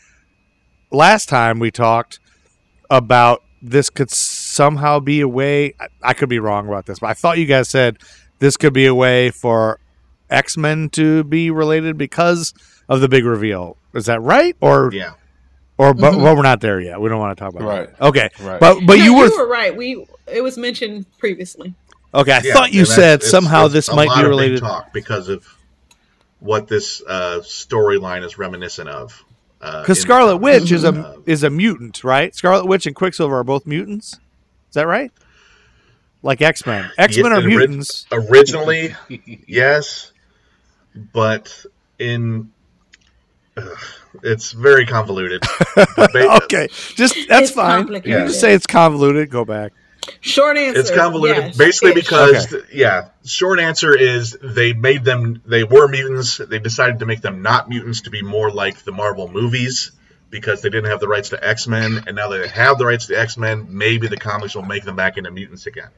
last 0.92 1.30
time 1.30 1.58
we 1.60 1.72
talked 1.72 2.20
about 2.90 3.42
this 3.66 3.90
could 3.90 4.12
somehow 4.12 5.00
be 5.00 5.22
a 5.22 5.28
way. 5.28 5.74
I, 5.80 5.88
I 6.04 6.14
could 6.14 6.30
be 6.30 6.38
wrong 6.40 6.68
about 6.68 6.86
this, 6.86 7.00
but 7.00 7.08
I 7.10 7.14
thought 7.14 7.38
you 7.38 7.46
guys 7.46 7.70
said 7.70 7.98
this 8.40 8.58
could 8.58 8.74
be 8.74 8.86
a 8.86 8.94
way 8.94 9.30
for 9.32 9.80
X 10.30 10.58
Men 10.58 10.90
to 10.90 11.24
be 11.24 11.50
related 11.50 11.98
because 11.98 12.54
of 12.90 13.00
the 13.02 13.08
big 13.08 13.24
reveal. 13.26 13.78
Is 13.94 14.06
that 14.08 14.22
right? 14.22 14.56
Or 14.62 14.90
Yeah, 14.94 15.12
or 15.78 15.94
but 15.94 16.14
Mhm. 16.14 16.24
well, 16.24 16.36
we're 16.36 16.42
not 16.44 16.60
there 16.62 16.80
yet. 16.82 17.00
We 17.00 17.08
don't 17.10 17.20
want 17.20 17.38
to 17.38 17.42
talk 17.44 17.54
about 17.54 17.64
it. 17.64 17.68
Right. 17.68 17.98
that. 17.98 18.06
Okay, 18.08 18.30
Right. 18.42 18.60
but 18.60 18.80
but 18.86 18.98
No, 18.98 19.04
you 19.06 19.16
were 19.18 19.48
right. 19.48 19.76
We 19.76 20.06
it 20.28 20.42
was 20.42 20.58
mentioned 20.58 21.06
previously. 21.20 21.74
okay. 22.14 22.34
I 22.34 22.42
Yeah, 22.44 22.54
thought 22.54 22.74
you 22.74 22.86
said 22.86 23.16
it's- 23.20 23.32
somehow 23.32 23.66
it's 23.66 23.74
this 23.74 23.88
a 23.90 23.96
might 23.96 24.08
lot 24.10 24.16
be 24.18 24.22
of 24.22 24.26
big 24.26 24.30
related. 24.30 24.60
talk 24.60 24.92
because 24.94 25.30
of 25.30 25.46
what 26.40 26.68
this 26.68 27.02
uh, 27.08 27.40
storyline 27.44 28.26
is 28.26 28.38
reminiscent 28.38 28.90
of. 28.90 29.24
Uh, 29.64 29.82
Because 29.82 29.98
in 30.00 30.02
Scarlet. 30.04 30.38
Witch 30.38 30.72
is 30.72 30.84
a 30.84 30.90
Uh, 30.90 31.16
is 31.26 31.44
a 31.44 31.50
mutant, 31.50 32.04
right? 32.04 32.36
Scarlet 32.36 32.66
Witch 32.68 32.86
and 32.86 32.96
Quicksilver 32.96 33.36
are 33.38 33.44
both 33.44 33.66
mutants. 33.66 34.14
Is 34.14 34.74
that 34.74 34.88
right? 34.88 35.12
Like 36.22 36.42
X 36.42 36.66
Men. 36.66 36.90
X 36.98 37.18
Men 37.18 37.26
Yeah, 37.26 37.32
are 37.32 37.38
and 37.40 37.46
ri- 37.48 37.58
mutants. 37.58 38.06
originally, 38.12 38.96
yes, 39.48 40.12
but 41.14 41.66
in 42.00 42.52
ugh, 43.58 43.78
it's 44.24 44.52
very 44.52 44.86
convoluted. 44.86 45.42
Ba- 45.76 46.40
okay, 46.44 46.68
just 46.96 47.16
that's 47.28 47.48
It's 47.48 47.52
fine. 47.52 47.80
You 47.80 47.86
complicated. 47.86 48.28
just 48.28 48.40
say 48.42 48.54
it's 48.54 48.68
convoluted. 48.68 49.30
Go 49.30 49.44
back. 49.46 49.74
Short 50.22 50.58
answer. 50.58 50.80
It's 50.80 50.92
convoluted, 50.92 51.44
yes, 51.46 51.58
basically 51.58 51.92
ish. 51.92 51.96
because 52.08 52.56
yeah. 52.74 53.10
Short 53.26 53.60
answer 53.60 53.96
is 53.98 54.38
they 54.42 54.74
made 54.74 55.04
them. 55.04 55.42
They 55.46 55.64
were 55.64 55.88
mutants. 55.88 56.38
They 56.38 56.60
decided 56.60 57.00
to 57.00 57.06
make 57.06 57.22
them 57.22 57.42
not 57.42 57.70
mutants 57.70 58.02
to 58.02 58.10
be 58.10 58.22
more 58.22 58.50
like 58.52 58.84
the 58.84 58.92
Marvel 58.92 59.28
movies 59.30 59.92
because 60.30 60.62
they 60.62 60.70
didn't 60.70 60.90
have 60.90 61.00
the 61.00 61.08
rights 61.08 61.30
to 61.30 61.44
X 61.48 61.68
Men, 61.68 62.04
and 62.08 62.16
now 62.16 62.30
that 62.30 62.38
they 62.42 62.48
have 62.48 62.78
the 62.78 62.86
rights 62.86 63.08
to 63.08 63.20
X 63.20 63.38
Men, 63.38 63.68
maybe 63.70 64.08
the 64.08 64.18
comics 64.18 64.56
will 64.56 64.64
make 64.64 64.84
them 64.84 64.96
back 64.96 65.18
into 65.18 65.30
mutants 65.32 65.68
again. 65.68 65.90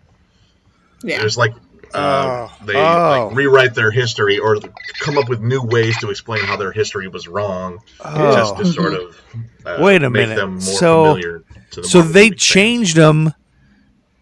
yeah. 1.03 1.19
There's 1.19 1.37
like 1.37 1.53
uh, 1.93 2.47
Oh. 2.49 2.65
they 2.65 2.75
Oh. 2.75 3.27
like, 3.27 3.37
rewrite 3.37 3.75
their 3.75 3.91
history 3.91 4.39
or 4.39 4.57
come 4.99 5.17
up 5.17 5.29
with 5.29 5.39
new 5.39 5.61
ways 5.61 5.97
to 5.99 6.09
explain 6.09 6.43
how 6.43 6.57
their 6.57 6.71
history 6.71 7.07
was 7.07 7.27
wrong, 7.27 7.79
Oh. 8.03 8.33
just 8.35 8.57
to 8.57 8.65
sort 8.65 8.93
of 8.93 9.21
uh, 9.65 9.77
Wait 9.79 10.03
a 10.03 10.09
make 10.09 10.23
minute. 10.27 10.35
them 10.35 10.53
more 10.53 10.59
So- 10.61 11.05
familiar 11.13 11.43
to 11.71 11.81
the 11.81 11.87
So 11.87 11.99
Marvel 11.99 12.13
they 12.13 12.19
movie 12.21 12.29
fans. 12.31 12.41
changed 12.43 12.95
them 12.97 13.33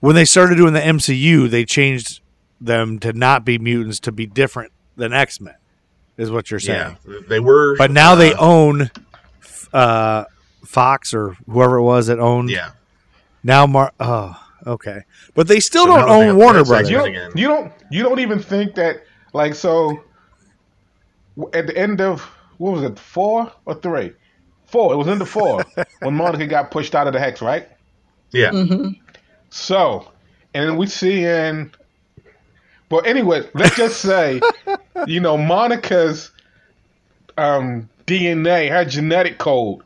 when 0.04 0.16
they 0.16 0.26
started 0.26 0.56
doing 0.56 0.74
the 0.74 0.82
MCU. 0.82 1.50
They 1.50 1.64
changed 1.64 2.20
them 2.60 3.00
to 3.00 3.14
not 3.14 3.46
be 3.46 3.58
mutants 3.58 4.02
to 4.02 4.12
be 4.12 4.26
different 4.26 4.74
than 4.98 5.14
X 5.14 5.40
Men, 5.40 5.56
is 6.18 6.30
what 6.30 6.52
you're 6.52 6.60
saying. 6.60 6.98
Yeah, 7.08 7.20
they 7.30 7.40
were. 7.40 7.78
But 7.78 7.90
now 7.90 8.16
they 8.16 8.34
uh, 8.34 8.46
own 8.46 8.92
uh, 9.72 10.26
Fox 10.66 11.14
or 11.14 11.38
whoever 11.50 11.78
it 11.78 11.84
was 11.84 12.08
that 12.08 12.20
owned. 12.20 12.50
Yeah, 12.50 12.72
Now, 13.46 13.66
Mar. 13.66 13.94
Oh, 13.98 14.36
okay. 14.68 15.04
But 15.36 15.48
they 15.48 15.62
still 15.62 15.86
So 15.86 15.96
don't 15.96 16.10
own 16.10 16.36
Warner 16.36 16.60
less 16.60 16.68
Brothers. 16.68 16.90
You 16.90 16.98
don't, 16.98 17.38
you 17.38 17.48
don't 17.48 17.74
you 17.90 18.04
don't 18.04 18.20
even 18.20 18.40
think 18.40 18.76
that 18.76 19.06
like 19.32 19.56
so 19.56 20.04
at 21.54 21.66
the 21.66 21.78
end 21.78 22.02
of 22.02 22.20
what 22.58 22.74
was 22.74 22.84
it 22.84 23.00
four 23.00 23.50
or 23.64 23.76
three 23.76 24.12
four 24.66 24.94
it 24.94 24.98
was 24.98 25.08
in 25.08 25.18
the 25.18 25.26
four 25.26 25.64
when 26.00 26.14
Monica 26.14 26.46
got 26.46 26.72
pushed 26.72 26.94
out 26.94 27.08
of 27.08 27.14
the 27.14 27.20
hex 27.20 27.42
right 27.42 27.70
yeah. 28.32 28.52
hmm 28.52 28.90
so 29.54 30.12
and 30.56 30.68
then 30.68 30.78
we 30.78 30.88
see 30.88 31.24
in 31.24 31.72
well 32.90 33.04
anyway 33.06 33.48
let's 33.54 33.76
just 33.76 34.02
say 34.02 34.42
you 35.08 35.20
know 35.20 35.38
Monica's 35.38 36.32
um, 37.38 37.88
DNA 38.08 38.70
her 38.70 38.84
genetic 38.84 39.38
code 39.38 39.82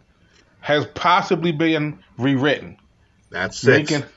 has 0.62 0.86
possibly 0.88 1.52
been 1.52 2.00
rewritten 2.18 2.78
That's 3.30 3.60
six. 3.60 3.92
making 3.92 4.08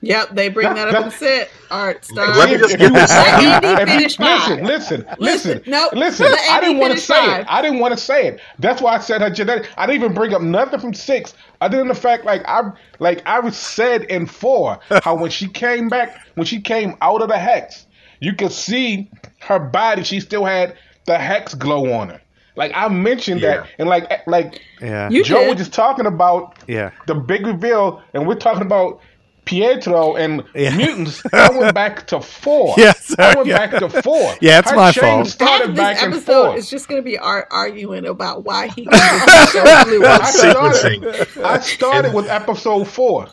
Yep, 0.00 0.30
they 0.34 0.48
bring 0.48 0.72
that 0.74 0.94
up 0.94 1.04
in 1.06 1.10
sit. 1.18 1.50
art 1.70 2.04
star. 2.04 2.28
Let 2.34 2.50
me 2.50 2.56
just- 2.58 2.74
If 2.74 2.80
you 2.80 2.92
would 2.92 3.08
say- 3.08 3.44
Andy 3.44 3.68
if 3.68 3.88
finish 3.88 4.16
five. 4.16 4.60
listen, 4.62 4.64
listen, 4.64 5.06
Listen, 5.18 5.52
listen, 5.58 5.62
nope. 5.66 5.92
listen. 5.92 6.26
Let 6.32 6.50
I 6.50 6.60
didn't 6.60 6.78
want 6.78 6.94
to 6.94 6.98
say 6.98 7.14
five. 7.14 7.40
it. 7.42 7.46
I 7.50 7.62
didn't 7.62 7.80
want 7.80 7.92
to 7.92 8.00
say 8.02 8.26
it. 8.28 8.40
That's 8.58 8.80
why 8.80 8.94
I 8.94 8.98
said 9.00 9.20
her 9.20 9.28
genetic. 9.30 9.68
I 9.76 9.86
didn't 9.86 10.02
even 10.02 10.14
bring 10.14 10.32
up 10.34 10.40
nothing 10.42 10.80
from 10.80 10.94
six, 10.94 11.34
other 11.60 11.76
than 11.76 11.88
the 11.88 11.94
fact, 11.94 12.24
like 12.24 12.42
I, 12.48 12.70
like 13.00 13.22
I 13.26 13.38
was 13.40 13.56
said 13.56 14.04
in 14.04 14.26
four, 14.26 14.78
how 15.02 15.14
when 15.14 15.30
she 15.30 15.46
came 15.48 15.88
back, 15.88 16.16
when 16.36 16.46
she 16.46 16.60
came 16.60 16.94
out 17.02 17.20
of 17.20 17.28
the 17.28 17.38
hex, 17.38 17.86
you 18.20 18.32
could 18.34 18.52
see 18.52 19.10
her 19.40 19.58
body. 19.58 20.04
She 20.04 20.20
still 20.20 20.44
had 20.46 20.76
the 21.04 21.18
hex 21.18 21.52
glow 21.54 21.92
on 21.92 22.08
her. 22.08 22.20
Like 22.56 22.72
I 22.74 22.88
mentioned 22.88 23.42
Yeah. 23.42 23.58
that, 23.58 23.66
and 23.78 23.88
like 23.90 24.06
eh, 24.10 24.18
like 24.26 24.62
Yeah. 24.80 25.10
Joe 25.10 25.40
did. 25.40 25.48
was 25.50 25.58
just 25.58 25.74
talking 25.74 26.06
about 26.06 26.56
yeah. 26.66 26.92
the 27.06 27.14
big 27.14 27.46
reveal, 27.46 28.02
and 28.14 28.26
we're 28.26 28.36
talking 28.36 28.62
about 28.62 29.00
Pietro 29.46 30.16
and 30.16 30.44
Yeah. 30.54 30.76
mutants. 30.76 31.22
I 31.32 31.50
went 31.56 31.74
back 31.74 32.06
to 32.08 32.20
four. 32.20 32.74
Yes, 32.76 33.14
I 33.18 33.34
went 33.34 33.46
yeah. 33.46 33.66
back 33.66 33.78
to 33.80 34.02
four. 34.02 34.34
Yeah, 34.42 34.58
it's 34.58 34.70
Her 34.70 34.76
my 34.76 34.92
fault. 34.92 35.26
Started 35.28 35.70
this 35.70 35.76
back 35.78 36.02
in 36.02 36.12
episode 36.12 36.48
four. 36.48 36.56
is 36.56 36.68
just 36.68 36.88
going 36.88 37.00
to 37.00 37.04
be 37.04 37.16
art 37.16 37.48
arguing 37.50 38.06
about 38.06 38.44
why 38.44 38.68
he 38.68 38.84
got 38.84 39.48
so 39.50 39.62
blue. 39.84 40.04
I 40.04 40.24
started, 40.30 41.28
I 41.44 41.60
started 41.60 42.12
with 42.12 42.28
episode 42.28 42.86
four. 42.86 43.28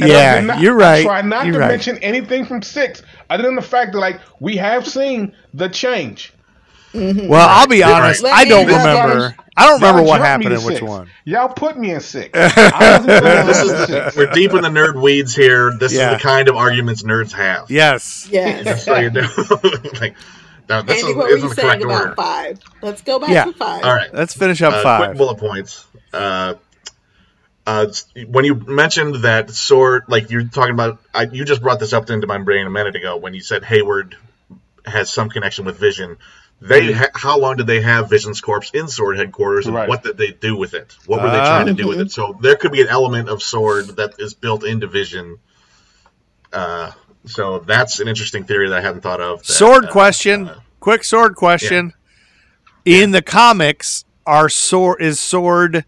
And 0.00 0.08
Yeah, 0.10 0.40
not- 0.40 0.60
you're 0.60 0.74
right. 0.74 1.00
I 1.00 1.02
try 1.04 1.22
not 1.22 1.44
You're 1.46 1.54
to 1.54 1.58
right. 1.60 1.68
mention 1.68 1.98
anything 1.98 2.44
from 2.44 2.62
six, 2.62 3.02
other 3.30 3.42
than 3.42 3.54
the 3.56 3.62
fact 3.62 3.92
that 3.92 3.98
like 3.98 4.20
we 4.40 4.56
have 4.56 4.86
seen 4.86 5.34
the 5.54 5.68
change. 5.68 6.32
Well, 6.96 7.46
I'll 7.48 7.66
be 7.68 7.82
honest. 7.82 8.22
Let 8.22 8.32
I 8.34 8.44
don't 8.44 8.68
Y'all 8.68 8.78
remember. 8.78 9.36
I 9.56 9.66
don't 9.66 9.80
remember 9.80 10.02
what 10.02 10.20
happened 10.20 10.50
to 10.50 10.56
in 10.60 10.64
which 10.64 10.82
one. 10.82 11.08
Y'all 11.24 11.48
put 11.48 11.78
me 11.78 11.92
in 11.92 12.00
six. 12.00 12.30
I 12.34 12.98
wasn't 12.98 13.46
This 13.46 13.62
is 13.62 13.70
the, 13.72 13.86
six. 13.86 14.16
we're 14.16 14.30
deep 14.32 14.52
in 14.52 14.62
the 14.62 14.68
nerd 14.68 15.00
weeds 15.00 15.34
here. 15.34 15.72
This 15.78 15.92
Yeah. 15.94 16.12
is 16.12 16.18
the 16.18 16.22
kind 16.22 16.48
of 16.48 16.56
arguments 16.56 17.02
nerds 17.02 17.32
have. 17.32 17.70
Yes. 17.70 18.28
Yes. 18.30 18.84
So 18.84 18.96
you 18.98 19.10
know, 19.10 19.20
like, 20.00 20.14
no, 20.68 20.82
this 20.82 20.98
Andy, 21.02 21.10
is, 21.10 21.16
what 21.16 21.16
were 21.16 21.28
isn't 21.28 21.42
you 21.42 21.48
the 21.48 21.54
saying 21.54 21.68
correct 21.80 21.84
about 21.84 22.00
order. 22.02 22.14
five? 22.16 22.60
Let's 22.82 23.02
go 23.02 23.18
back 23.18 23.30
Yeah. 23.30 23.44
to 23.44 23.52
five. 23.52 23.84
All 23.84 23.94
right. 23.94 24.12
Let's 24.12 24.34
finish 24.34 24.60
up 24.62 24.74
Uh, 24.74 24.82
five. 24.82 25.04
Quick 25.06 25.18
bullet 25.18 25.38
points. 25.38 25.86
Uh, 26.12 26.54
uh, 27.66 27.86
when 28.28 28.44
you 28.44 28.54
mentioned 28.54 29.16
that 29.16 29.50
sword, 29.50 30.04
like 30.08 30.30
you're 30.30 30.44
talking 30.44 30.74
about, 30.74 30.98
I, 31.14 31.22
you 31.24 31.44
just 31.44 31.62
brought 31.62 31.80
this 31.80 31.92
up 31.92 32.08
into 32.10 32.26
my 32.26 32.38
brain 32.38 32.66
a 32.66 32.70
minute 32.70 32.94
ago 32.94 33.16
when 33.16 33.34
you 33.34 33.40
said 33.40 33.64
Hayward 33.64 34.16
has 34.84 35.10
some 35.10 35.28
connection 35.30 35.64
with 35.64 35.78
Vision. 35.78 36.16
They, 36.60 36.90
ha- 36.92 37.10
how 37.14 37.38
long 37.38 37.56
did 37.56 37.66
they 37.66 37.82
have 37.82 38.08
Vision's 38.08 38.40
corpse 38.40 38.70
in 38.72 38.88
Sword 38.88 39.18
headquarters, 39.18 39.66
and 39.66 39.74
Right. 39.74 39.88
what 39.88 40.02
did 40.02 40.16
they 40.16 40.30
do 40.32 40.56
with 40.56 40.72
it? 40.74 40.96
What 41.06 41.22
were 41.22 41.30
they 41.30 41.36
Ah. 41.38 41.62
trying 41.62 41.66
to 41.66 41.74
do 41.82 41.86
with 41.88 42.00
it? 42.00 42.10
So 42.10 42.36
there 42.40 42.56
could 42.56 42.72
be 42.72 42.80
an 42.80 42.88
element 42.88 43.28
of 43.28 43.42
Sword 43.42 43.96
that 43.96 44.14
is 44.18 44.32
built 44.34 44.64
into 44.64 44.86
Vision. 44.86 45.38
Uh, 46.52 46.92
so 47.26 47.58
that's 47.58 48.00
an 48.00 48.08
interesting 48.08 48.44
theory 48.44 48.68
that 48.70 48.78
I 48.78 48.80
hadn't 48.80 49.02
thought 49.02 49.20
of. 49.20 49.40
that, 49.40 49.52
Sword 49.52 49.86
uh, 49.86 49.90
question. 49.92 50.50
Quick 50.80 51.04
sword 51.04 51.34
question. 51.34 51.92
In 52.84 53.10
the 53.10 53.20
comics, 53.22 54.04
are 54.26 54.48
sword 54.48 55.00
is 55.02 55.20
sword 55.20 55.84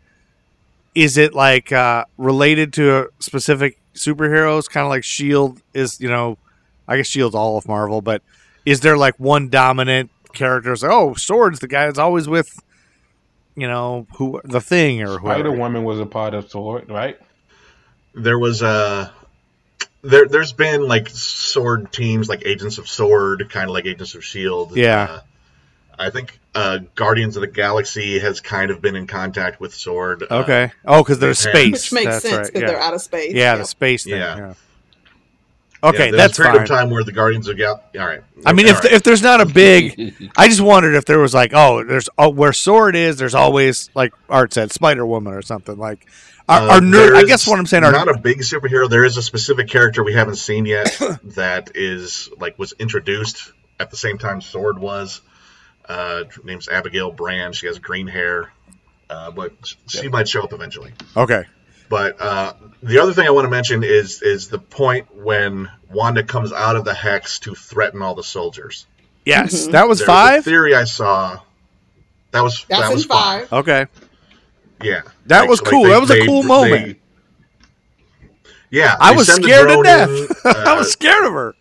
is 0.95 1.16
it 1.16 1.35
like 1.35 1.73
uh 1.73 2.05
related 2.16 2.73
to 2.75 2.97
a 2.99 3.07
specific 3.21 3.79
superheroes 3.95 4.69
kind 4.71 4.85
of 4.85 4.91
like 4.91 5.03
shield 5.03 5.61
is 5.75 6.01
you 6.01 6.09
know 6.09 6.39
i 6.87 6.97
guess 6.97 7.07
shield's 7.09 7.35
all 7.35 7.59
of 7.59 7.66
marvel 7.66 8.01
but 8.01 8.23
is 8.64 8.79
there 8.81 8.97
like 8.97 9.19
one 9.19 9.49
dominant 9.49 10.09
character 10.39 10.72
it's 10.72 10.82
like 10.82 10.93
oh 10.93 11.14
sword's 11.14 11.59
the 11.61 11.68
guy 11.68 11.86
that's 11.86 11.99
always 11.99 12.28
with 12.28 12.59
you 13.57 13.66
know 13.66 14.07
who 14.16 14.41
the 14.45 14.61
thing 14.61 15.03
or 15.03 15.18
Spider 15.18 15.43
whoever 15.45 15.53
Woman 15.53 15.84
was 15.84 15.99
a 16.01 16.07
part 16.07 16.32
of 16.34 16.49
Sword, 16.51 16.89
right? 16.89 17.18
there 18.14 18.39
was 18.39 18.62
a 18.62 19.12
there 20.03 20.26
there's 20.26 20.53
been 20.53 20.82
like 20.89 21.09
sword 21.11 21.93
teams 21.93 22.28
like 22.28 22.43
agents 22.47 22.78
of 22.78 22.89
sword 22.89 23.49
kind 23.51 23.68
of 23.68 23.74
like 23.74 23.84
agents 23.86 24.14
of 24.14 24.24
shield 24.24 24.76
Yeah. 24.76 25.05
uh, 25.11 25.20
i 25.99 26.11
think 26.11 26.39
uh 26.55 26.78
guardians 26.95 27.36
of 27.36 27.43
the 27.43 27.47
galaxy 27.49 28.18
has 28.18 28.41
kind 28.41 28.70
of 28.70 28.80
been 28.80 28.97
in 28.97 29.07
contact 29.07 29.61
with 29.61 29.74
sword 29.74 30.24
uh, 30.30 30.41
okay 30.43 30.72
oh 30.84 31.03
because 31.03 31.18
there's 31.18 31.45
Which 31.45 31.53
space 31.55 31.72
Which 31.72 31.93
makes 31.93 32.07
that's 32.07 32.22
sense 32.22 32.34
right. 32.36 32.47
because 32.47 32.61
yeah. 32.62 32.66
they're 32.68 32.80
out 32.80 32.95
of 32.95 33.03
space. 33.03 33.34
yeah 33.34 33.53
Yep. 33.53 33.59
the 33.59 33.64
space 33.66 34.05
thing 34.05 34.12
Yeah. 34.14 34.36
yeah, 34.36 34.47
yeah, 34.49 34.55
okay 35.83 36.11
there's 36.11 36.16
that's 36.16 36.39
a 36.39 36.43
period 36.43 36.55
fine 36.55 36.62
of 36.62 36.68
time 36.68 36.91
where 36.91 37.05
the 37.05 37.12
guardians 37.12 37.49
of 37.49 37.57
gal 37.57 37.83
all 37.99 38.07
right 38.07 38.22
I 38.47 38.53
mean, 38.53 38.66
All 38.66 38.72
if 38.72 38.85
right. 38.85 38.93
if 38.93 39.03
there's 39.03 39.22
not 39.22 39.41
a 39.41 39.47
big, 39.47 40.14
I 40.37 40.47
just 40.49 40.61
wondered 40.61 40.95
if 40.95 41.05
there 41.07 41.18
was 41.18 41.35
like, 41.35 41.51
oh, 41.55 41.83
there's 41.83 42.09
oh, 42.18 42.29
where 42.29 42.53
sword 42.53 42.95
is. 42.95 43.16
There's 43.16 43.35
always 43.35 43.91
like 43.97 44.12
Art 44.29 44.53
said, 44.53 44.70
Spider 44.70 45.05
Woman 45.05 45.33
or 45.35 45.43
something 45.43 45.76
like. 45.76 46.07
Our, 46.49 46.61
Uh, 46.61 46.74
our 46.74 46.81
nerd, 46.81 47.14
I 47.16 47.24
guess 47.24 47.47
what 47.47 47.59
I'm 47.59 47.66
saying, 47.66 47.83
our, 47.85 47.93
not 47.93 48.09
a 48.09 48.16
big 48.16 48.39
superhero. 48.39 48.89
There 48.89 49.05
is 49.05 49.16
a 49.16 49.22
specific 49.22 49.68
character 49.68 50.03
we 50.05 50.12
haven't 50.14 50.37
seen 50.37 50.66
yet 50.66 50.97
that 51.24 51.72
is 51.74 52.31
like 52.39 52.59
was 52.59 52.72
introduced 52.79 53.53
at 53.81 53.91
the 53.91 53.97
same 53.97 54.18
time 54.18 54.41
Sword 54.41 54.79
was. 54.79 55.20
Uh, 55.85 56.24
her 56.24 56.43
name's 56.45 56.68
Abigail 56.68 57.11
Brand. 57.11 57.55
She 57.57 57.66
has 57.66 57.79
green 57.81 58.07
hair, 58.07 58.53
uh, 59.11 59.31
but 59.33 59.53
she 59.89 60.09
might 60.09 60.29
show 60.29 60.43
up 60.43 60.53
eventually. 60.53 60.93
okay, 61.16 61.45
But 61.89 62.20
uh, 62.20 62.53
the 62.82 62.99
other 62.99 63.12
thing 63.14 63.26
I 63.26 63.30
want 63.30 63.45
to 63.47 63.51
mention 63.51 63.82
is 63.82 64.20
is 64.22 64.49
the 64.49 64.59
point 64.59 65.14
when 65.16 65.68
Wanda 65.91 66.22
comes 66.22 66.53
out 66.53 66.76
of 66.76 66.84
the 66.84 66.95
hex 66.95 67.39
to 67.41 67.55
threaten 67.55 68.03
all 68.03 68.14
the 68.14 68.22
soldiers. 68.22 68.86
yes, 69.24 69.66
that 69.68 69.89
was 69.89 69.99
There's 69.99 70.07
five. 70.07 70.41
A 70.41 70.43
theory 70.43 70.74
I 70.74 70.84
saw. 70.84 71.41
That 72.32 72.43
was 72.43 72.64
That's 72.68 72.82
that 72.82 72.89
in 72.91 72.95
was 72.97 73.05
five. 73.07 73.51
Okay, 73.53 73.86
Yeah, 74.82 75.01
That 75.26 75.41
Like- 75.41 75.49
was 75.51 75.62
like 75.62 75.70
cool. 75.70 75.84
they- 75.84 75.91
that 75.91 76.01
was 76.01 76.11
a 76.11 76.26
cool 76.26 76.43
they- 76.43 76.49
moment. 76.49 76.99
yeah, 78.70 78.95
I 79.01 79.14
was 79.16 79.32
scared 79.32 79.68
to 79.68 79.82
death. 79.82 80.11
in, 80.11 80.26
I 80.45 80.72
uh, 80.74 80.76
was 80.76 80.93
scared 80.93 81.24
of 81.24 81.32
her. 81.32 81.55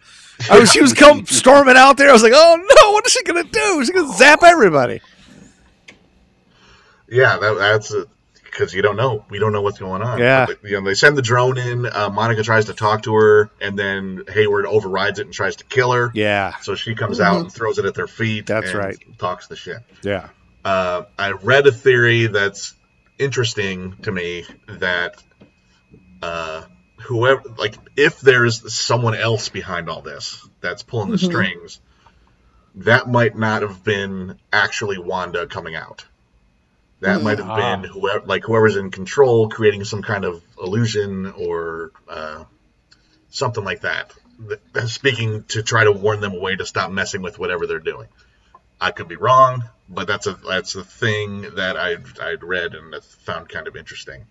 I 0.52 0.60
was, 0.60 0.72
she 0.72 0.82
was 0.82 0.94
come 0.94 1.26
storming 1.26 1.78
out 1.78 1.96
there. 1.98 2.10
I 2.10 2.14
was 2.14 2.22
like, 2.22 2.34
oh 2.36 2.56
no, 2.58 2.92
what 2.92 3.06
is 3.08 3.14
she 3.14 3.24
gonna 3.24 3.44
do? 3.46 3.80
She's 3.86 3.90
gonna 3.92 4.14
zap 4.14 4.44
everybody. 4.44 5.00
Yeah, 7.10 7.38
that, 7.38 7.54
that's 7.58 7.94
because 8.58 8.74
you 8.74 8.82
don't 8.82 8.96
know. 8.96 9.24
We 9.30 9.38
don't 9.38 9.52
know 9.52 9.62
what's 9.62 9.78
going 9.78 10.02
on. 10.02 10.18
Yeah. 10.18 10.48
But, 10.48 10.64
you 10.64 10.72
know, 10.72 10.82
they 10.82 10.96
send 10.96 11.16
the 11.16 11.22
drone 11.22 11.60
in. 11.60 11.86
Uh, 11.86 12.10
Monica 12.10 12.42
tries 12.42 12.66
to 12.66 12.74
talk 12.74 13.04
to 13.04 13.14
her, 13.14 13.52
and 13.62 13.78
then 13.78 14.24
Hayward 14.30 14.66
overrides 14.66 15.20
it 15.20 15.28
and 15.28 15.34
tries 15.34 15.58
to 15.58 15.66
kill 15.66 15.92
her. 15.92 16.12
Yeah, 16.16 16.56
So 16.62 16.74
she 16.74 16.96
comes 16.96 17.20
out 17.20 17.40
and 17.40 17.52
throws 17.52 17.78
it 17.78 17.86
at 17.86 17.94
their 17.94 18.08
feet. 18.08 18.48
That's 18.48 18.72
and 18.72 18.80
right. 18.80 18.98
Talks 19.20 19.48
the 19.48 19.56
shit. 19.56 19.78
yeah. 20.02 20.30
Uh, 20.66 21.04
I 21.18 21.32
read 21.32 21.68
a 21.68 21.72
theory 21.72 22.28
that's 22.28 22.74
interesting 23.20 23.96
to 24.02 24.12
me 24.12 24.44
that 24.68 25.22
uh, 26.24 26.64
whoever, 27.04 27.44
like, 27.58 27.76
if 27.96 28.20
there's 28.20 28.74
someone 28.74 29.14
else 29.14 29.50
behind 29.50 29.88
all 29.88 30.02
this 30.02 30.46
that's 30.62 30.82
pulling 30.82 31.12
the 31.12 31.20
strings, 31.20 31.80
that 32.76 33.08
might 33.08 33.38
not 33.38 33.62
have 33.62 33.84
been 33.84 34.40
actually 34.52 34.98
Wanda 34.98 35.46
coming 35.46 35.76
out. 35.76 36.06
That 37.00 37.22
might 37.22 37.38
have 37.40 37.56
been 37.56 37.84
whoever, 37.84 38.26
like 38.26 38.44
whoever's 38.44 38.76
in 38.76 38.90
control, 38.90 39.50
creating 39.50 39.84
some 39.84 40.02
kind 40.02 40.26
of 40.26 40.44
illusion 40.62 41.32
or 41.38 41.92
uh, 42.10 42.46
something 43.30 43.64
like 43.64 43.82
that. 43.82 44.12
Th- 44.48 44.88
Speaking 44.88 45.44
to 45.50 45.62
try 45.64 45.84
to 45.84 45.92
warn 45.92 46.22
them 46.22 46.34
away 46.34 46.56
to 46.56 46.66
stop 46.66 46.92
messing 46.92 47.22
with 47.22 47.38
whatever 47.38 47.68
they're 47.68 47.80
doing. 47.80 48.08
I 48.82 48.92
could 48.92 49.08
be 49.08 49.16
wrong, 49.16 49.64
but 49.90 50.08
that's 50.08 50.28
a 50.28 50.34
that's 50.34 50.76
a 50.76 50.84
thing 50.84 51.42
that 51.56 51.78
I 51.78 51.98
I'd 52.22 52.44
read 52.44 52.74
and 52.74 52.94
I 52.96 53.00
found 53.00 53.50
kind 53.50 53.68
of 53.68 53.76
interesting. 53.76 54.26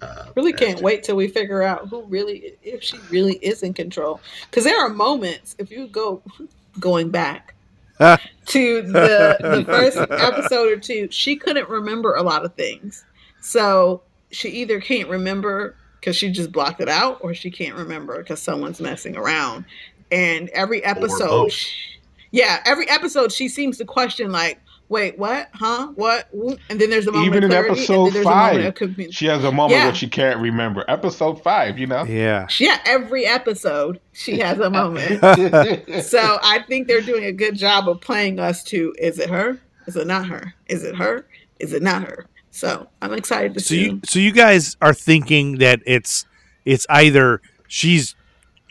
Uh, 0.00 0.26
Really 0.34 0.52
can't 0.52 0.80
wait 0.80 1.04
till 1.04 1.14
we 1.14 1.28
figure 1.28 1.62
out 1.62 1.88
who 1.88 2.02
really, 2.02 2.54
if 2.62 2.82
she 2.82 2.98
really 3.10 3.34
is 3.34 3.62
in 3.62 3.72
control. 3.72 4.20
Because 4.50 4.64
there 4.64 4.80
are 4.80 4.88
moments, 4.88 5.54
if 5.58 5.70
you 5.70 5.86
go 5.86 6.22
going 6.80 7.10
back 7.10 7.54
to 7.98 8.82
the 8.82 9.36
the 9.40 9.64
first 9.66 9.96
episode 9.96 10.72
or 10.72 10.76
two, 10.76 11.08
she 11.10 11.36
couldn't 11.36 11.68
remember 11.68 12.14
a 12.14 12.22
lot 12.22 12.44
of 12.44 12.54
things. 12.54 13.04
So 13.40 14.02
she 14.30 14.48
either 14.50 14.80
can't 14.80 15.08
remember 15.08 15.76
because 16.00 16.16
she 16.16 16.30
just 16.30 16.50
blocked 16.52 16.80
it 16.80 16.88
out, 16.88 17.18
or 17.20 17.34
she 17.34 17.50
can't 17.50 17.76
remember 17.76 18.18
because 18.18 18.40
someone's 18.42 18.80
messing 18.80 19.16
around. 19.16 19.64
And 20.10 20.48
every 20.50 20.82
episode, 20.84 21.52
she- 21.52 21.98
yeah, 22.32 22.60
every 22.64 22.88
episode 22.88 23.30
she 23.32 23.48
seems 23.48 23.78
to 23.78 23.84
question 23.84 24.32
like, 24.32 24.60
"Wait, 24.92 25.18
what? 25.18 25.48
Huh? 25.54 25.88
What?" 25.94 26.28
And 26.68 26.80
then 26.80 26.90
there's 26.90 27.06
a 27.06 27.12
moment 27.12 27.28
Even 27.34 27.44
in 27.44 27.50
clarity, 27.50 27.70
episode 27.70 28.04
then 28.04 28.12
there's 28.12 28.26
a 28.26 28.28
moment 28.28 28.78
five, 28.78 28.98
of 28.98 29.14
she 29.14 29.26
has 29.26 29.42
a 29.44 29.50
moment 29.50 29.72
Yeah. 29.78 29.86
where 29.86 29.94
she 29.94 30.08
can't 30.08 30.38
remember. 30.38 30.84
Episode 30.86 31.42
five, 31.42 31.78
you 31.78 31.86
know. 31.86 32.04
Yeah. 32.04 32.46
Yeah, 32.58 32.78
every 32.84 33.24
episode 33.26 34.00
she 34.12 34.38
has 34.40 34.58
a 34.58 34.68
moment. 34.70 35.20
so 36.04 36.38
I 36.42 36.60
think 36.68 36.86
they're 36.88 37.00
doing 37.00 37.24
a 37.24 37.32
good 37.32 37.56
job 37.56 37.88
of 37.88 38.00
playing 38.00 38.38
us 38.38 38.62
to 38.64 38.94
is 38.98 39.18
it 39.18 39.30
her? 39.30 39.58
Is 39.86 39.96
it 39.96 40.06
not 40.06 40.26
her? 40.26 40.54
Is 40.66 40.84
it 40.84 40.94
her? 40.96 41.26
Is 41.58 41.72
it 41.72 41.82
not 41.82 42.02
her? 42.02 42.26
So 42.50 42.88
I'm 43.00 43.14
excited 43.14 43.54
to 43.54 43.60
So 43.60 43.68
see. 43.68 43.84
you 43.84 44.00
so 44.04 44.18
you 44.18 44.30
guys 44.32 44.76
are 44.82 44.92
thinking 44.94 45.56
that 45.58 45.80
it's 45.86 46.26
it's 46.66 46.86
either 46.90 47.40
she's 47.66 48.14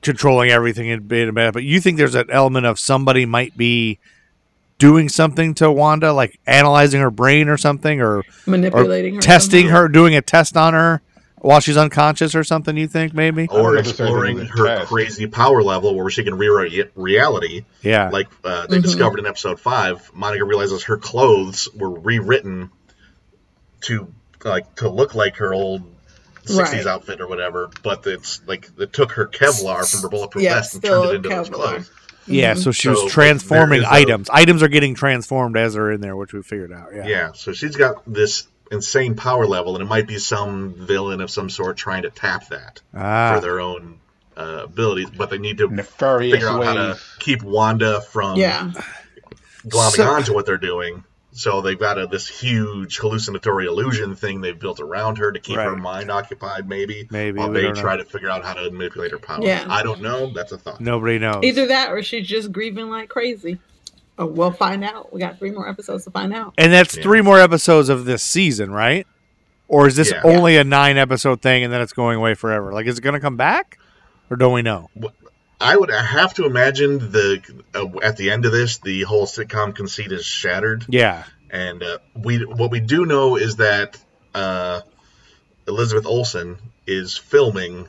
controlling 0.04 0.50
everything 0.52 0.88
in 0.88 1.02
beta 1.08 1.32
beta, 1.34 1.52
but 1.52 1.64
you 1.64 1.82
think 1.82 1.98
there's 1.98 2.16
an 2.16 2.30
element 2.30 2.66
of 2.66 2.80
somebody 2.80 3.26
might 3.26 3.58
be 3.58 4.00
doing 4.82 5.08
something 5.10 5.54
to 5.56 5.72
Wanda, 5.72 6.12
like 6.12 6.40
analyzing 6.48 7.00
her 7.02 7.12
brain 7.12 7.48
or 7.48 7.56
something, 7.58 8.02
or 8.02 8.24
Manipulating 8.48 9.14
or 9.14 9.16
her 9.18 9.22
testing 9.22 9.66
somehow. 9.68 9.82
her, 9.82 9.88
doing 9.88 10.16
a 10.16 10.22
test 10.22 10.58
on 10.58 10.74
her 10.74 11.02
while 11.38 11.60
she's 11.60 11.78
unconscious 11.78 12.34
or 12.36 12.44
something. 12.44 12.76
You 12.76 12.88
think 12.88 13.14
maybe? 13.14 13.48
or 13.48 13.76
never 13.76 13.84
said 13.84 13.86
it 13.86 13.90
exploring 13.90 14.38
her 14.40 14.66
test. 14.66 14.88
crazy 14.90 15.28
power 15.28 15.62
level 15.64 15.96
where 15.96 16.10
she 16.10 16.24
can 16.24 16.36
rewrite 16.36 16.92
reality. 16.96 17.66
Yeah. 17.84 18.10
Like 18.10 18.28
uh, 18.44 18.66
they 18.68 18.80
Mhm. 18.80 18.84
discovered 18.84 19.20
in 19.20 19.26
episode 19.28 19.60
five, 19.60 20.10
Monica 20.14 20.44
realizes 20.46 20.84
her 20.86 20.98
clothes 20.98 21.70
were 21.76 21.92
rewritten 22.00 22.72
to 23.82 24.12
like 24.44 24.76
to 24.78 24.90
look 24.90 25.14
like 25.16 25.38
her 25.38 25.54
old 25.54 25.84
60s 26.46 26.58
Right. 26.58 26.88
outfit 26.88 27.22
or 27.22 27.28
whatever, 27.28 27.70
but 27.84 28.06
it's 28.08 28.42
like 28.48 28.68
they 28.76 28.88
took 28.88 29.12
her 29.12 29.28
Kevlar 29.28 29.90
from 29.90 30.02
her 30.02 30.10
bulletproof 30.10 30.44
Yeah, 30.44 30.56
vest 30.56 30.74
and 30.74 30.84
turned 30.84 31.06
it 31.10 31.16
into 31.18 31.30
those 31.30 31.50
clothes. 31.50 31.90
Yeah, 32.28 32.54
Mhm. 32.54 32.58
so 32.60 32.72
she 32.72 32.84
So, 32.84 32.92
was 33.04 33.12
transforming 33.12 33.82
there 33.82 33.90
is 33.90 33.98
a- 33.98 34.02
items. 34.02 34.30
Items 34.32 34.62
are 34.64 34.68
getting 34.68 34.94
transformed 34.96 35.58
as 35.58 35.74
they're 35.74 35.92
in 35.92 36.02
there, 36.02 36.16
which 36.16 36.34
we 36.34 36.42
figured 36.44 36.72
out. 36.72 36.90
Yeah. 36.96 37.08
Yeah, 37.08 37.32
so 37.34 37.52
she's 37.54 37.76
got 37.76 38.02
this 38.12 38.48
insane 38.72 39.16
power 39.16 39.46
level, 39.46 39.76
and 39.76 39.82
it 39.84 39.88
might 39.88 40.08
be 40.08 40.18
some 40.18 40.74
villain 40.78 41.20
of 41.20 41.30
some 41.32 41.50
sort 41.50 41.78
trying 41.78 42.04
to 42.04 42.10
tap 42.10 42.48
that 42.50 42.82
Ah. 42.96 43.34
for 43.36 43.42
their 43.42 43.60
own 43.60 43.96
uh, 44.38 44.62
abilities, 44.64 45.10
but 45.16 45.30
they 45.30 45.38
need 45.38 45.58
to 45.58 45.68
Nefarious 45.68 46.34
figure 46.36 46.48
out 46.50 46.64
how 46.64 46.74
to 46.74 46.98
keep 47.20 47.44
Wanda 47.44 48.00
from 48.02 48.38
Yeah. 48.38 48.72
glomming 49.68 49.96
So- 49.96 50.10
onto 50.10 50.34
what 50.34 50.46
they're 50.46 50.58
doing. 50.58 51.04
So 51.34 51.62
they've 51.62 51.80
got 51.80 51.98
a, 51.98 52.08
this 52.08 52.28
huge 52.28 52.98
hallucinatory 52.98 53.66
illusion 53.66 54.16
thing 54.16 54.42
they've 54.42 54.60
built 54.60 54.82
around 54.82 55.18
her 55.20 55.32
to 55.32 55.40
keep 55.40 55.56
her 55.58 55.78
mind 55.78 56.12
occupied, 56.12 56.68
maybe. 56.68 57.08
Maybe, 57.10 57.38
while 57.40 57.50
they 57.52 57.62
don't 57.62 57.76
know. 57.76 57.82
try 57.82 57.96
to 57.96 58.04
figure 58.04 58.30
out 58.30 58.44
how 58.44 58.54
to 58.54 58.70
manipulate 58.70 59.12
her 59.12 59.18
power. 59.18 59.40
Yeah. 59.42 59.66
I 59.70 59.82
don't 59.82 60.02
know. 60.02 60.32
That's 60.34 60.52
a 60.52 60.58
thought. 60.58 60.82
Nobody 60.82 61.20
knows. 61.20 61.44
Either 61.44 61.68
that 61.68 61.92
or 61.92 62.04
she's 62.04 62.28
just 62.28 62.52
grieving 62.52 62.90
like 62.90 63.08
crazy. 63.08 63.60
Oh, 64.20 64.26
we'll 64.26 64.52
find 64.52 64.84
out. 64.84 65.14
We 65.14 65.22
got 65.22 65.40
three 65.40 65.52
more 65.52 65.70
episodes 65.70 66.04
to 66.04 66.12
find 66.12 66.34
out. 66.34 66.54
And 66.58 66.72
that's 66.74 66.98
Yeah. 66.98 67.04
three 67.04 67.22
more 67.22 67.40
episodes 67.40 67.88
of 67.88 68.04
this 68.04 68.22
season, 68.24 68.72
right? 68.72 69.08
Or 69.70 69.88
is 69.88 69.96
this 69.96 70.12
Yeah. 70.12 70.22
only 70.26 70.58
a 70.58 70.66
nine 70.66 70.98
episode 70.98 71.42
thing 71.42 71.64
and 71.64 71.72
then 71.72 71.80
it's 71.82 71.94
going 71.94 72.18
away 72.18 72.34
forever? 72.34 72.74
Like, 72.74 72.88
is 72.88 72.98
it 72.98 73.02
going 73.02 73.14
to 73.14 73.22
come 73.22 73.38
back, 73.38 73.80
or 74.30 74.36
don't 74.36 74.52
we 74.54 74.62
know? 74.64 74.90
I 75.62 75.78
would 75.78 75.92
have 75.92 76.34
to 76.36 76.46
imagine 76.46 76.98
the 77.12 77.42
uh, 77.76 78.00
at 78.00 78.18
the 78.18 78.32
end 78.32 78.46
of 78.46 78.52
this, 78.52 78.80
the 78.80 79.04
whole 79.04 79.26
sitcom 79.28 79.76
conceit 79.76 80.12
is 80.12 80.26
shattered. 80.26 80.86
Yeah, 80.90 81.24
And 81.50 81.84
uh, 81.84 82.00
we 82.16 82.44
what 82.46 82.72
we 82.72 82.80
do 82.80 83.06
know 83.06 83.36
is 83.36 83.58
that 83.58 83.98
uh, 84.34 84.82
Elizabeth 85.68 86.06
Olsen 86.06 86.58
is 86.88 87.18
filming 87.18 87.88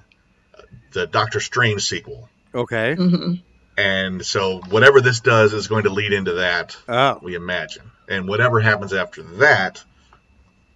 the 0.93 1.07
Doctor 1.07 1.41
Strange 1.41 1.83
sequel, 1.83 2.29
okay. 2.55 2.95
hmm 2.95 3.35
and 3.79 4.25
so 4.25 4.61
whatever 4.69 5.01
this 5.01 5.21
does 5.21 5.55
is 5.55 5.67
going 5.67 5.85
to 5.85 5.91
lead 5.91 6.13
into 6.13 6.35
that. 6.35 6.77
Oh, 6.87 7.19
We 7.23 7.35
imagine, 7.37 7.91
and 8.07 8.29
whatever 8.29 8.61
happens 8.61 8.93
after 8.93 9.23
that, 9.39 9.83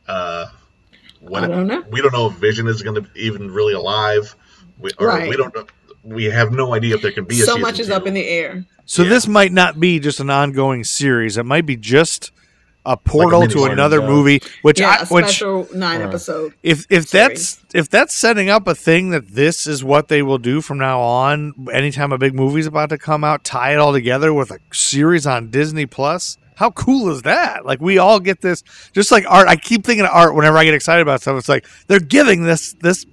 uh, 0.08 0.46
what, 1.20 1.44
I 1.44 1.48
don't 1.48 1.66
know. 1.66 1.84
we 1.90 2.00
don't 2.00 2.12
know 2.14 2.28
if 2.28 2.34
Vision 2.34 2.66
is 2.68 2.80
going 2.82 3.02
to 3.04 3.10
even 3.16 3.50
really 3.50 3.74
alive. 3.74 4.34
We, 4.78 4.90
or 4.98 5.08
Right. 5.08 5.28
we 5.28 5.36
don't. 5.36 5.54
know. 5.54 5.66
We 6.06 6.24
have 6.24 6.52
no 6.52 6.74
idea 6.74 6.94
if 6.94 7.02
there 7.02 7.12
can 7.12 7.24
be 7.24 7.34
a 7.34 7.38
So 7.38 7.44
season 7.46 7.60
much 7.62 7.80
is 7.80 7.88
two. 7.88 7.94
up 7.94 8.06
in 8.06 8.14
the 8.14 8.26
air. 8.26 8.64
so 8.84 9.02
Yeah. 9.02 9.08
this 9.10 9.26
might 9.26 9.52
not 9.52 9.78
be 9.80 9.98
just 9.98 10.20
an 10.20 10.30
ongoing 10.30 10.84
series. 10.84 11.36
It 11.36 11.44
might 11.44 11.66
be 11.66 11.76
just 11.76 12.30
a 12.84 12.96
portal 12.96 13.48
to 13.48 13.64
another 13.64 13.98
yeah. 13.98 14.06
movie. 14.06 14.40
Which 14.62 14.78
yeah, 14.78 14.90
I, 15.00 15.02
a 15.02 15.06
which 15.06 15.24
special 15.26 15.66
nine 15.74 15.98
Right. 16.00 16.06
episode. 16.08 16.52
if 16.62 16.86
if 16.88 17.10
that's 17.10 17.58
if 17.74 17.90
that's 17.90 18.14
setting 18.14 18.48
up 18.48 18.68
a 18.68 18.76
thing 18.76 19.10
that 19.10 19.26
this 19.34 19.66
is 19.66 19.82
what 19.82 20.06
they 20.06 20.22
will 20.22 20.38
do 20.38 20.60
from 20.60 20.78
now 20.78 21.00
on 21.00 21.52
anytime 21.72 22.12
a 22.12 22.18
big 22.18 22.34
movie's 22.34 22.66
about 22.68 22.90
to 22.90 22.98
come 22.98 23.24
out 23.24 23.42
tie 23.42 23.72
it 23.72 23.78
all 23.78 23.92
together 23.92 24.32
with 24.32 24.52
a 24.52 24.58
series 24.72 25.26
on 25.26 25.50
disney 25.50 25.84
plus 25.86 26.38
how 26.54 26.70
cool 26.70 27.10
is 27.10 27.22
that 27.22 27.66
like 27.66 27.80
we 27.80 27.98
all 27.98 28.20
get 28.20 28.40
this 28.40 28.62
just 28.92 29.10
like 29.10 29.24
art 29.28 29.48
i 29.48 29.56
keep 29.56 29.84
thinking 29.84 30.04
of 30.04 30.10
art 30.12 30.36
whenever 30.36 30.56
i 30.56 30.64
get 30.64 30.72
excited 30.72 31.02
about 31.02 31.20
stuff 31.20 31.36
it's 31.36 31.48
like 31.48 31.66
they're 31.88 31.98
giving 31.98 32.44
this 32.44 32.74
this 32.82 33.04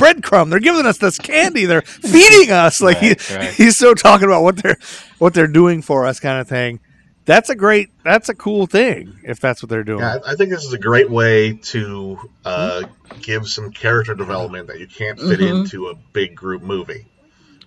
breadcrumb 0.00 0.50
they're 0.50 0.58
giving 0.60 0.86
us 0.86 0.98
this 0.98 1.18
candy 1.18 1.66
they're 1.66 1.82
feeding 1.82 2.50
us 2.50 2.80
like 2.80 3.00
Right, 3.00 3.20
he, 3.20 3.34
right. 3.36 3.52
he's 3.54 3.76
so 3.76 3.94
talking 3.94 4.26
about 4.26 4.42
what 4.42 4.56
they're 4.56 4.78
what 5.18 5.34
they're 5.34 5.46
doing 5.46 5.82
for 5.82 6.06
us 6.06 6.18
kind 6.20 6.40
of 6.40 6.48
thing 6.48 6.80
that's 7.26 7.50
a 7.50 7.54
great 7.54 7.90
that's 8.02 8.28
a 8.28 8.34
cool 8.34 8.66
thing 8.66 9.18
if 9.24 9.38
that's 9.40 9.62
what 9.62 9.68
they're 9.68 9.84
doing 9.84 10.00
Yeah, 10.00 10.18
I 10.26 10.32
I 10.32 10.34
think 10.36 10.50
this 10.50 10.64
is 10.64 10.72
a 10.72 10.78
great 10.78 11.10
way 11.10 11.52
to 11.52 12.18
uh, 12.44 12.82
give 13.20 13.46
some 13.46 13.70
character 13.70 14.14
development 14.14 14.66
that 14.68 14.80
you 14.80 14.86
can't 14.86 15.18
fit 15.20 15.38
Mhm. 15.38 15.60
into 15.60 15.88
a 15.88 15.94
big 15.94 16.34
group 16.34 16.62
movie. 16.62 17.06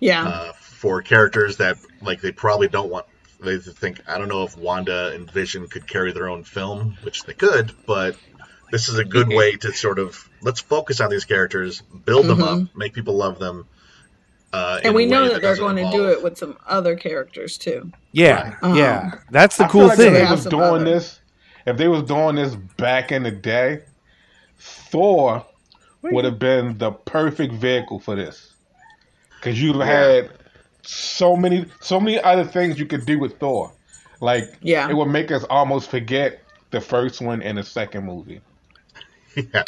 Yeah. 0.00 0.26
Uh, 0.26 0.52
for 0.54 1.00
characters 1.02 1.56
that 1.58 1.78
like 2.02 2.20
they 2.20 2.32
probably 2.32 2.68
don't 2.68 2.90
want. 2.90 3.06
They 3.40 3.58
think 3.58 4.00
I 4.08 4.18
don't 4.18 4.28
know 4.28 4.42
if 4.42 4.58
Wanda 4.58 5.12
and 5.14 5.30
Vision 5.30 5.66
could 5.68 5.86
carry 5.86 6.12
their 6.12 6.28
own 6.28 6.44
film, 6.44 6.98
which 7.02 7.22
they 7.24 7.32
could, 7.32 7.72
but 7.86 8.16
this 8.70 8.88
is 8.88 8.98
a 8.98 9.04
good 9.04 9.28
way 9.28 9.52
to 9.56 9.72
sort 9.72 9.98
of 9.98 10.28
let's 10.44 10.60
focus 10.60 11.00
on 11.00 11.10
these 11.10 11.24
characters, 11.24 11.80
build 12.04 12.26
them 12.26 12.42
up, 12.42 12.60
make 12.76 12.92
people 12.94 13.16
love 13.16 13.38
them. 13.40 13.66
Uh, 14.52 14.78
and 14.84 14.94
we 14.94 15.04
know 15.04 15.22
way 15.22 15.28
that 15.30 15.42
they're 15.42 15.50
doesn't 15.56 15.64
going 15.64 15.84
to 15.84 15.90
do 15.90 16.08
it 16.10 16.22
with 16.22 16.38
some 16.38 16.56
other 16.68 16.94
characters 16.94 17.58
too. 17.58 17.90
yeah 18.12 18.54
Right. 18.62 18.76
yeah 18.76 19.10
Um, 19.14 19.18
that's 19.32 19.56
the 19.56 19.64
I 19.64 19.68
cool 19.68 19.86
like 19.88 19.96
thing 19.96 20.14
If 20.14 20.22
they 20.28 20.30
was 20.30 20.44
doing 20.44 20.62
other- 20.62 20.84
this, 20.84 21.18
if 21.66 21.76
they 21.76 21.88
was 21.88 22.04
doing 22.04 22.36
this 22.36 22.54
back 22.76 23.10
in 23.10 23.24
the 23.24 23.32
day, 23.32 23.80
Thor 24.58 25.44
would 26.02 26.24
have 26.24 26.38
been 26.38 26.78
the 26.78 26.92
perfect 26.92 27.54
vehicle 27.54 27.98
for 27.98 28.14
this. 28.14 28.52
Because 29.36 29.60
you'd 29.60 29.76
have 29.76 29.86
had 29.86 30.30
so 30.82 31.34
many, 31.36 31.64
so 31.80 31.98
many 31.98 32.20
other 32.20 32.44
things 32.44 32.78
you 32.78 32.86
could 32.86 33.06
do 33.06 33.18
with 33.18 33.38
Thor. 33.38 33.72
Like, 34.20 34.44
Yeah. 34.60 34.88
it 34.88 34.94
would 34.94 35.08
make 35.08 35.32
us 35.32 35.44
almost 35.50 35.90
forget 35.90 36.42
the 36.70 36.80
first 36.80 37.20
one 37.20 37.42
and 37.42 37.56
the 37.58 37.62
second 37.64 38.04
movie. 38.04 38.40
yeah, 39.36 39.64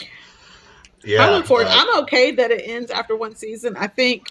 yeah. 1.06 1.26
I 1.26 1.30
look 1.30 1.46
forward. 1.46 1.66
uh, 1.68 1.72
I'm 1.72 2.02
okay 2.02 2.32
that 2.32 2.50
it 2.50 2.62
ends 2.66 2.90
after 2.90 3.16
one 3.16 3.34
season. 3.36 3.76
I 3.76 3.86
think. 3.86 4.26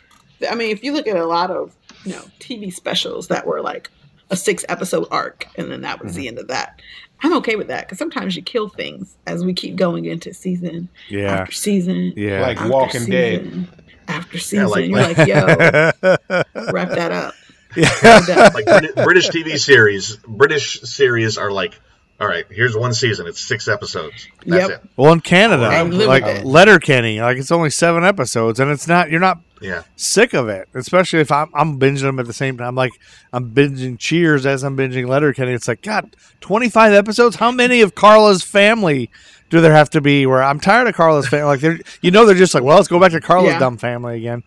I 0.49 0.53
mean, 0.55 0.71
if 0.71 0.83
you 0.83 0.91
look 0.93 1.07
at 1.07 1.15
a 1.15 1.25
lot 1.25 1.49
of 1.49 1.75
you 2.03 2.11
know 2.11 2.21
TV 2.39 2.71
specials 2.73 3.29
that 3.29 3.47
were 3.47 3.61
like 3.61 3.89
a 4.29 4.35
six 4.35 4.65
episode 4.69 5.07
arc, 5.11 5.47
and 5.57 5.71
then 5.71 5.81
that 5.81 6.01
was 6.03 6.11
Mm-hmm. 6.13 6.21
the 6.21 6.27
end 6.27 6.39
of 6.39 6.47
that. 6.49 6.81
I'm 7.23 7.33
okay 7.37 7.55
with 7.55 7.67
that 7.67 7.85
because 7.85 7.97
sometimes 7.97 8.35
you 8.35 8.41
kill 8.41 8.67
things 8.67 9.15
as 9.25 9.43
we 9.45 9.53
keep 9.53 9.77
going 9.77 10.03
into 10.05 10.33
season 10.33 10.89
yeah 11.07 11.31
after 11.41 11.53
season. 11.53 12.13
yeah 12.17 12.41
Like 12.41 12.57
after 12.57 12.69
Walking 12.71 13.05
Dead. 13.05 13.43
season, 13.43 13.67
After 14.09 14.37
season, 14.37 14.67
like- 14.67 14.89
you're 14.89 15.01
like, 15.01 15.17
yo, 15.25 15.45
wrap 16.73 16.89
that 16.89 17.11
up. 17.13 17.33
yeah 17.75 18.49
like 18.53 18.65
British 18.95 19.29
TV 19.29 19.57
series, 19.57 20.17
British 20.27 20.81
series 20.81 21.37
are 21.37 21.51
like, 21.51 21.79
all 22.19 22.27
right, 22.27 22.45
here's 22.49 22.75
one 22.75 22.93
season, 22.93 23.27
it's 23.27 23.41
six 23.41 23.67
episodes. 23.67 24.27
That's 24.45 24.69
Yep. 24.69 24.83
it. 24.83 24.89
Well, 24.95 25.11
in 25.13 25.19
Canada, 25.21 25.67
And 25.69 25.93
live 25.93 26.07
like 26.07 26.23
with 26.25 26.37
it. 26.37 26.45
Letterkenny, 26.45 27.19
like 27.21 27.37
it's 27.37 27.51
only 27.51 27.69
seven 27.69 28.03
episodes, 28.05 28.59
and 28.59 28.71
it's 28.71 28.87
not 28.87 29.09
you're 29.11 29.19
not 29.19 29.39
Yeah. 29.61 29.81
sick 29.95 30.33
of 30.33 30.47
it. 30.47 30.67
Especially 30.73 31.19
if 31.19 31.31
I'm, 31.31 31.49
I'm 31.53 31.79
binging 31.79 32.01
them 32.01 32.19
at 32.19 32.27
the 32.27 32.33
same 32.33 32.57
time. 32.57 32.75
Like 32.75 32.91
I'm 33.33 33.51
binging 33.51 33.99
Cheers 33.99 34.45
as 34.45 34.63
I'm 34.63 34.77
binging 34.77 35.07
Letterkenny. 35.07 35.51
It's 35.53 35.67
like 35.67 35.81
God, 35.81 36.15
25 36.41 36.93
episodes. 36.93 37.35
How 37.37 37.51
many 37.51 37.81
of 37.81 37.95
Carla's 37.95 38.43
family 38.43 39.09
do 39.49 39.59
there 39.61 39.73
have 39.73 39.89
to 39.91 40.01
be? 40.01 40.25
Where 40.25 40.41
I'm 40.43 40.59
tired 40.59 40.87
of 40.87 40.95
Carla's 40.95 41.27
family. 41.27 41.45
Like 41.47 41.59
they're, 41.59 41.79
you 42.01 42.11
know, 42.11 42.25
they're 42.25 42.35
just 42.35 42.53
like, 42.53 42.63
well, 42.63 42.77
let's 42.77 42.87
go 42.87 42.99
back 42.99 43.11
to 43.11 43.19
Carla's 43.21 43.53
Yeah. 43.53 43.59
dumb 43.59 43.77
family 43.77 44.17
again. 44.17 44.43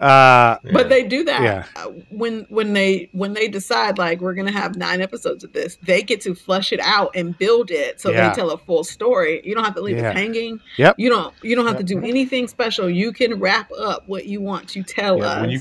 Uh, 0.00 0.56
But 0.72 0.88
they 0.88 1.02
do 1.04 1.24
that 1.24 1.42
Yeah. 1.42 1.64
uh, 1.76 1.88
when 2.10 2.46
when 2.48 2.72
they 2.72 3.10
when 3.12 3.34
they 3.34 3.48
decide 3.48 3.98
like 3.98 4.20
we're 4.20 4.32
gonna 4.34 4.50
have 4.50 4.76
nine 4.76 5.00
episodes 5.02 5.44
of 5.44 5.52
this. 5.52 5.76
They 5.82 6.00
get 6.02 6.22
to 6.22 6.34
flesh 6.34 6.72
it 6.72 6.80
out 6.80 7.10
and 7.14 7.36
build 7.36 7.70
it 7.70 8.00
so 8.00 8.10
Yeah. 8.10 8.30
they 8.30 8.34
tell 8.34 8.50
a 8.50 8.56
full 8.58 8.82
story. 8.82 9.42
You 9.44 9.54
don't 9.54 9.64
have 9.64 9.74
to 9.74 9.82
leave 9.82 9.98
Yeah. 9.98 10.08
us 10.10 10.14
hanging. 10.16 10.58
Yep. 10.78 10.94
You 10.98 11.10
don't 11.10 11.34
you 11.42 11.54
don't 11.54 11.66
have 11.66 11.76
to 11.78 11.84
do 11.84 11.98
anything 11.98 12.48
special. 12.48 12.88
You 12.88 13.12
can 13.12 13.38
wrap 13.38 13.70
up 13.78 14.04
what 14.06 14.24
you 14.24 14.40
want 14.40 14.68
to 14.70 14.82
tell 14.82 15.18
Yeah, 15.18 15.24
us. 15.26 15.40
when 15.42 15.50
you 15.50 15.60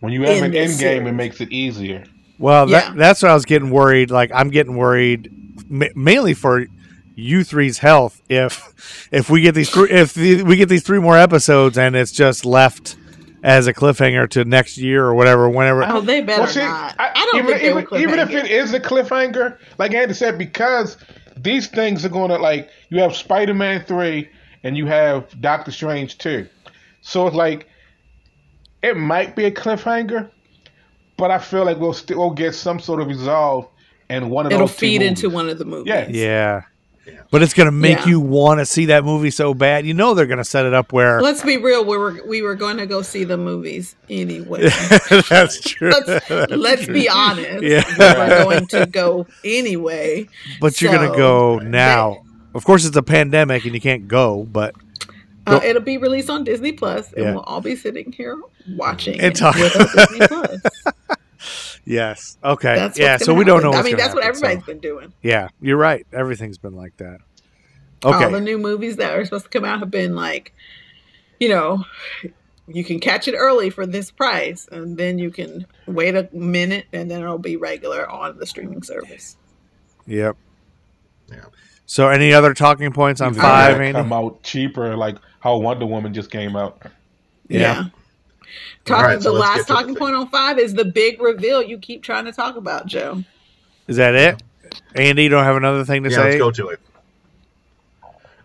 when 0.00 0.12
you 0.12 0.22
have 0.24 0.42
an 0.42 0.54
end 0.54 0.78
game, 0.80 1.06
it 1.06 1.12
makes 1.12 1.40
it 1.40 1.52
easier. 1.52 2.02
Well, 2.38 2.68
Yeah. 2.68 2.80
that, 2.90 2.96
that's 2.96 3.22
what 3.22 3.30
I 3.30 3.34
was 3.34 3.44
getting 3.44 3.70
worried. 3.70 4.10
Like 4.10 4.32
I'm 4.34 4.50
getting 4.50 4.76
worried 4.76 5.30
ma- 5.68 5.86
mainly 5.94 6.34
for 6.34 6.66
you 7.14 7.44
three's 7.44 7.78
health. 7.78 8.20
If 8.28 9.08
if 9.12 9.30
we 9.30 9.42
get 9.42 9.54
these 9.54 9.70
three, 9.70 9.90
if 9.90 10.12
the, 10.12 10.42
we 10.42 10.56
get 10.56 10.68
these 10.68 10.82
three 10.82 10.98
more 10.98 11.16
episodes 11.16 11.78
and 11.78 11.94
it's 11.94 12.10
just 12.12 12.44
left 12.44 12.96
as 13.46 13.68
a 13.68 13.72
cliffhanger 13.72 14.28
to 14.28 14.44
next 14.44 14.76
year 14.76 15.06
or 15.06 15.14
whatever, 15.14 15.48
whenever. 15.48 15.84
oh, 15.84 16.00
they 16.00 16.20
better 16.20 16.42
Well, 16.42 16.50
see, 16.50 16.58
not. 16.58 16.96
I, 16.98 17.12
don't 17.14 17.44
even, 17.44 17.46
think 17.46 17.90
they 17.90 18.00
even, 18.00 18.10
even 18.10 18.18
if 18.18 18.30
it 18.30 18.50
is 18.50 18.74
a 18.74 18.80
cliffhanger, 18.80 19.56
like 19.78 19.94
Andy 19.94 20.14
said, 20.14 20.36
because 20.36 20.96
these 21.36 21.68
things 21.68 22.04
are 22.04 22.08
going 22.08 22.30
to 22.30 22.38
like 22.38 22.70
you 22.88 23.00
have 23.00 23.14
Spider 23.14 23.54
Man 23.54 23.84
three 23.84 24.28
and 24.64 24.76
you 24.76 24.86
have 24.86 25.40
Doctor 25.40 25.70
Strange 25.70 26.18
two, 26.18 26.48
so 27.02 27.28
it's 27.28 27.36
like 27.36 27.68
it 28.82 28.96
might 28.96 29.36
be 29.36 29.44
a 29.44 29.52
cliffhanger, 29.52 30.28
but 31.16 31.30
I 31.30 31.38
feel 31.38 31.64
like 31.64 31.78
we'll 31.78 31.92
still 31.92 32.30
get 32.30 32.52
some 32.52 32.80
sort 32.80 33.00
of 33.00 33.06
resolve 33.06 33.68
and 34.08 34.28
one 34.28 34.46
of 34.46 34.52
It'll 34.52 34.66
those 34.66 34.74
two 34.74 34.80
feed 34.80 35.02
into 35.02 35.30
one 35.30 35.48
of 35.48 35.58
the 35.58 35.64
movies. 35.64 35.86
Yeah. 35.86 36.08
yeah. 36.08 36.62
But 37.30 37.42
it's 37.42 37.54
gonna 37.54 37.72
make 37.72 37.98
Yeah. 37.98 38.06
you 38.06 38.20
want 38.20 38.60
to 38.60 38.66
see 38.66 38.86
that 38.86 39.04
movie 39.04 39.30
so 39.30 39.52
bad. 39.54 39.84
You 39.86 39.94
know 39.94 40.14
they're 40.14 40.26
gonna 40.26 40.44
set 40.44 40.64
it 40.64 40.74
up 40.74 40.92
where 40.92 41.20
Let's 41.20 41.42
be 41.42 41.56
real. 41.56 41.84
We 41.84 41.96
were 41.96 42.20
we 42.26 42.42
were 42.42 42.54
going 42.54 42.76
to 42.78 42.86
go 42.86 43.02
see 43.02 43.24
the 43.24 43.36
movies 43.36 43.96
anyway. 44.08 44.62
that's 45.28 45.60
true. 45.60 45.90
let's 45.90 46.28
That's 46.28 46.50
let's 46.52 46.84
true. 46.84 46.94
be 46.94 47.08
honest. 47.08 47.62
Yeah. 47.62 47.84
We 47.98 48.04
were 48.20 48.44
going 48.44 48.66
to 48.68 48.86
go 48.86 49.26
anyway. 49.44 50.28
But 50.60 50.80
you're 50.80 50.92
gonna 50.92 51.16
go 51.16 51.58
now. 51.58 52.22
Of 52.54 52.64
course, 52.64 52.84
it's 52.84 52.96
a 52.96 53.02
pandemic 53.02 53.64
and 53.64 53.74
you 53.74 53.80
can't 53.80 54.08
go. 54.08 54.44
But 54.44 54.74
Uh, 55.46 55.60
it'll 55.62 55.82
be 55.82 55.96
released 55.98 56.28
on 56.30 56.42
Disney 56.42 56.72
Plus, 56.72 57.12
and 57.12 57.24
Yeah. 57.24 57.30
we'll 57.34 57.42
all 57.42 57.60
be 57.60 57.76
sitting 57.76 58.10
here 58.12 58.36
watching 58.76 59.14
And 59.20 59.32
it 59.32 59.36
talk- 59.36 59.54
with 59.56 59.76
our 59.76 60.06
Disney 60.06 60.26
Plus. 60.26 60.60
yes, 61.86 62.36
okay, 62.44 62.74
That's 62.74 62.98
yeah. 62.98 63.16
So 63.16 63.26
gonna 63.28 63.38
we 63.38 63.44
don't 63.44 63.62
know. 63.62 63.72
happen. 63.72 63.80
I 63.80 63.82
mean, 63.84 63.96
gonna 63.96 64.02
that's 64.02 64.14
what 64.14 64.24
happen, 64.24 64.38
so- 64.40 64.46
everybody's 64.46 64.66
been 64.66 64.80
doing. 64.80 65.12
Yeah, 65.22 65.48
you're 65.62 65.78
right. 65.78 66.06
Everything's 66.12 66.58
been 66.58 66.74
like 66.76 66.96
that. 66.98 67.20
Okay. 68.04 68.24
All 68.24 68.30
the 68.30 68.40
new 68.40 68.58
movies 68.58 68.96
that 68.96 69.12
are 69.18 69.24
supposed 69.24 69.44
to 69.44 69.50
come 69.50 69.64
out 69.64 69.80
have 69.80 69.90
been 69.90 70.14
like, 70.14 70.52
you 71.40 71.48
know, 71.48 71.84
you 72.68 72.84
can 72.84 73.00
catch 73.00 73.26
it 73.26 73.34
early 73.34 73.70
for 73.70 73.86
this 73.86 74.10
price, 74.10 74.68
and 74.70 74.96
then 74.98 75.18
you 75.18 75.30
can 75.30 75.66
wait 75.86 76.14
a 76.14 76.28
minute, 76.32 76.84
and 76.92 77.10
then 77.10 77.22
it'll 77.22 77.38
be 77.38 77.56
regular 77.56 78.08
on 78.10 78.36
the 78.38 78.46
streaming 78.46 78.82
service. 78.82 79.36
Yep. 80.06 80.36
Yeah. 81.30 81.44
So, 81.86 82.08
any 82.08 82.32
other 82.32 82.52
talking 82.52 82.92
points 82.92 83.20
on 83.20 83.30
It's 83.30 83.40
five, 83.40 83.76
gonna 83.76 83.92
come 83.92 84.12
out 84.12 84.42
cheaper, 84.42 84.96
like 84.96 85.16
how 85.40 85.56
Wonder 85.58 85.86
Woman 85.86 86.12
just 86.12 86.30
came 86.30 86.54
out. 86.56 86.82
Yeah. 87.48 87.84
Talking 88.84 89.04
right, 89.04 89.22
so 89.22 89.32
the 89.32 89.38
last 89.38 89.56
get 89.58 89.66
the 89.68 89.74
talking 89.74 89.94
point 89.94 90.14
on 90.14 90.28
five 90.28 90.58
is 90.58 90.74
the 90.74 90.84
big 90.84 91.20
reveal 91.20 91.62
you 91.62 91.78
keep 91.78 92.02
trying 92.02 92.24
to 92.26 92.32
talk 92.32 92.56
about, 92.56 92.86
Joe. 92.86 93.22
Is 93.88 93.96
that 93.96 94.14
it? 94.14 94.42
Andy, 94.94 95.24
you 95.24 95.28
don't 95.28 95.44
have 95.44 95.56
another 95.56 95.84
thing 95.84 96.02
to 96.04 96.10
Yeah, 96.10 96.16
say? 96.16 96.24
let's 96.24 96.38
go 96.38 96.50
to 96.50 96.68
it. 96.68 96.80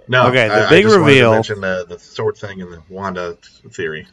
No, 0.08 0.28
Okay, 0.28 0.48
the 0.48 0.54
I, 0.68 0.70
big 0.70 0.86
I 0.86 0.90
just 0.90 1.00
wanted 1.00 1.00
to 1.00 1.00
reveal. 1.00 1.32
mention 1.34 1.62
the, 1.62 1.86
the 1.88 2.00
sword 2.00 2.38
thing 2.38 2.62
and 2.62 2.72
the 2.74 2.82
Wanda 2.90 3.38
theory. 3.70 4.08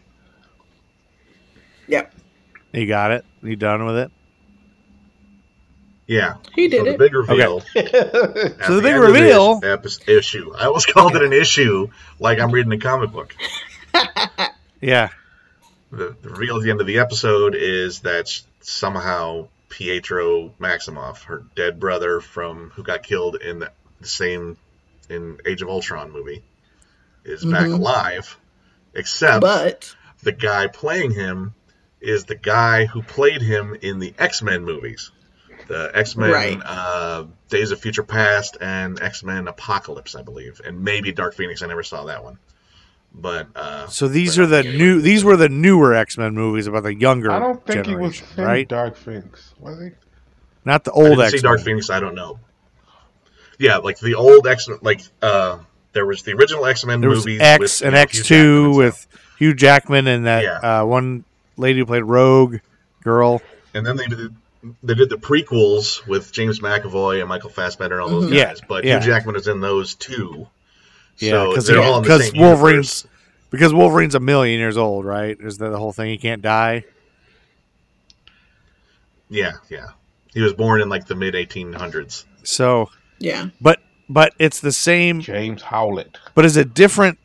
Yep. 1.88 2.14
You 2.72 2.86
got 2.86 3.10
it. 3.10 3.24
You 3.42 3.56
done 3.56 3.84
with 3.86 3.96
it? 3.96 4.10
Yeah, 6.06 6.36
He 6.54 6.68
did 6.68 6.78
so 6.78 6.84
the 6.84 6.90
it. 6.92 6.98
big 6.98 7.12
reveal. 7.14 7.60
So 7.74 7.80
at 7.80 7.92
the 7.92 8.80
big 8.82 8.94
end 8.94 9.02
this 9.02 9.12
reveal- 9.12 9.60
epi- 9.62 9.90
issue. 10.12 10.54
I 10.56 10.64
almost 10.66 10.88
called 10.92 11.14
it 11.16 11.22
an 11.22 11.32
issue, 11.34 11.88
like 12.18 12.38
I'm 12.40 12.50
reading 12.50 12.72
a 12.72 12.78
comic 12.78 13.10
book. 13.12 13.34
Yeah. 14.80 15.08
The, 15.90 16.14
the 16.20 16.28
reveal 16.30 16.56
at 16.56 16.62
the 16.62 16.70
end 16.70 16.80
of 16.80 16.86
the 16.86 16.98
episode 16.98 17.54
is 17.54 18.00
that 18.00 18.28
somehow 18.60 19.48
Pietro 19.68 20.50
Maximoff, 20.60 21.24
her 21.24 21.44
dead 21.54 21.80
brother 21.80 22.20
from 22.20 22.70
who 22.70 22.82
got 22.82 23.02
killed 23.02 23.36
in 23.36 23.60
the, 23.60 23.70
same 24.02 24.56
in 25.08 25.38
Age 25.46 25.62
of 25.62 25.68
Ultron 25.68 26.10
movie, 26.12 26.42
is 27.24 27.44
back 27.44 27.66
Mhm. 27.66 27.74
alive. 27.74 28.36
Except 28.94 29.40
But 29.40 29.94
the 30.22 30.32
guy 30.32 30.66
playing 30.66 31.12
him 31.12 31.54
is 32.00 32.24
the 32.24 32.34
guy 32.34 32.86
who 32.86 33.02
played 33.02 33.42
him 33.42 33.74
in 33.80 33.98
the 33.98 34.14
X 34.18 34.42
Men 34.42 34.64
movies. 34.64 35.10
The 35.66 35.90
X 35.94 36.16
Men 36.16 36.30
Right. 36.30 36.60
uh, 36.64 37.24
Days 37.48 37.70
of 37.72 37.80
Future 37.80 38.02
Past 38.04 38.56
and 38.60 39.00
X 39.02 39.22
Men 39.22 39.48
Apocalypse, 39.48 40.14
I 40.14 40.22
believe, 40.22 40.60
and 40.64 40.82
maybe 40.84 41.12
Dark 41.12 41.34
Phoenix. 41.34 41.60
I 41.62 41.66
never 41.66 41.82
saw 41.82 42.04
that 42.04 42.22
one, 42.24 42.38
but 43.14 43.48
uh, 43.56 43.86
So 43.88 44.08
these 44.08 44.38
are 44.38 44.46
the 44.46 44.62
new. 44.62 45.00
These 45.00 45.24
were 45.24 45.36
the 45.36 45.48
newer 45.48 45.94
X 45.94 46.16
Men 46.18 46.34
movies 46.34 46.66
about 46.66 46.82
the 46.84 46.94
younger. 46.94 47.30
I 47.30 47.38
don't 47.38 47.64
think 47.66 47.86
he 47.86 47.94
was 47.96 48.16
generation, 48.18 48.38
in 48.40 48.44
right. 48.44 48.68
Dark 48.68 48.96
Phoenix, 48.96 49.54
was 49.58 49.80
he? 49.80 49.90
Not 50.64 50.84
the 50.84 50.92
I 50.92 50.94
old 50.94 51.08
didn't 51.10 51.20
X 51.22 51.32
see 51.32 51.38
Dark 51.40 51.60
Phoenix. 51.60 51.90
I 51.90 52.00
don't 52.00 52.14
know. 52.14 52.38
Yeah, 53.58 53.78
like 53.78 53.98
the 53.98 54.14
old 54.14 54.46
X 54.46 54.68
Men, 54.68 54.78
like 54.82 55.00
uh, 55.22 55.58
there 55.92 56.06
was 56.06 56.22
the 56.22 56.32
original 56.34 56.64
X 56.66 56.84
Men 56.84 57.00
There 57.00 57.10
was 57.10 57.20
movies. 57.26 57.40
X 57.40 57.60
with, 57.80 57.82
and 57.88 57.96
X 57.96 58.22
two 58.24 58.74
with 58.76 59.06
Hugh 59.38 59.54
Jackman 59.54 60.06
and 60.06 60.26
that 60.26 60.42
Yeah. 60.44 60.80
uh, 60.82 60.84
one 60.84 61.24
lady 61.56 61.80
who 61.80 61.86
played 61.86 62.04
Rogue 62.04 62.58
girl. 63.02 63.42
and 63.74 63.84
then 63.86 63.96
they 63.96 64.06
did 64.06 64.34
they 64.82 64.94
did 64.94 65.08
the 65.08 65.16
prequels 65.16 66.06
with 66.06 66.30
James 66.32 66.60
McAvoy 66.60 67.20
and 67.20 67.28
Michael 67.28 67.50
Fassbender 67.50 68.00
and 68.00 68.02
all 68.02 68.20
those 68.20 68.30
Mhm. 68.30 68.34
Yeah, 68.34 68.44
guys. 68.46 68.60
But 68.68 68.84
yeah. 68.84 69.00
Hugh 69.00 69.06
Jackman 69.12 69.36
is 69.36 69.48
in 69.48 69.60
those 69.60 69.94
too. 69.94 70.46
Yeah, 71.18 71.30
so 71.30 71.50
because 71.50 71.66
they're 71.66 71.82
all 71.82 71.98
in 71.98 72.04
the 72.04 72.18
same 72.18 72.34
universe. 72.34 72.60
Wolverine's 72.60 73.06
because 73.50 73.74
Wolverine's 73.74 74.14
a 74.14 74.20
million 74.20 74.60
years 74.60 74.76
old, 74.76 75.04
right? 75.04 75.36
Is 75.40 75.58
that 75.58 75.70
the 75.70 75.78
whole 75.78 75.92
thing? 75.92 76.10
He 76.10 76.18
can't 76.18 76.42
die. 76.42 76.84
Yeah, 79.30 79.54
yeah. 79.68 79.88
He 80.32 80.40
was 80.40 80.52
born 80.52 80.80
in 80.80 80.88
like 80.88 81.06
the 81.06 81.14
mid 81.14 81.34
1800s. 81.34 82.24
So, 82.42 82.90
yeah, 83.18 83.48
but 83.60 83.80
but 84.08 84.34
it's 84.38 84.60
the 84.60 84.72
same. 84.72 85.20
James 85.20 85.62
Howlett. 85.62 86.16
But 86.34 86.44
is 86.44 86.56
it 86.56 86.74
different? 86.74 87.18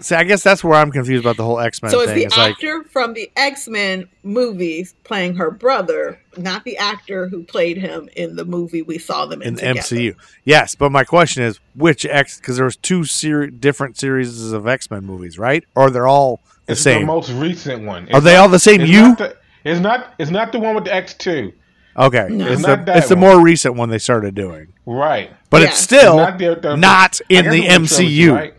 See, 0.00 0.14
I 0.14 0.22
guess 0.24 0.44
that's 0.44 0.62
where 0.62 0.74
I'm 0.74 0.92
confused 0.92 1.24
about 1.24 1.36
the 1.36 1.44
whole 1.44 1.58
X 1.58 1.82
Men 1.82 1.90
so 1.90 1.98
it's 2.00 2.10
thing. 2.10 2.18
the 2.20 2.24
It's 2.26 2.36
like 2.36 2.52
actor 2.52 2.84
from 2.84 3.14
the 3.14 3.30
X 3.36 3.66
Men 3.68 4.08
movies 4.22 4.94
playing 5.02 5.34
her 5.36 5.50
brother, 5.50 6.20
not 6.36 6.64
the 6.64 6.76
actor 6.78 7.26
who 7.28 7.42
played 7.42 7.78
him 7.78 8.08
in 8.14 8.36
the 8.36 8.44
movie 8.44 8.82
we 8.82 8.98
saw 8.98 9.26
them 9.26 9.42
in, 9.42 9.48
in 9.48 9.54
the. 9.56 9.62
MCU. 9.80 10.14
Yes, 10.44 10.74
but 10.76 10.92
my 10.92 11.02
question 11.02 11.42
is 11.42 11.58
which 11.74 12.06
X? 12.06 12.38
Because 12.38 12.56
there 12.56 12.64
was 12.64 12.76
two 12.76 13.04
seri- 13.04 13.50
different 13.50 13.98
series 13.98 14.52
of 14.52 14.68
X 14.68 14.88
Men 14.90 15.04
movies, 15.04 15.36
right? 15.38 15.64
Or 15.74 15.90
they're 15.90 16.06
all 16.06 16.42
the 16.66 16.72
It's 16.72 16.80
same? 16.82 17.00
the 17.00 17.06
most 17.06 17.30
recent 17.32 17.84
one. 17.84 18.08
Are 18.12 18.20
they 18.20 18.36
all 18.36 18.48
the 18.48 18.60
same 18.60 18.82
It's 18.82 18.90
you? 18.90 19.02
Not 19.02 19.18
the, 19.18 19.36
it's 19.64 19.80
not. 19.80 20.14
It's 20.18 20.30
not 20.30 20.52
the 20.52 20.60
one 20.60 20.76
with 20.76 20.84
the 20.84 20.94
X 20.94 21.14
two. 21.14 21.52
okay, 21.96 22.28
No. 22.30 22.44
it's 22.46 22.60
It's 22.60 22.62
the 22.62 22.84
it's 22.96 23.08
the 23.08 23.16
more 23.16 23.42
recent 23.42 23.74
one 23.74 23.88
they 23.90 23.98
started 23.98 24.36
doing, 24.36 24.68
Right. 24.86 25.32
but 25.50 25.62
Yeah. 25.62 25.68
it's 25.68 25.78
still 25.80 26.20
It's 26.20 26.30
not, 26.30 26.38
the- 26.38 26.54
the- 26.60 26.72
in 26.74 26.80
the 26.80 26.86
guess 26.86 27.20
it 27.20 27.28
trilogy, 27.28 28.18
MCU. 28.28 28.32
right? 28.34 28.54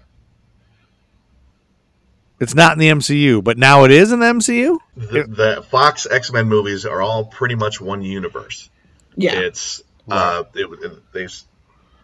It's 2.40 2.56
not 2.56 2.74
in 2.74 2.80
the 2.80 2.90
MCU, 2.90 3.44
but 3.44 3.58
now 3.58 3.84
it 3.84 3.92
is 3.92 4.12
in 4.12 4.20
the 4.20 4.26
MCU. 4.28 4.78
The, 4.96 5.24
the 5.28 5.66
Fox 5.70 6.08
X 6.10 6.32
Men 6.32 6.48
movies 6.48 6.86
are 6.86 7.02
all 7.02 7.26
pretty 7.26 7.56
much 7.56 7.82
one 7.82 8.02
universe. 8.02 8.70
Yeah, 9.16 9.40
It's 9.40 9.82
uh, 10.10 10.44
it, 10.56 10.68
it- 10.84 11.14
they 11.14 11.28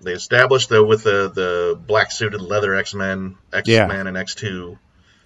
they 0.01 0.11
established 0.11 0.69
the 0.69 0.83
with 0.83 1.03
the 1.03 1.29
the 1.29 1.79
black 1.87 2.11
suited 2.11 2.41
leather 2.41 2.75
X 2.75 2.93
Men, 2.93 3.37
X 3.53 3.67
Men 3.69 4.07
and 4.07 4.17
X 4.17 4.35
two, 4.35 4.77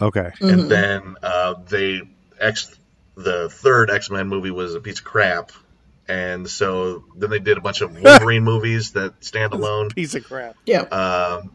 Okay, 0.01 0.29
Mhm. 0.39 0.53
and 0.53 0.69
then 0.71 1.15
uh, 1.23 1.55
they 1.67 2.01
X 2.39 2.75
the 3.15 3.49
third 3.49 3.89
X 3.89 4.09
Men 4.11 4.27
movie 4.27 4.51
was 4.51 4.75
a 4.75 4.79
piece 4.79 4.99
of 4.99 5.05
crap, 5.05 5.51
and 6.07 6.47
so 6.49 7.03
then 7.17 7.29
they 7.31 7.39
did 7.39 7.57
a 7.57 7.61
bunch 7.61 7.81
of 7.81 7.91
Wolverine 8.01 8.43
movies 8.43 8.91
that 8.91 9.23
stand 9.23 9.53
alone. 9.53 9.89
piece 9.89 10.13
of 10.15 10.23
crap. 10.23 10.55
yeah. 10.65 10.81
Um, 10.83 11.51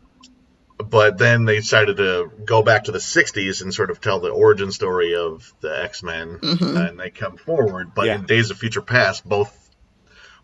but 0.91 1.19
then 1.19 1.45
they 1.45 1.57
decided 1.57 1.97
to 1.99 2.31
go 2.45 2.63
back 2.63 2.85
to 2.85 2.93
the 2.93 2.99
60s 3.01 3.63
and 3.63 3.73
sort 3.73 3.91
of 3.91 4.01
tell 4.01 4.21
the 4.21 4.29
origin 4.31 4.71
story 4.73 5.15
of 5.15 5.53
the 5.61 5.83
X-Men 5.85 6.39
Mhm. 6.43 6.89
and 6.89 7.01
they 7.01 7.11
come 7.11 7.37
forward. 7.37 7.93
But 7.95 8.07
Yeah. 8.07 8.15
in 8.17 8.27
Days 8.27 8.51
of 8.51 8.59
Future 8.59 8.83
Past, 8.83 9.27
both 9.29 9.61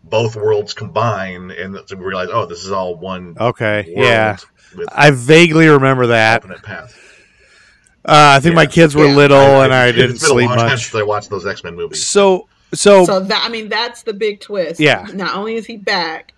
both 0.03 0.35
worlds 0.35 0.73
combine 0.73 1.51
and 1.51 1.73
we 1.91 1.95
realize, 1.97 2.29
oh, 2.31 2.47
this 2.47 2.65
is 2.65 2.71
all 2.71 2.95
one 2.95 3.35
Okay, 3.39 3.85
world 3.95 4.07
yeah, 4.07 4.37
I 4.91 5.11
vaguely 5.11 5.67
remember 5.67 6.07
that. 6.07 6.41
alternate 6.41 6.63
paths. 6.63 6.93
Uh, 8.03 8.33
I 8.35 8.39
think 8.39 8.55
my 8.55 8.65
kids 8.65 8.95
were 8.95 9.05
Yeah. 9.05 9.15
little 9.15 9.61
and 9.61 9.71
I 9.71 9.87
it's 9.89 9.95
didn't 9.95 10.07
been 10.13 10.15
a 10.15 10.19
sleep 10.19 10.47
long 10.49 10.57
time 10.57 10.69
much. 10.69 10.85
since 10.89 10.95
I 10.95 11.03
watched 11.03 11.29
those 11.29 11.45
X-Men 11.45 11.75
movies. 11.75 12.07
So, 12.07 12.47
so, 12.73 13.05
So 13.05 13.19
that 13.19 13.43
I 13.45 13.49
mean, 13.49 13.69
that's 13.69 14.01
the 14.01 14.13
big 14.13 14.39
twist. 14.39 14.79
Yeah. 14.79 15.05
Not 15.13 15.35
only 15.35 15.53
is 15.55 15.67
he 15.67 15.77
back, 15.77 16.33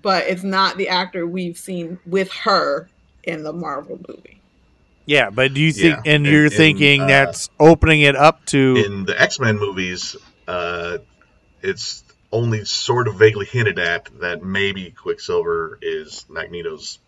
but 0.00 0.24
it's 0.28 0.44
not 0.44 0.76
the 0.76 0.88
actor 0.88 1.26
we've 1.26 1.58
seen 1.58 1.98
with 2.06 2.30
her 2.44 2.88
in 3.30 3.42
the 3.42 3.52
Marvel 3.52 3.98
movie. 4.08 4.40
Yeah, 5.06 5.30
but 5.30 5.54
do 5.54 5.60
you 5.60 5.72
think, 5.72 6.04
Yeah, 6.04 6.12
and 6.14 6.26
in- 6.26 6.32
you're 6.32 6.44
in, 6.44 6.50
thinking 6.50 7.00
uh, 7.02 7.06
that's 7.06 7.48
opening 7.58 8.02
it 8.02 8.14
up 8.16 8.44
to. 8.46 8.82
in 8.84 9.04
the 9.04 9.20
X 9.20 9.40
Men 9.40 9.58
movies, 9.58 10.14
uh, 10.46 10.98
it's 11.62 12.04
only 12.32 12.64
sort 12.64 13.08
of 13.08 13.16
vaguely 13.16 13.46
hinted 13.46 13.78
at 13.78 14.08
that 14.20 14.42
maybe 14.44 14.90
Quicksilver 14.90 15.78
is 15.82 16.24
Magneto's 16.28 16.98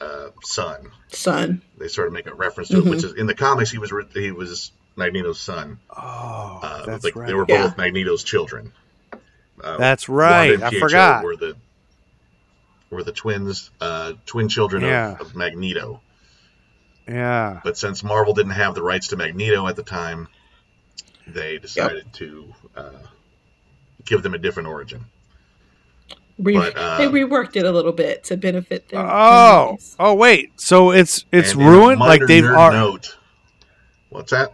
uh, 0.00 0.30
son. 0.42 0.90
Son. 1.08 1.62
They 1.78 1.86
sort 1.88 2.08
of 2.08 2.12
make 2.12 2.26
a 2.26 2.34
reference 2.34 2.70
to 2.70 2.78
it, 2.78 2.84
which 2.84 3.04
is 3.04 3.12
in 3.14 3.26
the 3.26 3.34
comics 3.34 3.70
he 3.70 3.78
was 3.78 3.92
re- 3.92 4.04
he 4.12 4.32
was 4.32 4.72
Magneto's 4.96 5.38
son. 5.38 5.78
oh, 5.96 6.60
Uh, 6.62 6.86
that's 6.86 7.04
like 7.04 7.14
right. 7.14 7.26
they 7.28 7.34
were 7.34 7.46
Yeah. 7.48 7.68
both 7.68 7.76
Magneto's 7.76 8.24
children. 8.24 8.72
Uh, 9.62 9.76
That's 9.78 10.08
Wanda 10.08 10.22
right. 10.24 10.54
and 10.54 10.64
I 10.64 10.70
forgot. 10.80 11.22
Were 11.22 11.36
the 11.36 11.54
were 12.94 13.02
the 13.04 13.12
twins, 13.12 13.70
uh, 13.80 14.14
twin 14.26 14.48
children 14.48 14.82
Yeah. 14.82 15.12
of, 15.12 15.20
of 15.20 15.34
Magneto. 15.36 16.00
Yeah. 17.06 17.60
But 17.62 17.76
since 17.76 18.02
Marvel 18.02 18.32
didn't 18.32 18.52
have 18.52 18.74
the 18.74 18.82
rights 18.82 19.08
to 19.08 19.16
Magneto 19.16 19.66
at 19.68 19.76
the 19.76 19.82
time, 19.82 20.28
they 21.26 21.58
decided 21.58 22.12
to 22.14 22.54
uh, 22.76 22.90
give 24.04 24.22
them 24.22 24.34
a 24.34 24.38
different 24.38 24.68
origin. 24.68 25.04
Re- 26.38 26.54
But, 26.54 26.76
uh, 26.76 26.98
they 26.98 27.06
reworked 27.06 27.56
it 27.56 27.64
a 27.64 27.70
little 27.70 27.92
bit 27.92 28.24
to 28.24 28.36
benefit 28.36 28.88
them. 28.88 29.06
Oh, 29.08 29.76
oh, 30.00 30.14
wait. 30.14 30.58
So 30.60 30.90
it's 30.90 31.24
it's 31.30 31.52
And 31.52 31.60
in 31.62 31.66
a 31.66 31.70
ruined. 31.70 32.00
Like 32.00 32.26
they've 32.26 32.42
nerd 32.42 32.56
are. 32.56 32.72
note, 32.72 33.16
what's 34.10 34.32
that? 34.32 34.52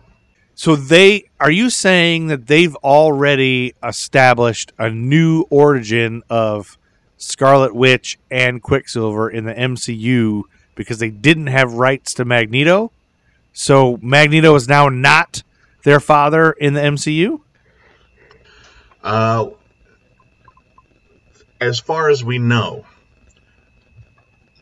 So 0.55 0.77
they 0.77 1.25
are 1.41 1.51
you 1.51 1.71
saying 1.71 2.27
that 2.27 2.47
they've 2.49 2.77
already 2.77 3.75
established 3.83 4.73
a 4.79 4.91
new 4.91 5.47
origin 5.49 6.23
of 6.29 6.77
Scarlet 7.31 7.75
Witch 7.75 8.19
and 8.31 8.63
Quicksilver 8.63 9.29
in 9.29 9.45
the 9.45 9.53
MCU 9.55 10.45
because 10.75 10.99
they 10.99 11.11
didn't 11.11 11.49
have 11.49 11.75
rights 11.75 12.15
to 12.15 12.25
Magneto? 12.25 12.91
So 13.53 13.99
Magneto 14.01 14.55
is 14.55 14.67
now 14.69 14.89
not 14.89 15.43
their 15.85 16.01
father 16.01 16.53
in 16.53 16.73
the 16.73 16.81
MCU? 16.81 17.41
Uh, 19.03 19.51
as 21.61 21.79
far 21.79 22.09
as 22.09 22.25
we 22.25 22.39
know, 22.39 22.87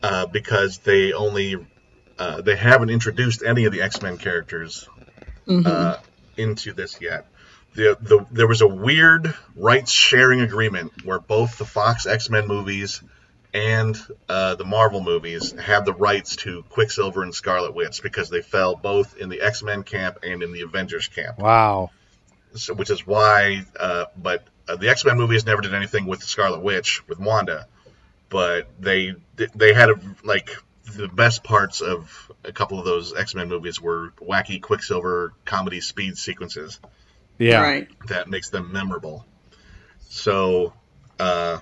uh, 0.03 0.25
because 0.25 0.79
they 0.79 1.13
only 1.13 1.55
uh, 2.17 2.41
they 2.41 2.57
haven't 2.57 2.89
introduced 2.89 3.41
any 3.43 3.63
of 3.63 3.71
the 3.71 3.81
X 3.81 4.01
Men 4.01 4.17
characters 4.17 4.87
Mhm. 5.47 5.65
uh, 5.65 5.97
into 6.35 6.73
this 6.73 6.99
yet. 6.99 7.25
The, 7.75 7.97
the, 8.01 8.25
there 8.31 8.47
was 8.47 8.61
a 8.61 8.67
weird 8.67 9.33
rights 9.55 9.91
sharing 9.91 10.41
agreement 10.41 11.05
where 11.05 11.19
both 11.19 11.57
the 11.57 11.65
Fox 11.65 12.05
X 12.05 12.29
Men 12.29 12.47
movies 12.47 13.01
and 13.53 13.99
uh, 14.27 14.55
the 14.55 14.65
Marvel 14.65 15.01
movies 15.01 15.51
have 15.53 15.85
the 15.85 15.93
rights 15.93 16.35
to 16.37 16.63
Quicksilver 16.69 17.23
and 17.23 17.33
Scarlet 17.33 17.73
Witch 17.73 18.03
because 18.03 18.29
they 18.29 18.41
fell 18.41 18.75
both 18.75 19.17
in 19.17 19.29
the 19.29 19.41
X 19.41 19.63
Men 19.63 19.83
camp 19.83 20.19
and 20.23 20.43
in 20.43 20.51
the 20.51 20.61
Avengers 20.61 21.07
camp. 21.07 21.39
Wow. 21.39 21.91
So, 22.55 22.73
which 22.73 22.89
is 22.89 23.05
why, 23.05 23.65
uh, 23.79 24.05
but 24.17 24.47
uh, 24.67 24.75
the 24.75 24.89
X 24.89 25.05
Men 25.05 25.17
movies 25.17 25.45
never 25.45 25.61
did 25.61 25.73
anything 25.73 26.05
with 26.05 26.19
the 26.19 26.27
Scarlet 26.27 26.61
Witch 26.61 27.07
with 27.07 27.19
Wanda, 27.19 27.67
but 28.29 28.67
they 28.79 29.15
they 29.35 29.73
had 29.73 29.89
a, 29.89 29.99
like 30.23 30.55
the 30.95 31.07
best 31.07 31.43
parts 31.43 31.81
of 31.81 32.31
a 32.43 32.51
couple 32.51 32.79
of 32.79 32.85
those 32.85 33.15
X 33.15 33.35
Men 33.35 33.47
movies 33.47 33.79
were 33.79 34.13
wacky 34.19 34.61
Quicksilver 34.61 35.33
comedy 35.45 35.81
speed 35.81 36.17
sequences 36.17 36.79
Yeah. 37.39 37.61
Right. 37.61 37.87
that 38.09 38.27
makes 38.29 38.49
them 38.49 38.71
memorable. 38.71 39.25
So, 40.09 40.73
uh, 41.19 41.59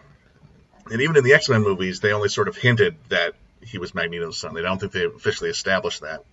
and 0.91 1.01
even 1.01 1.15
in 1.17 1.23
the 1.23 1.33
X 1.33 1.47
Men 1.49 1.61
movies, 1.61 1.99
they 2.01 2.11
only 2.13 2.29
sort 2.29 2.47
of 2.49 2.57
hinted 2.57 2.95
that 3.09 3.33
he 3.61 3.77
was 3.77 3.93
Magneto's 3.93 4.37
son. 4.37 4.53
They 4.53 4.61
don't 4.61 4.79
think 4.79 4.91
they 4.91 5.05
officially 5.05 5.49
established 5.49 6.01
that. 6.01 6.23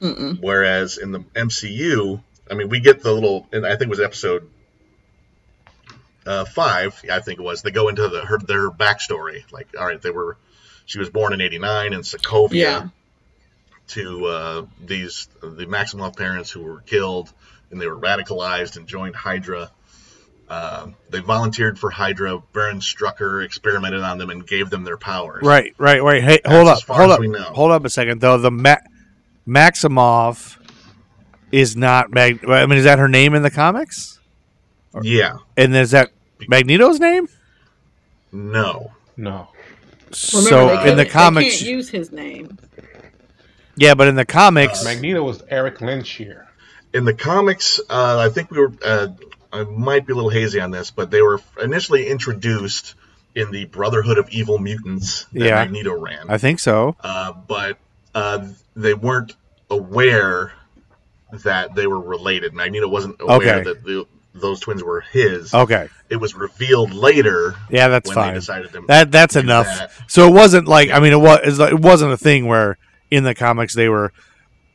Mm-mm. 0.00 0.38
Whereas 0.40 0.96
in 0.98 1.12
the 1.12 1.20
MCU, 1.34 2.22
I 2.50 2.54
mean, 2.54 2.68
we 2.68 2.80
get 2.80 3.02
the 3.02 3.12
little, 3.12 3.46
and 3.52 3.66
I 3.66 3.70
think 3.70 3.82
it 3.82 3.88
was 3.90 4.00
episode 4.00 4.48
uh, 6.26 6.44
five, 6.44 7.00
I 7.10 7.20
think 7.20 7.38
it 7.40 7.42
was. 7.42 7.62
They 7.62 7.70
go 7.70 7.88
into 7.88 8.08
the 8.08 8.24
her 8.24 8.38
their 8.38 8.70
backstory. 8.70 9.50
Like, 9.52 9.68
all 9.78 9.86
right, 9.86 10.00
they 10.00 10.10
were, 10.10 10.36
she 10.86 10.98
was 10.98 11.08
born 11.10 11.32
in 11.32 11.40
'89 11.40 11.92
in 11.92 12.00
Sokovia 12.00 12.52
Yeah. 12.54 12.88
to 13.88 14.26
uh, 14.26 14.66
these 14.84 15.28
the 15.40 15.66
Maximoff 15.66 16.16
parents 16.16 16.50
who 16.50 16.62
were 16.62 16.80
killed, 16.80 17.32
and 17.70 17.80
they 17.80 17.86
were 17.86 17.96
radicalized 17.98 18.76
and 18.76 18.86
joined 18.86 19.14
Hydra. 19.16 19.70
Uh, 20.48 20.88
they 21.10 21.20
volunteered 21.20 21.78
for 21.78 21.90
Hydra. 21.90 22.42
Baron 22.54 22.80
Strucker 22.80 23.44
experimented 23.44 24.00
on 24.02 24.16
them 24.18 24.30
and 24.30 24.46
gave 24.46 24.70
them 24.70 24.84
their 24.84 24.96
powers. 24.96 25.42
Right, 25.44 25.74
right, 25.78 26.02
right. 26.02 26.22
Hey, 26.22 26.40
That's 26.42 26.54
hold 26.54 26.68
as 26.68 26.78
up, 26.78 26.84
far 26.84 26.96
hold 26.96 27.10
as 27.10 27.14
up, 27.16 27.20
we 27.20 27.28
know. 27.28 27.42
hold 27.42 27.70
up 27.70 27.84
a 27.84 27.90
second 27.90 28.20
though. 28.22 28.38
The 28.38 28.50
Ma- 28.50 28.76
Maximoff 29.46 30.56
is 31.52 31.76
not 31.76 32.10
Mag. 32.12 32.44
I 32.48 32.66
mean, 32.66 32.78
is 32.78 32.84
that 32.84 32.98
her 32.98 33.08
name 33.08 33.34
in 33.34 33.42
the 33.42 33.50
comics? 33.50 34.18
Yeah. 35.02 35.38
And 35.56 35.74
is 35.76 35.90
that 35.92 36.10
Magneto's 36.48 36.98
name? 37.00 37.28
No. 38.32 38.92
No. 39.16 39.48
Remember, 39.52 40.14
so 40.14 40.66
they 40.68 40.72
in 40.72 40.78
couldn't- 40.78 40.96
the 40.96 41.04
they 41.04 41.10
comics, 41.10 41.58
can't 41.58 41.68
use 41.70 41.88
his 41.90 42.10
name. 42.12 42.58
yeah, 43.76 43.94
but 43.94 44.08
in 44.08 44.14
the 44.14 44.24
comics, 44.24 44.82
Magneto 44.84 45.22
was 45.22 45.42
Eric 45.50 45.78
Lehnsherr. 45.78 46.46
In 46.98 47.04
the 47.04 47.14
comics, 47.14 47.80
uh, 47.88 48.18
I 48.18 48.28
think 48.28 48.50
we 48.50 48.58
were. 48.58 48.72
Uh, 48.84 49.08
I 49.52 49.62
might 49.64 50.06
be 50.06 50.12
a 50.12 50.16
little 50.16 50.30
hazy 50.30 50.60
on 50.60 50.70
this, 50.70 50.90
but 50.90 51.10
they 51.10 51.22
were 51.22 51.40
initially 51.62 52.06
introduced 52.08 52.94
in 53.34 53.50
the 53.50 53.64
Brotherhood 53.64 54.18
of 54.18 54.28
Evil 54.30 54.58
Mutants 54.58 55.24
that 55.32 55.40
Yeah. 55.46 55.54
Magneto 55.54 55.94
ran. 55.98 56.28
I 56.28 56.36
think 56.38 56.58
so. 56.60 56.96
uh, 57.00 57.32
but 57.32 57.78
uh, 58.14 58.46
they 58.76 58.92
weren't 58.94 59.34
aware 59.70 60.52
that 61.44 61.74
they 61.74 61.86
were 61.86 62.00
related. 62.00 62.52
Magneto 62.52 62.88
wasn't 62.88 63.16
aware 63.20 63.36
Okay. 63.36 63.62
that 63.64 63.84
the, 63.84 64.06
those 64.34 64.60
twins 64.60 64.82
were 64.82 65.00
his. 65.00 65.52
Okay, 65.54 65.88
It 66.10 66.16
was 66.16 66.34
revealed 66.34 66.92
later. 66.92 67.54
yeah, 67.70 67.88
that's 67.88 68.08
when 68.08 68.16
they 68.16 68.22
fine. 68.22 68.34
decided 68.34 68.72
to 68.72 68.82
That 68.88 69.10
that's 69.12 69.36
enough. 69.36 69.66
that. 69.66 69.90
So 70.08 70.26
it 70.28 70.32
wasn't 70.32 70.68
like 70.68 70.90
I 70.90 71.00
mean, 71.00 71.12
it 71.12 71.20
was 71.20 71.58
it 71.58 71.80
wasn't 71.80 72.12
a 72.12 72.16
thing 72.18 72.46
where 72.46 72.76
in 73.10 73.24
the 73.24 73.34
comics 73.34 73.74
they 73.74 73.88
were 73.88 74.12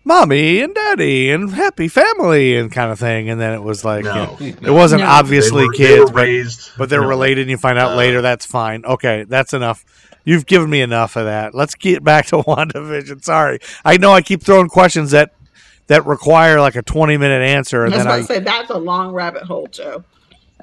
mommy 0.05 0.61
and 0.61 0.73
daddy 0.75 1.31
and 1.31 1.51
happy 1.51 1.87
family 1.87 2.55
and 2.57 2.71
kind 2.71 2.91
of 2.91 2.99
thing, 2.99 3.29
and 3.29 3.39
then 3.39 3.53
it 3.53 3.63
was 3.63 3.85
like 3.85 4.03
No, 4.03 4.37
you 4.39 4.51
know, 4.53 4.57
no. 4.61 4.69
it 4.69 4.71
wasn't 4.73 5.01
No. 5.01 5.07
obviously 5.07 5.65
were- 5.67 5.73
kids, 5.73 5.99
were 6.11 6.15
but 6.17 6.23
raised, 6.23 6.71
but 6.77 6.89
they're 6.89 7.01
no, 7.01 7.07
related 7.07 7.41
and 7.43 7.49
you 7.51 7.57
find 7.57 7.77
out 7.79 7.91
Uh, 7.93 7.95
later 7.95 8.21
that's 8.21 8.45
fine. 8.45 8.83
Okay 8.85 9.25
that's 9.27 9.53
enough. 9.53 9.83
You've 10.25 10.45
given 10.45 10.69
me 10.69 10.79
enough 10.81 11.15
of 11.17 11.25
that. 11.25 11.53
Let's 11.53 11.75
get 11.75 12.03
back 12.03 12.27
to 12.27 12.37
wandavision. 12.43 13.23
Sorry. 13.23 13.59
I 13.83 13.97
know 13.97 14.13
i 14.13 14.21
keep 14.21 14.41
throwing 14.43 14.67
questions 14.69 15.11
that 15.11 15.31
that 15.87 16.05
require 16.05 16.61
like 16.61 16.75
a 16.75 16.81
20 16.81 17.17
minute 17.17 17.41
answer 17.41 17.81
I 17.81 17.85
and 17.85 17.93
was 17.93 17.99
then 17.99 18.07
about 18.07 18.15
i 18.15 18.21
to 18.21 18.25
say 18.27 18.39
that's 18.39 18.69
a 18.69 18.77
long 18.77 19.11
rabbit 19.13 19.43
hole, 19.43 19.67
Joe. 19.67 20.03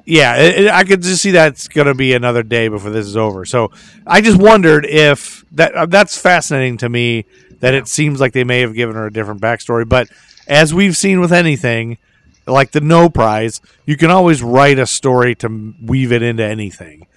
yeah 0.05 0.35
it, 0.37 0.65
it- 0.65 0.71
i 0.71 0.83
could 0.83 1.01
just 1.03 1.21
see 1.21 1.31
that's 1.31 1.67
going 1.67 1.85
to 1.87 1.93
be 1.93 2.13
another 2.13 2.41
day 2.43 2.67
before 2.69 2.89
this 2.91 3.05
is 3.05 3.15
over. 3.17 3.45
So 3.45 3.71
i 4.07 4.21
just 4.21 4.37
wondered 4.39 4.85
if 4.85 5.45
that 5.51 5.75
uh, 5.75 5.85
that's 5.85 6.17
fascinating 6.17 6.77
to 6.77 6.89
me 6.89 7.25
that 7.61 7.73
it 7.73 7.87
seems 7.87 8.19
like 8.19 8.33
they 8.33 8.43
may 8.43 8.59
have 8.59 8.73
given 8.75 8.95
her 8.95 9.07
a 9.07 9.11
different 9.13 9.41
backstory 9.41 9.87
but 9.87 10.07
as 10.47 10.73
we've 10.73 10.95
seen 10.97 11.19
with 11.19 11.31
anything 11.33 11.97
like 12.45 12.71
the 12.71 12.81
no 12.81 13.09
prize 13.09 13.61
you 13.85 13.95
can 13.97 14.11
always 14.11 14.43
write 14.43 14.77
a 14.77 14.85
story 14.85 15.33
to 15.35 15.73
weave 15.83 16.11
it 16.11 16.21
into 16.21 16.43
anything 16.43 17.07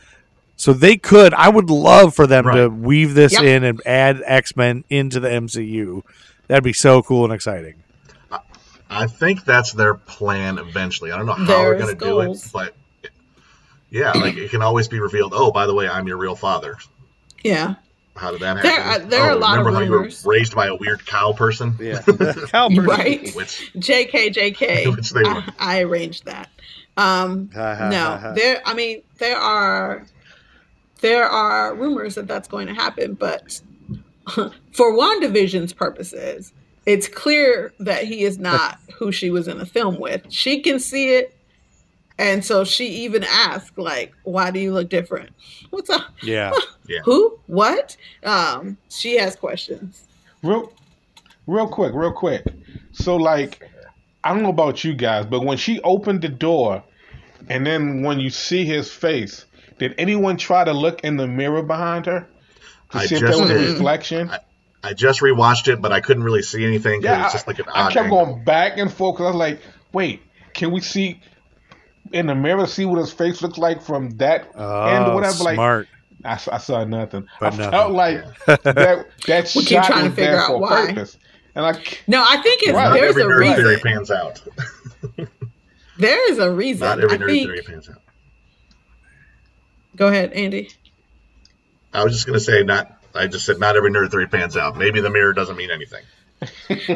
so 0.57 0.73
they 0.73 0.97
could 0.97 1.35
i 1.35 1.49
would 1.49 1.69
love 1.69 2.15
for 2.15 2.27
them 2.27 2.45
to 2.45 2.69
weave 2.69 3.15
this 3.15 3.33
Yep. 3.33 3.43
in 3.43 3.65
and 3.65 3.83
add 3.85 4.23
x-men 4.25 4.85
into 4.89 5.19
the 5.21 5.29
mcu 5.29 6.03
that'd 6.47 6.63
be 6.63 6.73
so 6.73 7.03
cool 7.03 7.25
and 7.25 7.33
exciting 7.35 7.75
I 8.91 9.07
think 9.09 9.45
that's 9.45 9.73
their 9.73 9.95
plan 9.95 10.59
eventually. 10.59 11.11
I 11.11 11.17
don't 11.17 11.27
know 11.27 11.33
how 11.33 11.47
they're 11.47 11.75
going 11.79 11.99
to 11.99 12.05
do 12.05 12.21
it, 12.21 12.39
but 12.53 12.77
yeah, 13.91 14.13
like 14.13 14.37
it 14.37 14.51
can 14.51 14.63
always 14.63 14.87
be 14.87 15.01
revealed. 15.01 15.33
Oh, 15.35 15.51
by 15.51 15.67
the 15.67 15.75
way, 15.75 15.89
I'm 15.89 16.07
your 16.07 16.17
real 16.17 16.37
father. 16.37 16.77
Yeah. 17.43 17.75
How 18.17 18.31
did 18.31 18.41
that 18.41 18.63
There 18.63 18.81
happen? 18.81 19.07
are- 19.07 19.11
there 19.11 19.23
are 19.23 19.31
oh, 19.33 19.39
a 19.39 19.41
lot 19.41 19.59
of 19.59 19.67
remember 19.67 19.79
how 19.81 19.85
you 19.85 19.93
rumors. 19.93 20.25
were 20.25 20.33
raised 20.33 20.55
by 20.55 20.69
a 20.69 20.75
weird 20.77 21.05
cow 21.07 21.33
person? 21.33 21.75
yeah 21.81 22.01
Cow 22.49 22.69
person. 22.69 22.85
Right? 22.85 23.33
Which 23.35 23.71
JK, 23.77 24.33
JK. 24.35 24.95
Which 24.97 25.11
they 25.11 25.23
were. 25.23 25.29
I, 25.29 25.53
I 25.59 25.81
arranged 25.83 26.25
that. 26.27 26.49
Um, 26.97 27.51
no, 27.55 28.33
there. 28.37 28.63
I 28.65 28.73
mean, 28.75 29.03
there 29.19 29.37
are 29.37 30.07
there 31.01 31.25
are 31.25 31.75
rumors 31.75 32.15
that 32.15 32.29
that's 32.29 32.47
going 32.47 32.69
to 32.69 32.75
happen, 32.75 33.15
but 33.15 33.61
for 34.31 34.93
WandaVision's 34.97 35.73
purposes, 35.73 36.53
it's 36.87 37.09
clear 37.09 37.73
that 37.81 38.05
he 38.05 38.23
is 38.23 38.39
not 38.39 38.79
who 38.97 39.11
she 39.11 39.31
was 39.31 39.49
in 39.49 39.59
the 39.59 39.67
film 39.67 39.99
with. 39.99 40.25
She 40.33 40.61
can 40.61 40.79
see 40.79 41.15
it, 41.17 41.35
and 42.19 42.45
so 42.45 42.65
she 42.65 42.87
even 43.05 43.25
asked, 43.25 43.77
like, 43.79 44.13
"Why 44.25 44.51
do 44.51 44.61
you 44.61 44.73
look 44.73 44.89
different? 44.89 45.31
What's 45.71 45.91
up? 45.91 46.07
yeah 46.23 46.53
Yeah. 46.87 47.01
Who? 47.05 47.39
What?" 47.47 47.97
Um, 48.23 48.77
she 48.91 49.17
has 49.19 49.37
questions. 49.37 50.07
Real, 50.43 50.73
real 51.47 51.67
quick, 51.69 51.93
real 51.95 52.13
quick. 52.13 52.45
So, 52.93 53.17
like, 53.17 53.63
I 54.23 54.33
don't 54.35 54.43
know 54.43 54.51
about 54.51 54.85
you 54.85 54.95
guys, 54.95 55.25
but 55.27 55.41
when 55.45 55.57
she 55.57 55.81
opened 55.83 56.21
the 56.23 56.29
door, 56.29 56.85
and 57.49 57.67
then 57.67 58.03
when 58.03 58.21
you 58.21 58.29
see 58.31 58.65
his 58.67 58.91
face, 58.93 59.47
did 59.79 59.95
anyone 59.99 60.37
try 60.37 60.63
to 60.65 60.73
look 60.73 61.03
in 61.05 61.17
the 61.17 61.27
mirror 61.27 61.63
behind 61.63 62.07
her 62.07 62.29
to 62.91 62.99
I 62.99 63.07
see 63.07 63.15
if 63.17 63.21
there 63.23 63.31
just 63.31 63.41
was 63.41 63.51
a 63.51 63.55
reflection? 63.55 64.31
I- 64.31 64.39
I 64.87 64.93
just 64.93 65.21
rewatched 65.23 65.69
it, 65.73 65.81
but 65.81 65.93
I 65.93 66.03
couldn't 66.03 66.25
really 66.25 66.43
see 66.43 66.63
anything 66.63 67.01
because 67.01 67.17
Yeah, 67.17 67.25
it's 67.25 67.33
just 67.33 67.47
like 67.47 67.59
an 67.59 67.65
I 67.75 67.85
odd 67.85 67.93
kept 67.93 68.05
angle. 68.05 68.27
going 68.27 68.45
back 68.45 68.77
and 68.77 68.93
forth 68.93 69.15
because 69.17 69.25
I 69.25 69.31
was 69.31 69.39
like, 69.39 69.61
wait, 69.95 70.21
can 70.53 70.73
we 70.73 70.83
see 70.83 71.23
in 72.13 72.27
the 72.27 72.35
mirror 72.35 72.67
see 72.67 72.85
what 72.85 72.99
his 72.99 73.13
face 73.13 73.43
looks 73.43 73.59
like 73.59 73.83
from 73.83 74.11
that 74.19 74.43
end 74.47 74.53
Oh, 74.57 75.11
or 75.11 75.15
whatever? 75.15 75.43
Like, 75.45 75.55
smart. 75.55 75.89
I, 76.25 76.33
s- 76.35 76.49
I 76.49 76.59
saw 76.59 76.85
nothing. 76.85 77.27
But 77.41 77.55
I 77.55 77.57
nothing. 77.57 77.71
felt 77.71 77.93
like 78.45 78.45
that 78.47 79.07
that 79.27 79.53
We 79.55 79.61
keep 79.63 79.69
shot 79.69 79.87
trying 79.87 80.03
to 80.05 80.09
was 80.11 80.15
figure 80.15 80.31
there 80.33 80.41
out 80.41 80.47
for 80.49 80.55
a 80.55 80.59
why. 80.59 80.87
purpose. 80.89 81.19
And 81.55 81.65
like, 81.65 82.03
No, 82.07 82.25
I 82.27 82.39
think 82.43 82.63
it's 82.63 82.73
Right. 82.73 82.85
Not 82.89 82.95
there's 82.95 83.11
every 83.11 83.23
a 83.23 83.27
nerd 83.27 83.55
theory 83.57 83.69
reason. 83.75 83.81
pans 83.83 84.11
out. 84.11 84.43
There 85.97 86.33
is 86.33 86.39
a 86.39 86.51
reason. 86.51 86.87
Not 86.89 86.99
every 87.01 87.15
I 87.15 87.19
nerd 87.21 87.27
think. 87.27 87.47
theory 87.47 87.63
pans 87.63 87.89
out. 87.89 87.99
Go 89.97 90.09
ahead, 90.09 90.33
Andy. 90.33 90.71
I 91.93 92.03
was 92.03 92.13
just 92.15 92.27
gonna 92.27 92.41
say 92.41 92.65
not. 92.65 92.99
I 93.15 93.29
just 93.29 93.47
said 93.47 93.61
not 93.61 93.77
every 93.77 93.93
nerd 93.93 94.11
theory 94.11 94.27
pans 94.27 94.57
out. 94.57 94.77
Maybe 94.77 95.01
the 95.01 95.11
mirror 95.11 95.33
doesn't 95.33 95.57
mean 95.57 95.71
anything. 95.71 96.03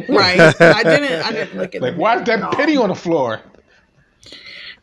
Right. 0.09 0.41
I 0.61 0.83
didn't. 0.83 1.23
I 1.23 1.31
didn't 1.31 1.57
look 1.59 1.77
at. 1.77 1.83
like 1.83 1.95
the 1.95 2.01
why 2.01 2.17
is 2.17 2.27
mirror 2.27 2.33
at 2.39 2.41
that 2.41 2.43
all. 2.43 2.53
penny 2.55 2.77
on 2.77 2.89
the 2.89 2.97
floor? 2.97 3.41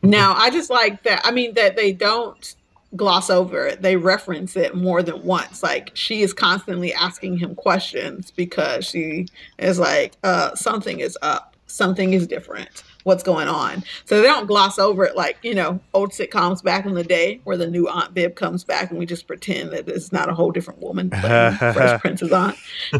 No, 0.02 0.32
I 0.36 0.50
just 0.50 0.70
like 0.70 1.02
that. 1.04 1.20
I 1.24 1.30
mean, 1.30 1.54
that 1.54 1.76
they 1.76 1.92
don't 1.92 2.54
gloss 2.94 3.30
over 3.30 3.66
it. 3.66 3.82
They 3.82 3.96
reference 3.96 4.56
it 4.56 4.74
more 4.74 5.02
than 5.02 5.22
once. 5.24 5.62
Like 5.62 5.90
she 5.94 6.22
is 6.22 6.32
constantly 6.32 6.92
asking 6.94 7.38
him 7.38 7.54
questions 7.54 8.30
because 8.30 8.84
she 8.86 9.26
is 9.58 9.78
like, 9.78 10.14
uh, 10.22 10.54
something 10.54 11.00
is 11.00 11.18
up, 11.22 11.56
something 11.66 12.12
is 12.12 12.26
different. 12.26 12.82
What's 13.04 13.22
going 13.22 13.46
on? 13.46 13.84
So 14.04 14.20
they 14.20 14.26
don't 14.26 14.46
gloss 14.46 14.80
over 14.80 15.04
it 15.04 15.14
like, 15.14 15.38
you 15.42 15.54
know, 15.54 15.78
old 15.94 16.10
sitcoms 16.10 16.60
back 16.62 16.86
in 16.86 16.94
the 16.94 17.04
day 17.04 17.40
where 17.44 17.56
the 17.56 17.68
new 17.68 17.88
Aunt 17.88 18.12
Viv 18.12 18.34
comes 18.34 18.64
back 18.64 18.90
and 18.90 18.98
we 18.98 19.06
just 19.06 19.28
pretend 19.28 19.70
that 19.72 19.88
it's 19.88 20.10
not 20.12 20.28
a 20.28 20.34
whole 20.34 20.50
different 20.50 20.80
woman, 20.80 21.10
but 21.10 21.56
Fresh 21.58 22.00
Prince's 22.00 22.32
aunt. 22.32 22.56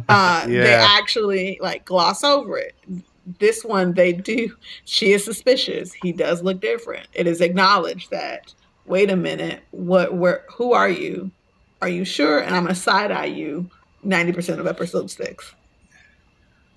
Uh, 0.09 0.47
They 0.47 0.75
actually 0.75 1.59
like 1.61 1.85
gloss 1.85 2.23
over 2.23 2.57
it 2.57 2.75
this 3.39 3.65
one 3.65 3.93
they 3.93 4.13
do 4.13 4.55
she 4.85 5.13
is 5.13 5.25
suspicious 5.25 5.93
he 5.95 6.13
does 6.13 6.43
look 6.43 6.61
different 6.61 7.07
it 7.13 7.27
is 7.27 7.41
acknowledged 7.41 8.11
that 8.11 8.55
wait 8.87 9.11
a 9.11 9.17
minute 9.17 9.63
what 9.73 10.15
where 10.15 10.45
who 10.55 10.73
are 10.73 10.89
you 10.89 11.31
are 11.83 11.89
you 11.89 12.05
sure 12.05 12.39
and 12.39 12.55
i'm 12.55 12.63
gonna 12.63 12.75
side 12.75 13.11
eye 13.11 13.25
you 13.25 13.69
90% 14.05 14.61
of 14.61 14.67
episode 14.67 15.11
six 15.11 15.55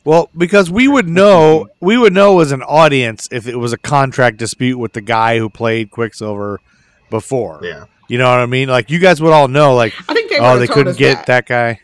Well, 0.03 0.29
because 0.35 0.71
we 0.71 0.87
would 0.87 1.07
know, 1.07 1.67
we 1.79 1.97
would 1.97 2.13
know 2.13 2.39
as 2.39 2.51
an 2.51 2.63
audience 2.63 3.27
if 3.31 3.47
it 3.47 3.57
was 3.57 3.73
a 3.73 3.77
contract 3.77 4.37
dispute 4.37 4.77
with 4.79 4.93
the 4.93 5.01
guy 5.01 5.37
who 5.37 5.49
played 5.49 5.91
Quicksilver 5.91 6.59
before. 7.11 7.59
Yeah. 7.61 7.85
You 8.07 8.17
know 8.17 8.29
what 8.29 8.39
I 8.39 8.47
mean? 8.47 8.69
Like 8.69 8.89
you 8.89 8.97
guys 8.97 9.21
would 9.21 9.33
all 9.33 9.47
know, 9.47 9.75
like, 9.75 9.93
i 10.09 10.13
think 10.13 10.31
they 10.31 10.39
oh, 10.39 10.53
would've 10.53 10.59
they 10.61 10.67
told 10.67 10.75
couldn't 10.75 10.91
us 10.93 10.97
get 10.97 11.17
that. 11.17 11.27
that. 11.27 11.45
guy. 11.45 11.81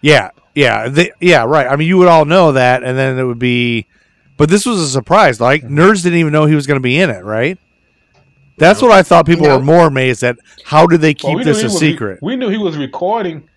Yeah, 0.00 0.30
yeah, 0.54 0.88
they, 0.88 1.12
yeah, 1.20 1.44
right. 1.44 1.66
I 1.66 1.76
mean, 1.76 1.88
you 1.88 1.98
would 1.98 2.08
all 2.08 2.24
know 2.24 2.52
that, 2.52 2.82
and 2.82 2.96
then 2.98 3.18
it 3.18 3.24
would 3.24 3.38
be, 3.38 3.86
but 4.36 4.48
this 4.48 4.66
was 4.66 4.80
a 4.80 4.88
surprise. 4.88 5.40
Like 5.40 5.62
nerds 5.62 6.02
didn't 6.02 6.18
even 6.18 6.32
know 6.32 6.46
he 6.46 6.54
was 6.54 6.66
going 6.66 6.76
to 6.78 6.82
be 6.82 6.98
in 6.98 7.10
it, 7.10 7.24
right? 7.24 7.58
That's 8.58 8.82
what 8.82 8.92
I 8.92 9.02
thought. 9.02 9.24
People 9.26 9.46
No. 9.46 9.56
were 9.58 9.64
more 9.64 9.86
amazed 9.86 10.22
at. 10.22 10.36
How 10.64 10.86
did 10.86 11.00
they 11.00 11.14
keep 11.14 11.28
Well, 11.28 11.36
we 11.36 11.44
this 11.44 11.58
a 11.58 11.60
he 11.60 11.64
was 11.66 11.82
re- 11.82 11.90
secret? 11.92 12.18
we 12.22 12.36
knew 12.36 12.48
he 12.50 12.58
was 12.58 12.76
recording. 12.76 13.48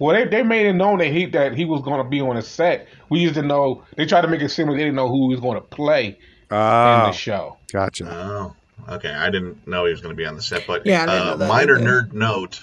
Well, 0.00 0.14
they, 0.16 0.24
they 0.28 0.42
made 0.42 0.66
it 0.66 0.74
known 0.74 0.98
that 0.98 1.08
he 1.08 1.26
that 1.26 1.54
he 1.54 1.64
was 1.64 1.82
going 1.82 2.02
to 2.02 2.08
be 2.08 2.20
on 2.20 2.36
a 2.36 2.42
set. 2.42 2.86
We 3.08 3.18
used 3.20 3.34
to 3.34 3.42
know. 3.42 3.84
They 3.96 4.06
tried 4.06 4.22
to 4.22 4.28
make 4.28 4.40
it 4.42 4.48
seem 4.50 4.68
like 4.68 4.76
they 4.76 4.84
didn't 4.84 4.94
know 4.96 5.08
who 5.08 5.28
he 5.28 5.34
was 5.34 5.40
going 5.40 5.56
to 5.56 5.60
play 5.60 6.06
in 6.06 6.16
Oh, 6.50 7.06
the 7.06 7.12
show. 7.12 7.56
gotcha. 7.72 8.06
Oh, 8.10 8.54
okay. 8.94 9.10
I 9.10 9.28
didn't 9.30 9.66
know 9.66 9.84
he 9.86 9.90
was 9.90 10.00
going 10.00 10.14
to 10.14 10.16
be 10.16 10.24
on 10.26 10.36
the 10.36 10.42
set, 10.42 10.64
but 10.66 10.86
Yeah, 10.86 11.02
I 11.02 11.06
didn't 11.06 11.38
know 11.40 11.44
uh, 11.44 11.48
minor 11.48 11.76
either. 11.78 11.84
nerd 11.84 12.12
note 12.12 12.60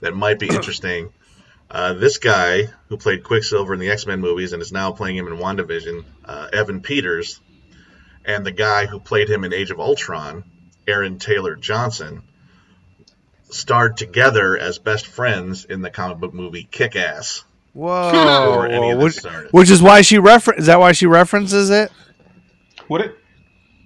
that 0.00 0.14
might 0.14 0.38
be 0.38 0.46
interesting. 0.54 1.10
Uh, 1.70 1.92
this 1.92 2.18
guy 2.18 2.64
who 2.88 2.96
played 2.96 3.24
Quicksilver 3.24 3.74
in 3.74 3.80
the 3.80 3.90
X 3.90 4.06
Men 4.06 4.20
movies 4.20 4.52
and 4.52 4.62
is 4.62 4.72
now 4.72 4.92
playing 4.92 5.16
him 5.16 5.26
in 5.26 5.38
WandaVision, 5.38 6.04
uh, 6.24 6.48
Evan 6.52 6.80
Peters, 6.80 7.40
and 8.24 8.44
the 8.44 8.52
guy 8.52 8.86
who 8.86 8.98
played 8.98 9.28
him 9.28 9.44
in 9.44 9.52
Age 9.52 9.70
of 9.70 9.78
Ultron, 9.78 10.44
Aaron 10.86 11.18
Taylor 11.18 11.56
Johnson, 11.56 12.22
starred 13.50 13.96
together 13.96 14.56
as 14.56 14.78
best 14.78 15.06
friends 15.06 15.64
in 15.66 15.82
the 15.82 15.90
comic 15.90 16.18
book 16.18 16.32
movie 16.32 16.66
Kick 16.70 16.96
Ass. 16.96 17.44
Whoa, 17.74 18.12
Before 18.12 18.66
any 18.66 18.90
of 18.90 19.00
this 19.00 19.22
which, 19.22 19.52
which 19.52 19.70
is 19.70 19.82
why 19.82 20.00
she 20.00 20.18
refer. 20.18 20.54
Is 20.54 20.66
that 20.66 20.80
why 20.80 20.92
she 20.92 21.06
references 21.06 21.70
it? 21.70 21.92
Would 22.88 23.02
it? 23.02 23.18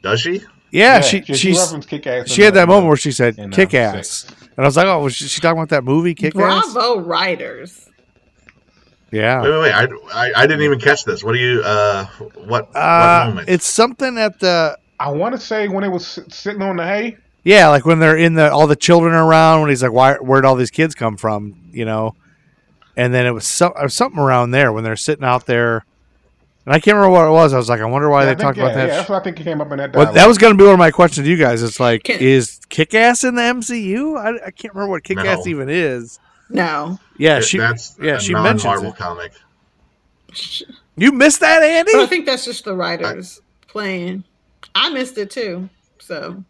Does 0.03 0.21
she? 0.21 0.41
Yeah, 0.71 1.01
she 1.01 1.23
she, 1.23 1.35
she's, 1.35 1.59
referenced 1.59 1.89
Kick-Ass 1.89 2.31
she 2.31 2.43
had 2.43 2.55
that 2.55 2.67
moment 2.67 2.87
where 2.87 2.97
she 2.97 3.13
said 3.13 3.39
uh, 3.39 3.49
"kick 3.49 3.75
ass," 3.75 4.27
and 4.41 4.42
I 4.59 4.63
was 4.63 4.77
like, 4.77 4.87
"Oh, 4.87 5.03
was 5.03 5.15
she, 5.15 5.27
she 5.29 5.41
talking 5.41 5.59
about 5.59 5.71
that 5.71 5.85
movie 5.85 6.15
Kick 6.15 6.37
Ass?" 6.37 6.73
bravo 6.73 7.01
writers 7.01 7.89
Yeah. 9.11 9.43
Wait, 9.43 9.51
wait, 9.51 9.61
wait. 9.63 9.73
I, 9.73 9.87
I, 10.13 10.33
I 10.37 10.47
didn't 10.47 10.63
even 10.63 10.79
catch 10.81 11.05
this. 11.05 11.23
What 11.23 11.33
do 11.35 11.39
you, 11.39 11.63
uh, 11.63 12.07
what, 12.19 12.73
what 12.73 12.77
Uh, 12.77 13.25
moment? 13.29 13.49
it's 13.49 13.67
something 13.67 14.17
at 14.19 14.39
the 14.41 14.79
I 14.99 15.11
want 15.11 15.35
to 15.35 15.41
say 15.41 15.69
when 15.69 15.85
it 15.85 15.89
was 15.89 16.19
sitting 16.31 16.63
on 16.63 16.77
the 16.77 16.85
hay. 16.87 17.17
yeah, 17.45 17.69
like 17.69 17.85
when 17.85 17.99
they're 17.99 18.17
in 18.17 18.35
the 18.35 18.51
all 18.53 18.67
the 18.67 18.77
children 18.77 19.15
are 19.15 19.27
around 19.27 19.61
when 19.63 19.71
he's 19.71 19.83
like, 19.83 19.93
"Why? 19.93 20.15
Where'd 20.15 20.45
all 20.45 20.55
these 20.55 20.71
kids 20.71 20.95
come 20.95 21.17
from?" 21.17 21.57
You 21.73 21.85
know, 21.85 22.15
and 22.97 23.13
then 23.13 23.27
it 23.27 23.33
was 23.33 23.47
some, 23.47 23.73
or 23.75 23.89
something 23.89 24.21
around 24.21 24.53
there 24.53 24.73
when 24.73 24.85
they're 24.85 24.95
sitting 24.97 25.25
out 25.25 25.47
there, 25.47 25.85
and 26.67 26.75
I 26.75 26.81
can't 26.81 26.95
remember 26.97 27.11
what 27.13 27.27
it 27.27 27.31
was. 27.31 27.53
I 27.53 27.57
was 27.57 27.69
like, 27.69 27.81
I 27.81 27.85
wonder 27.85 28.09
why 28.09 28.21
Yeah, 28.21 28.27
they 28.27 28.31
think- 28.33 28.41
talked 28.41 28.59
yeah, 28.59 28.65
about 28.65 28.75
that. 28.75 28.89
Yeah, 28.89 28.97
that's 28.97 29.09
what 29.11 29.21
I 29.21 29.25
think 29.25 29.41
it 29.41 29.45
came 29.45 29.61
up 29.61 29.71
in 29.73 29.79
that. 29.79 29.95
Well, 29.95 30.13
that 30.13 30.27
was 30.29 30.39
going 30.39 30.53
to 30.53 30.57
be 30.59 30.65
one 30.65 30.75
of 30.75 30.79
my 30.79 30.91
questions 30.91 31.27
to 31.27 31.31
you 31.31 31.37
guys. 31.37 31.63
It's 31.63 31.81
like, 31.81 32.05
Can- 32.05 32.21
is 32.21 32.61
Kick 32.69 32.95
Ass 32.95 33.25
in 33.25 33.35
the 33.35 33.43
MCU? 33.43 34.17
I, 34.19 34.47
I 34.47 34.51
can't 34.51 34.75
remember 34.75 34.91
what 34.91 35.05
Kick 35.05 35.19
Ass 35.19 35.47
even 35.47 35.69
is. 35.69 36.19
no 36.51 36.99
Yeah, 37.19 37.41
she. 37.41 37.59
that's 37.59 37.97
yeah, 38.01 38.15
a 38.17 38.21
she 38.21 38.33
mentions 38.35 38.65
non-Marvel 38.65 38.91
it. 38.93 38.97
comic. 38.97 39.33
You 40.97 41.13
missed 41.13 41.41
that, 41.41 41.63
Andy? 41.63 41.93
but 41.93 42.03
i 42.03 42.07
think 42.07 42.27
that's 42.27 42.45
just 42.45 42.65
the 42.65 42.75
writers 42.75 43.41
playing 43.69 44.25
i 44.75 44.89
missed 44.91 45.19
it 45.19 45.31
too 45.31 45.69
so 45.99 46.43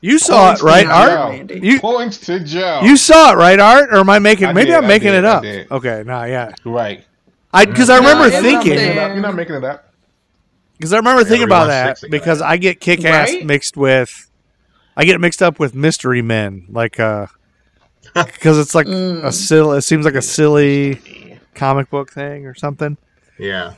You 0.00 0.18
saw 0.18 0.46
it, 0.46 0.46
Points 0.48 0.60
to 0.60 0.66
right, 0.66 0.86
Art? 0.86 1.48
Joe. 1.48 1.54
You 1.54 1.80
Points 1.80 2.18
to 2.26 2.40
Joe. 2.44 2.80
you 2.84 2.96
saw 2.96 3.32
it, 3.32 3.36
right, 3.36 3.58
Art? 3.58 3.90
Or 3.92 3.96
am 3.98 4.10
I 4.10 4.18
making? 4.18 4.46
I 4.46 4.52
maybe 4.52 4.66
did, 4.66 4.76
I'm 4.76 4.84
I 4.84 4.88
making 4.88 5.08
did, 5.12 5.18
it 5.18 5.24
up. 5.24 5.42
Okay, 5.72 6.02
no, 6.06 6.24
yeah. 6.24 6.52
right. 6.64 7.04
I 7.52 7.64
because 7.64 7.88
I 7.90 7.96
remember 7.98 8.24
it's 8.26 8.34
You're 8.34 8.52
not 8.52 8.64
making 8.64 8.78
thinking 8.78 8.98
up. 8.98 9.10
You're 9.12 9.20
not 9.22 9.34
making 9.34 9.54
it 9.56 9.64
up. 9.64 9.92
because 10.76 10.92
I 10.92 10.96
remember 10.98 11.22
Yeah, 11.22 11.28
thinking 11.28 11.44
about 11.48 11.66
that 11.68 11.98
six 11.98 12.02
ago. 12.04 12.10
because 12.10 12.42
I 12.42 12.56
get 12.56 12.80
Kick 12.80 13.04
Ass 13.04 13.32
Right? 13.32 13.44
mixed 13.46 13.76
with, 13.76 14.30
I 14.96 15.04
get 15.04 15.14
it 15.14 15.20
mixed 15.20 15.42
up 15.42 15.58
with 15.58 15.74
Mystery 15.74 16.22
Men, 16.22 16.66
like 16.68 16.98
uh, 17.00 17.26
because 18.14 18.58
it's 18.58 18.74
like 18.74 18.86
Mm. 18.86 19.24
a 19.24 19.32
silly. 19.32 19.78
It 19.78 19.82
seems 19.82 20.04
like 20.04 20.14
a 20.14 20.22
silly 20.22 21.38
comic 21.54 21.88
book 21.90 22.12
thing 22.12 22.46
or 22.46 22.54
something. 22.54 22.96
Yeah. 23.38 23.74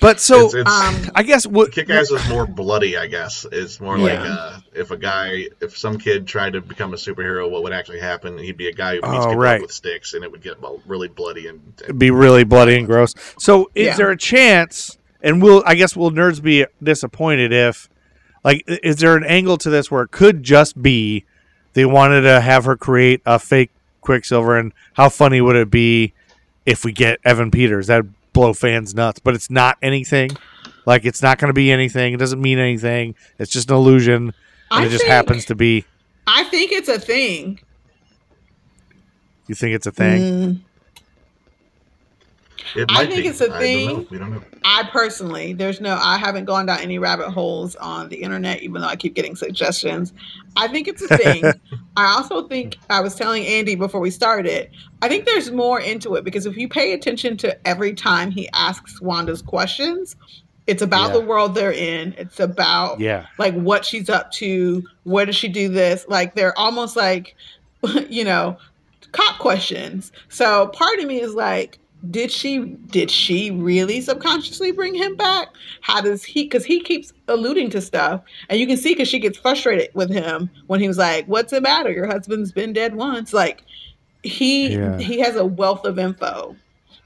But 0.00 0.20
so 0.20 0.46
It's- 0.48 0.54
it's- 0.54 0.72
um 1.06 1.10
I 1.14 1.22
guess 1.22 1.46
what 1.46 1.72
Kick 1.72 1.88
Ass 1.88 2.10
is 2.10 2.28
more 2.28 2.46
bloody, 2.46 2.96
I 2.98 3.06
guess. 3.06 3.46
It's 3.50 3.80
more 3.80 3.96
like 3.96 4.18
uh, 4.18 4.58
if 4.74 4.90
a 4.90 4.96
guy, 4.96 5.46
if 5.60 5.78
some 5.78 5.98
kid 5.98 6.26
tried 6.26 6.52
to 6.54 6.60
become 6.60 6.92
a 6.92 6.96
superhero, 6.96 7.48
what 7.50 7.62
would 7.62 7.72
actually 7.72 8.00
happen? 8.00 8.36
He'd 8.36 8.56
be 8.56 8.68
a 8.68 8.72
guy 8.72 8.96
who 8.96 9.00
beats 9.02 9.14
Oh, 9.14 9.20
people 9.28 9.36
right. 9.36 9.60
with 9.62 9.72
sticks, 9.72 10.12
and 10.14 10.22
it 10.24 10.30
would 10.30 10.42
get 10.42 10.56
really 10.86 11.08
bloody 11.08 11.46
and, 11.46 11.60
and 11.88 11.98
be 11.98 12.10
really 12.10 12.44
bloody 12.44 12.76
and 12.76 12.86
gross. 12.86 13.14
So 13.38 13.70
is 13.74 13.86
Yeah. 13.86 13.96
there 13.96 14.10
a 14.10 14.16
chance? 14.16 14.98
And 15.22 15.40
will 15.40 15.62
I 15.64 15.74
guess 15.74 15.96
will 15.96 16.10
nerds 16.10 16.42
be 16.42 16.66
disappointed 16.82 17.50
if, 17.52 17.88
like, 18.44 18.62
is 18.66 18.96
there 18.96 19.16
an 19.16 19.24
angle 19.24 19.56
to 19.58 19.70
this 19.70 19.90
where 19.90 20.02
it 20.02 20.10
could 20.10 20.42
just 20.42 20.82
be 20.82 21.24
they 21.72 21.84
wanted 21.86 22.20
to 22.22 22.40
have 22.42 22.66
her 22.66 22.76
create 22.76 23.22
a 23.24 23.38
fake 23.38 23.70
Quicksilver, 24.02 24.58
and 24.58 24.72
how 24.94 25.08
funny 25.08 25.40
would 25.40 25.56
it 25.56 25.70
be 25.70 26.12
if 26.66 26.84
we 26.84 26.92
get 26.92 27.20
Evan 27.24 27.50
Peters? 27.50 27.86
That'd 27.86 28.12
blow 28.34 28.52
fans 28.52 28.94
nuts. 28.94 29.20
But 29.20 29.34
it's 29.34 29.48
not 29.50 29.78
anything. 29.80 30.30
Like 30.84 31.06
it's 31.06 31.22
not 31.22 31.38
going 31.38 31.48
to 31.48 31.54
be 31.54 31.72
anything. 31.72 32.12
It 32.12 32.18
doesn't 32.18 32.42
mean 32.42 32.58
anything. 32.58 33.14
It's 33.38 33.50
just 33.50 33.70
an 33.70 33.76
illusion, 33.76 34.24
and 34.24 34.32
I 34.70 34.84
it 34.84 34.90
just 34.90 35.04
think- 35.04 35.10
happens 35.12 35.46
to 35.46 35.54
be. 35.54 35.86
i 36.26 36.44
think 36.44 36.72
it's 36.72 36.88
a 36.88 36.98
thing 36.98 37.60
You 39.46 39.54
think 39.54 39.74
it's 39.74 39.86
a 39.86 39.92
thing? 39.92 40.20
Mm, 40.20 40.60
it 42.76 42.86
I 42.90 43.06
think 43.06 43.22
be. 43.22 43.28
it's 43.28 43.40
a 43.40 43.44
I 43.44 43.48
don't 43.48 43.58
thing. 43.60 44.06
We 44.10 44.18
don't 44.18 44.32
know. 44.32 44.42
I 44.64 44.88
personally, 44.90 45.52
there's 45.52 45.80
no, 45.80 45.98
I 46.00 46.16
haven't 46.18 46.44
gone 46.46 46.66
down 46.66 46.80
any 46.80 46.98
rabbit 46.98 47.30
holes 47.30 47.76
on 47.76 48.08
the 48.08 48.16
internet, 48.16 48.62
even 48.62 48.80
though 48.80 48.88
I 48.88 48.96
keep 48.96 49.14
getting 49.14 49.36
suggestions. 49.36 50.12
I 50.56 50.68
think 50.68 50.88
it's 50.88 51.02
a 51.02 51.16
thing. 51.18 51.44
I 51.96 52.06
also 52.16 52.48
think, 52.48 52.78
I 52.90 53.00
was 53.00 53.14
telling 53.14 53.44
Andy 53.46 53.74
before 53.74 54.00
we 54.00 54.10
started, 54.10 54.70
I 55.02 55.08
think 55.08 55.26
there's 55.26 55.50
more 55.50 55.80
into 55.80 56.14
it 56.14 56.24
because 56.24 56.46
if 56.46 56.56
you 56.56 56.68
pay 56.68 56.92
attention 56.94 57.36
to 57.38 57.66
every 57.66 57.92
time 57.94 58.30
he 58.30 58.48
asks 58.52 59.00
Wanda's 59.00 59.42
questions, 59.42 60.16
it's 60.66 60.80
about 60.82 61.08
Yeah. 61.08 61.18
the 61.18 61.20
world 61.20 61.54
they're 61.54 61.72
in. 61.72 62.14
It's 62.16 62.40
about 62.40 62.98
Yeah. 62.98 63.26
like 63.38 63.54
what 63.54 63.84
she's 63.84 64.08
up 64.08 64.30
to. 64.32 64.82
Where 65.02 65.26
does 65.26 65.36
she 65.36 65.48
do 65.48 65.68
this? 65.68 66.06
Like 66.08 66.34
they're 66.34 66.58
almost 66.58 66.96
like, 66.96 67.36
you 68.08 68.24
know, 68.24 68.56
cop 69.12 69.38
questions. 69.38 70.10
So 70.30 70.68
part 70.68 70.98
of 71.00 71.04
me 71.04 71.20
is 71.20 71.34
like, 71.34 71.78
did 72.10 72.30
she 72.30 72.58
did 72.90 73.10
she 73.10 73.50
really 73.50 74.00
subconsciously 74.00 74.72
bring 74.72 74.94
him 74.94 75.16
back? 75.16 75.48
How 75.80 76.00
does 76.00 76.24
he? 76.24 76.44
Because 76.44 76.64
he 76.64 76.80
keeps 76.80 77.12
alluding 77.28 77.70
to 77.70 77.80
stuff, 77.80 78.22
and 78.48 78.58
you 78.58 78.66
can 78.66 78.76
see 78.76 78.90
because 78.90 79.08
she 79.08 79.18
gets 79.18 79.38
frustrated 79.38 79.90
with 79.94 80.10
him 80.10 80.50
when 80.66 80.80
he 80.80 80.88
was 80.88 80.98
like, 80.98 81.26
"What's 81.26 81.50
the 81.50 81.60
matter? 81.60 81.90
Your 81.90 82.06
husband's 82.06 82.52
been 82.52 82.72
dead 82.72 82.94
once." 82.94 83.32
Like, 83.32 83.62
he 84.22 84.74
Yeah. 84.74 84.98
he 84.98 85.20
has 85.20 85.36
a 85.36 85.44
wealth 85.44 85.84
of 85.84 85.98
info 85.98 86.56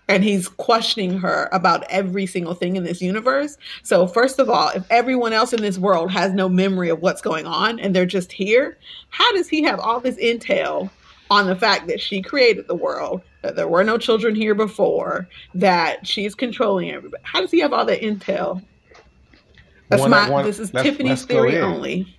and 0.09 0.25
he's 0.25 0.49
questioning 0.49 1.19
her 1.19 1.49
about 1.53 1.85
every 1.91 2.27
single 2.27 2.55
thing 2.55 2.77
in 2.77 2.85
this 2.85 3.03
universe. 3.03 3.59
So 3.83 4.07
first 4.07 4.39
of 4.39 4.49
all, 4.49 4.71
if 4.75 4.85
everyone 4.91 5.35
else 5.35 5.53
in 5.53 5.61
this 5.61 5.79
world 5.79 6.11
has 6.11 6.33
no 6.33 6.49
memory 6.49 6.89
of 6.89 7.03
what's 7.03 7.21
going 7.21 7.47
on 7.47 7.79
and 7.79 7.95
they're 7.95 8.07
just 8.07 8.33
here, 8.33 8.79
how 9.11 9.31
does 9.35 9.49
he 9.49 9.63
have 9.65 9.79
all 9.79 10.01
this 10.01 10.17
intel 10.17 10.91
on 11.31 11.47
the 11.47 11.57
fact 11.57 11.89
that 11.89 12.01
she 12.01 12.23
created 12.23 12.67
the 12.67 12.75
world, 12.75 13.21
that 13.43 13.57
there 13.57 13.69
were 13.69 13.85
no 13.85 13.99
children 13.99 14.35
here 14.35 14.55
before, 14.55 15.29
that 15.55 16.07
she's 16.07 16.35
controlling 16.35 16.91
everybody? 16.91 17.23
How 17.25 17.41
does 17.41 17.51
he 17.51 17.61
have 17.61 17.73
all 17.73 17.85
that 17.87 18.01
intel? 18.01 18.63
That's 19.89 20.01
One- 20.03 20.11
my 20.11 20.29
one- 20.29 20.45
this 20.45 20.59
is 20.59 20.73
let's- 20.75 20.85
Tiffany's 20.89 21.11
let's 21.11 21.25
theory 21.25 21.59
only. 21.59 22.17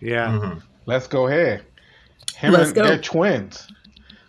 Yeah. 0.00 0.26
Mhm. 0.28 0.62
Let's 0.86 1.06
go 1.06 1.28
ahead. 1.28 1.62
Him 2.36 2.52
Let's 2.52 2.66
and 2.66 2.74
go. 2.74 2.84
they're 2.84 2.98
twins. 2.98 3.66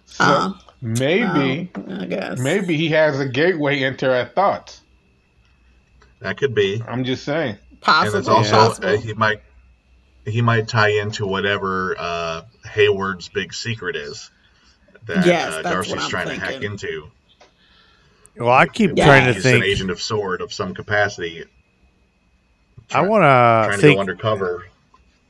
So 0.06 0.24
Uh, 0.24 0.54
maybe 0.82 1.70
um, 1.76 2.00
I 2.00 2.06
guess. 2.06 2.40
maybe 2.40 2.78
he 2.78 2.90
has 2.90 3.20
a 3.20 3.28
gateway 3.28 3.82
into 3.82 4.06
her 4.06 4.26
thoughts. 4.34 4.82
That 6.22 6.38
could 6.38 6.56
be. 6.56 6.82
I'm 6.88 7.04
just 7.04 7.24
saying. 7.26 7.58
possible. 7.82 8.16
and 8.16 8.20
it's 8.20 8.28
also 8.30 8.52
possible. 8.56 8.90
uh, 8.90 8.98
he 8.98 9.14
might 9.14 9.42
he 10.26 10.42
might 10.42 10.68
tie 10.68 10.90
into 10.90 11.28
whatever 11.28 11.96
uh, 12.00 12.42
Hayward's 12.72 13.28
big 13.30 13.54
secret 13.54 13.96
is 13.96 14.32
that 15.08 15.26
Yes, 15.26 15.54
uh, 15.54 15.62
Darcy's 15.62 15.94
what 15.94 16.02
I'm 16.04 16.10
trying 16.10 16.28
to 16.28 16.36
hack 16.36 16.62
into. 16.64 17.10
Well, 18.38 18.50
I 18.52 18.66
keep 18.68 18.92
Yeah. 18.96 19.06
trying 19.06 19.26
to 19.28 19.34
He's 19.34 19.44
think. 19.44 19.58
an 19.58 19.70
agent 19.70 19.90
of 19.92 20.02
Sword 20.02 20.42
of 20.42 20.52
some 20.54 20.74
capacity. 20.74 21.46
I 22.92 23.02
want 23.02 23.24
to 23.24 23.76
to 23.76 23.82
think. 23.82 24.00
undercover. 24.00 24.66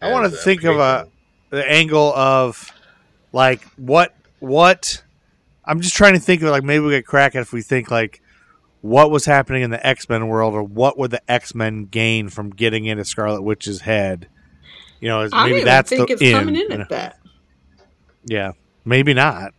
I 0.02 0.12
want 0.12 0.26
as 0.26 0.34
to 0.34 0.40
a 0.40 0.42
think 0.42 0.64
of 0.64 0.78
a 0.78 1.08
the 1.52 1.70
angle 1.70 2.14
of 2.14 2.70
like 3.32 3.62
what 3.78 4.14
what 4.40 5.02
I'm 5.64 5.80
just 5.82 5.96
trying 5.96 6.14
to 6.14 6.20
think 6.20 6.42
of 6.42 6.50
like 6.50 6.64
maybe 6.64 6.84
we 6.84 6.92
could 6.96 7.06
crack 7.06 7.36
it 7.36 7.40
if 7.40 7.54
we 7.54 7.62
think 7.62 7.90
like 7.92 8.22
what 8.82 9.10
was 9.10 9.26
happening 9.26 9.64
in 9.64 9.70
the 9.70 9.86
X 9.86 10.10
Men 10.10 10.28
world 10.28 10.54
or 10.54 10.64
what 10.64 10.98
would 10.98 11.12
the 11.12 11.32
X 11.32 11.56
Men 11.56 11.86
gain 11.86 12.30
from 12.30 12.50
getting 12.50 12.86
into 12.86 13.06
Scarlet 13.06 13.42
Witch's 13.42 13.82
head? 13.82 14.28
You 15.00 15.10
know, 15.10 15.22
is 15.22 15.32
I 15.34 15.44
maybe 15.44 15.50
don't 15.52 15.58
even 15.60 15.66
that's 15.66 15.90
think 15.90 16.08
the 16.08 16.14
it's 16.14 16.22
end. 16.24 16.34
coming 16.34 16.56
in 16.56 16.62
you 16.64 16.70
know? 16.70 16.82
at 16.82 16.90
that. 16.90 17.20
Yeah, 18.26 18.52
maybe 18.84 19.14
not. 19.14 19.54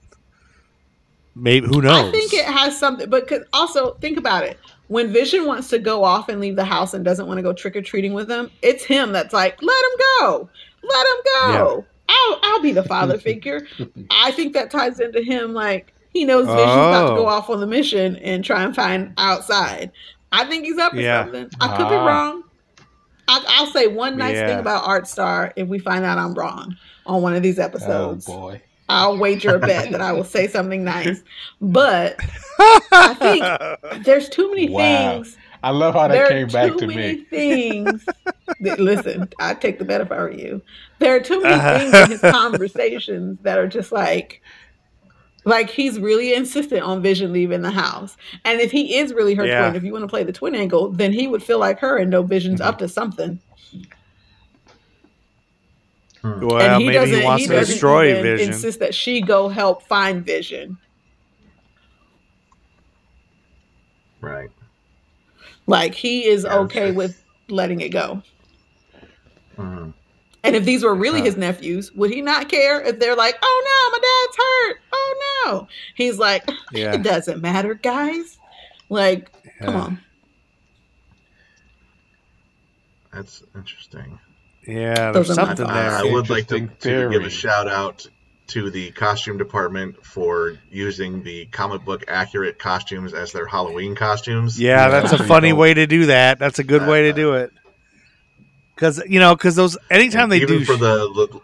Maybe 1.39 1.67
who 1.67 1.83
knows? 1.83 2.09
I 2.09 2.11
think 2.11 2.33
it 2.33 2.47
has 2.47 2.79
something, 2.79 3.11
but 3.11 3.29
'cause 3.29 3.43
also 3.53 3.93
think 4.01 4.17
about 4.19 4.43
it. 4.45 4.59
When 4.89 5.13
Vision 5.13 5.45
wants 5.47 5.69
to 5.69 5.79
go 5.79 6.03
off 6.03 6.29
and 6.31 6.41
leave 6.41 6.57
the 6.57 6.65
house 6.65 6.95
and 6.95 7.05
doesn't 7.05 7.27
want 7.27 7.37
to 7.39 7.43
go 7.43 7.53
trick 7.53 7.77
or 7.77 7.83
treating 7.83 8.15
with 8.15 8.27
them, 8.29 8.51
it's 8.63 8.85
him 8.85 9.13
that's 9.13 9.35
like, 9.35 9.61
"Let 9.61 9.77
him 9.77 10.01
go, 10.21 10.49
let 10.83 11.07
him 11.07 11.17
go. 11.25 11.85
I'll 12.09 12.39
I'll 12.43 12.61
be 12.63 12.73
the 12.73 12.85
father 12.85 13.19
figure." 13.31 13.67
I 14.11 14.31
think 14.31 14.55
that 14.55 14.71
ties 14.71 14.99
into 15.01 15.21
him 15.23 15.53
like 15.53 15.93
he 16.15 16.25
knows 16.25 16.47
Vision's 16.47 16.63
about 16.63 17.11
to 17.11 17.15
go 17.17 17.27
Oh. 17.27 17.31
off 17.31 17.51
on 17.51 17.61
the 17.61 17.67
mission 17.67 18.17
and 18.17 18.43
try 18.43 18.63
and 18.63 18.75
find 18.75 19.13
outside. 19.19 19.91
I 20.33 20.45
think 20.45 20.65
he's 20.65 20.79
up 20.79 20.93
to 20.93 21.03
Yeah. 21.03 21.25
something. 21.25 21.51
I 21.61 21.69
could 21.77 21.89
be 21.89 21.95
Ah. 21.97 22.07
wrong. 22.07 22.43
I, 23.29 23.45
I'll 23.49 23.67
say 23.73 23.89
one 23.89 24.17
nice 24.17 24.37
Yeah. 24.37 24.47
thing 24.47 24.59
about 24.61 24.87
Art 24.87 25.07
Star 25.09 25.53
if 25.57 25.69
we 25.69 25.79
find 25.81 26.05
out 26.05 26.17
I'm 26.17 26.33
wrong 26.35 26.77
on 27.07 27.21
one 27.23 27.35
of 27.35 27.43
these 27.43 27.59
episodes. 27.59 28.27
Oh 28.29 28.33
boy. 28.33 28.63
I'll 28.89 29.17
wager 29.19 29.57
a 29.57 29.59
bet 29.59 29.91
that 29.91 30.01
I 30.01 30.13
will 30.13 30.25
say 30.25 30.47
something 30.47 30.85
nice. 30.85 31.23
But 31.61 32.21
I 32.93 33.15
think 33.15 34.05
there's 34.05 34.29
too 34.29 34.49
many 34.51 34.69
Wow. 34.69 35.15
things. 35.23 35.37
I 35.63 35.71
love 35.71 35.95
how 35.95 36.09
that 36.09 36.29
came 36.29 36.49
back 36.49 36.77
to 36.77 36.87
me. 36.87 36.95
There 36.95 36.95
are 36.95 36.95
too 36.95 36.97
many 36.97 37.25
things. 37.25 38.09
that, 38.61 38.79
listen, 38.81 39.29
I'd 39.41 39.61
take 39.61 39.79
the 39.79 39.85
bet 39.85 40.01
if 40.01 40.13
I 40.13 40.17
were 40.17 40.31
you. 40.33 40.63
There 40.99 41.15
are 41.17 41.21
too 41.21 41.41
many 41.43 41.59
things 41.59 41.95
in 41.95 42.11
his 42.11 42.23
conversations 42.31 43.39
that 43.43 43.59
are 43.59 43.67
just 43.69 43.91
like, 43.93 44.41
like 45.45 45.71
he's 45.71 45.99
really 46.01 46.35
insistent 46.35 46.83
on 46.83 47.03
Vision 47.03 47.33
leaving 47.33 47.63
the 47.63 47.71
house. 47.71 48.17
And 48.45 48.61
if 48.61 48.71
he 48.73 48.97
is 48.99 49.13
really 49.13 49.35
her 49.35 49.47
Yeah. 49.47 49.59
twin, 49.59 49.77
if 49.77 49.85
you 49.85 49.93
want 49.93 50.03
to 50.05 50.09
play 50.09 50.25
the 50.25 50.33
twin 50.33 50.55
angle, 50.55 50.93
then 50.93 51.13
he 51.13 51.27
would 51.27 51.43
feel 51.43 51.59
like 51.59 51.81
her 51.81 51.97
and 51.99 52.11
know 52.11 52.23
Vision's 52.23 52.61
Mm-hmm. 52.61 52.69
up 52.69 52.79
to 52.79 52.89
something. 52.89 53.41
Well, 56.23 56.59
and 56.61 56.81
he 56.83 56.87
maybe 56.89 56.95
doesn't. 56.99 57.19
he 57.19 57.25
wants 57.25 57.43
he 57.43 57.47
to 57.49 57.53
doesn't 57.55 57.73
destroy 57.75 58.11
even 58.11 58.23
Vision. 58.23 58.49
insist 58.53 58.81
that 58.81 58.95
she 58.95 59.21
go 59.21 59.49
help 59.49 59.83
find 59.85 60.25
Vision. 60.25 60.79
right. 64.21 64.51
Like 65.69 65.95
he 65.95 66.27
is 66.27 66.45
Yeah, 66.45 66.59
okay 66.61 66.81
it's- 66.91 66.97
with 66.97 67.23
letting 67.49 67.81
it 67.81 67.91
go. 67.91 68.23
Mhm. 69.57 69.93
And 70.45 70.55
if 70.57 70.65
these 70.65 70.83
were 70.85 70.95
really 70.95 71.21
Uh. 71.21 71.25
his 71.25 71.37
nephews, 71.37 71.93
would 71.93 72.11
he 72.11 72.23
not 72.23 72.49
care 72.49 72.81
if 72.81 72.99
they're 73.01 73.17
like, 73.17 73.37
"Oh 73.43 73.63
no, 73.65 73.91
my 73.91 73.99
dad's 73.99 74.37
hurt. 74.37 74.81
Oh 74.93 75.43
no." 75.47 75.69
He's 75.97 76.19
like, 76.19 76.49
Yeah. 76.73 76.95
"It 76.95 77.03
doesn't 77.03 77.41
matter, 77.41 77.75
guys." 77.75 78.39
Like, 78.89 79.31
come 79.61 79.75
on. 79.77 80.01
That's 83.13 83.43
interesting. 83.57 84.19
Yeah, 84.67 85.13
Those 85.13 85.29
there's 85.29 85.39
are 85.39 85.43
my 85.43 85.47
something 85.49 85.67
thoughts. 85.67 85.79
there. 85.79 85.91
I 85.93 86.13
would 86.13 86.29
like 86.31 86.49
to, 86.49 86.57
Interesting 86.57 86.69
to 86.69 87.09
give 87.11 87.11
theory. 87.23 87.27
a 87.27 87.31
shout 87.31 87.69
out 87.69 88.07
to 88.49 88.71
the 88.71 88.91
costume 88.93 89.39
department 89.39 90.05
for 90.05 90.59
using 90.71 91.23
the 91.23 91.47
comic 91.47 91.85
book 91.85 92.05
accurate 92.09 92.59
costumes 92.59 93.13
as 93.15 93.33
their 93.33 93.47
Halloween 93.47 93.95
costumes. 93.95 94.61
Yeah, 94.61 94.89
that's 94.89 95.13
a 95.13 95.17
Yeah. 95.17 95.27
funny 95.27 95.53
way 95.53 95.75
to 95.75 95.87
do 95.87 96.07
that. 96.07 96.39
That's 96.39 96.59
a 96.59 96.65
good 96.65 96.87
way 96.87 97.03
to 97.03 97.11
Uh, 97.11 97.13
do 97.17 97.33
it. 97.35 97.51
Because 98.75 99.03
you 99.09 99.19
know, 99.21 99.35
because 99.35 99.57
those 99.57 99.77
anytime 99.91 100.29
they 100.29 100.37
even 100.37 100.59
do, 100.59 100.65
for 100.65 100.77
the 100.77 101.41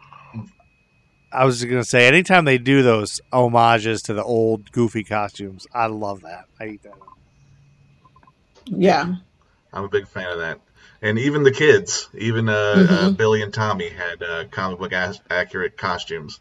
I 1.33 1.45
was 1.47 1.59
just 1.61 1.71
gonna 1.71 1.83
say 1.85 2.07
anytime 2.07 2.45
they 2.45 2.59
do 2.59 2.83
those 2.83 3.21
homages 3.33 4.03
to 4.03 4.15
the 4.15 4.23
old 4.23 4.71
goofy 4.71 5.03
costumes, 5.03 5.67
I 5.73 5.87
love 5.87 6.21
that. 6.23 6.45
I 6.61 6.67
eat 6.67 6.83
that. 6.83 6.93
Yeah. 8.67 9.15
I'm 9.73 9.85
a 9.85 9.89
big 9.89 10.07
fan 10.07 10.31
of 10.31 10.39
that. 10.39 10.61
And 11.03 11.19
even 11.19 11.43
the 11.43 11.51
kids, 11.51 12.09
even 12.17 12.49
uh, 12.49 12.53
uh, 12.53 12.87
Mhm. 13.11 13.17
Billy 13.17 13.43
and 13.43 13.53
Tommy 13.53 13.89
had 13.89 14.23
uh, 14.23 14.45
comic 14.53 14.79
book 14.79 14.93
as- 14.93 15.21
accurate 15.29 15.77
costumes 15.77 16.39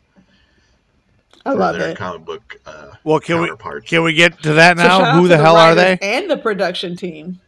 I 1.44 1.54
love 1.54 1.80
their 1.80 1.90
it. 1.90 1.98
comic 1.98 2.24
book 2.26 2.58
uh, 2.68 2.92
Well, 3.04 3.20
can 3.20 3.42
we 3.42 3.52
can 3.84 4.04
we 4.04 4.14
get 4.14 4.44
to 4.44 4.54
that 4.54 4.78
now? 4.78 5.02
out 5.02 5.16
Who 5.16 5.24
to 5.24 5.28
the 5.30 5.38
hell 5.38 5.56
are 5.58 5.74
they? 5.74 5.98
And 6.00 6.30
the 6.30 6.38
production 6.38 6.96
team. 6.96 7.40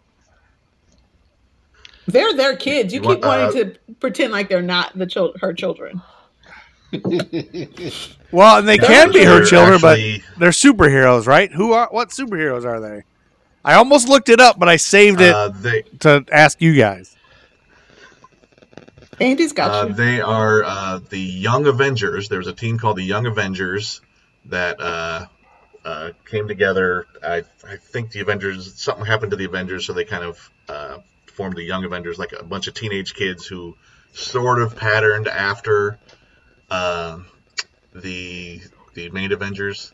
They're 2.08 2.34
their 2.34 2.56
kids. 2.58 2.92
You 2.94 3.02
You 3.02 3.08
keep 3.08 3.24
want, 3.24 3.24
uh, 3.24 3.28
wanting 3.54 3.64
to 3.74 3.94
pretend 4.00 4.32
like 4.34 4.50
they're 4.50 4.62
not 4.64 4.98
the 4.98 5.06
chil- 5.06 5.36
her 5.40 5.54
children. 5.54 6.02
Well, 8.32 8.58
and 8.58 8.68
they 8.68 8.78
They're 8.78 8.88
can 8.88 9.12
be 9.12 9.24
her 9.24 9.46
children, 9.46 9.76
actually- 9.76 10.24
but 10.24 10.40
they're 10.40 10.50
superheroes, 10.50 11.28
right? 11.28 11.52
Who 11.54 11.74
are 11.74 11.88
what 11.92 12.10
superheroes 12.10 12.66
are 12.66 12.80
they? 12.80 13.04
I 13.66 13.76
almost 13.76 14.10
looked 14.10 14.30
it 14.30 14.40
up, 14.40 14.60
but 14.60 14.68
I 14.68 14.76
saved 14.76 15.22
it 15.22 15.34
uh, 15.34 15.50
they 15.50 15.84
to 16.00 16.26
ask 16.32 16.62
you 16.62 16.76
guys. 16.76 17.16
Andy's 19.20 19.54
got 19.54 19.72
uh, 19.72 19.88
you. 19.88 19.94
they 19.94 20.22
are 20.22 20.64
uh, 20.64 21.00
the 21.10 21.20
Young 21.20 21.68
Avengers. 21.68 22.30
There's 22.30 22.48
a 22.48 22.54
team 22.54 22.78
called 22.78 22.98
the 22.98 23.04
Young 23.04 23.26
Avengers 23.26 24.02
that 24.46 24.82
uh, 24.82 25.28
uh, 25.86 26.12
came 26.26 26.48
together. 26.48 27.08
I, 27.24 27.44
I 27.66 27.78
think 27.78 28.12
the 28.12 28.20
Avengers 28.20 28.74
something 28.76 29.06
happened 29.06 29.32
to 29.32 29.38
the 29.38 29.46
Avengers, 29.46 29.86
so 29.86 29.94
they 29.94 30.04
kind 30.04 30.24
of 30.24 30.50
uh, 30.68 30.98
formed 31.28 31.56
the 31.56 31.64
Young 31.64 31.86
Avengers, 31.86 32.20
like 32.20 32.34
a 32.38 32.44
bunch 32.44 32.68
of 32.68 32.74
teenage 32.74 33.14
kids 33.14 33.46
who 33.46 33.78
sort 34.14 34.62
of 34.62 34.76
patterned 34.76 35.28
after 35.28 35.98
um 36.70 37.26
the 37.96 38.62
the 38.94 39.10
main 39.10 39.32
Avengers. 39.32 39.94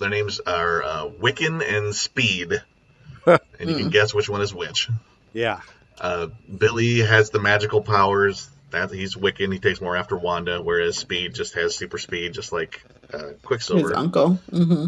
Their 0.00 0.08
names 0.08 0.40
are 0.40 0.82
uh, 0.82 1.08
Wiccan 1.08 1.62
and 1.62 1.94
Speed, 1.94 2.52
and 3.26 3.40
you 3.60 3.76
can 3.76 3.90
guess 3.90 4.12
which 4.12 4.28
one 4.28 4.40
is 4.40 4.52
which. 4.52 4.88
Yeah, 5.32 5.60
Uh, 6.00 6.28
Billy 6.58 6.98
has 7.00 7.30
the 7.30 7.38
magical 7.38 7.82
powers. 7.82 8.48
That 8.70 8.90
he's 8.90 9.14
Wiccan. 9.14 9.52
He 9.52 9.58
takes 9.58 9.80
more 9.80 9.96
after 9.96 10.16
Wanda, 10.16 10.62
whereas 10.62 10.96
Speed 10.96 11.34
just 11.34 11.54
has 11.54 11.76
super 11.76 11.98
speed, 11.98 12.32
just 12.32 12.52
like 12.52 12.82
uh, 13.12 13.18
His 13.18 13.36
Quicksilver. 13.44 13.94
uncle. 13.96 14.34
hmm 14.50 14.86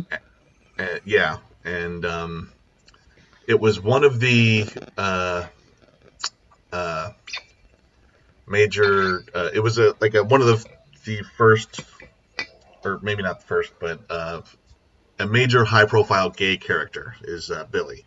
Uh, 0.78 0.86
yeah, 1.04 1.38
and 1.64 2.04
um, 2.06 2.52
it 3.46 3.60
was 3.60 3.78
one 3.80 4.04
of 4.04 4.18
the 4.18 4.66
uh, 4.96 5.44
uh, 6.72 7.10
major. 8.46 9.24
Uh, 9.34 9.50
it 9.52 9.60
was 9.60 9.78
a 9.78 9.94
like 10.00 10.14
a, 10.14 10.24
one 10.24 10.40
of 10.40 10.46
the 10.46 10.64
the 11.04 11.22
first, 11.36 11.80
or 12.84 12.98
maybe 13.02 13.22
not 13.22 13.40
the 13.40 13.46
first, 13.46 13.72
but 13.78 14.00
uh, 14.08 14.40
a 15.22 15.26
major 15.26 15.64
high-profile 15.64 16.30
gay 16.30 16.56
character 16.56 17.14
is 17.22 17.50
uh, 17.50 17.64
Billy. 17.70 18.04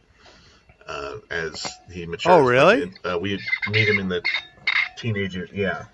Uh, 0.85 1.17
as 1.31 1.65
he 1.91 2.05
matures. 2.05 2.31
Oh, 2.31 2.41
really? 2.41 2.93
Uh, 3.03 3.17
we 3.19 3.39
meet 3.71 3.89
him 3.89 3.97
in 3.97 4.07
the 4.07 4.21
teenager. 4.97 5.49
Yeah. 5.51 5.85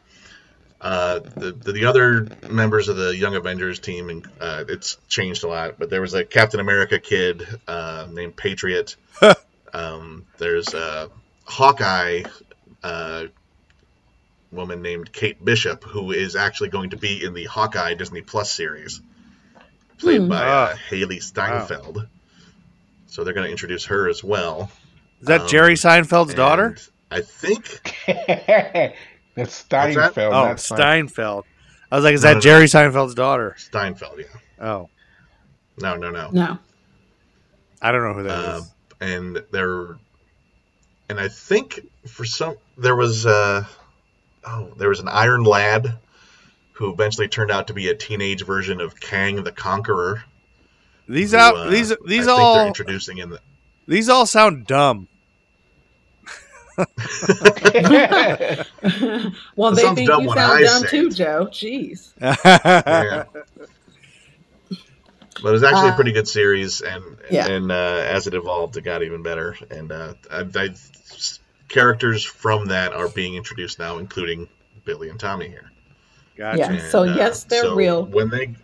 Uh, 0.81 1.19
the, 1.19 1.51
the 1.53 1.71
the 1.71 1.85
other 1.85 2.27
members 2.49 2.89
of 2.89 2.97
the 2.97 3.15
Young 3.15 3.35
Avengers 3.35 3.79
team, 3.79 4.09
and 4.09 4.27
uh, 4.41 4.65
it's 4.67 4.97
changed 5.07 5.45
a 5.45 5.47
lot. 5.47 5.75
But 5.79 5.89
there 5.89 6.01
was 6.01 6.13
a 6.13 6.25
Captain 6.25 6.59
America 6.59 6.99
kid 6.99 7.47
uh, 7.69 8.07
named 8.11 8.35
Patriot. 8.35 8.97
um, 9.73 10.25
there's 10.39 10.73
a 10.73 11.09
Hawkeye 11.45 12.23
uh, 12.83 13.25
woman 14.51 14.81
named 14.81 15.13
Kate 15.13 15.43
Bishop, 15.43 15.85
who 15.85 16.11
is 16.11 16.35
actually 16.35 16.69
going 16.69 16.89
to 16.89 16.97
be 16.97 17.23
in 17.23 17.33
the 17.33 17.45
Hawkeye 17.45 17.93
Disney 17.93 18.23
Plus 18.23 18.51
series. 18.51 18.99
Played 20.01 20.21
Hmm. 20.21 20.29
by 20.29 20.43
Ah. 20.43 20.63
uh, 20.71 20.75
Hailee 20.89 21.21
Steinfeld. 21.21 22.07
So 23.07 23.23
they're 23.23 23.33
going 23.33 23.45
to 23.45 23.51
introduce 23.51 23.85
her 23.85 24.07
as 24.09 24.23
well. 24.23 24.71
Is 25.21 25.27
that 25.27 25.41
Um, 25.41 25.47
Jerry 25.47 25.73
Seinfeld's 25.75 26.33
daughter? 26.33 26.77
I 27.11 27.21
think 27.21 27.81
That's 29.35 29.53
Steinfeld. 29.53 30.33
Oh, 30.33 30.47
not 30.47 30.59
Sein- 30.59 31.07
Steinfeld. 31.07 31.43
I 31.91 31.95
was 31.95 32.03
like, 32.05 32.13
is 32.15 32.23
No, 32.23 32.29
that 32.29 32.33
no, 32.35 32.37
no. 32.37 32.41
Jerry 32.41 32.65
Seinfeld's 32.65 33.13
daughter? 33.15 33.55
Steinfeld. 33.57 34.19
Yeah. 34.19 34.65
Oh, 34.65 34.89
No, 35.79 35.95
no, 35.95 36.09
no. 36.09 36.29
No. 36.31 36.57
I 37.81 37.91
don't 37.91 38.03
know 38.03 38.13
who 38.13 38.23
that 38.23 38.39
is. 38.57 38.61
Uh, 38.63 38.65
and 39.01 39.43
there, 39.51 39.97
and 41.09 41.19
I 41.19 41.27
think 41.27 41.79
for 42.07 42.23
some 42.25 42.55
there 42.77 42.95
was 42.95 43.25
uh 43.25 43.65
oh 44.45 44.71
there 44.77 44.89
was 44.89 44.99
an 44.99 45.07
Iron 45.07 45.43
Lad 45.43 45.97
who 46.73 46.91
eventually 46.91 47.27
turned 47.27 47.51
out 47.51 47.67
to 47.67 47.73
be 47.73 47.89
a 47.89 47.95
teenage 47.95 48.45
version 48.45 48.81
of 48.81 48.99
Kang 48.99 49.43
the 49.43 49.51
Conqueror. 49.51 50.23
These 51.07 51.31
who, 51.31 51.37
out 51.37 51.55
uh, 51.55 51.69
these 51.69 51.91
I 51.91 51.95
these 52.05 52.25
think 52.25 52.25
they're 52.25 52.35
all 52.35 52.67
introducing 52.67 53.17
in 53.17 53.29
the 53.29 53.39
these 53.87 54.09
all 54.09 54.25
sound 54.25 54.67
dumb. 54.67 55.07
well, 56.77 56.87
That 59.71 59.75
they 59.75 59.93
think 59.93 60.09
you 60.09 60.29
sound 60.29 60.39
I 60.39 60.63
dumb 60.63 60.81
say 60.83 60.87
too, 60.87 61.07
it. 61.07 61.15
Joe. 61.15 61.47
Jeez. 61.51 62.13
yeah. 62.21 63.25
But 65.41 65.49
it 65.49 65.51
was 65.51 65.63
actually 65.63 65.89
a 65.89 65.91
Uh, 65.91 65.93
pretty 65.93 66.11
good 66.11 66.27
series, 66.27 66.81
and 66.81 67.03
yeah. 67.29 67.47
and 67.47 67.71
uh, 67.71 68.03
as 68.05 68.27
it 68.27 68.33
evolved, 68.33 68.77
it 68.77 68.83
got 68.83 69.03
even 69.03 69.23
better. 69.23 69.55
And 69.69 69.91
uh, 69.91 70.13
I, 70.31 70.45
I, 70.55 70.69
characters 71.67 72.23
from 72.23 72.67
that 72.67 72.93
are 72.93 73.09
being 73.09 73.35
introduced 73.35 73.79
now, 73.79 73.97
including 73.97 74.47
Billy 74.85 75.09
and 75.09 75.19
Tommy 75.19 75.49
here. 75.49 75.70
Gotcha. 76.37 76.57
Yeah. 76.59 76.71
And, 76.71 76.81
So 76.91 77.01
uh, 77.03 77.15
yes, 77.15 77.43
they're 77.45 77.63
so 77.63 77.75
real. 77.75 78.05
When 78.05 78.29
they, 78.29 78.55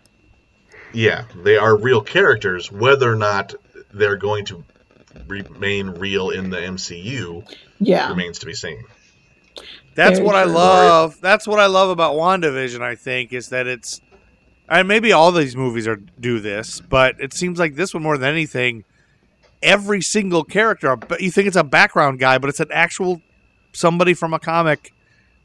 yeah, 0.92 1.24
they 1.42 1.56
are 1.56 1.76
real 1.76 2.00
characters. 2.00 2.70
Whether 2.72 3.10
or 3.12 3.16
not 3.16 3.54
they're 3.92 4.16
going 4.16 4.44
to 4.46 4.64
remain 5.26 5.90
real 5.90 6.30
in 6.30 6.50
the 6.50 6.58
MCU 6.58 7.44
Yeah. 7.80 8.08
remains 8.10 8.38
to 8.40 8.46
be 8.46 8.54
seen. 8.54 8.84
That's 9.94 10.18
Very 10.18 10.26
what 10.26 10.36
I 10.36 10.44
true. 10.44 10.52
love. 10.52 11.20
That's 11.20 11.46
what 11.46 11.58
I 11.58 11.66
love 11.66 11.90
about 11.90 12.14
WandaVision, 12.14 12.80
I 12.80 12.94
think, 12.94 13.32
is 13.32 13.48
that 13.48 13.66
it's 13.66 14.00
and 14.70 14.86
maybe 14.86 15.12
all 15.12 15.32
these 15.32 15.56
movies 15.56 15.88
are 15.88 15.96
do 15.96 16.40
this, 16.40 16.80
but 16.80 17.18
it 17.18 17.32
seems 17.32 17.58
like 17.58 17.74
this 17.74 17.94
one 17.94 18.02
more 18.02 18.18
than 18.18 18.28
anything, 18.30 18.84
every 19.62 20.00
single 20.02 20.44
character 20.44 20.94
but 20.94 21.20
you 21.20 21.30
think 21.30 21.48
it's 21.48 21.56
a 21.56 21.64
background 21.64 22.18
guy, 22.20 22.38
but 22.38 22.48
it's 22.50 22.60
an 22.60 22.68
actual 22.70 23.20
somebody 23.72 24.14
from 24.14 24.32
a 24.34 24.38
comic 24.38 24.92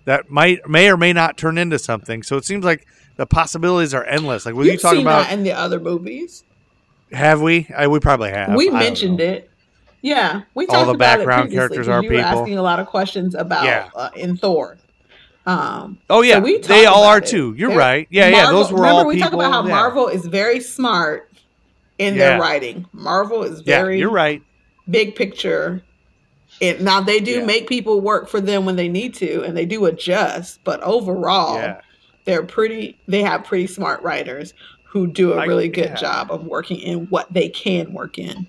that 0.05 0.29
might 0.29 0.67
may 0.69 0.89
or 0.89 0.97
may 0.97 1.13
not 1.13 1.37
turn 1.37 1.57
into 1.57 1.79
something. 1.79 2.23
So 2.23 2.37
it 2.37 2.45
seems 2.45 2.63
like 2.65 2.85
the 3.15 3.25
possibilities 3.25 3.93
are 3.93 4.03
endless. 4.05 4.45
Like 4.45 4.55
when 4.55 4.65
You've 4.65 4.73
you 4.73 4.79
talk 4.79 4.93
seen 4.93 5.01
about 5.01 5.25
that 5.27 5.33
in 5.33 5.43
the 5.43 5.53
other 5.53 5.79
movies. 5.79 6.43
have 7.11 7.41
we? 7.41 7.67
I, 7.75 7.87
we 7.87 7.99
probably 7.99 8.31
have. 8.31 8.55
we 8.55 8.69
I 8.69 8.79
mentioned 8.79 9.19
it. 9.21 9.49
Yeah, 10.01 10.41
we 10.53 10.67
All 10.67 10.75
talked 10.75 10.87
the 10.87 10.93
about 10.95 11.17
background 11.19 11.51
characters 11.51 11.87
are 11.87 12.03
you 12.03 12.09
were 12.09 12.15
people. 12.17 12.39
asking 12.41 12.57
a 12.57 12.61
lot 12.61 12.79
of 12.81 12.87
questions 12.87 13.35
about 13.35 13.63
Yeah. 13.63 13.89
uh, 13.95 14.09
in 14.15 14.35
Thor. 14.35 14.77
Um, 15.45 15.99
Oh 16.09 16.21
yeah, 16.21 16.35
so 16.35 16.39
we 16.41 16.57
they 16.59 16.85
all 16.85 17.03
are 17.05 17.19
it. 17.19 17.25
too. 17.25 17.53
You're 17.57 17.69
They're- 17.69 17.77
right. 17.77 18.07
Yeah, 18.09 18.27
yeah. 18.29 18.51
Those 18.51 18.69
were 18.71 18.77
remember 18.79 18.85
all 18.87 18.97
Remember 19.05 19.09
we 19.15 19.19
talk 19.19 19.33
about 19.33 19.51
how 19.51 19.63
yeah. 19.65 19.69
Marvel 19.73 20.07
is 20.07 20.25
very 20.25 20.59
smart 20.59 21.29
in 21.99 22.15
Yeah. 22.15 22.31
their 22.31 22.39
writing. 22.41 22.85
Marvel 22.93 23.43
is 23.43 23.61
Yeah, 23.65 23.81
very 23.81 23.99
you're 23.99 24.09
right. 24.09 24.41
big 24.89 25.15
picture. 25.15 25.81
It, 26.59 26.81
now 26.81 27.01
they 27.01 27.19
do 27.19 27.39
Yeah. 27.39 27.45
make 27.45 27.67
people 27.67 27.99
work 28.01 28.29
for 28.29 28.39
them 28.39 28.65
when 28.65 28.75
they 28.75 28.87
need 28.89 29.13
to, 29.15 29.43
and 29.43 29.55
they 29.57 29.65
do 29.65 29.85
adjust. 29.85 30.59
But 30.63 30.81
overall, 30.83 31.55
Yeah. 31.55 31.81
they're 32.25 32.43
pretty. 32.43 32.97
They 33.07 33.23
have 33.23 33.43
pretty 33.43 33.67
smart 33.67 34.01
writers 34.03 34.53
who 34.85 35.07
do 35.07 35.33
a 35.33 35.37
I- 35.37 35.45
really 35.45 35.69
good 35.69 35.89
yeah. 35.89 35.95
job 35.95 36.31
of 36.31 36.45
working 36.45 36.79
in 36.79 37.07
what 37.07 37.31
they 37.33 37.49
can 37.49 37.93
work 37.93 38.17
in. 38.17 38.45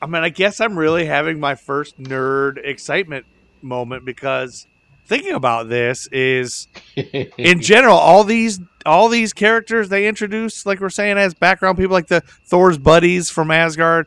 I 0.00 0.06
mean, 0.06 0.22
I 0.22 0.28
guess 0.28 0.60
I'm 0.60 0.78
really 0.78 1.06
having 1.06 1.40
my 1.40 1.54
first 1.54 1.98
nerd 2.00 2.58
excitement 2.64 3.24
moment 3.62 4.04
because 4.04 4.66
thinking 5.06 5.32
about 5.32 5.68
this 5.68 6.06
is 6.12 6.68
in 6.96 7.60
general 7.60 7.96
all 7.96 8.22
these 8.24 8.60
all 8.86 9.08
these 9.08 9.32
characters 9.32 9.88
they 9.88 10.06
introduce 10.06 10.64
like 10.66 10.80
we're 10.80 10.90
saying 10.90 11.16
as 11.18 11.32
background 11.34 11.76
people 11.78 11.92
like 11.92 12.06
the 12.08 12.20
Thor's 12.46 12.76
buddies 12.78 13.30
from 13.30 13.50
Asgard 13.50 14.06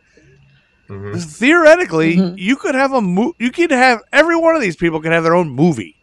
Mhm. 0.89 1.21
theoretically 1.23 2.15
Mhm. 2.17 2.35
you 2.37 2.55
could 2.55 2.75
have 2.75 2.93
a 2.93 3.01
mo- 3.01 3.35
you 3.39 3.51
could 3.51 3.71
have 3.71 4.01
every 4.13 4.35
one 4.35 4.55
of 4.55 4.61
these 4.61 4.75
people 4.75 4.99
could 5.01 5.11
have 5.11 5.23
their 5.23 5.35
own 5.35 5.49
movie 5.49 5.95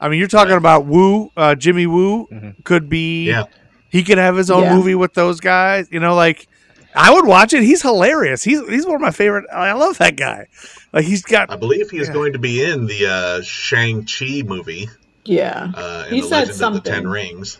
I 0.00 0.08
mean 0.08 0.18
you're 0.18 0.28
talking 0.28 0.52
Right. 0.52 0.58
about 0.58 0.86
Woo 0.86 1.30
uh, 1.36 1.54
Jimmy 1.54 1.86
Woo 1.86 2.26
Mhm. 2.32 2.64
could 2.64 2.88
be 2.88 3.24
Yeah. 3.28 3.44
he 3.90 4.02
could 4.02 4.18
have 4.18 4.36
his 4.36 4.50
own 4.50 4.64
Yeah. 4.64 4.74
movie 4.76 4.94
with 4.94 5.14
those 5.14 5.40
guys 5.40 5.88
you 5.90 6.00
know 6.00 6.14
like 6.14 6.46
I 6.94 7.12
would 7.12 7.26
watch 7.26 7.52
it 7.52 7.62
he's 7.62 7.82
hilarious 7.82 8.42
he's 8.42 8.66
he's 8.68 8.86
one 8.86 8.94
of 8.96 9.00
my 9.02 9.10
favorite 9.10 9.44
I 9.52 9.72
love 9.72 9.98
that 9.98 10.16
guy 10.16 10.46
like 10.94 11.04
he's 11.04 11.22
got 11.22 11.50
I 11.50 11.56
believe 11.56 11.90
he 11.90 11.98
is 11.98 12.08
Yeah. 12.08 12.14
going 12.14 12.32
to 12.32 12.38
be 12.38 12.62
in 12.64 12.86
the 12.86 13.06
uh, 13.06 13.42
Shang 13.42 14.06
Chi 14.06 14.42
movie. 14.46 14.88
Yeah, 15.26 15.72
Uh, 15.74 16.04
in 16.08 16.14
He 16.14 16.20
the 16.20 16.28
said 16.28 16.48
Legend 16.48 16.62
of 16.76 16.84
the 16.84 16.90
Ten. 16.90 17.08
Rings. 17.08 17.58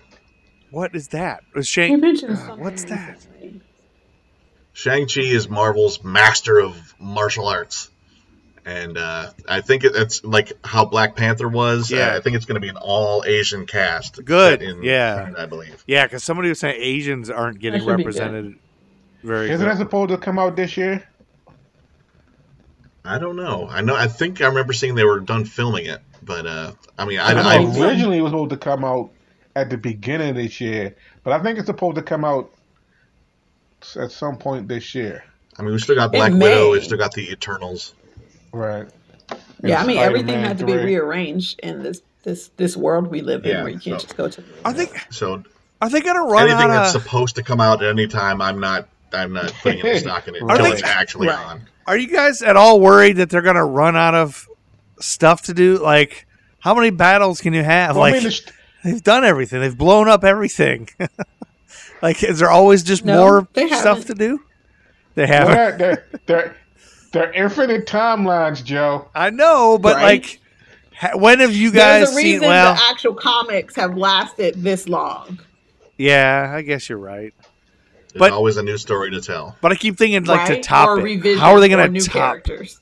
What 0.70 0.94
is 0.94 1.09
that? 1.09 1.42
Was 1.54 1.66
he 1.68 1.72
Shane? 1.72 2.00
mentioned 2.00 2.36
God, 2.36 2.46
something 2.46 2.64
what's 2.64 2.84
that? 2.84 3.16
recently. 3.16 3.61
Shang-Chi 4.76 5.22
is 5.22 5.48
Marvel's 5.48 6.04
master 6.04 6.60
of 6.60 6.94
martial 7.00 7.48
arts. 7.48 7.90
And 8.66 8.98
uh, 8.98 9.30
I 9.48 9.62
think 9.62 9.84
it, 9.84 9.92
it's 9.94 10.22
like 10.22 10.52
how 10.62 10.84
Black 10.84 11.16
Panther 11.16 11.48
was. 11.48 11.90
Yeah. 11.90 12.10
Uh, 12.10 12.16
I 12.18 12.20
think 12.20 12.36
it's 12.36 12.44
going 12.44 12.56
to 12.56 12.60
be 12.60 12.68
an 12.68 12.76
all 12.76 13.24
Asian 13.24 13.64
cast. 13.64 14.22
Good, 14.22 14.60
In 14.60 14.82
yeah. 14.82 15.30
I 15.38 15.46
believe. 15.46 15.82
Yeah, 15.86 16.04
because 16.04 16.22
somebody 16.22 16.50
was 16.50 16.60
saying 16.60 16.78
Asians 16.78 17.30
aren't 17.30 17.58
getting 17.58 17.80
should 17.80 17.86
be 17.86 18.02
good. 18.02 18.06
represented 18.06 18.58
very 19.22 19.50
Isn't 19.50 19.66
that 19.66 19.78
supposed 19.78 20.10
to 20.10 20.18
come 20.18 20.38
out 20.38 20.56
this 20.56 20.76
year? 20.76 21.08
I 23.02 23.18
don't 23.18 23.36
know. 23.36 23.66
I 23.70 23.80
know. 23.80 23.96
I 23.96 24.08
think 24.08 24.42
I 24.42 24.48
remember 24.48 24.74
seeing 24.74 24.94
they 24.94 25.04
were 25.04 25.20
done 25.20 25.46
filming 25.46 25.86
it, 25.86 26.02
but 26.22 26.44
uh, 26.44 26.72
I 26.98 27.06
mean, 27.06 27.18
I, 27.18 27.32
I 27.32 27.54
I, 27.54 27.80
originally 27.80 28.18
it 28.18 28.20
was 28.20 28.32
supposed 28.32 28.50
to 28.50 28.58
come 28.58 28.84
out 28.84 29.10
at 29.54 29.70
the 29.70 29.78
beginning 29.78 30.30
of 30.30 30.36
this 30.36 30.60
year, 30.60 30.96
but 31.24 31.32
I 31.32 31.42
think 31.42 31.58
it's 31.58 31.66
supposed 31.66 31.96
to 31.96 32.02
come 32.02 32.26
out 32.26 32.52
at 33.96 34.10
some 34.10 34.36
point 34.36 34.68
this 34.68 34.94
year. 34.94 35.24
I 35.58 35.62
mean, 35.62 35.72
we 35.72 35.78
still 35.78 35.94
got 35.96 36.12
Black 36.12 36.32
Widow. 36.32 36.72
We 36.72 36.80
still 36.80 36.98
got 36.98 37.12
the 37.12 37.30
Eternals. 37.30 37.94
Right. 38.52 38.86
Yeah, 39.62 39.82
I 39.82 39.86
mean 39.86 39.96
everything 39.98 40.28
Spider-Man 40.28 40.46
had 40.46 40.58
to 40.58 40.66
be 40.66 40.72
3. 40.72 40.84
rearranged 40.84 41.60
in 41.60 41.82
this 41.82 42.02
this 42.22 42.48
this 42.56 42.76
world 42.76 43.06
we 43.08 43.22
live 43.22 43.44
in, 43.44 43.50
Yeah, 43.50 43.62
where 43.62 43.72
you 43.72 43.78
can't 43.78 44.00
so- 44.00 44.06
just 44.06 44.16
go 44.16 44.28
to. 44.28 44.42
I 44.64 44.72
think 44.72 44.90
So 45.10 45.42
are 45.80 45.88
they 45.88 46.00
gonna 46.00 46.22
run 46.24 46.48
anything 46.48 46.70
out 46.70 46.82
that's 46.84 46.94
of? 46.94 47.02
supposed 47.02 47.36
to 47.36 47.42
come 47.42 47.60
out 47.60 47.82
at 47.82 47.88
any 47.88 48.06
time, 48.06 48.40
I'm 48.42 48.60
not. 48.60 48.88
I'm 49.12 49.32
not 49.32 49.52
putting 49.62 49.84
any 49.86 49.98
stock 50.00 50.26
in 50.28 50.34
it 50.34 50.42
Are 50.42 50.50
until 50.50 50.66
they- 50.66 50.72
it's 50.72 50.82
actually 50.82 51.28
Right. 51.28 51.38
on. 51.38 51.62
Are 51.86 51.96
you 51.96 52.08
guys 52.08 52.42
at 52.42 52.56
all 52.56 52.80
worried 52.80 53.16
that 53.16 53.30
they're 53.30 53.42
gonna 53.42 53.64
run 53.64 53.96
out 53.96 54.14
of 54.14 54.46
stuff 55.00 55.42
to 55.42 55.54
do? 55.54 55.78
Like, 55.78 56.26
how 56.58 56.74
many 56.74 56.90
battles 56.90 57.40
can 57.40 57.52
you 57.54 57.62
have? 57.62 57.96
Well, 57.96 58.04
I 58.04 58.10
like, 58.10 58.22
mean, 58.24 58.32
they've 58.84 59.02
done 59.02 59.24
everything. 59.24 59.60
They've 59.60 59.76
blown 59.76 60.08
up 60.08 60.24
everything. 60.24 60.88
like, 62.03 62.22
is 62.22 62.38
there 62.38 62.51
always 62.51 62.82
just 62.82 63.05
No, 63.05 63.16
more 63.16 63.49
stuff 63.55 64.05
to 64.07 64.14
do? 64.14 64.40
They 65.14 65.26
haven't. 65.26 65.55
they're, 65.55 65.76
they're, 65.78 66.07
they're, 66.26 66.57
they're 67.12 67.32
infinite 67.32 67.86
timelines, 67.86 68.62
Joe. 68.62 69.09
I 69.14 69.30
know, 69.30 69.78
but 69.78 69.97
Right. 69.97 70.38
like, 71.03 71.14
when 71.20 71.40
have 71.40 71.55
you 71.55 71.70
guys 71.70 72.07
There's 72.07 72.11
a 72.11 72.12
seen? 72.14 72.24
reason 72.34 72.49
Well, 72.49 72.74
the 72.74 72.82
actual 72.90 73.14
comics 73.14 73.76
have 73.76 73.97
lasted 73.97 74.55
this 74.62 74.88
long. 74.88 75.38
yeah, 75.99 76.53
I 76.55 76.62
guess 76.62 76.88
you're 76.88 76.99
right. 76.99 77.32
There's 78.12 78.18
But- 78.18 78.32
always 78.32 78.57
a 78.57 78.62
new 78.62 78.76
story 78.78 79.11
to 79.12 79.20
tell. 79.20 79.57
But 79.61 79.72
I 79.72 79.74
keep 79.76 79.97
thinking 79.99 80.24
like 80.24 80.47
to 80.49 80.61
top 80.61 80.88
or 80.88 81.07
it. 81.07 81.38
How 81.38 81.53
are 81.53 81.61
they 81.61 81.68
going 81.68 81.92
new 81.92 82.01
to 82.01 82.07
top? 82.07 82.14
characters? 82.44 82.80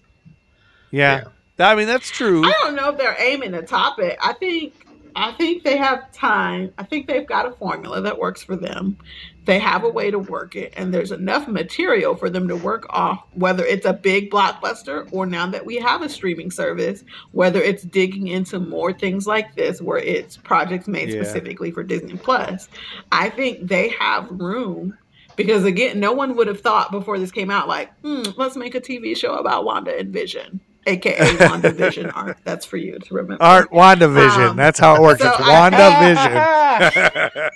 Yeah. 0.91 1.25
I 1.59 1.75
mean 1.77 1.87
that's 1.87 2.11
true. 2.11 2.45
I 2.45 2.51
don't 2.63 2.75
know 2.75 2.91
if 2.91 2.99
they're 2.99 3.17
aiming 3.19 3.53
to 3.53 3.63
top 3.63 3.99
it. 4.01 4.17
I 4.21 4.33
think 4.33 4.75
I 5.17 5.33
think 5.33 5.63
they 5.63 5.77
have 5.77 6.11
time. 6.13 6.73
I 6.79 6.83
think 6.83 7.07
they've 7.07 7.27
got 7.27 7.47
a 7.47 7.53
formula 7.53 8.01
that 8.01 8.19
works 8.19 8.43
for 8.43 8.57
them. 8.57 8.97
They 9.45 9.59
have 9.59 9.85
a 9.85 9.89
way 9.89 10.11
to 10.11 10.19
work 10.19 10.57
it, 10.57 10.73
and 10.77 10.93
there's 10.93 11.13
enough 11.13 11.47
material 11.47 12.17
for 12.17 12.31
them 12.31 12.49
to 12.49 12.57
work 12.57 12.87
off. 12.91 13.25
Whether 13.35 13.65
it's 13.65 13.85
a 13.87 13.93
big 13.93 14.31
blockbuster 14.31 15.07
or 15.13 15.27
now 15.27 15.47
that 15.49 15.67
we 15.67 15.77
have 15.77 16.03
a 16.03 16.09
streaming 16.09 16.51
service, 16.51 17.05
whether 17.33 17.61
it's 17.61 17.83
digging 17.85 18.29
into 18.29 18.59
more 18.59 18.93
things 18.93 19.27
like 19.27 19.55
this, 19.55 19.81
where 19.83 19.99
it's 19.99 20.37
projects 20.39 20.89
made 20.89 21.11
Yeah. 21.11 21.23
specifically 21.23 21.71
for 21.71 21.83
Disney 21.83 22.17
Plus. 22.17 22.69
I 23.13 23.29
think 23.29 23.69
they 23.69 23.91
have 23.91 24.29
room 24.31 24.97
because 25.37 25.65
again, 25.65 26.01
no 26.01 26.13
one 26.13 26.37
would 26.37 26.47
have 26.47 26.61
thought 26.61 26.91
before 26.91 27.19
this 27.19 27.31
came 27.33 27.51
out, 27.51 27.69
like, 27.69 27.93
hmm, 28.01 28.23
let's 28.37 28.57
make 28.57 28.75
a 28.75 28.81
TV 28.81 29.17
show 29.17 29.35
about 29.35 29.65
Wanda 29.65 29.97
and 29.99 30.13
Vision, 30.13 30.61
aka 30.87 31.19
WandaVision 31.37 32.13
art. 32.15 32.39
That's 32.45 32.65
for 32.67 32.77
you 32.77 32.99
to 32.99 33.15
remember. 33.15 33.43
Art 33.43 33.71
WandaVision. 33.71 34.51
Um, 34.51 34.57
That's 34.57 34.79
how 34.79 34.97
it 34.97 35.03
works. 35.03 35.21
so 35.23 35.29
it's 35.29 35.41
I- 35.41 35.71
WandaVision. 35.71 37.51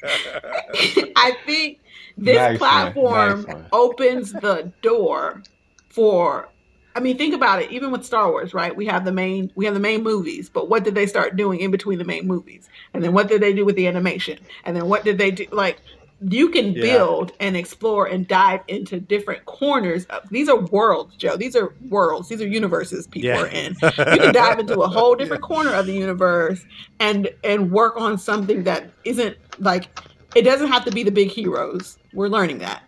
I 1.17 1.37
think 1.47 1.81
this 2.17 2.37
Nice 2.37 2.59
platform 2.59 3.43
nice 3.43 3.57
opens 3.73 4.33
the 4.33 4.73
door 4.83 5.43
for 5.89 6.49
I 6.97 7.01
mean, 7.01 7.17
think 7.17 7.33
about 7.33 7.63
it. 7.63 7.71
Even 7.71 7.93
with 7.93 8.05
Star 8.05 8.29
Wars, 8.29 8.53
right? 8.53 8.75
We 8.75 8.87
have 8.87 9.05
the 9.05 9.13
main 9.13 9.53
we 9.55 9.65
have 9.67 9.75
the 9.75 9.81
main 9.81 10.03
movies, 10.03 10.49
but 10.49 10.69
what 10.69 10.83
did 10.83 10.97
they 10.97 11.07
start 11.07 11.37
doing 11.37 11.61
in 11.61 11.71
between 11.71 11.99
the 11.99 12.05
main 12.05 12.27
movies? 12.27 12.69
And 12.93 13.05
then 13.05 13.13
what 13.13 13.29
did 13.29 13.41
they 13.41 13.53
do 13.53 13.65
with 13.65 13.77
the 13.77 13.87
animation? 13.87 14.39
And 14.65 14.75
then 14.77 14.89
what 14.89 15.05
did 15.05 15.17
they 15.17 15.31
do? 15.31 15.47
Like 15.53 15.81
you 16.21 16.49
can 16.49 16.73
Yeah. 16.73 16.83
build 16.83 17.33
and 17.39 17.57
explore 17.57 18.07
and 18.07 18.27
dive 18.27 18.61
into 18.69 18.99
different 18.99 19.45
corners 19.45 20.05
of 20.07 20.29
these 20.31 20.49
are 20.49 20.59
worlds, 20.59 21.15
Joe. 21.17 21.37
These 21.37 21.55
are 21.55 21.73
worlds. 21.89 22.29
These 22.29 22.43
are 22.43 22.47
universes 22.47 23.07
people 23.07 23.31
Yeah. 23.31 23.43
are 23.43 23.47
in. 23.47 23.77
You 23.83 23.91
can 24.21 24.35
dive 24.35 24.59
into 24.59 24.81
a 24.81 24.89
whole 24.97 25.15
different 25.15 25.43
corner 25.43 25.73
of 25.73 25.87
the 25.87 25.93
universe 25.93 26.65
and 26.99 27.29
and 27.45 27.71
work 27.71 27.97
on 28.01 28.19
something 28.19 28.65
that 28.65 28.91
isn't 29.05 29.37
like 29.61 29.89
it 30.35 30.43
doesn't 30.43 30.69
have 30.69 30.85
to 30.85 30.91
be 30.91 31.03
the 31.05 31.11
big 31.13 31.29
heroes. 31.31 31.99
We're 32.13 32.29
learning 32.29 32.59
that. 32.59 32.83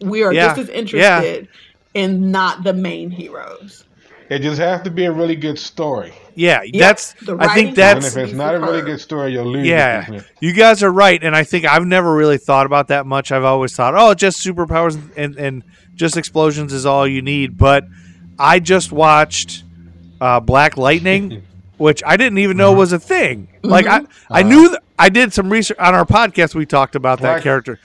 We 0.00 0.22
are 0.22 0.32
Yeah. 0.32 0.48
just 0.48 0.58
as 0.60 0.68
interested 0.70 1.48
in 1.94 2.30
not 2.30 2.64
the 2.64 2.72
main 2.72 3.10
heroes. 3.10 3.84
It 4.32 4.42
just 4.42 4.58
has 4.60 4.82
to 4.82 4.90
be 4.90 5.04
a 5.04 5.12
really 5.12 5.36
good 5.36 5.58
story. 5.58 6.12
Yeah, 6.34 6.62
Yeah, 6.64 6.86
that's. 6.86 7.14
I 7.28 7.32
writing 7.32 7.54
think 7.54 7.68
And 7.68 7.76
that's. 7.76 8.16
if 8.16 8.24
it's 8.24 8.32
not 8.32 8.54
a 8.54 8.60
really 8.60 8.80
good 8.82 9.00
story, 9.00 9.32
you'll 9.32 9.44
lose. 9.46 9.66
it. 9.66 9.70
Yeah, 9.70 10.20
you 10.40 10.52
guys 10.52 10.82
are 10.82 10.90
right, 10.90 11.22
and 11.22 11.36
I 11.36 11.44
think 11.44 11.66
I've 11.66 11.84
never 11.86 12.14
really 12.14 12.38
thought 12.38 12.64
about 12.66 12.88
that 12.88 13.04
much. 13.06 13.30
I've 13.32 13.44
always 13.44 13.74
thought, 13.76 13.94
oh, 13.94 14.14
just 14.14 14.44
superpowers 14.44 14.98
and 15.16 15.36
and 15.36 15.62
just 15.94 16.16
explosions 16.16 16.72
is 16.72 16.86
all 16.86 17.06
you 17.06 17.20
need. 17.20 17.58
But 17.58 17.84
I 18.38 18.60
just 18.60 18.92
watched 18.92 19.64
uh, 20.20 20.40
Black 20.40 20.76
Lightning, 20.78 21.42
which 21.76 22.02
I 22.06 22.16
didn't 22.16 22.38
even 22.38 22.56
know 22.56 22.72
was 22.72 22.92
a 22.94 22.98
thing. 22.98 23.48
Like 23.62 23.86
I, 23.86 24.00
I 24.30 24.42
knew 24.42 24.68
th- 24.68 24.80
I 24.98 25.10
did 25.10 25.34
some 25.34 25.50
research 25.50 25.78
on 25.78 25.94
our 25.94 26.06
podcast. 26.06 26.54
We 26.54 26.64
talked 26.64 26.94
about 26.96 27.20
that 27.20 27.42
character 27.42 27.78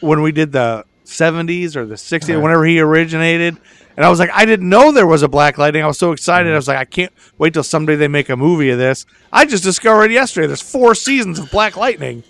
when 0.00 0.22
we 0.22 0.30
did 0.30 0.52
the 0.52 0.84
'70s 1.04 1.74
or 1.74 1.86
the 1.86 1.96
'60s, 1.96 2.30
Uh-huh. 2.30 2.40
whenever 2.40 2.64
he 2.64 2.78
originated. 2.78 3.56
And 4.00 4.06
I 4.06 4.08
was 4.08 4.18
like, 4.18 4.30
I 4.32 4.46
didn't 4.46 4.66
know 4.66 4.92
there 4.92 5.06
was 5.06 5.22
a 5.22 5.28
Black 5.28 5.58
Lightning. 5.58 5.84
I 5.84 5.86
was 5.86 5.98
so 5.98 6.12
excited. 6.12 6.50
I 6.50 6.56
was 6.56 6.66
like, 6.66 6.78
I 6.78 6.86
can't 6.86 7.12
wait 7.36 7.52
till 7.52 7.62
someday 7.62 7.96
they 7.96 8.08
make 8.08 8.30
a 8.30 8.36
movie 8.36 8.70
of 8.70 8.78
this. 8.78 9.04
I 9.30 9.44
just 9.44 9.62
discovered 9.62 10.10
yesterday 10.10 10.46
there's 10.46 10.62
four 10.62 10.94
seasons 10.94 11.38
of 11.38 11.50
Black 11.50 11.76
Lightning. 11.76 12.22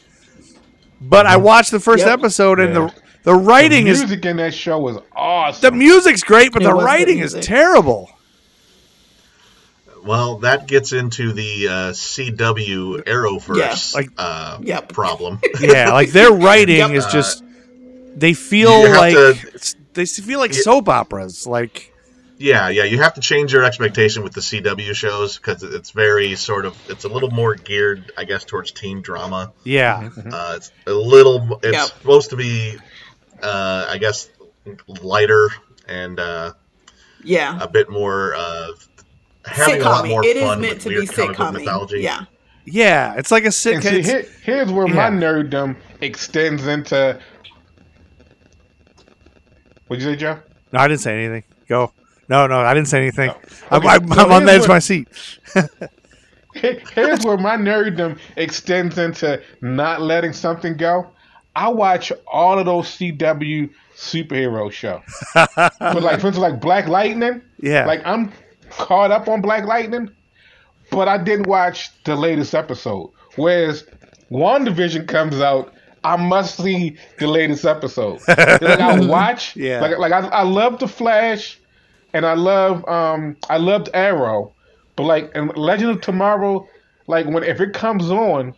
But 1.00 1.26
I 1.26 1.36
watched 1.36 1.70
the 1.70 1.78
first 1.78 2.04
Yep. 2.04 2.18
episode 2.18 2.58
and 2.58 2.74
Yeah. 2.74 2.86
the 2.88 2.94
the 3.22 3.34
writing 3.36 3.86
is 3.86 3.98
the 4.00 4.04
is 4.06 4.10
music 4.10 4.24
in 4.26 4.36
that 4.38 4.52
show 4.52 4.80
was 4.80 4.96
awesome. 5.14 5.60
the 5.60 5.70
music's 5.70 6.24
great, 6.24 6.50
but 6.52 6.62
It 6.62 6.64
the 6.64 6.74
was 6.74 6.82
good 6.82 6.86
writing 6.86 7.18
is 7.20 7.34
terrible. 7.40 8.10
Well, 10.04 10.38
that 10.38 10.66
gets 10.66 10.92
into 10.92 11.32
the 11.32 11.68
uh, 11.68 11.92
CW 11.92 13.04
Arrowverse 13.04 13.56
Yeah, 13.58 13.76
like- 13.94 14.10
uh, 14.18 14.58
Yep. 14.62 14.92
problem. 14.92 15.38
Yeah, 15.60 15.92
like 15.92 16.10
their 16.10 16.32
writing 16.46 16.78
Yep. 16.78 16.90
is 16.90 17.04
Uh, 17.04 17.10
just 17.12 17.44
they 18.16 18.32
feel 18.32 18.90
like 18.90 19.14
to- 19.14 19.30
it's- 19.54 19.76
they 20.16 20.22
feel 20.22 20.38
like 20.38 20.54
soap 20.54 20.88
operas. 20.88 21.46
Like 21.46 21.92
yeah, 22.38 22.68
yeah, 22.70 22.84
you 22.84 22.98
have 22.98 23.14
to 23.14 23.20
change 23.20 23.52
your 23.52 23.64
expectation 23.64 24.22
with 24.22 24.32
the 24.32 24.40
CW 24.40 24.94
shows 24.94 25.36
because 25.36 25.62
it's 25.62 25.90
very 25.90 26.34
sort 26.36 26.64
of 26.64 26.74
it's 26.88 27.04
a 27.04 27.08
little 27.08 27.30
more 27.30 27.54
geared, 27.54 28.12
I 28.16 28.24
guess, 28.24 28.44
towards 28.44 28.72
teen 28.72 29.02
drama. 29.02 29.52
yeah, 29.64 30.08
Uh, 30.32 30.54
it's 30.56 30.72
a 30.86 30.92
little. 30.92 31.60
It's 31.62 31.76
Yep. 31.76 31.86
supposed 31.88 32.30
to 32.30 32.36
be, 32.36 32.76
uh, 33.42 33.86
I 33.90 33.98
guess, 33.98 34.28
lighter 35.02 35.50
and 35.88 36.18
uh, 36.18 36.52
Yeah. 37.22 37.58
a 37.60 37.68
bit 37.68 37.90
more 37.90 38.34
uh, 38.34 38.68
having 39.44 39.80
a 39.82 39.84
lot 39.84 40.04
Sitcom. 40.04 40.08
more 40.08 40.24
It 40.24 40.36
is 40.36 40.42
fun 40.44 40.60
meant 40.60 40.74
with 40.74 40.82
to 40.84 40.88
be 40.88 40.94
weird 40.96 41.08
comic 41.10 41.36
book 41.36 41.46
sitcom. 41.48 41.52
mythology. 41.54 42.00
Yeah. 42.00 42.24
yeah, 42.64 43.14
it's 43.16 43.30
like 43.30 43.42
a 43.42 43.46
And 43.46 43.54
sitcom. 43.54 43.82
see, 43.82 43.98
it's- 44.00 44.06
here, 44.06 44.26
here's 44.42 44.70
where 44.72 44.88
yeah. 44.88 44.94
my 44.94 45.10
nerddom 45.10 45.76
extends 46.00 46.66
into. 46.66 47.18
What'd 49.90 50.04
you 50.04 50.12
say, 50.12 50.16
Joe? 50.16 50.38
No, 50.70 50.78
I 50.78 50.86
didn't 50.86 51.00
say 51.00 51.18
anything. 51.18 51.42
Go. 51.66 51.92
No, 52.28 52.46
no, 52.46 52.60
I 52.60 52.74
didn't 52.74 52.86
say 52.86 53.00
anything. 53.00 53.30
Oh. 53.30 53.40
I'm, 53.72 53.80
Okay, 53.80 53.88
I'm, 53.88 54.08
so 54.12 54.20
I'm 54.20 54.30
on 54.30 54.44
the 54.44 54.52
edge 54.52 54.62
of 54.62 54.68
my 54.68 54.78
seat. 54.78 55.08
Here's 56.54 57.24
where 57.24 57.36
my 57.36 57.56
nerddom 57.56 58.16
extends 58.36 58.98
into 58.98 59.42
not 59.62 60.00
letting 60.00 60.32
something 60.32 60.76
go. 60.76 61.10
I 61.56 61.70
watch 61.70 62.12
all 62.28 62.56
of 62.60 62.66
those 62.66 62.86
CW 62.86 63.68
superhero 63.96 64.70
shows. 64.70 65.02
but 65.34 65.72
like, 65.80 66.20
for 66.20 66.28
instance, 66.28 66.38
like 66.38 66.60
Black 66.60 66.86
Lightning. 66.86 67.42
Yeah. 67.58 67.84
Like 67.84 68.02
I'm 68.04 68.30
caught 68.70 69.10
up 69.10 69.26
on 69.26 69.40
Black 69.40 69.64
Lightning, 69.64 70.08
but 70.92 71.08
I 71.08 71.18
didn't 71.18 71.48
watch 71.48 71.90
the 72.04 72.14
latest 72.14 72.54
episode. 72.54 73.10
Whereas 73.34 73.88
WandaVision 74.30 75.08
comes 75.08 75.40
out, 75.40 75.74
I 76.04 76.16
must 76.16 76.56
see 76.56 76.96
the 77.18 77.26
latest 77.26 77.64
episode. 77.64 78.20
like 78.28 78.62
I 78.80 79.00
watch, 79.00 79.56
Yeah. 79.56 79.80
Like 79.80 79.98
like 79.98 80.12
I, 80.12 80.26
I 80.28 80.42
love 80.42 80.78
the 80.78 80.88
Flash, 80.88 81.58
and 82.12 82.24
I 82.24 82.34
love 82.34 82.86
um 82.88 83.36
I 83.48 83.58
loved 83.58 83.90
Arrow, 83.94 84.52
but 84.96 85.04
like 85.04 85.30
in 85.34 85.48
Legend 85.48 85.90
of 85.90 86.00
Tomorrow, 86.00 86.66
like 87.06 87.26
when 87.26 87.44
if 87.44 87.60
it 87.60 87.72
comes 87.72 88.10
on. 88.10 88.54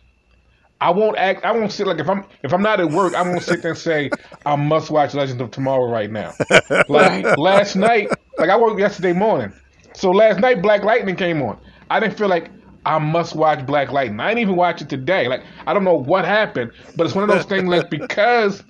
I 0.81 0.89
won't 0.89 1.17
act. 1.17 1.45
I 1.45 1.51
won't 1.53 1.71
sit 1.71 1.87
like 1.87 1.99
if 1.99 2.09
I'm 2.09 2.25
if 2.43 2.53
I'm 2.53 2.61
not 2.61 2.81
at 2.81 2.89
work. 2.91 3.13
I 3.13 3.21
won't 3.21 3.41
sit 3.41 3.61
there 3.61 3.71
and 3.71 3.79
say 3.79 4.09
I 4.45 4.57
must 4.57 4.89
watch 4.89 5.13
Legends 5.13 5.41
of 5.41 5.49
Tomorrow 5.51 5.89
right 5.89 6.11
now. 6.11 6.33
Like 6.89 7.37
last 7.37 7.77
night, 7.77 8.09
like 8.37 8.49
I 8.49 8.57
worked 8.57 8.79
yesterday 8.81 9.13
morning, 9.13 9.53
so 9.93 10.11
last 10.11 10.41
night 10.41 10.61
Black 10.61 10.83
Lightning 10.83 11.15
came 11.15 11.41
on. 11.41 11.57
I 11.89 12.01
didn't 12.01 12.17
feel 12.17 12.27
like 12.27 12.51
I 12.85 12.99
must 12.99 13.35
watch 13.35 13.65
Black 13.65 13.91
Lightning. 13.91 14.19
I 14.19 14.29
didn't 14.29 14.39
even 14.41 14.55
watch 14.55 14.81
it 14.81 14.89
today. 14.89 15.27
Like 15.27 15.43
I 15.65 15.73
don't 15.73 15.83
know 15.83 15.95
what 15.95 16.25
happened, 16.25 16.71
but 16.95 17.05
it's 17.05 17.15
one 17.15 17.23
of 17.23 17.29
those 17.29 17.45
things 17.45 17.65
like 17.69 17.89
because 17.89 18.63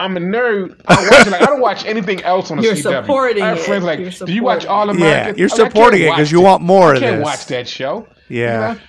I'm 0.00 0.16
a 0.16 0.20
nerd, 0.20 0.80
I 0.88 0.96
watch 1.08 1.26
it. 1.26 1.30
Like 1.30 1.42
I 1.42 1.46
don't 1.46 1.60
watch 1.60 1.84
anything 1.84 2.22
else 2.22 2.50
on 2.50 2.56
the 2.56 2.62
You're 2.64 2.74
CW. 2.74 3.02
supporting 3.02 3.42
I 3.42 3.48
have 3.48 3.58
it. 3.58 3.64
friends 3.64 3.84
like, 3.84 3.98
You're 4.00 4.10
do 4.26 4.32
you 4.32 4.42
watch 4.42 4.66
All 4.66 4.88
it. 4.90 4.96
American? 4.96 5.36
Yeah, 5.36 5.46
you're 5.46 5.48
I'm 5.52 5.58
like, 5.58 5.60
I 5.60 5.62
can't 5.62 5.72
supporting 5.72 6.02
it 6.02 6.08
'cause 6.10 6.18
watch 6.18 6.32
you 6.32 6.40
want 6.40 6.62
more 6.62 6.92
I 6.92 6.94
of 6.94 7.00
this. 7.00 7.08
I 7.08 7.10
can't 7.12 7.22
watch 7.22 7.46
that 7.46 7.68
show. 7.68 8.06
Yeah. 8.28 8.72
You 8.72 8.74
know? 8.76 8.80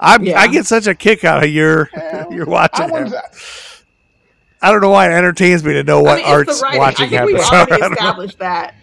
I'm, 0.00 0.22
Yeah. 0.24 0.40
I 0.40 0.46
get 0.48 0.66
such 0.66 0.86
a 0.86 0.94
kick 0.94 1.24
out 1.24 1.42
of 1.42 1.50
your 1.50 1.90
your 2.30 2.46
watching. 2.46 2.90
I 2.94 3.02
was. 3.02 3.14
I 4.62 4.70
don't 4.72 4.80
know 4.80 4.90
why 4.90 5.10
it 5.10 5.12
entertains 5.14 5.62
me 5.64 5.74
to 5.74 5.82
know 5.84 6.00
what 6.00 6.14
I 6.14 6.16
mean, 6.16 6.26
art's 6.26 6.58
the 6.60 6.64
writing. 6.64 6.78
watching 6.80 7.06
I 7.06 7.08
think 7.10 7.26
we've 7.26 7.36
happens. 7.42 7.52
already 7.70 7.72
I 7.72 7.78
don't 7.78 7.90
know. 7.90 7.94
established 7.96 8.38
that 8.38 8.74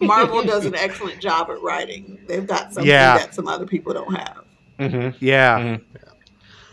Marvel 0.00 0.42
does 0.44 0.64
an 0.66 0.74
excellent 0.76 1.20
job 1.20 1.50
at 1.50 1.60
writing. 1.60 2.18
They've 2.26 2.46
got 2.46 2.72
something 2.72 2.86
Yeah. 2.86 3.18
that 3.18 3.34
some 3.34 3.48
other 3.48 3.66
people 3.66 3.92
don't 3.92 4.14
have. 4.16 4.39
Mm-hmm. 4.80 5.24
Yeah, 5.24 5.76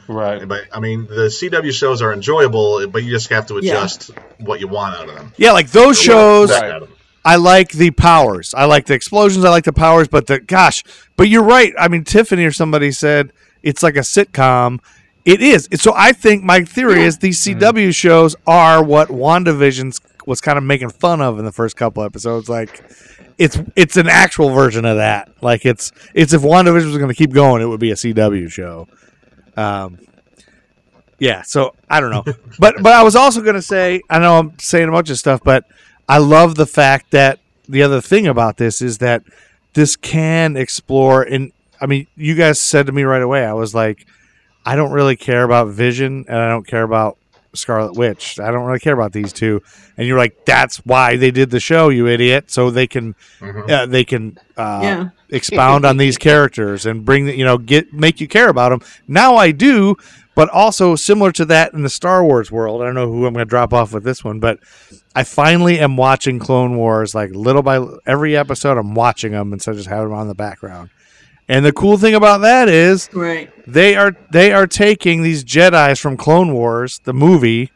Right. 0.08 0.48
But 0.48 0.62
I 0.74 0.80
mean, 0.80 1.06
the 1.08 1.30
CW 1.30 1.74
shows 1.74 2.02
are 2.02 2.14
enjoyable, 2.14 2.88
but 2.88 3.04
you 3.04 3.12
just 3.12 3.28
have 3.30 3.48
to 3.48 3.60
Yeah. 3.62 3.74
adjust 3.74 4.12
what 4.40 4.60
you 4.62 4.68
want 4.70 4.96
out 4.96 5.10
of 5.10 5.16
them. 5.16 5.34
yeah, 5.38 5.52
like 5.52 5.72
those 5.72 6.00
shows. 6.00 6.50
you 6.50 6.56
expect 6.56 6.74
out 6.74 6.82
of 6.84 6.88
them. 6.90 6.98
I 7.26 7.36
like 7.36 7.72
the 7.72 7.92
powers. 7.92 8.54
I 8.54 8.64
like 8.66 8.86
the 8.86 8.94
explosions. 8.94 9.44
I 9.44 9.50
like 9.50 9.66
the 9.66 9.74
powers. 9.74 10.08
But 10.08 10.28
the 10.28 10.40
gosh, 10.40 10.84
but 11.18 11.28
you're 11.28 11.44
right. 11.44 11.74
I 11.78 11.90
mean, 11.90 12.06
Tiffany 12.06 12.46
or 12.46 12.54
somebody 12.54 12.92
said 12.92 13.34
it's 13.64 13.84
like 13.84 13.98
a 13.98 14.02
sitcom. 14.02 14.80
It 15.26 15.42
is. 15.42 15.68
So 15.74 15.92
I 15.94 16.14
think 16.14 16.42
my 16.46 16.64
theory 16.64 17.04
is 17.04 17.18
these 17.18 17.44
CW 17.44 17.94
shows 17.94 18.34
are 18.48 18.82
what 18.82 19.10
WandaVision 19.10 20.00
was 20.26 20.40
kind 20.40 20.58
of 20.58 20.64
making 20.64 20.90
fun 20.92 21.20
of 21.22 21.38
in 21.38 21.44
the 21.44 21.52
first 21.52 21.76
couple 21.76 22.02
episodes. 22.02 22.48
Like 22.48 22.82
it's 23.38 23.60
it's 23.76 23.98
an 23.98 24.08
actual 24.08 24.50
version 24.50 24.86
of 24.86 24.98
that. 24.98 25.30
Like 25.42 25.66
it's 25.66 25.92
it's 26.14 26.34
if 26.34 26.42
WandaVision 26.42 26.86
was 26.86 26.98
going 26.98 27.10
to 27.10 27.16
keep 27.16 27.32
going, 27.32 27.62
it 27.62 27.66
would 27.66 27.80
be 27.80 27.92
a 27.92 27.96
CW 27.96 28.52
show. 28.52 28.88
Um, 29.56 30.00
yeah. 31.20 31.42
So 31.44 31.76
I 31.90 32.00
don't 32.00 32.12
know, 32.12 32.24
but 32.60 32.76
but 32.82 32.94
I 32.94 33.04
was 33.04 33.16
also 33.16 33.42
going 33.42 33.56
to 33.56 33.62
say 33.62 34.02
I 34.10 34.20
know 34.20 34.40
I'm 34.40 34.58
saying 34.60 34.90
a 34.90 34.92
bunch 34.92 35.10
of 35.10 35.18
stuff, 35.18 35.42
but 35.44 35.66
I 36.10 36.18
love 36.18 36.56
the 36.56 36.66
fact 36.66 37.12
that 37.12 37.40
the 37.70 37.84
other 37.84 38.02
thing 38.02 38.28
about 38.28 38.58
this 38.58 38.82
is 38.82 39.00
that 39.00 39.24
this 39.74 39.96
can 39.96 40.56
explore 40.58 41.22
and 41.24 41.52
I 41.80 41.86
mean, 41.86 42.08
you 42.16 42.36
guys 42.36 42.60
said 42.60 42.88
to 42.88 42.92
me 42.92 43.04
right 43.04 43.22
away, 43.22 43.46
I 43.46 43.54
was 43.54 43.76
like, 43.76 44.08
I 44.66 44.76
don't 44.76 44.92
really 44.92 45.16
care 45.16 45.44
about 45.44 45.68
Vision 45.68 46.26
and 46.28 46.38
I 46.38 46.50
don't 46.50 46.66
care 46.66 46.84
about 46.84 47.18
Scarlet 47.54 47.94
Witch. 47.96 48.40
I 48.40 48.52
don't 48.52 48.66
really 48.66 48.80
care 48.80 48.94
about 48.94 49.14
these 49.14 49.34
two. 49.34 49.62
And 49.98 50.08
you're 50.08 50.18
like, 50.18 50.46
that's 50.46 50.78
why 50.86 51.16
they 51.18 51.32
did 51.32 51.50
the 51.50 51.60
show, 51.60 51.90
you 51.90 52.08
idiot. 52.08 52.52
So 52.52 52.70
they 52.70 52.88
can, 52.88 53.16
Mhm. 53.40 53.70
uh, 53.70 53.86
they 53.88 54.04
can 54.04 54.38
uh, 54.58 54.80
Yeah. 54.84 55.10
expound 55.30 55.86
on 55.86 55.98
these 55.98 56.18
characters 56.30 56.86
and 56.86 57.04
bring 57.06 57.26
the, 57.26 57.36
you 57.38 57.46
know, 57.46 57.58
get 57.58 57.94
make 57.94 58.20
you 58.22 58.28
care 58.28 58.50
about 58.50 58.70
them. 58.70 58.82
Now 59.08 59.36
I 59.36 59.52
do, 59.52 59.96
but 60.36 60.50
also 60.50 60.96
similar 60.96 61.32
to 61.34 61.46
that 61.46 61.74
in 61.74 61.82
the 61.84 61.90
Star 61.90 62.24
Wars 62.24 62.52
world. 62.52 62.82
I 62.82 62.86
don't 62.86 62.96
know 62.96 63.08
who 63.12 63.26
I'm 63.26 63.34
going 63.34 63.46
to 63.46 63.50
drop 63.50 63.74
off 63.74 63.94
with 63.94 64.04
this 64.04 64.24
one, 64.24 64.40
but 64.40 64.60
I 65.16 65.24
finally 65.24 65.80
am 65.80 65.98
watching 65.98 66.38
Clone 66.40 66.76
Wars 66.78 67.16
like 67.16 67.32
little 67.32 67.64
by 67.64 67.84
every 68.06 68.36
episode. 68.38 68.78
I'm 68.78 68.94
watching 68.94 69.32
them 69.32 69.52
instead 69.54 69.72
of 69.72 69.78
just 69.78 69.90
having 69.90 70.10
them 70.10 70.18
on 70.18 70.28
the 70.28 70.36
background. 70.36 70.90
And 71.50 71.64
the 71.66 71.72
cool 71.72 71.98
thing 71.98 72.14
about 72.14 72.42
that 72.42 72.68
is 72.68 73.10
Right. 73.14 73.50
they 73.66 73.96
are 73.96 74.14
they 74.32 74.52
are 74.52 74.68
taking 74.68 75.24
these 75.24 75.44
Jedi's 75.44 76.00
from 76.00 76.18
Clone 76.18 76.54
Wars, 76.54 77.00
the 77.06 77.14
movie, 77.14 77.72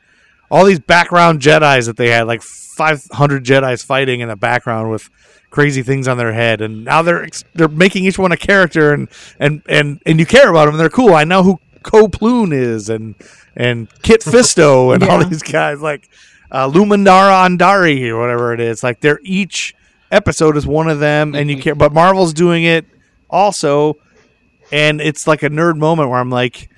all 0.49 0.65
these 0.65 0.79
background 0.79 1.39
Jedi's 1.41 1.85
that 1.85 1.95
they 1.97 2.09
had, 2.09 2.27
like 2.27 2.41
500 2.41 3.43
Jedi's 3.45 3.83
fighting 3.83 4.19
in 4.19 4.27
the 4.27 4.35
background 4.35 4.91
with 4.91 5.09
crazy 5.49 5.83
things 5.83 6.07
on 6.07 6.17
their 6.17 6.33
head, 6.33 6.59
and 6.61 6.83
now 6.85 7.01
they're 7.01 7.27
they're 7.55 7.67
making 7.69 8.05
each 8.05 8.17
one 8.19 8.31
a 8.31 8.37
character, 8.37 8.93
and 8.93 9.07
and 9.39 9.61
and 9.69 10.01
and 10.05 10.19
you 10.19 10.25
care 10.25 10.49
about 10.49 10.65
them. 10.65 10.77
They're 10.77 10.89
cool. 10.89 11.13
I 11.13 11.23
know 11.23 11.43
who 11.43 11.59
Ko 11.83 12.07
Plun 12.09 12.51
is, 12.53 12.89
and 12.89 13.15
and 13.55 13.87
Kit 14.01 14.21
Fisto, 14.25 14.93
and 14.93 15.03
all 15.03 15.23
these 15.25 15.43
guys 15.43 15.81
like 15.81 16.09
uh, 16.51 16.69
Lumandara 16.69 17.47
Andari 17.47 18.07
or 18.09 18.19
whatever 18.19 18.53
it 18.53 18.59
is. 18.59 18.83
Like 18.83 18.99
they're 18.99 19.19
each 19.23 19.75
episode 20.11 20.57
is 20.57 20.67
one 20.67 20.89
of 20.89 20.99
them, 20.99 21.35
and 21.35 21.49
you 21.49 21.57
care. 21.57 21.75
But 21.75 21.93
Marvel's 21.93 22.33
doing 22.33 22.63
it 22.63 22.85
also 23.31 23.97
and 24.71 25.01
it's 25.01 25.27
like 25.27 25.43
a 25.43 25.49
nerd 25.49 25.77
moment 25.77 26.09
where 26.09 26.19
I'm 26.19 26.29
like, 26.29 26.69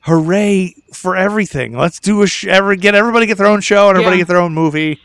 hooray 0.00 0.74
for 0.92 1.16
everything. 1.16 1.76
Let's 1.76 2.00
do 2.00 2.22
a 2.22 2.26
sh- 2.26 2.46
every 2.46 2.76
get 2.76 2.94
everybody 2.94 3.26
get 3.26 3.38
their 3.38 3.46
own 3.46 3.60
show 3.60 3.88
and 3.88 3.96
everybody 3.96 4.16
Yeah. 4.16 4.22
get 4.22 4.28
their 4.28 4.38
own 4.38 4.54
movie. 4.54 4.98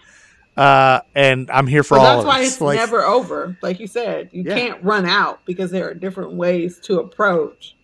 Uh, 0.57 1.01
and 1.13 1.51
I'm 1.51 1.67
here 1.67 1.83
for 1.83 1.97
But 1.97 2.05
all 2.05 2.05
that's 2.13 2.19
of 2.21 2.27
why 2.27 2.39
it. 2.39 2.45
it's 2.45 2.61
Like, 2.61 2.77
never 2.77 3.03
over. 3.03 3.57
Like 3.61 3.79
you 3.79 3.87
said, 3.87 4.29
you 4.31 4.43
Yeah. 4.43 4.55
can't 4.55 4.83
run 4.83 5.05
out 5.05 5.45
because 5.45 5.69
there 5.69 5.87
are 5.89 5.93
different 5.93 6.31
ways 6.33 6.79
to 6.83 6.99
approach 6.99 7.75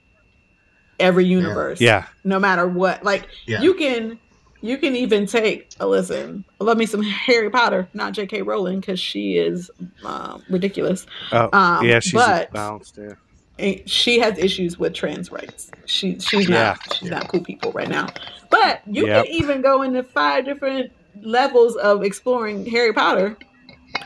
every 1.00 1.26
universe. 1.26 1.82
yeah, 1.82 2.06
No 2.24 2.40
matter 2.40 2.68
what. 2.68 3.04
Like 3.04 3.28
Yeah. 3.46 3.62
you 3.62 3.74
can 3.74 4.18
you 4.62 4.78
can 4.78 4.96
even 4.96 5.26
take 5.26 5.72
a 5.80 5.88
listen. 5.88 6.46
I 6.60 6.64
love 6.64 6.78
me 6.78 6.86
some 6.86 7.02
Harry 7.02 7.50
Potter, 7.50 7.88
not 7.94 8.14
J.K. 8.14 8.42
Rowling, 8.44 8.80
because 8.80 9.00
she 9.00 9.38
is 9.38 9.70
um, 10.06 10.44
ridiculous. 10.50 11.06
oh, 11.32 11.50
Um, 11.54 11.86
yeah, 11.86 12.00
she's 12.00 12.14
but- 12.14 12.52
bounced. 12.54 12.98
Yeah. 13.02 13.14
She 13.86 14.18
has 14.20 14.40
issues 14.40 14.80
with 14.80 14.94
trans 14.94 15.32
rights. 15.32 15.70
She 15.86 16.18
she's 16.20 16.50
Yeah. 16.50 16.78
not 16.80 16.96
she's 16.96 17.12
not 17.12 17.28
cool 17.28 17.44
people 17.44 17.72
right 17.74 17.88
now. 17.90 18.08
But 18.50 18.82
you 18.88 19.06
Yep. 19.06 19.26
can 19.26 19.34
even 19.34 19.62
go 19.62 19.84
into 19.84 20.02
five 20.02 20.46
different 20.46 20.92
levels 21.22 21.76
of 21.76 22.02
exploring 22.02 22.66
Harry 22.66 22.92
Potter 22.92 23.38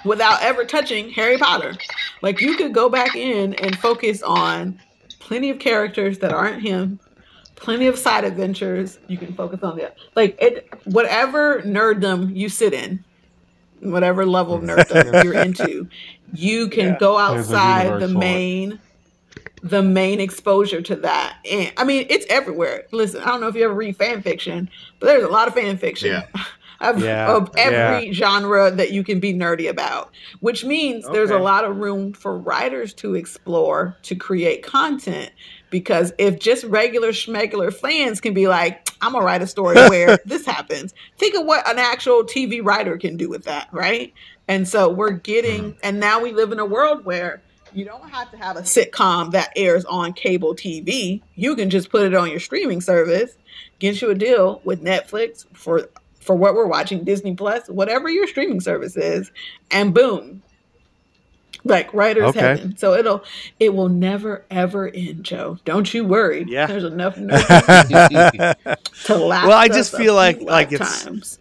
without 0.03 0.41
ever 0.41 0.65
touching 0.65 1.09
Harry 1.11 1.37
Potter. 1.37 1.73
Like 2.21 2.41
you 2.41 2.57
could 2.57 2.73
go 2.73 2.89
back 2.89 3.15
in 3.15 3.53
and 3.53 3.77
focus 3.77 4.21
on 4.23 4.77
plenty 5.19 5.49
of 5.51 5.59
characters 5.59 6.19
that 6.19 6.33
aren't 6.33 6.61
him, 6.61 6.99
plenty 7.55 7.87
of 7.87 7.97
side 7.97 8.23
adventures. 8.23 8.99
You 9.07 9.17
can 9.17 9.33
focus 9.33 9.61
on 9.63 9.77
the 9.77 9.91
like 10.15 10.37
it 10.41 10.67
whatever 10.85 11.61
nerddom 11.61 12.35
you 12.35 12.49
sit 12.49 12.73
in, 12.73 13.03
whatever 13.81 14.25
level 14.25 14.55
of 14.55 14.63
nerddom 14.63 15.23
you're 15.23 15.33
into, 15.33 15.87
you 16.33 16.69
can 16.69 16.85
Yeah. 16.93 16.97
go 16.99 17.17
outside 17.17 18.01
the 18.01 18.07
for 18.09 18.15
it. 18.15 18.19
main 18.19 18.79
the 19.63 19.81
main 19.81 20.19
exposure 20.19 20.79
to 20.81 20.95
that. 20.97 21.37
And 21.49 21.73
I 21.77 21.85
mean, 21.85 22.05
it's 22.09 22.25
everywhere. 22.29 22.83
Listen, 22.91 23.21
I 23.21 23.25
don't 23.25 23.41
know 23.41 23.47
if 23.47 23.55
you 23.55 23.63
ever 23.65 23.73
read 23.73 23.97
fan 23.97 24.21
fiction, 24.21 24.69
but 24.99 25.07
there's 25.07 25.23
a 25.23 25.27
lot 25.27 25.47
of 25.47 25.55
fan 25.55 25.77
fiction. 25.77 26.11
Yeah. 26.11 26.27
Of, 26.81 27.01
Yeah, 27.01 27.33
of 27.33 27.49
every 27.55 28.11
genre 28.11 28.69
that 28.69 28.91
you 28.91 29.01
can 29.05 29.21
be 29.21 29.33
nerdy 29.33 29.69
about, 29.69 30.11
which 30.41 30.65
means 30.65 31.07
there's 31.07 31.29
a 31.29 31.39
lot 31.39 31.63
of 31.63 31.77
room 31.77 32.11
for 32.11 32.37
writers 32.37 32.93
to 32.95 33.15
explore 33.15 33.95
to 34.03 34.13
create 34.13 34.61
content. 34.61 35.31
Because 35.69 36.13
if 36.17 36.39
just 36.39 36.63
regular 36.65 37.09
schmegular 37.09 37.73
fans 37.73 38.21
can 38.21 38.33
be 38.33 38.47
like, 38.47 38.89
I'm 39.01 39.13
gonna 39.13 39.25
write 39.25 39.41
a 39.41 39.47
story 39.47 39.75
where 39.75 40.17
this 40.25 40.45
happens, 40.45 40.93
think 41.17 41.35
of 41.35 41.45
what 41.45 41.67
an 41.67 41.79
actual 41.79 42.23
TV 42.23 42.63
writer 42.63 42.97
can 42.97 43.17
do 43.17 43.29
with 43.29 43.43
that, 43.45 43.69
right? 43.71 44.13
And 44.47 44.67
so 44.67 44.89
we're 44.89 45.11
getting, 45.11 45.61
mm-hmm. 45.61 45.79
and 45.83 45.99
now 45.99 46.21
we 46.21 46.31
live 46.31 46.51
in 46.51 46.59
a 46.59 46.65
world 46.65 47.05
where 47.05 47.41
you 47.73 47.83
don't 47.83 48.09
have 48.09 48.31
to 48.31 48.37
have 48.37 48.55
a 48.55 48.61
sitcom 48.61 49.31
that 49.31 49.51
airs 49.55 49.83
on 49.85 50.13
cable 50.13 50.55
TV. 50.55 51.21
You 51.35 51.55
can 51.55 51.69
just 51.69 51.89
put 51.89 52.05
it 52.05 52.13
on 52.13 52.29
your 52.29 52.39
streaming 52.39 52.79
service, 52.79 53.37
get 53.79 54.01
you 54.01 54.09
a 54.09 54.15
deal 54.15 54.61
with 54.63 54.83
Netflix 54.83 55.45
for 55.53 55.89
for 56.25 56.35
what 56.35 56.55
we're 56.55 56.65
watching, 56.65 57.03
Disney 57.03 57.35
Plus, 57.35 57.67
whatever 57.67 58.09
your 58.09 58.25
streaming 58.25 58.59
service 58.59 58.97
is, 58.97 59.31
and 59.69 59.93
boom. 59.93 60.41
Like 61.75 61.91
writer's 61.95 62.25
Okay. 62.29 62.39
heaven. 62.39 62.77
So 62.77 62.93
it'll 62.93 63.23
it 63.59 63.73
will 63.73 63.89
never 63.89 64.45
ever 64.51 64.87
end, 64.89 65.23
Joe. 65.23 65.57
Don't 65.65 65.91
you 65.93 66.05
worry. 66.05 66.45
Yeah. 66.47 66.67
There's 66.67 66.83
enough 66.83 67.15
nerds 67.15 68.55
to 69.05 69.15
last. 69.17 69.47
Well, 69.47 69.57
I 69.57 69.67
just 69.67 69.95
feel 69.97 70.13
like- 70.13 70.37
few 70.37 70.45
like 70.47 70.71
it's- 70.71 71.05
lifetimes. 71.05 71.39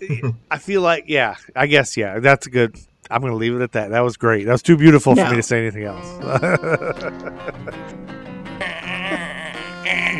I 0.50 0.58
feel 0.58 0.82
like, 0.82 1.04
yeah, 1.08 1.36
I 1.56 1.66
guess, 1.66 1.96
yeah, 1.96 2.18
that's 2.20 2.46
a 2.46 2.50
good. 2.50 2.76
I'm 3.10 3.20
going 3.20 3.32
to 3.32 3.36
leave 3.36 3.54
it 3.56 3.62
at 3.62 3.72
that. 3.72 3.90
That 3.90 4.00
was 4.00 4.16
great. 4.16 4.44
That 4.44 4.52
was 4.52 4.62
too 4.62 4.76
beautiful 4.76 5.14
for 5.16 5.28
me 5.30 5.36
to 5.36 5.42
say 5.42 5.58
anything 5.60 5.84
else. 5.84 6.06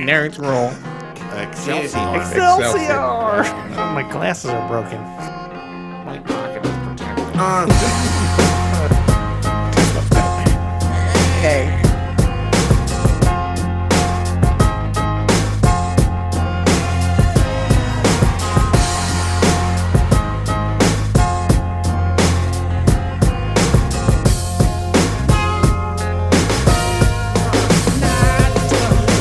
Nerds 0.05 0.39
roll. 0.39 0.71
Excelsior. 1.41 2.17
Excelsior! 2.21 2.95
Oh, 2.99 3.91
my 3.95 4.03
glasses 4.11 4.51
are 4.51 4.69
broken. 4.69 5.01
My 6.05 6.19
pocket 6.25 6.65
is 6.65 6.77
protected. 6.87 7.37
Um, 7.37 7.69
Okay. 11.45 11.69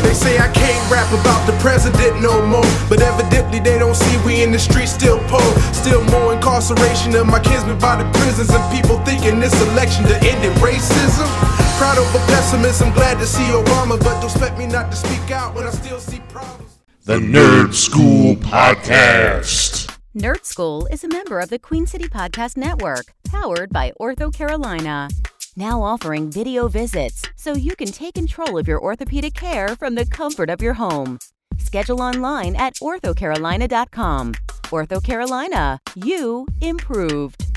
They 0.02 0.14
say 0.14 0.40
I 0.40 0.48
can't 0.54 0.90
rap 0.90 1.12
about 1.12 1.46
the 1.46 1.52
president 1.60 2.22
no 2.22 2.42
more. 2.46 2.64
But 2.88 3.02
evidently 3.02 3.60
they 3.60 3.78
don't 3.78 3.96
see 3.96 4.18
we 4.26 4.44
in 4.44 4.54
the 4.54 4.60
streets 4.60 4.94
still 4.94 5.20
poor. 5.28 5.42
Still 5.74 6.02
more 6.06 6.34
incarceration 6.34 7.14
of 7.16 7.28
my 7.28 7.42
kinsmen 7.42 7.78
by 7.80 8.02
the 8.02 8.10
prisons. 8.18 8.50
And 8.50 8.64
people 8.72 9.00
thinking 9.04 9.42
this 9.42 9.62
election 9.72 10.06
to 10.06 10.16
end 10.16 10.46
it 10.46 10.56
racism. 10.64 11.63
Proud 11.78 11.98
over 11.98 12.20
pessimism, 12.28 12.92
glad 12.94 13.20
to 13.20 13.26
see 13.26 13.44
Obama. 13.46 14.00
But 14.00 14.22
don't 14.22 14.26
expect 14.26 14.58
me 14.58 14.68
not 14.68 14.92
to 14.92 14.98
speak 14.98 15.32
out 15.32 15.54
when 15.56 15.66
I 15.66 15.72
still 15.72 16.00
see 16.00 16.20
problems. 16.30 16.80
The 17.04 17.18
Nerd 17.18 17.70
Skool 17.74 18.36
Podcast. 18.38 19.98
Nerd 20.16 20.44
Skool 20.44 20.86
is 20.92 21.04
a 21.04 21.08
member 21.08 21.40
of 21.40 21.50
the 21.50 21.60
Queen 21.60 21.86
City 21.86 22.06
Podcast 22.08 22.56
Network, 22.56 23.08
powered 23.28 23.72
by 23.72 23.92
OrthoCarolina. 24.00 25.12
Now 25.58 25.82
offering 25.82 26.30
video 26.30 26.68
visits 26.68 27.24
so 27.36 27.54
you 27.54 27.76
can 27.76 27.90
take 27.92 28.14
control 28.16 28.58
of 28.58 28.68
your 28.68 28.82
orthopedic 28.82 29.34
care 29.34 29.76
from 29.76 29.96
the 29.96 30.06
comfort 30.06 30.50
of 30.50 30.62
your 30.62 30.76
home. 30.76 31.20
Schedule 31.58 32.02
online 32.02 32.56
at 32.56 32.76
orthocarolina.com. 32.76 34.34
OrthoCarolina, 34.72 35.80
you 35.96 36.48
improved. 36.62 37.53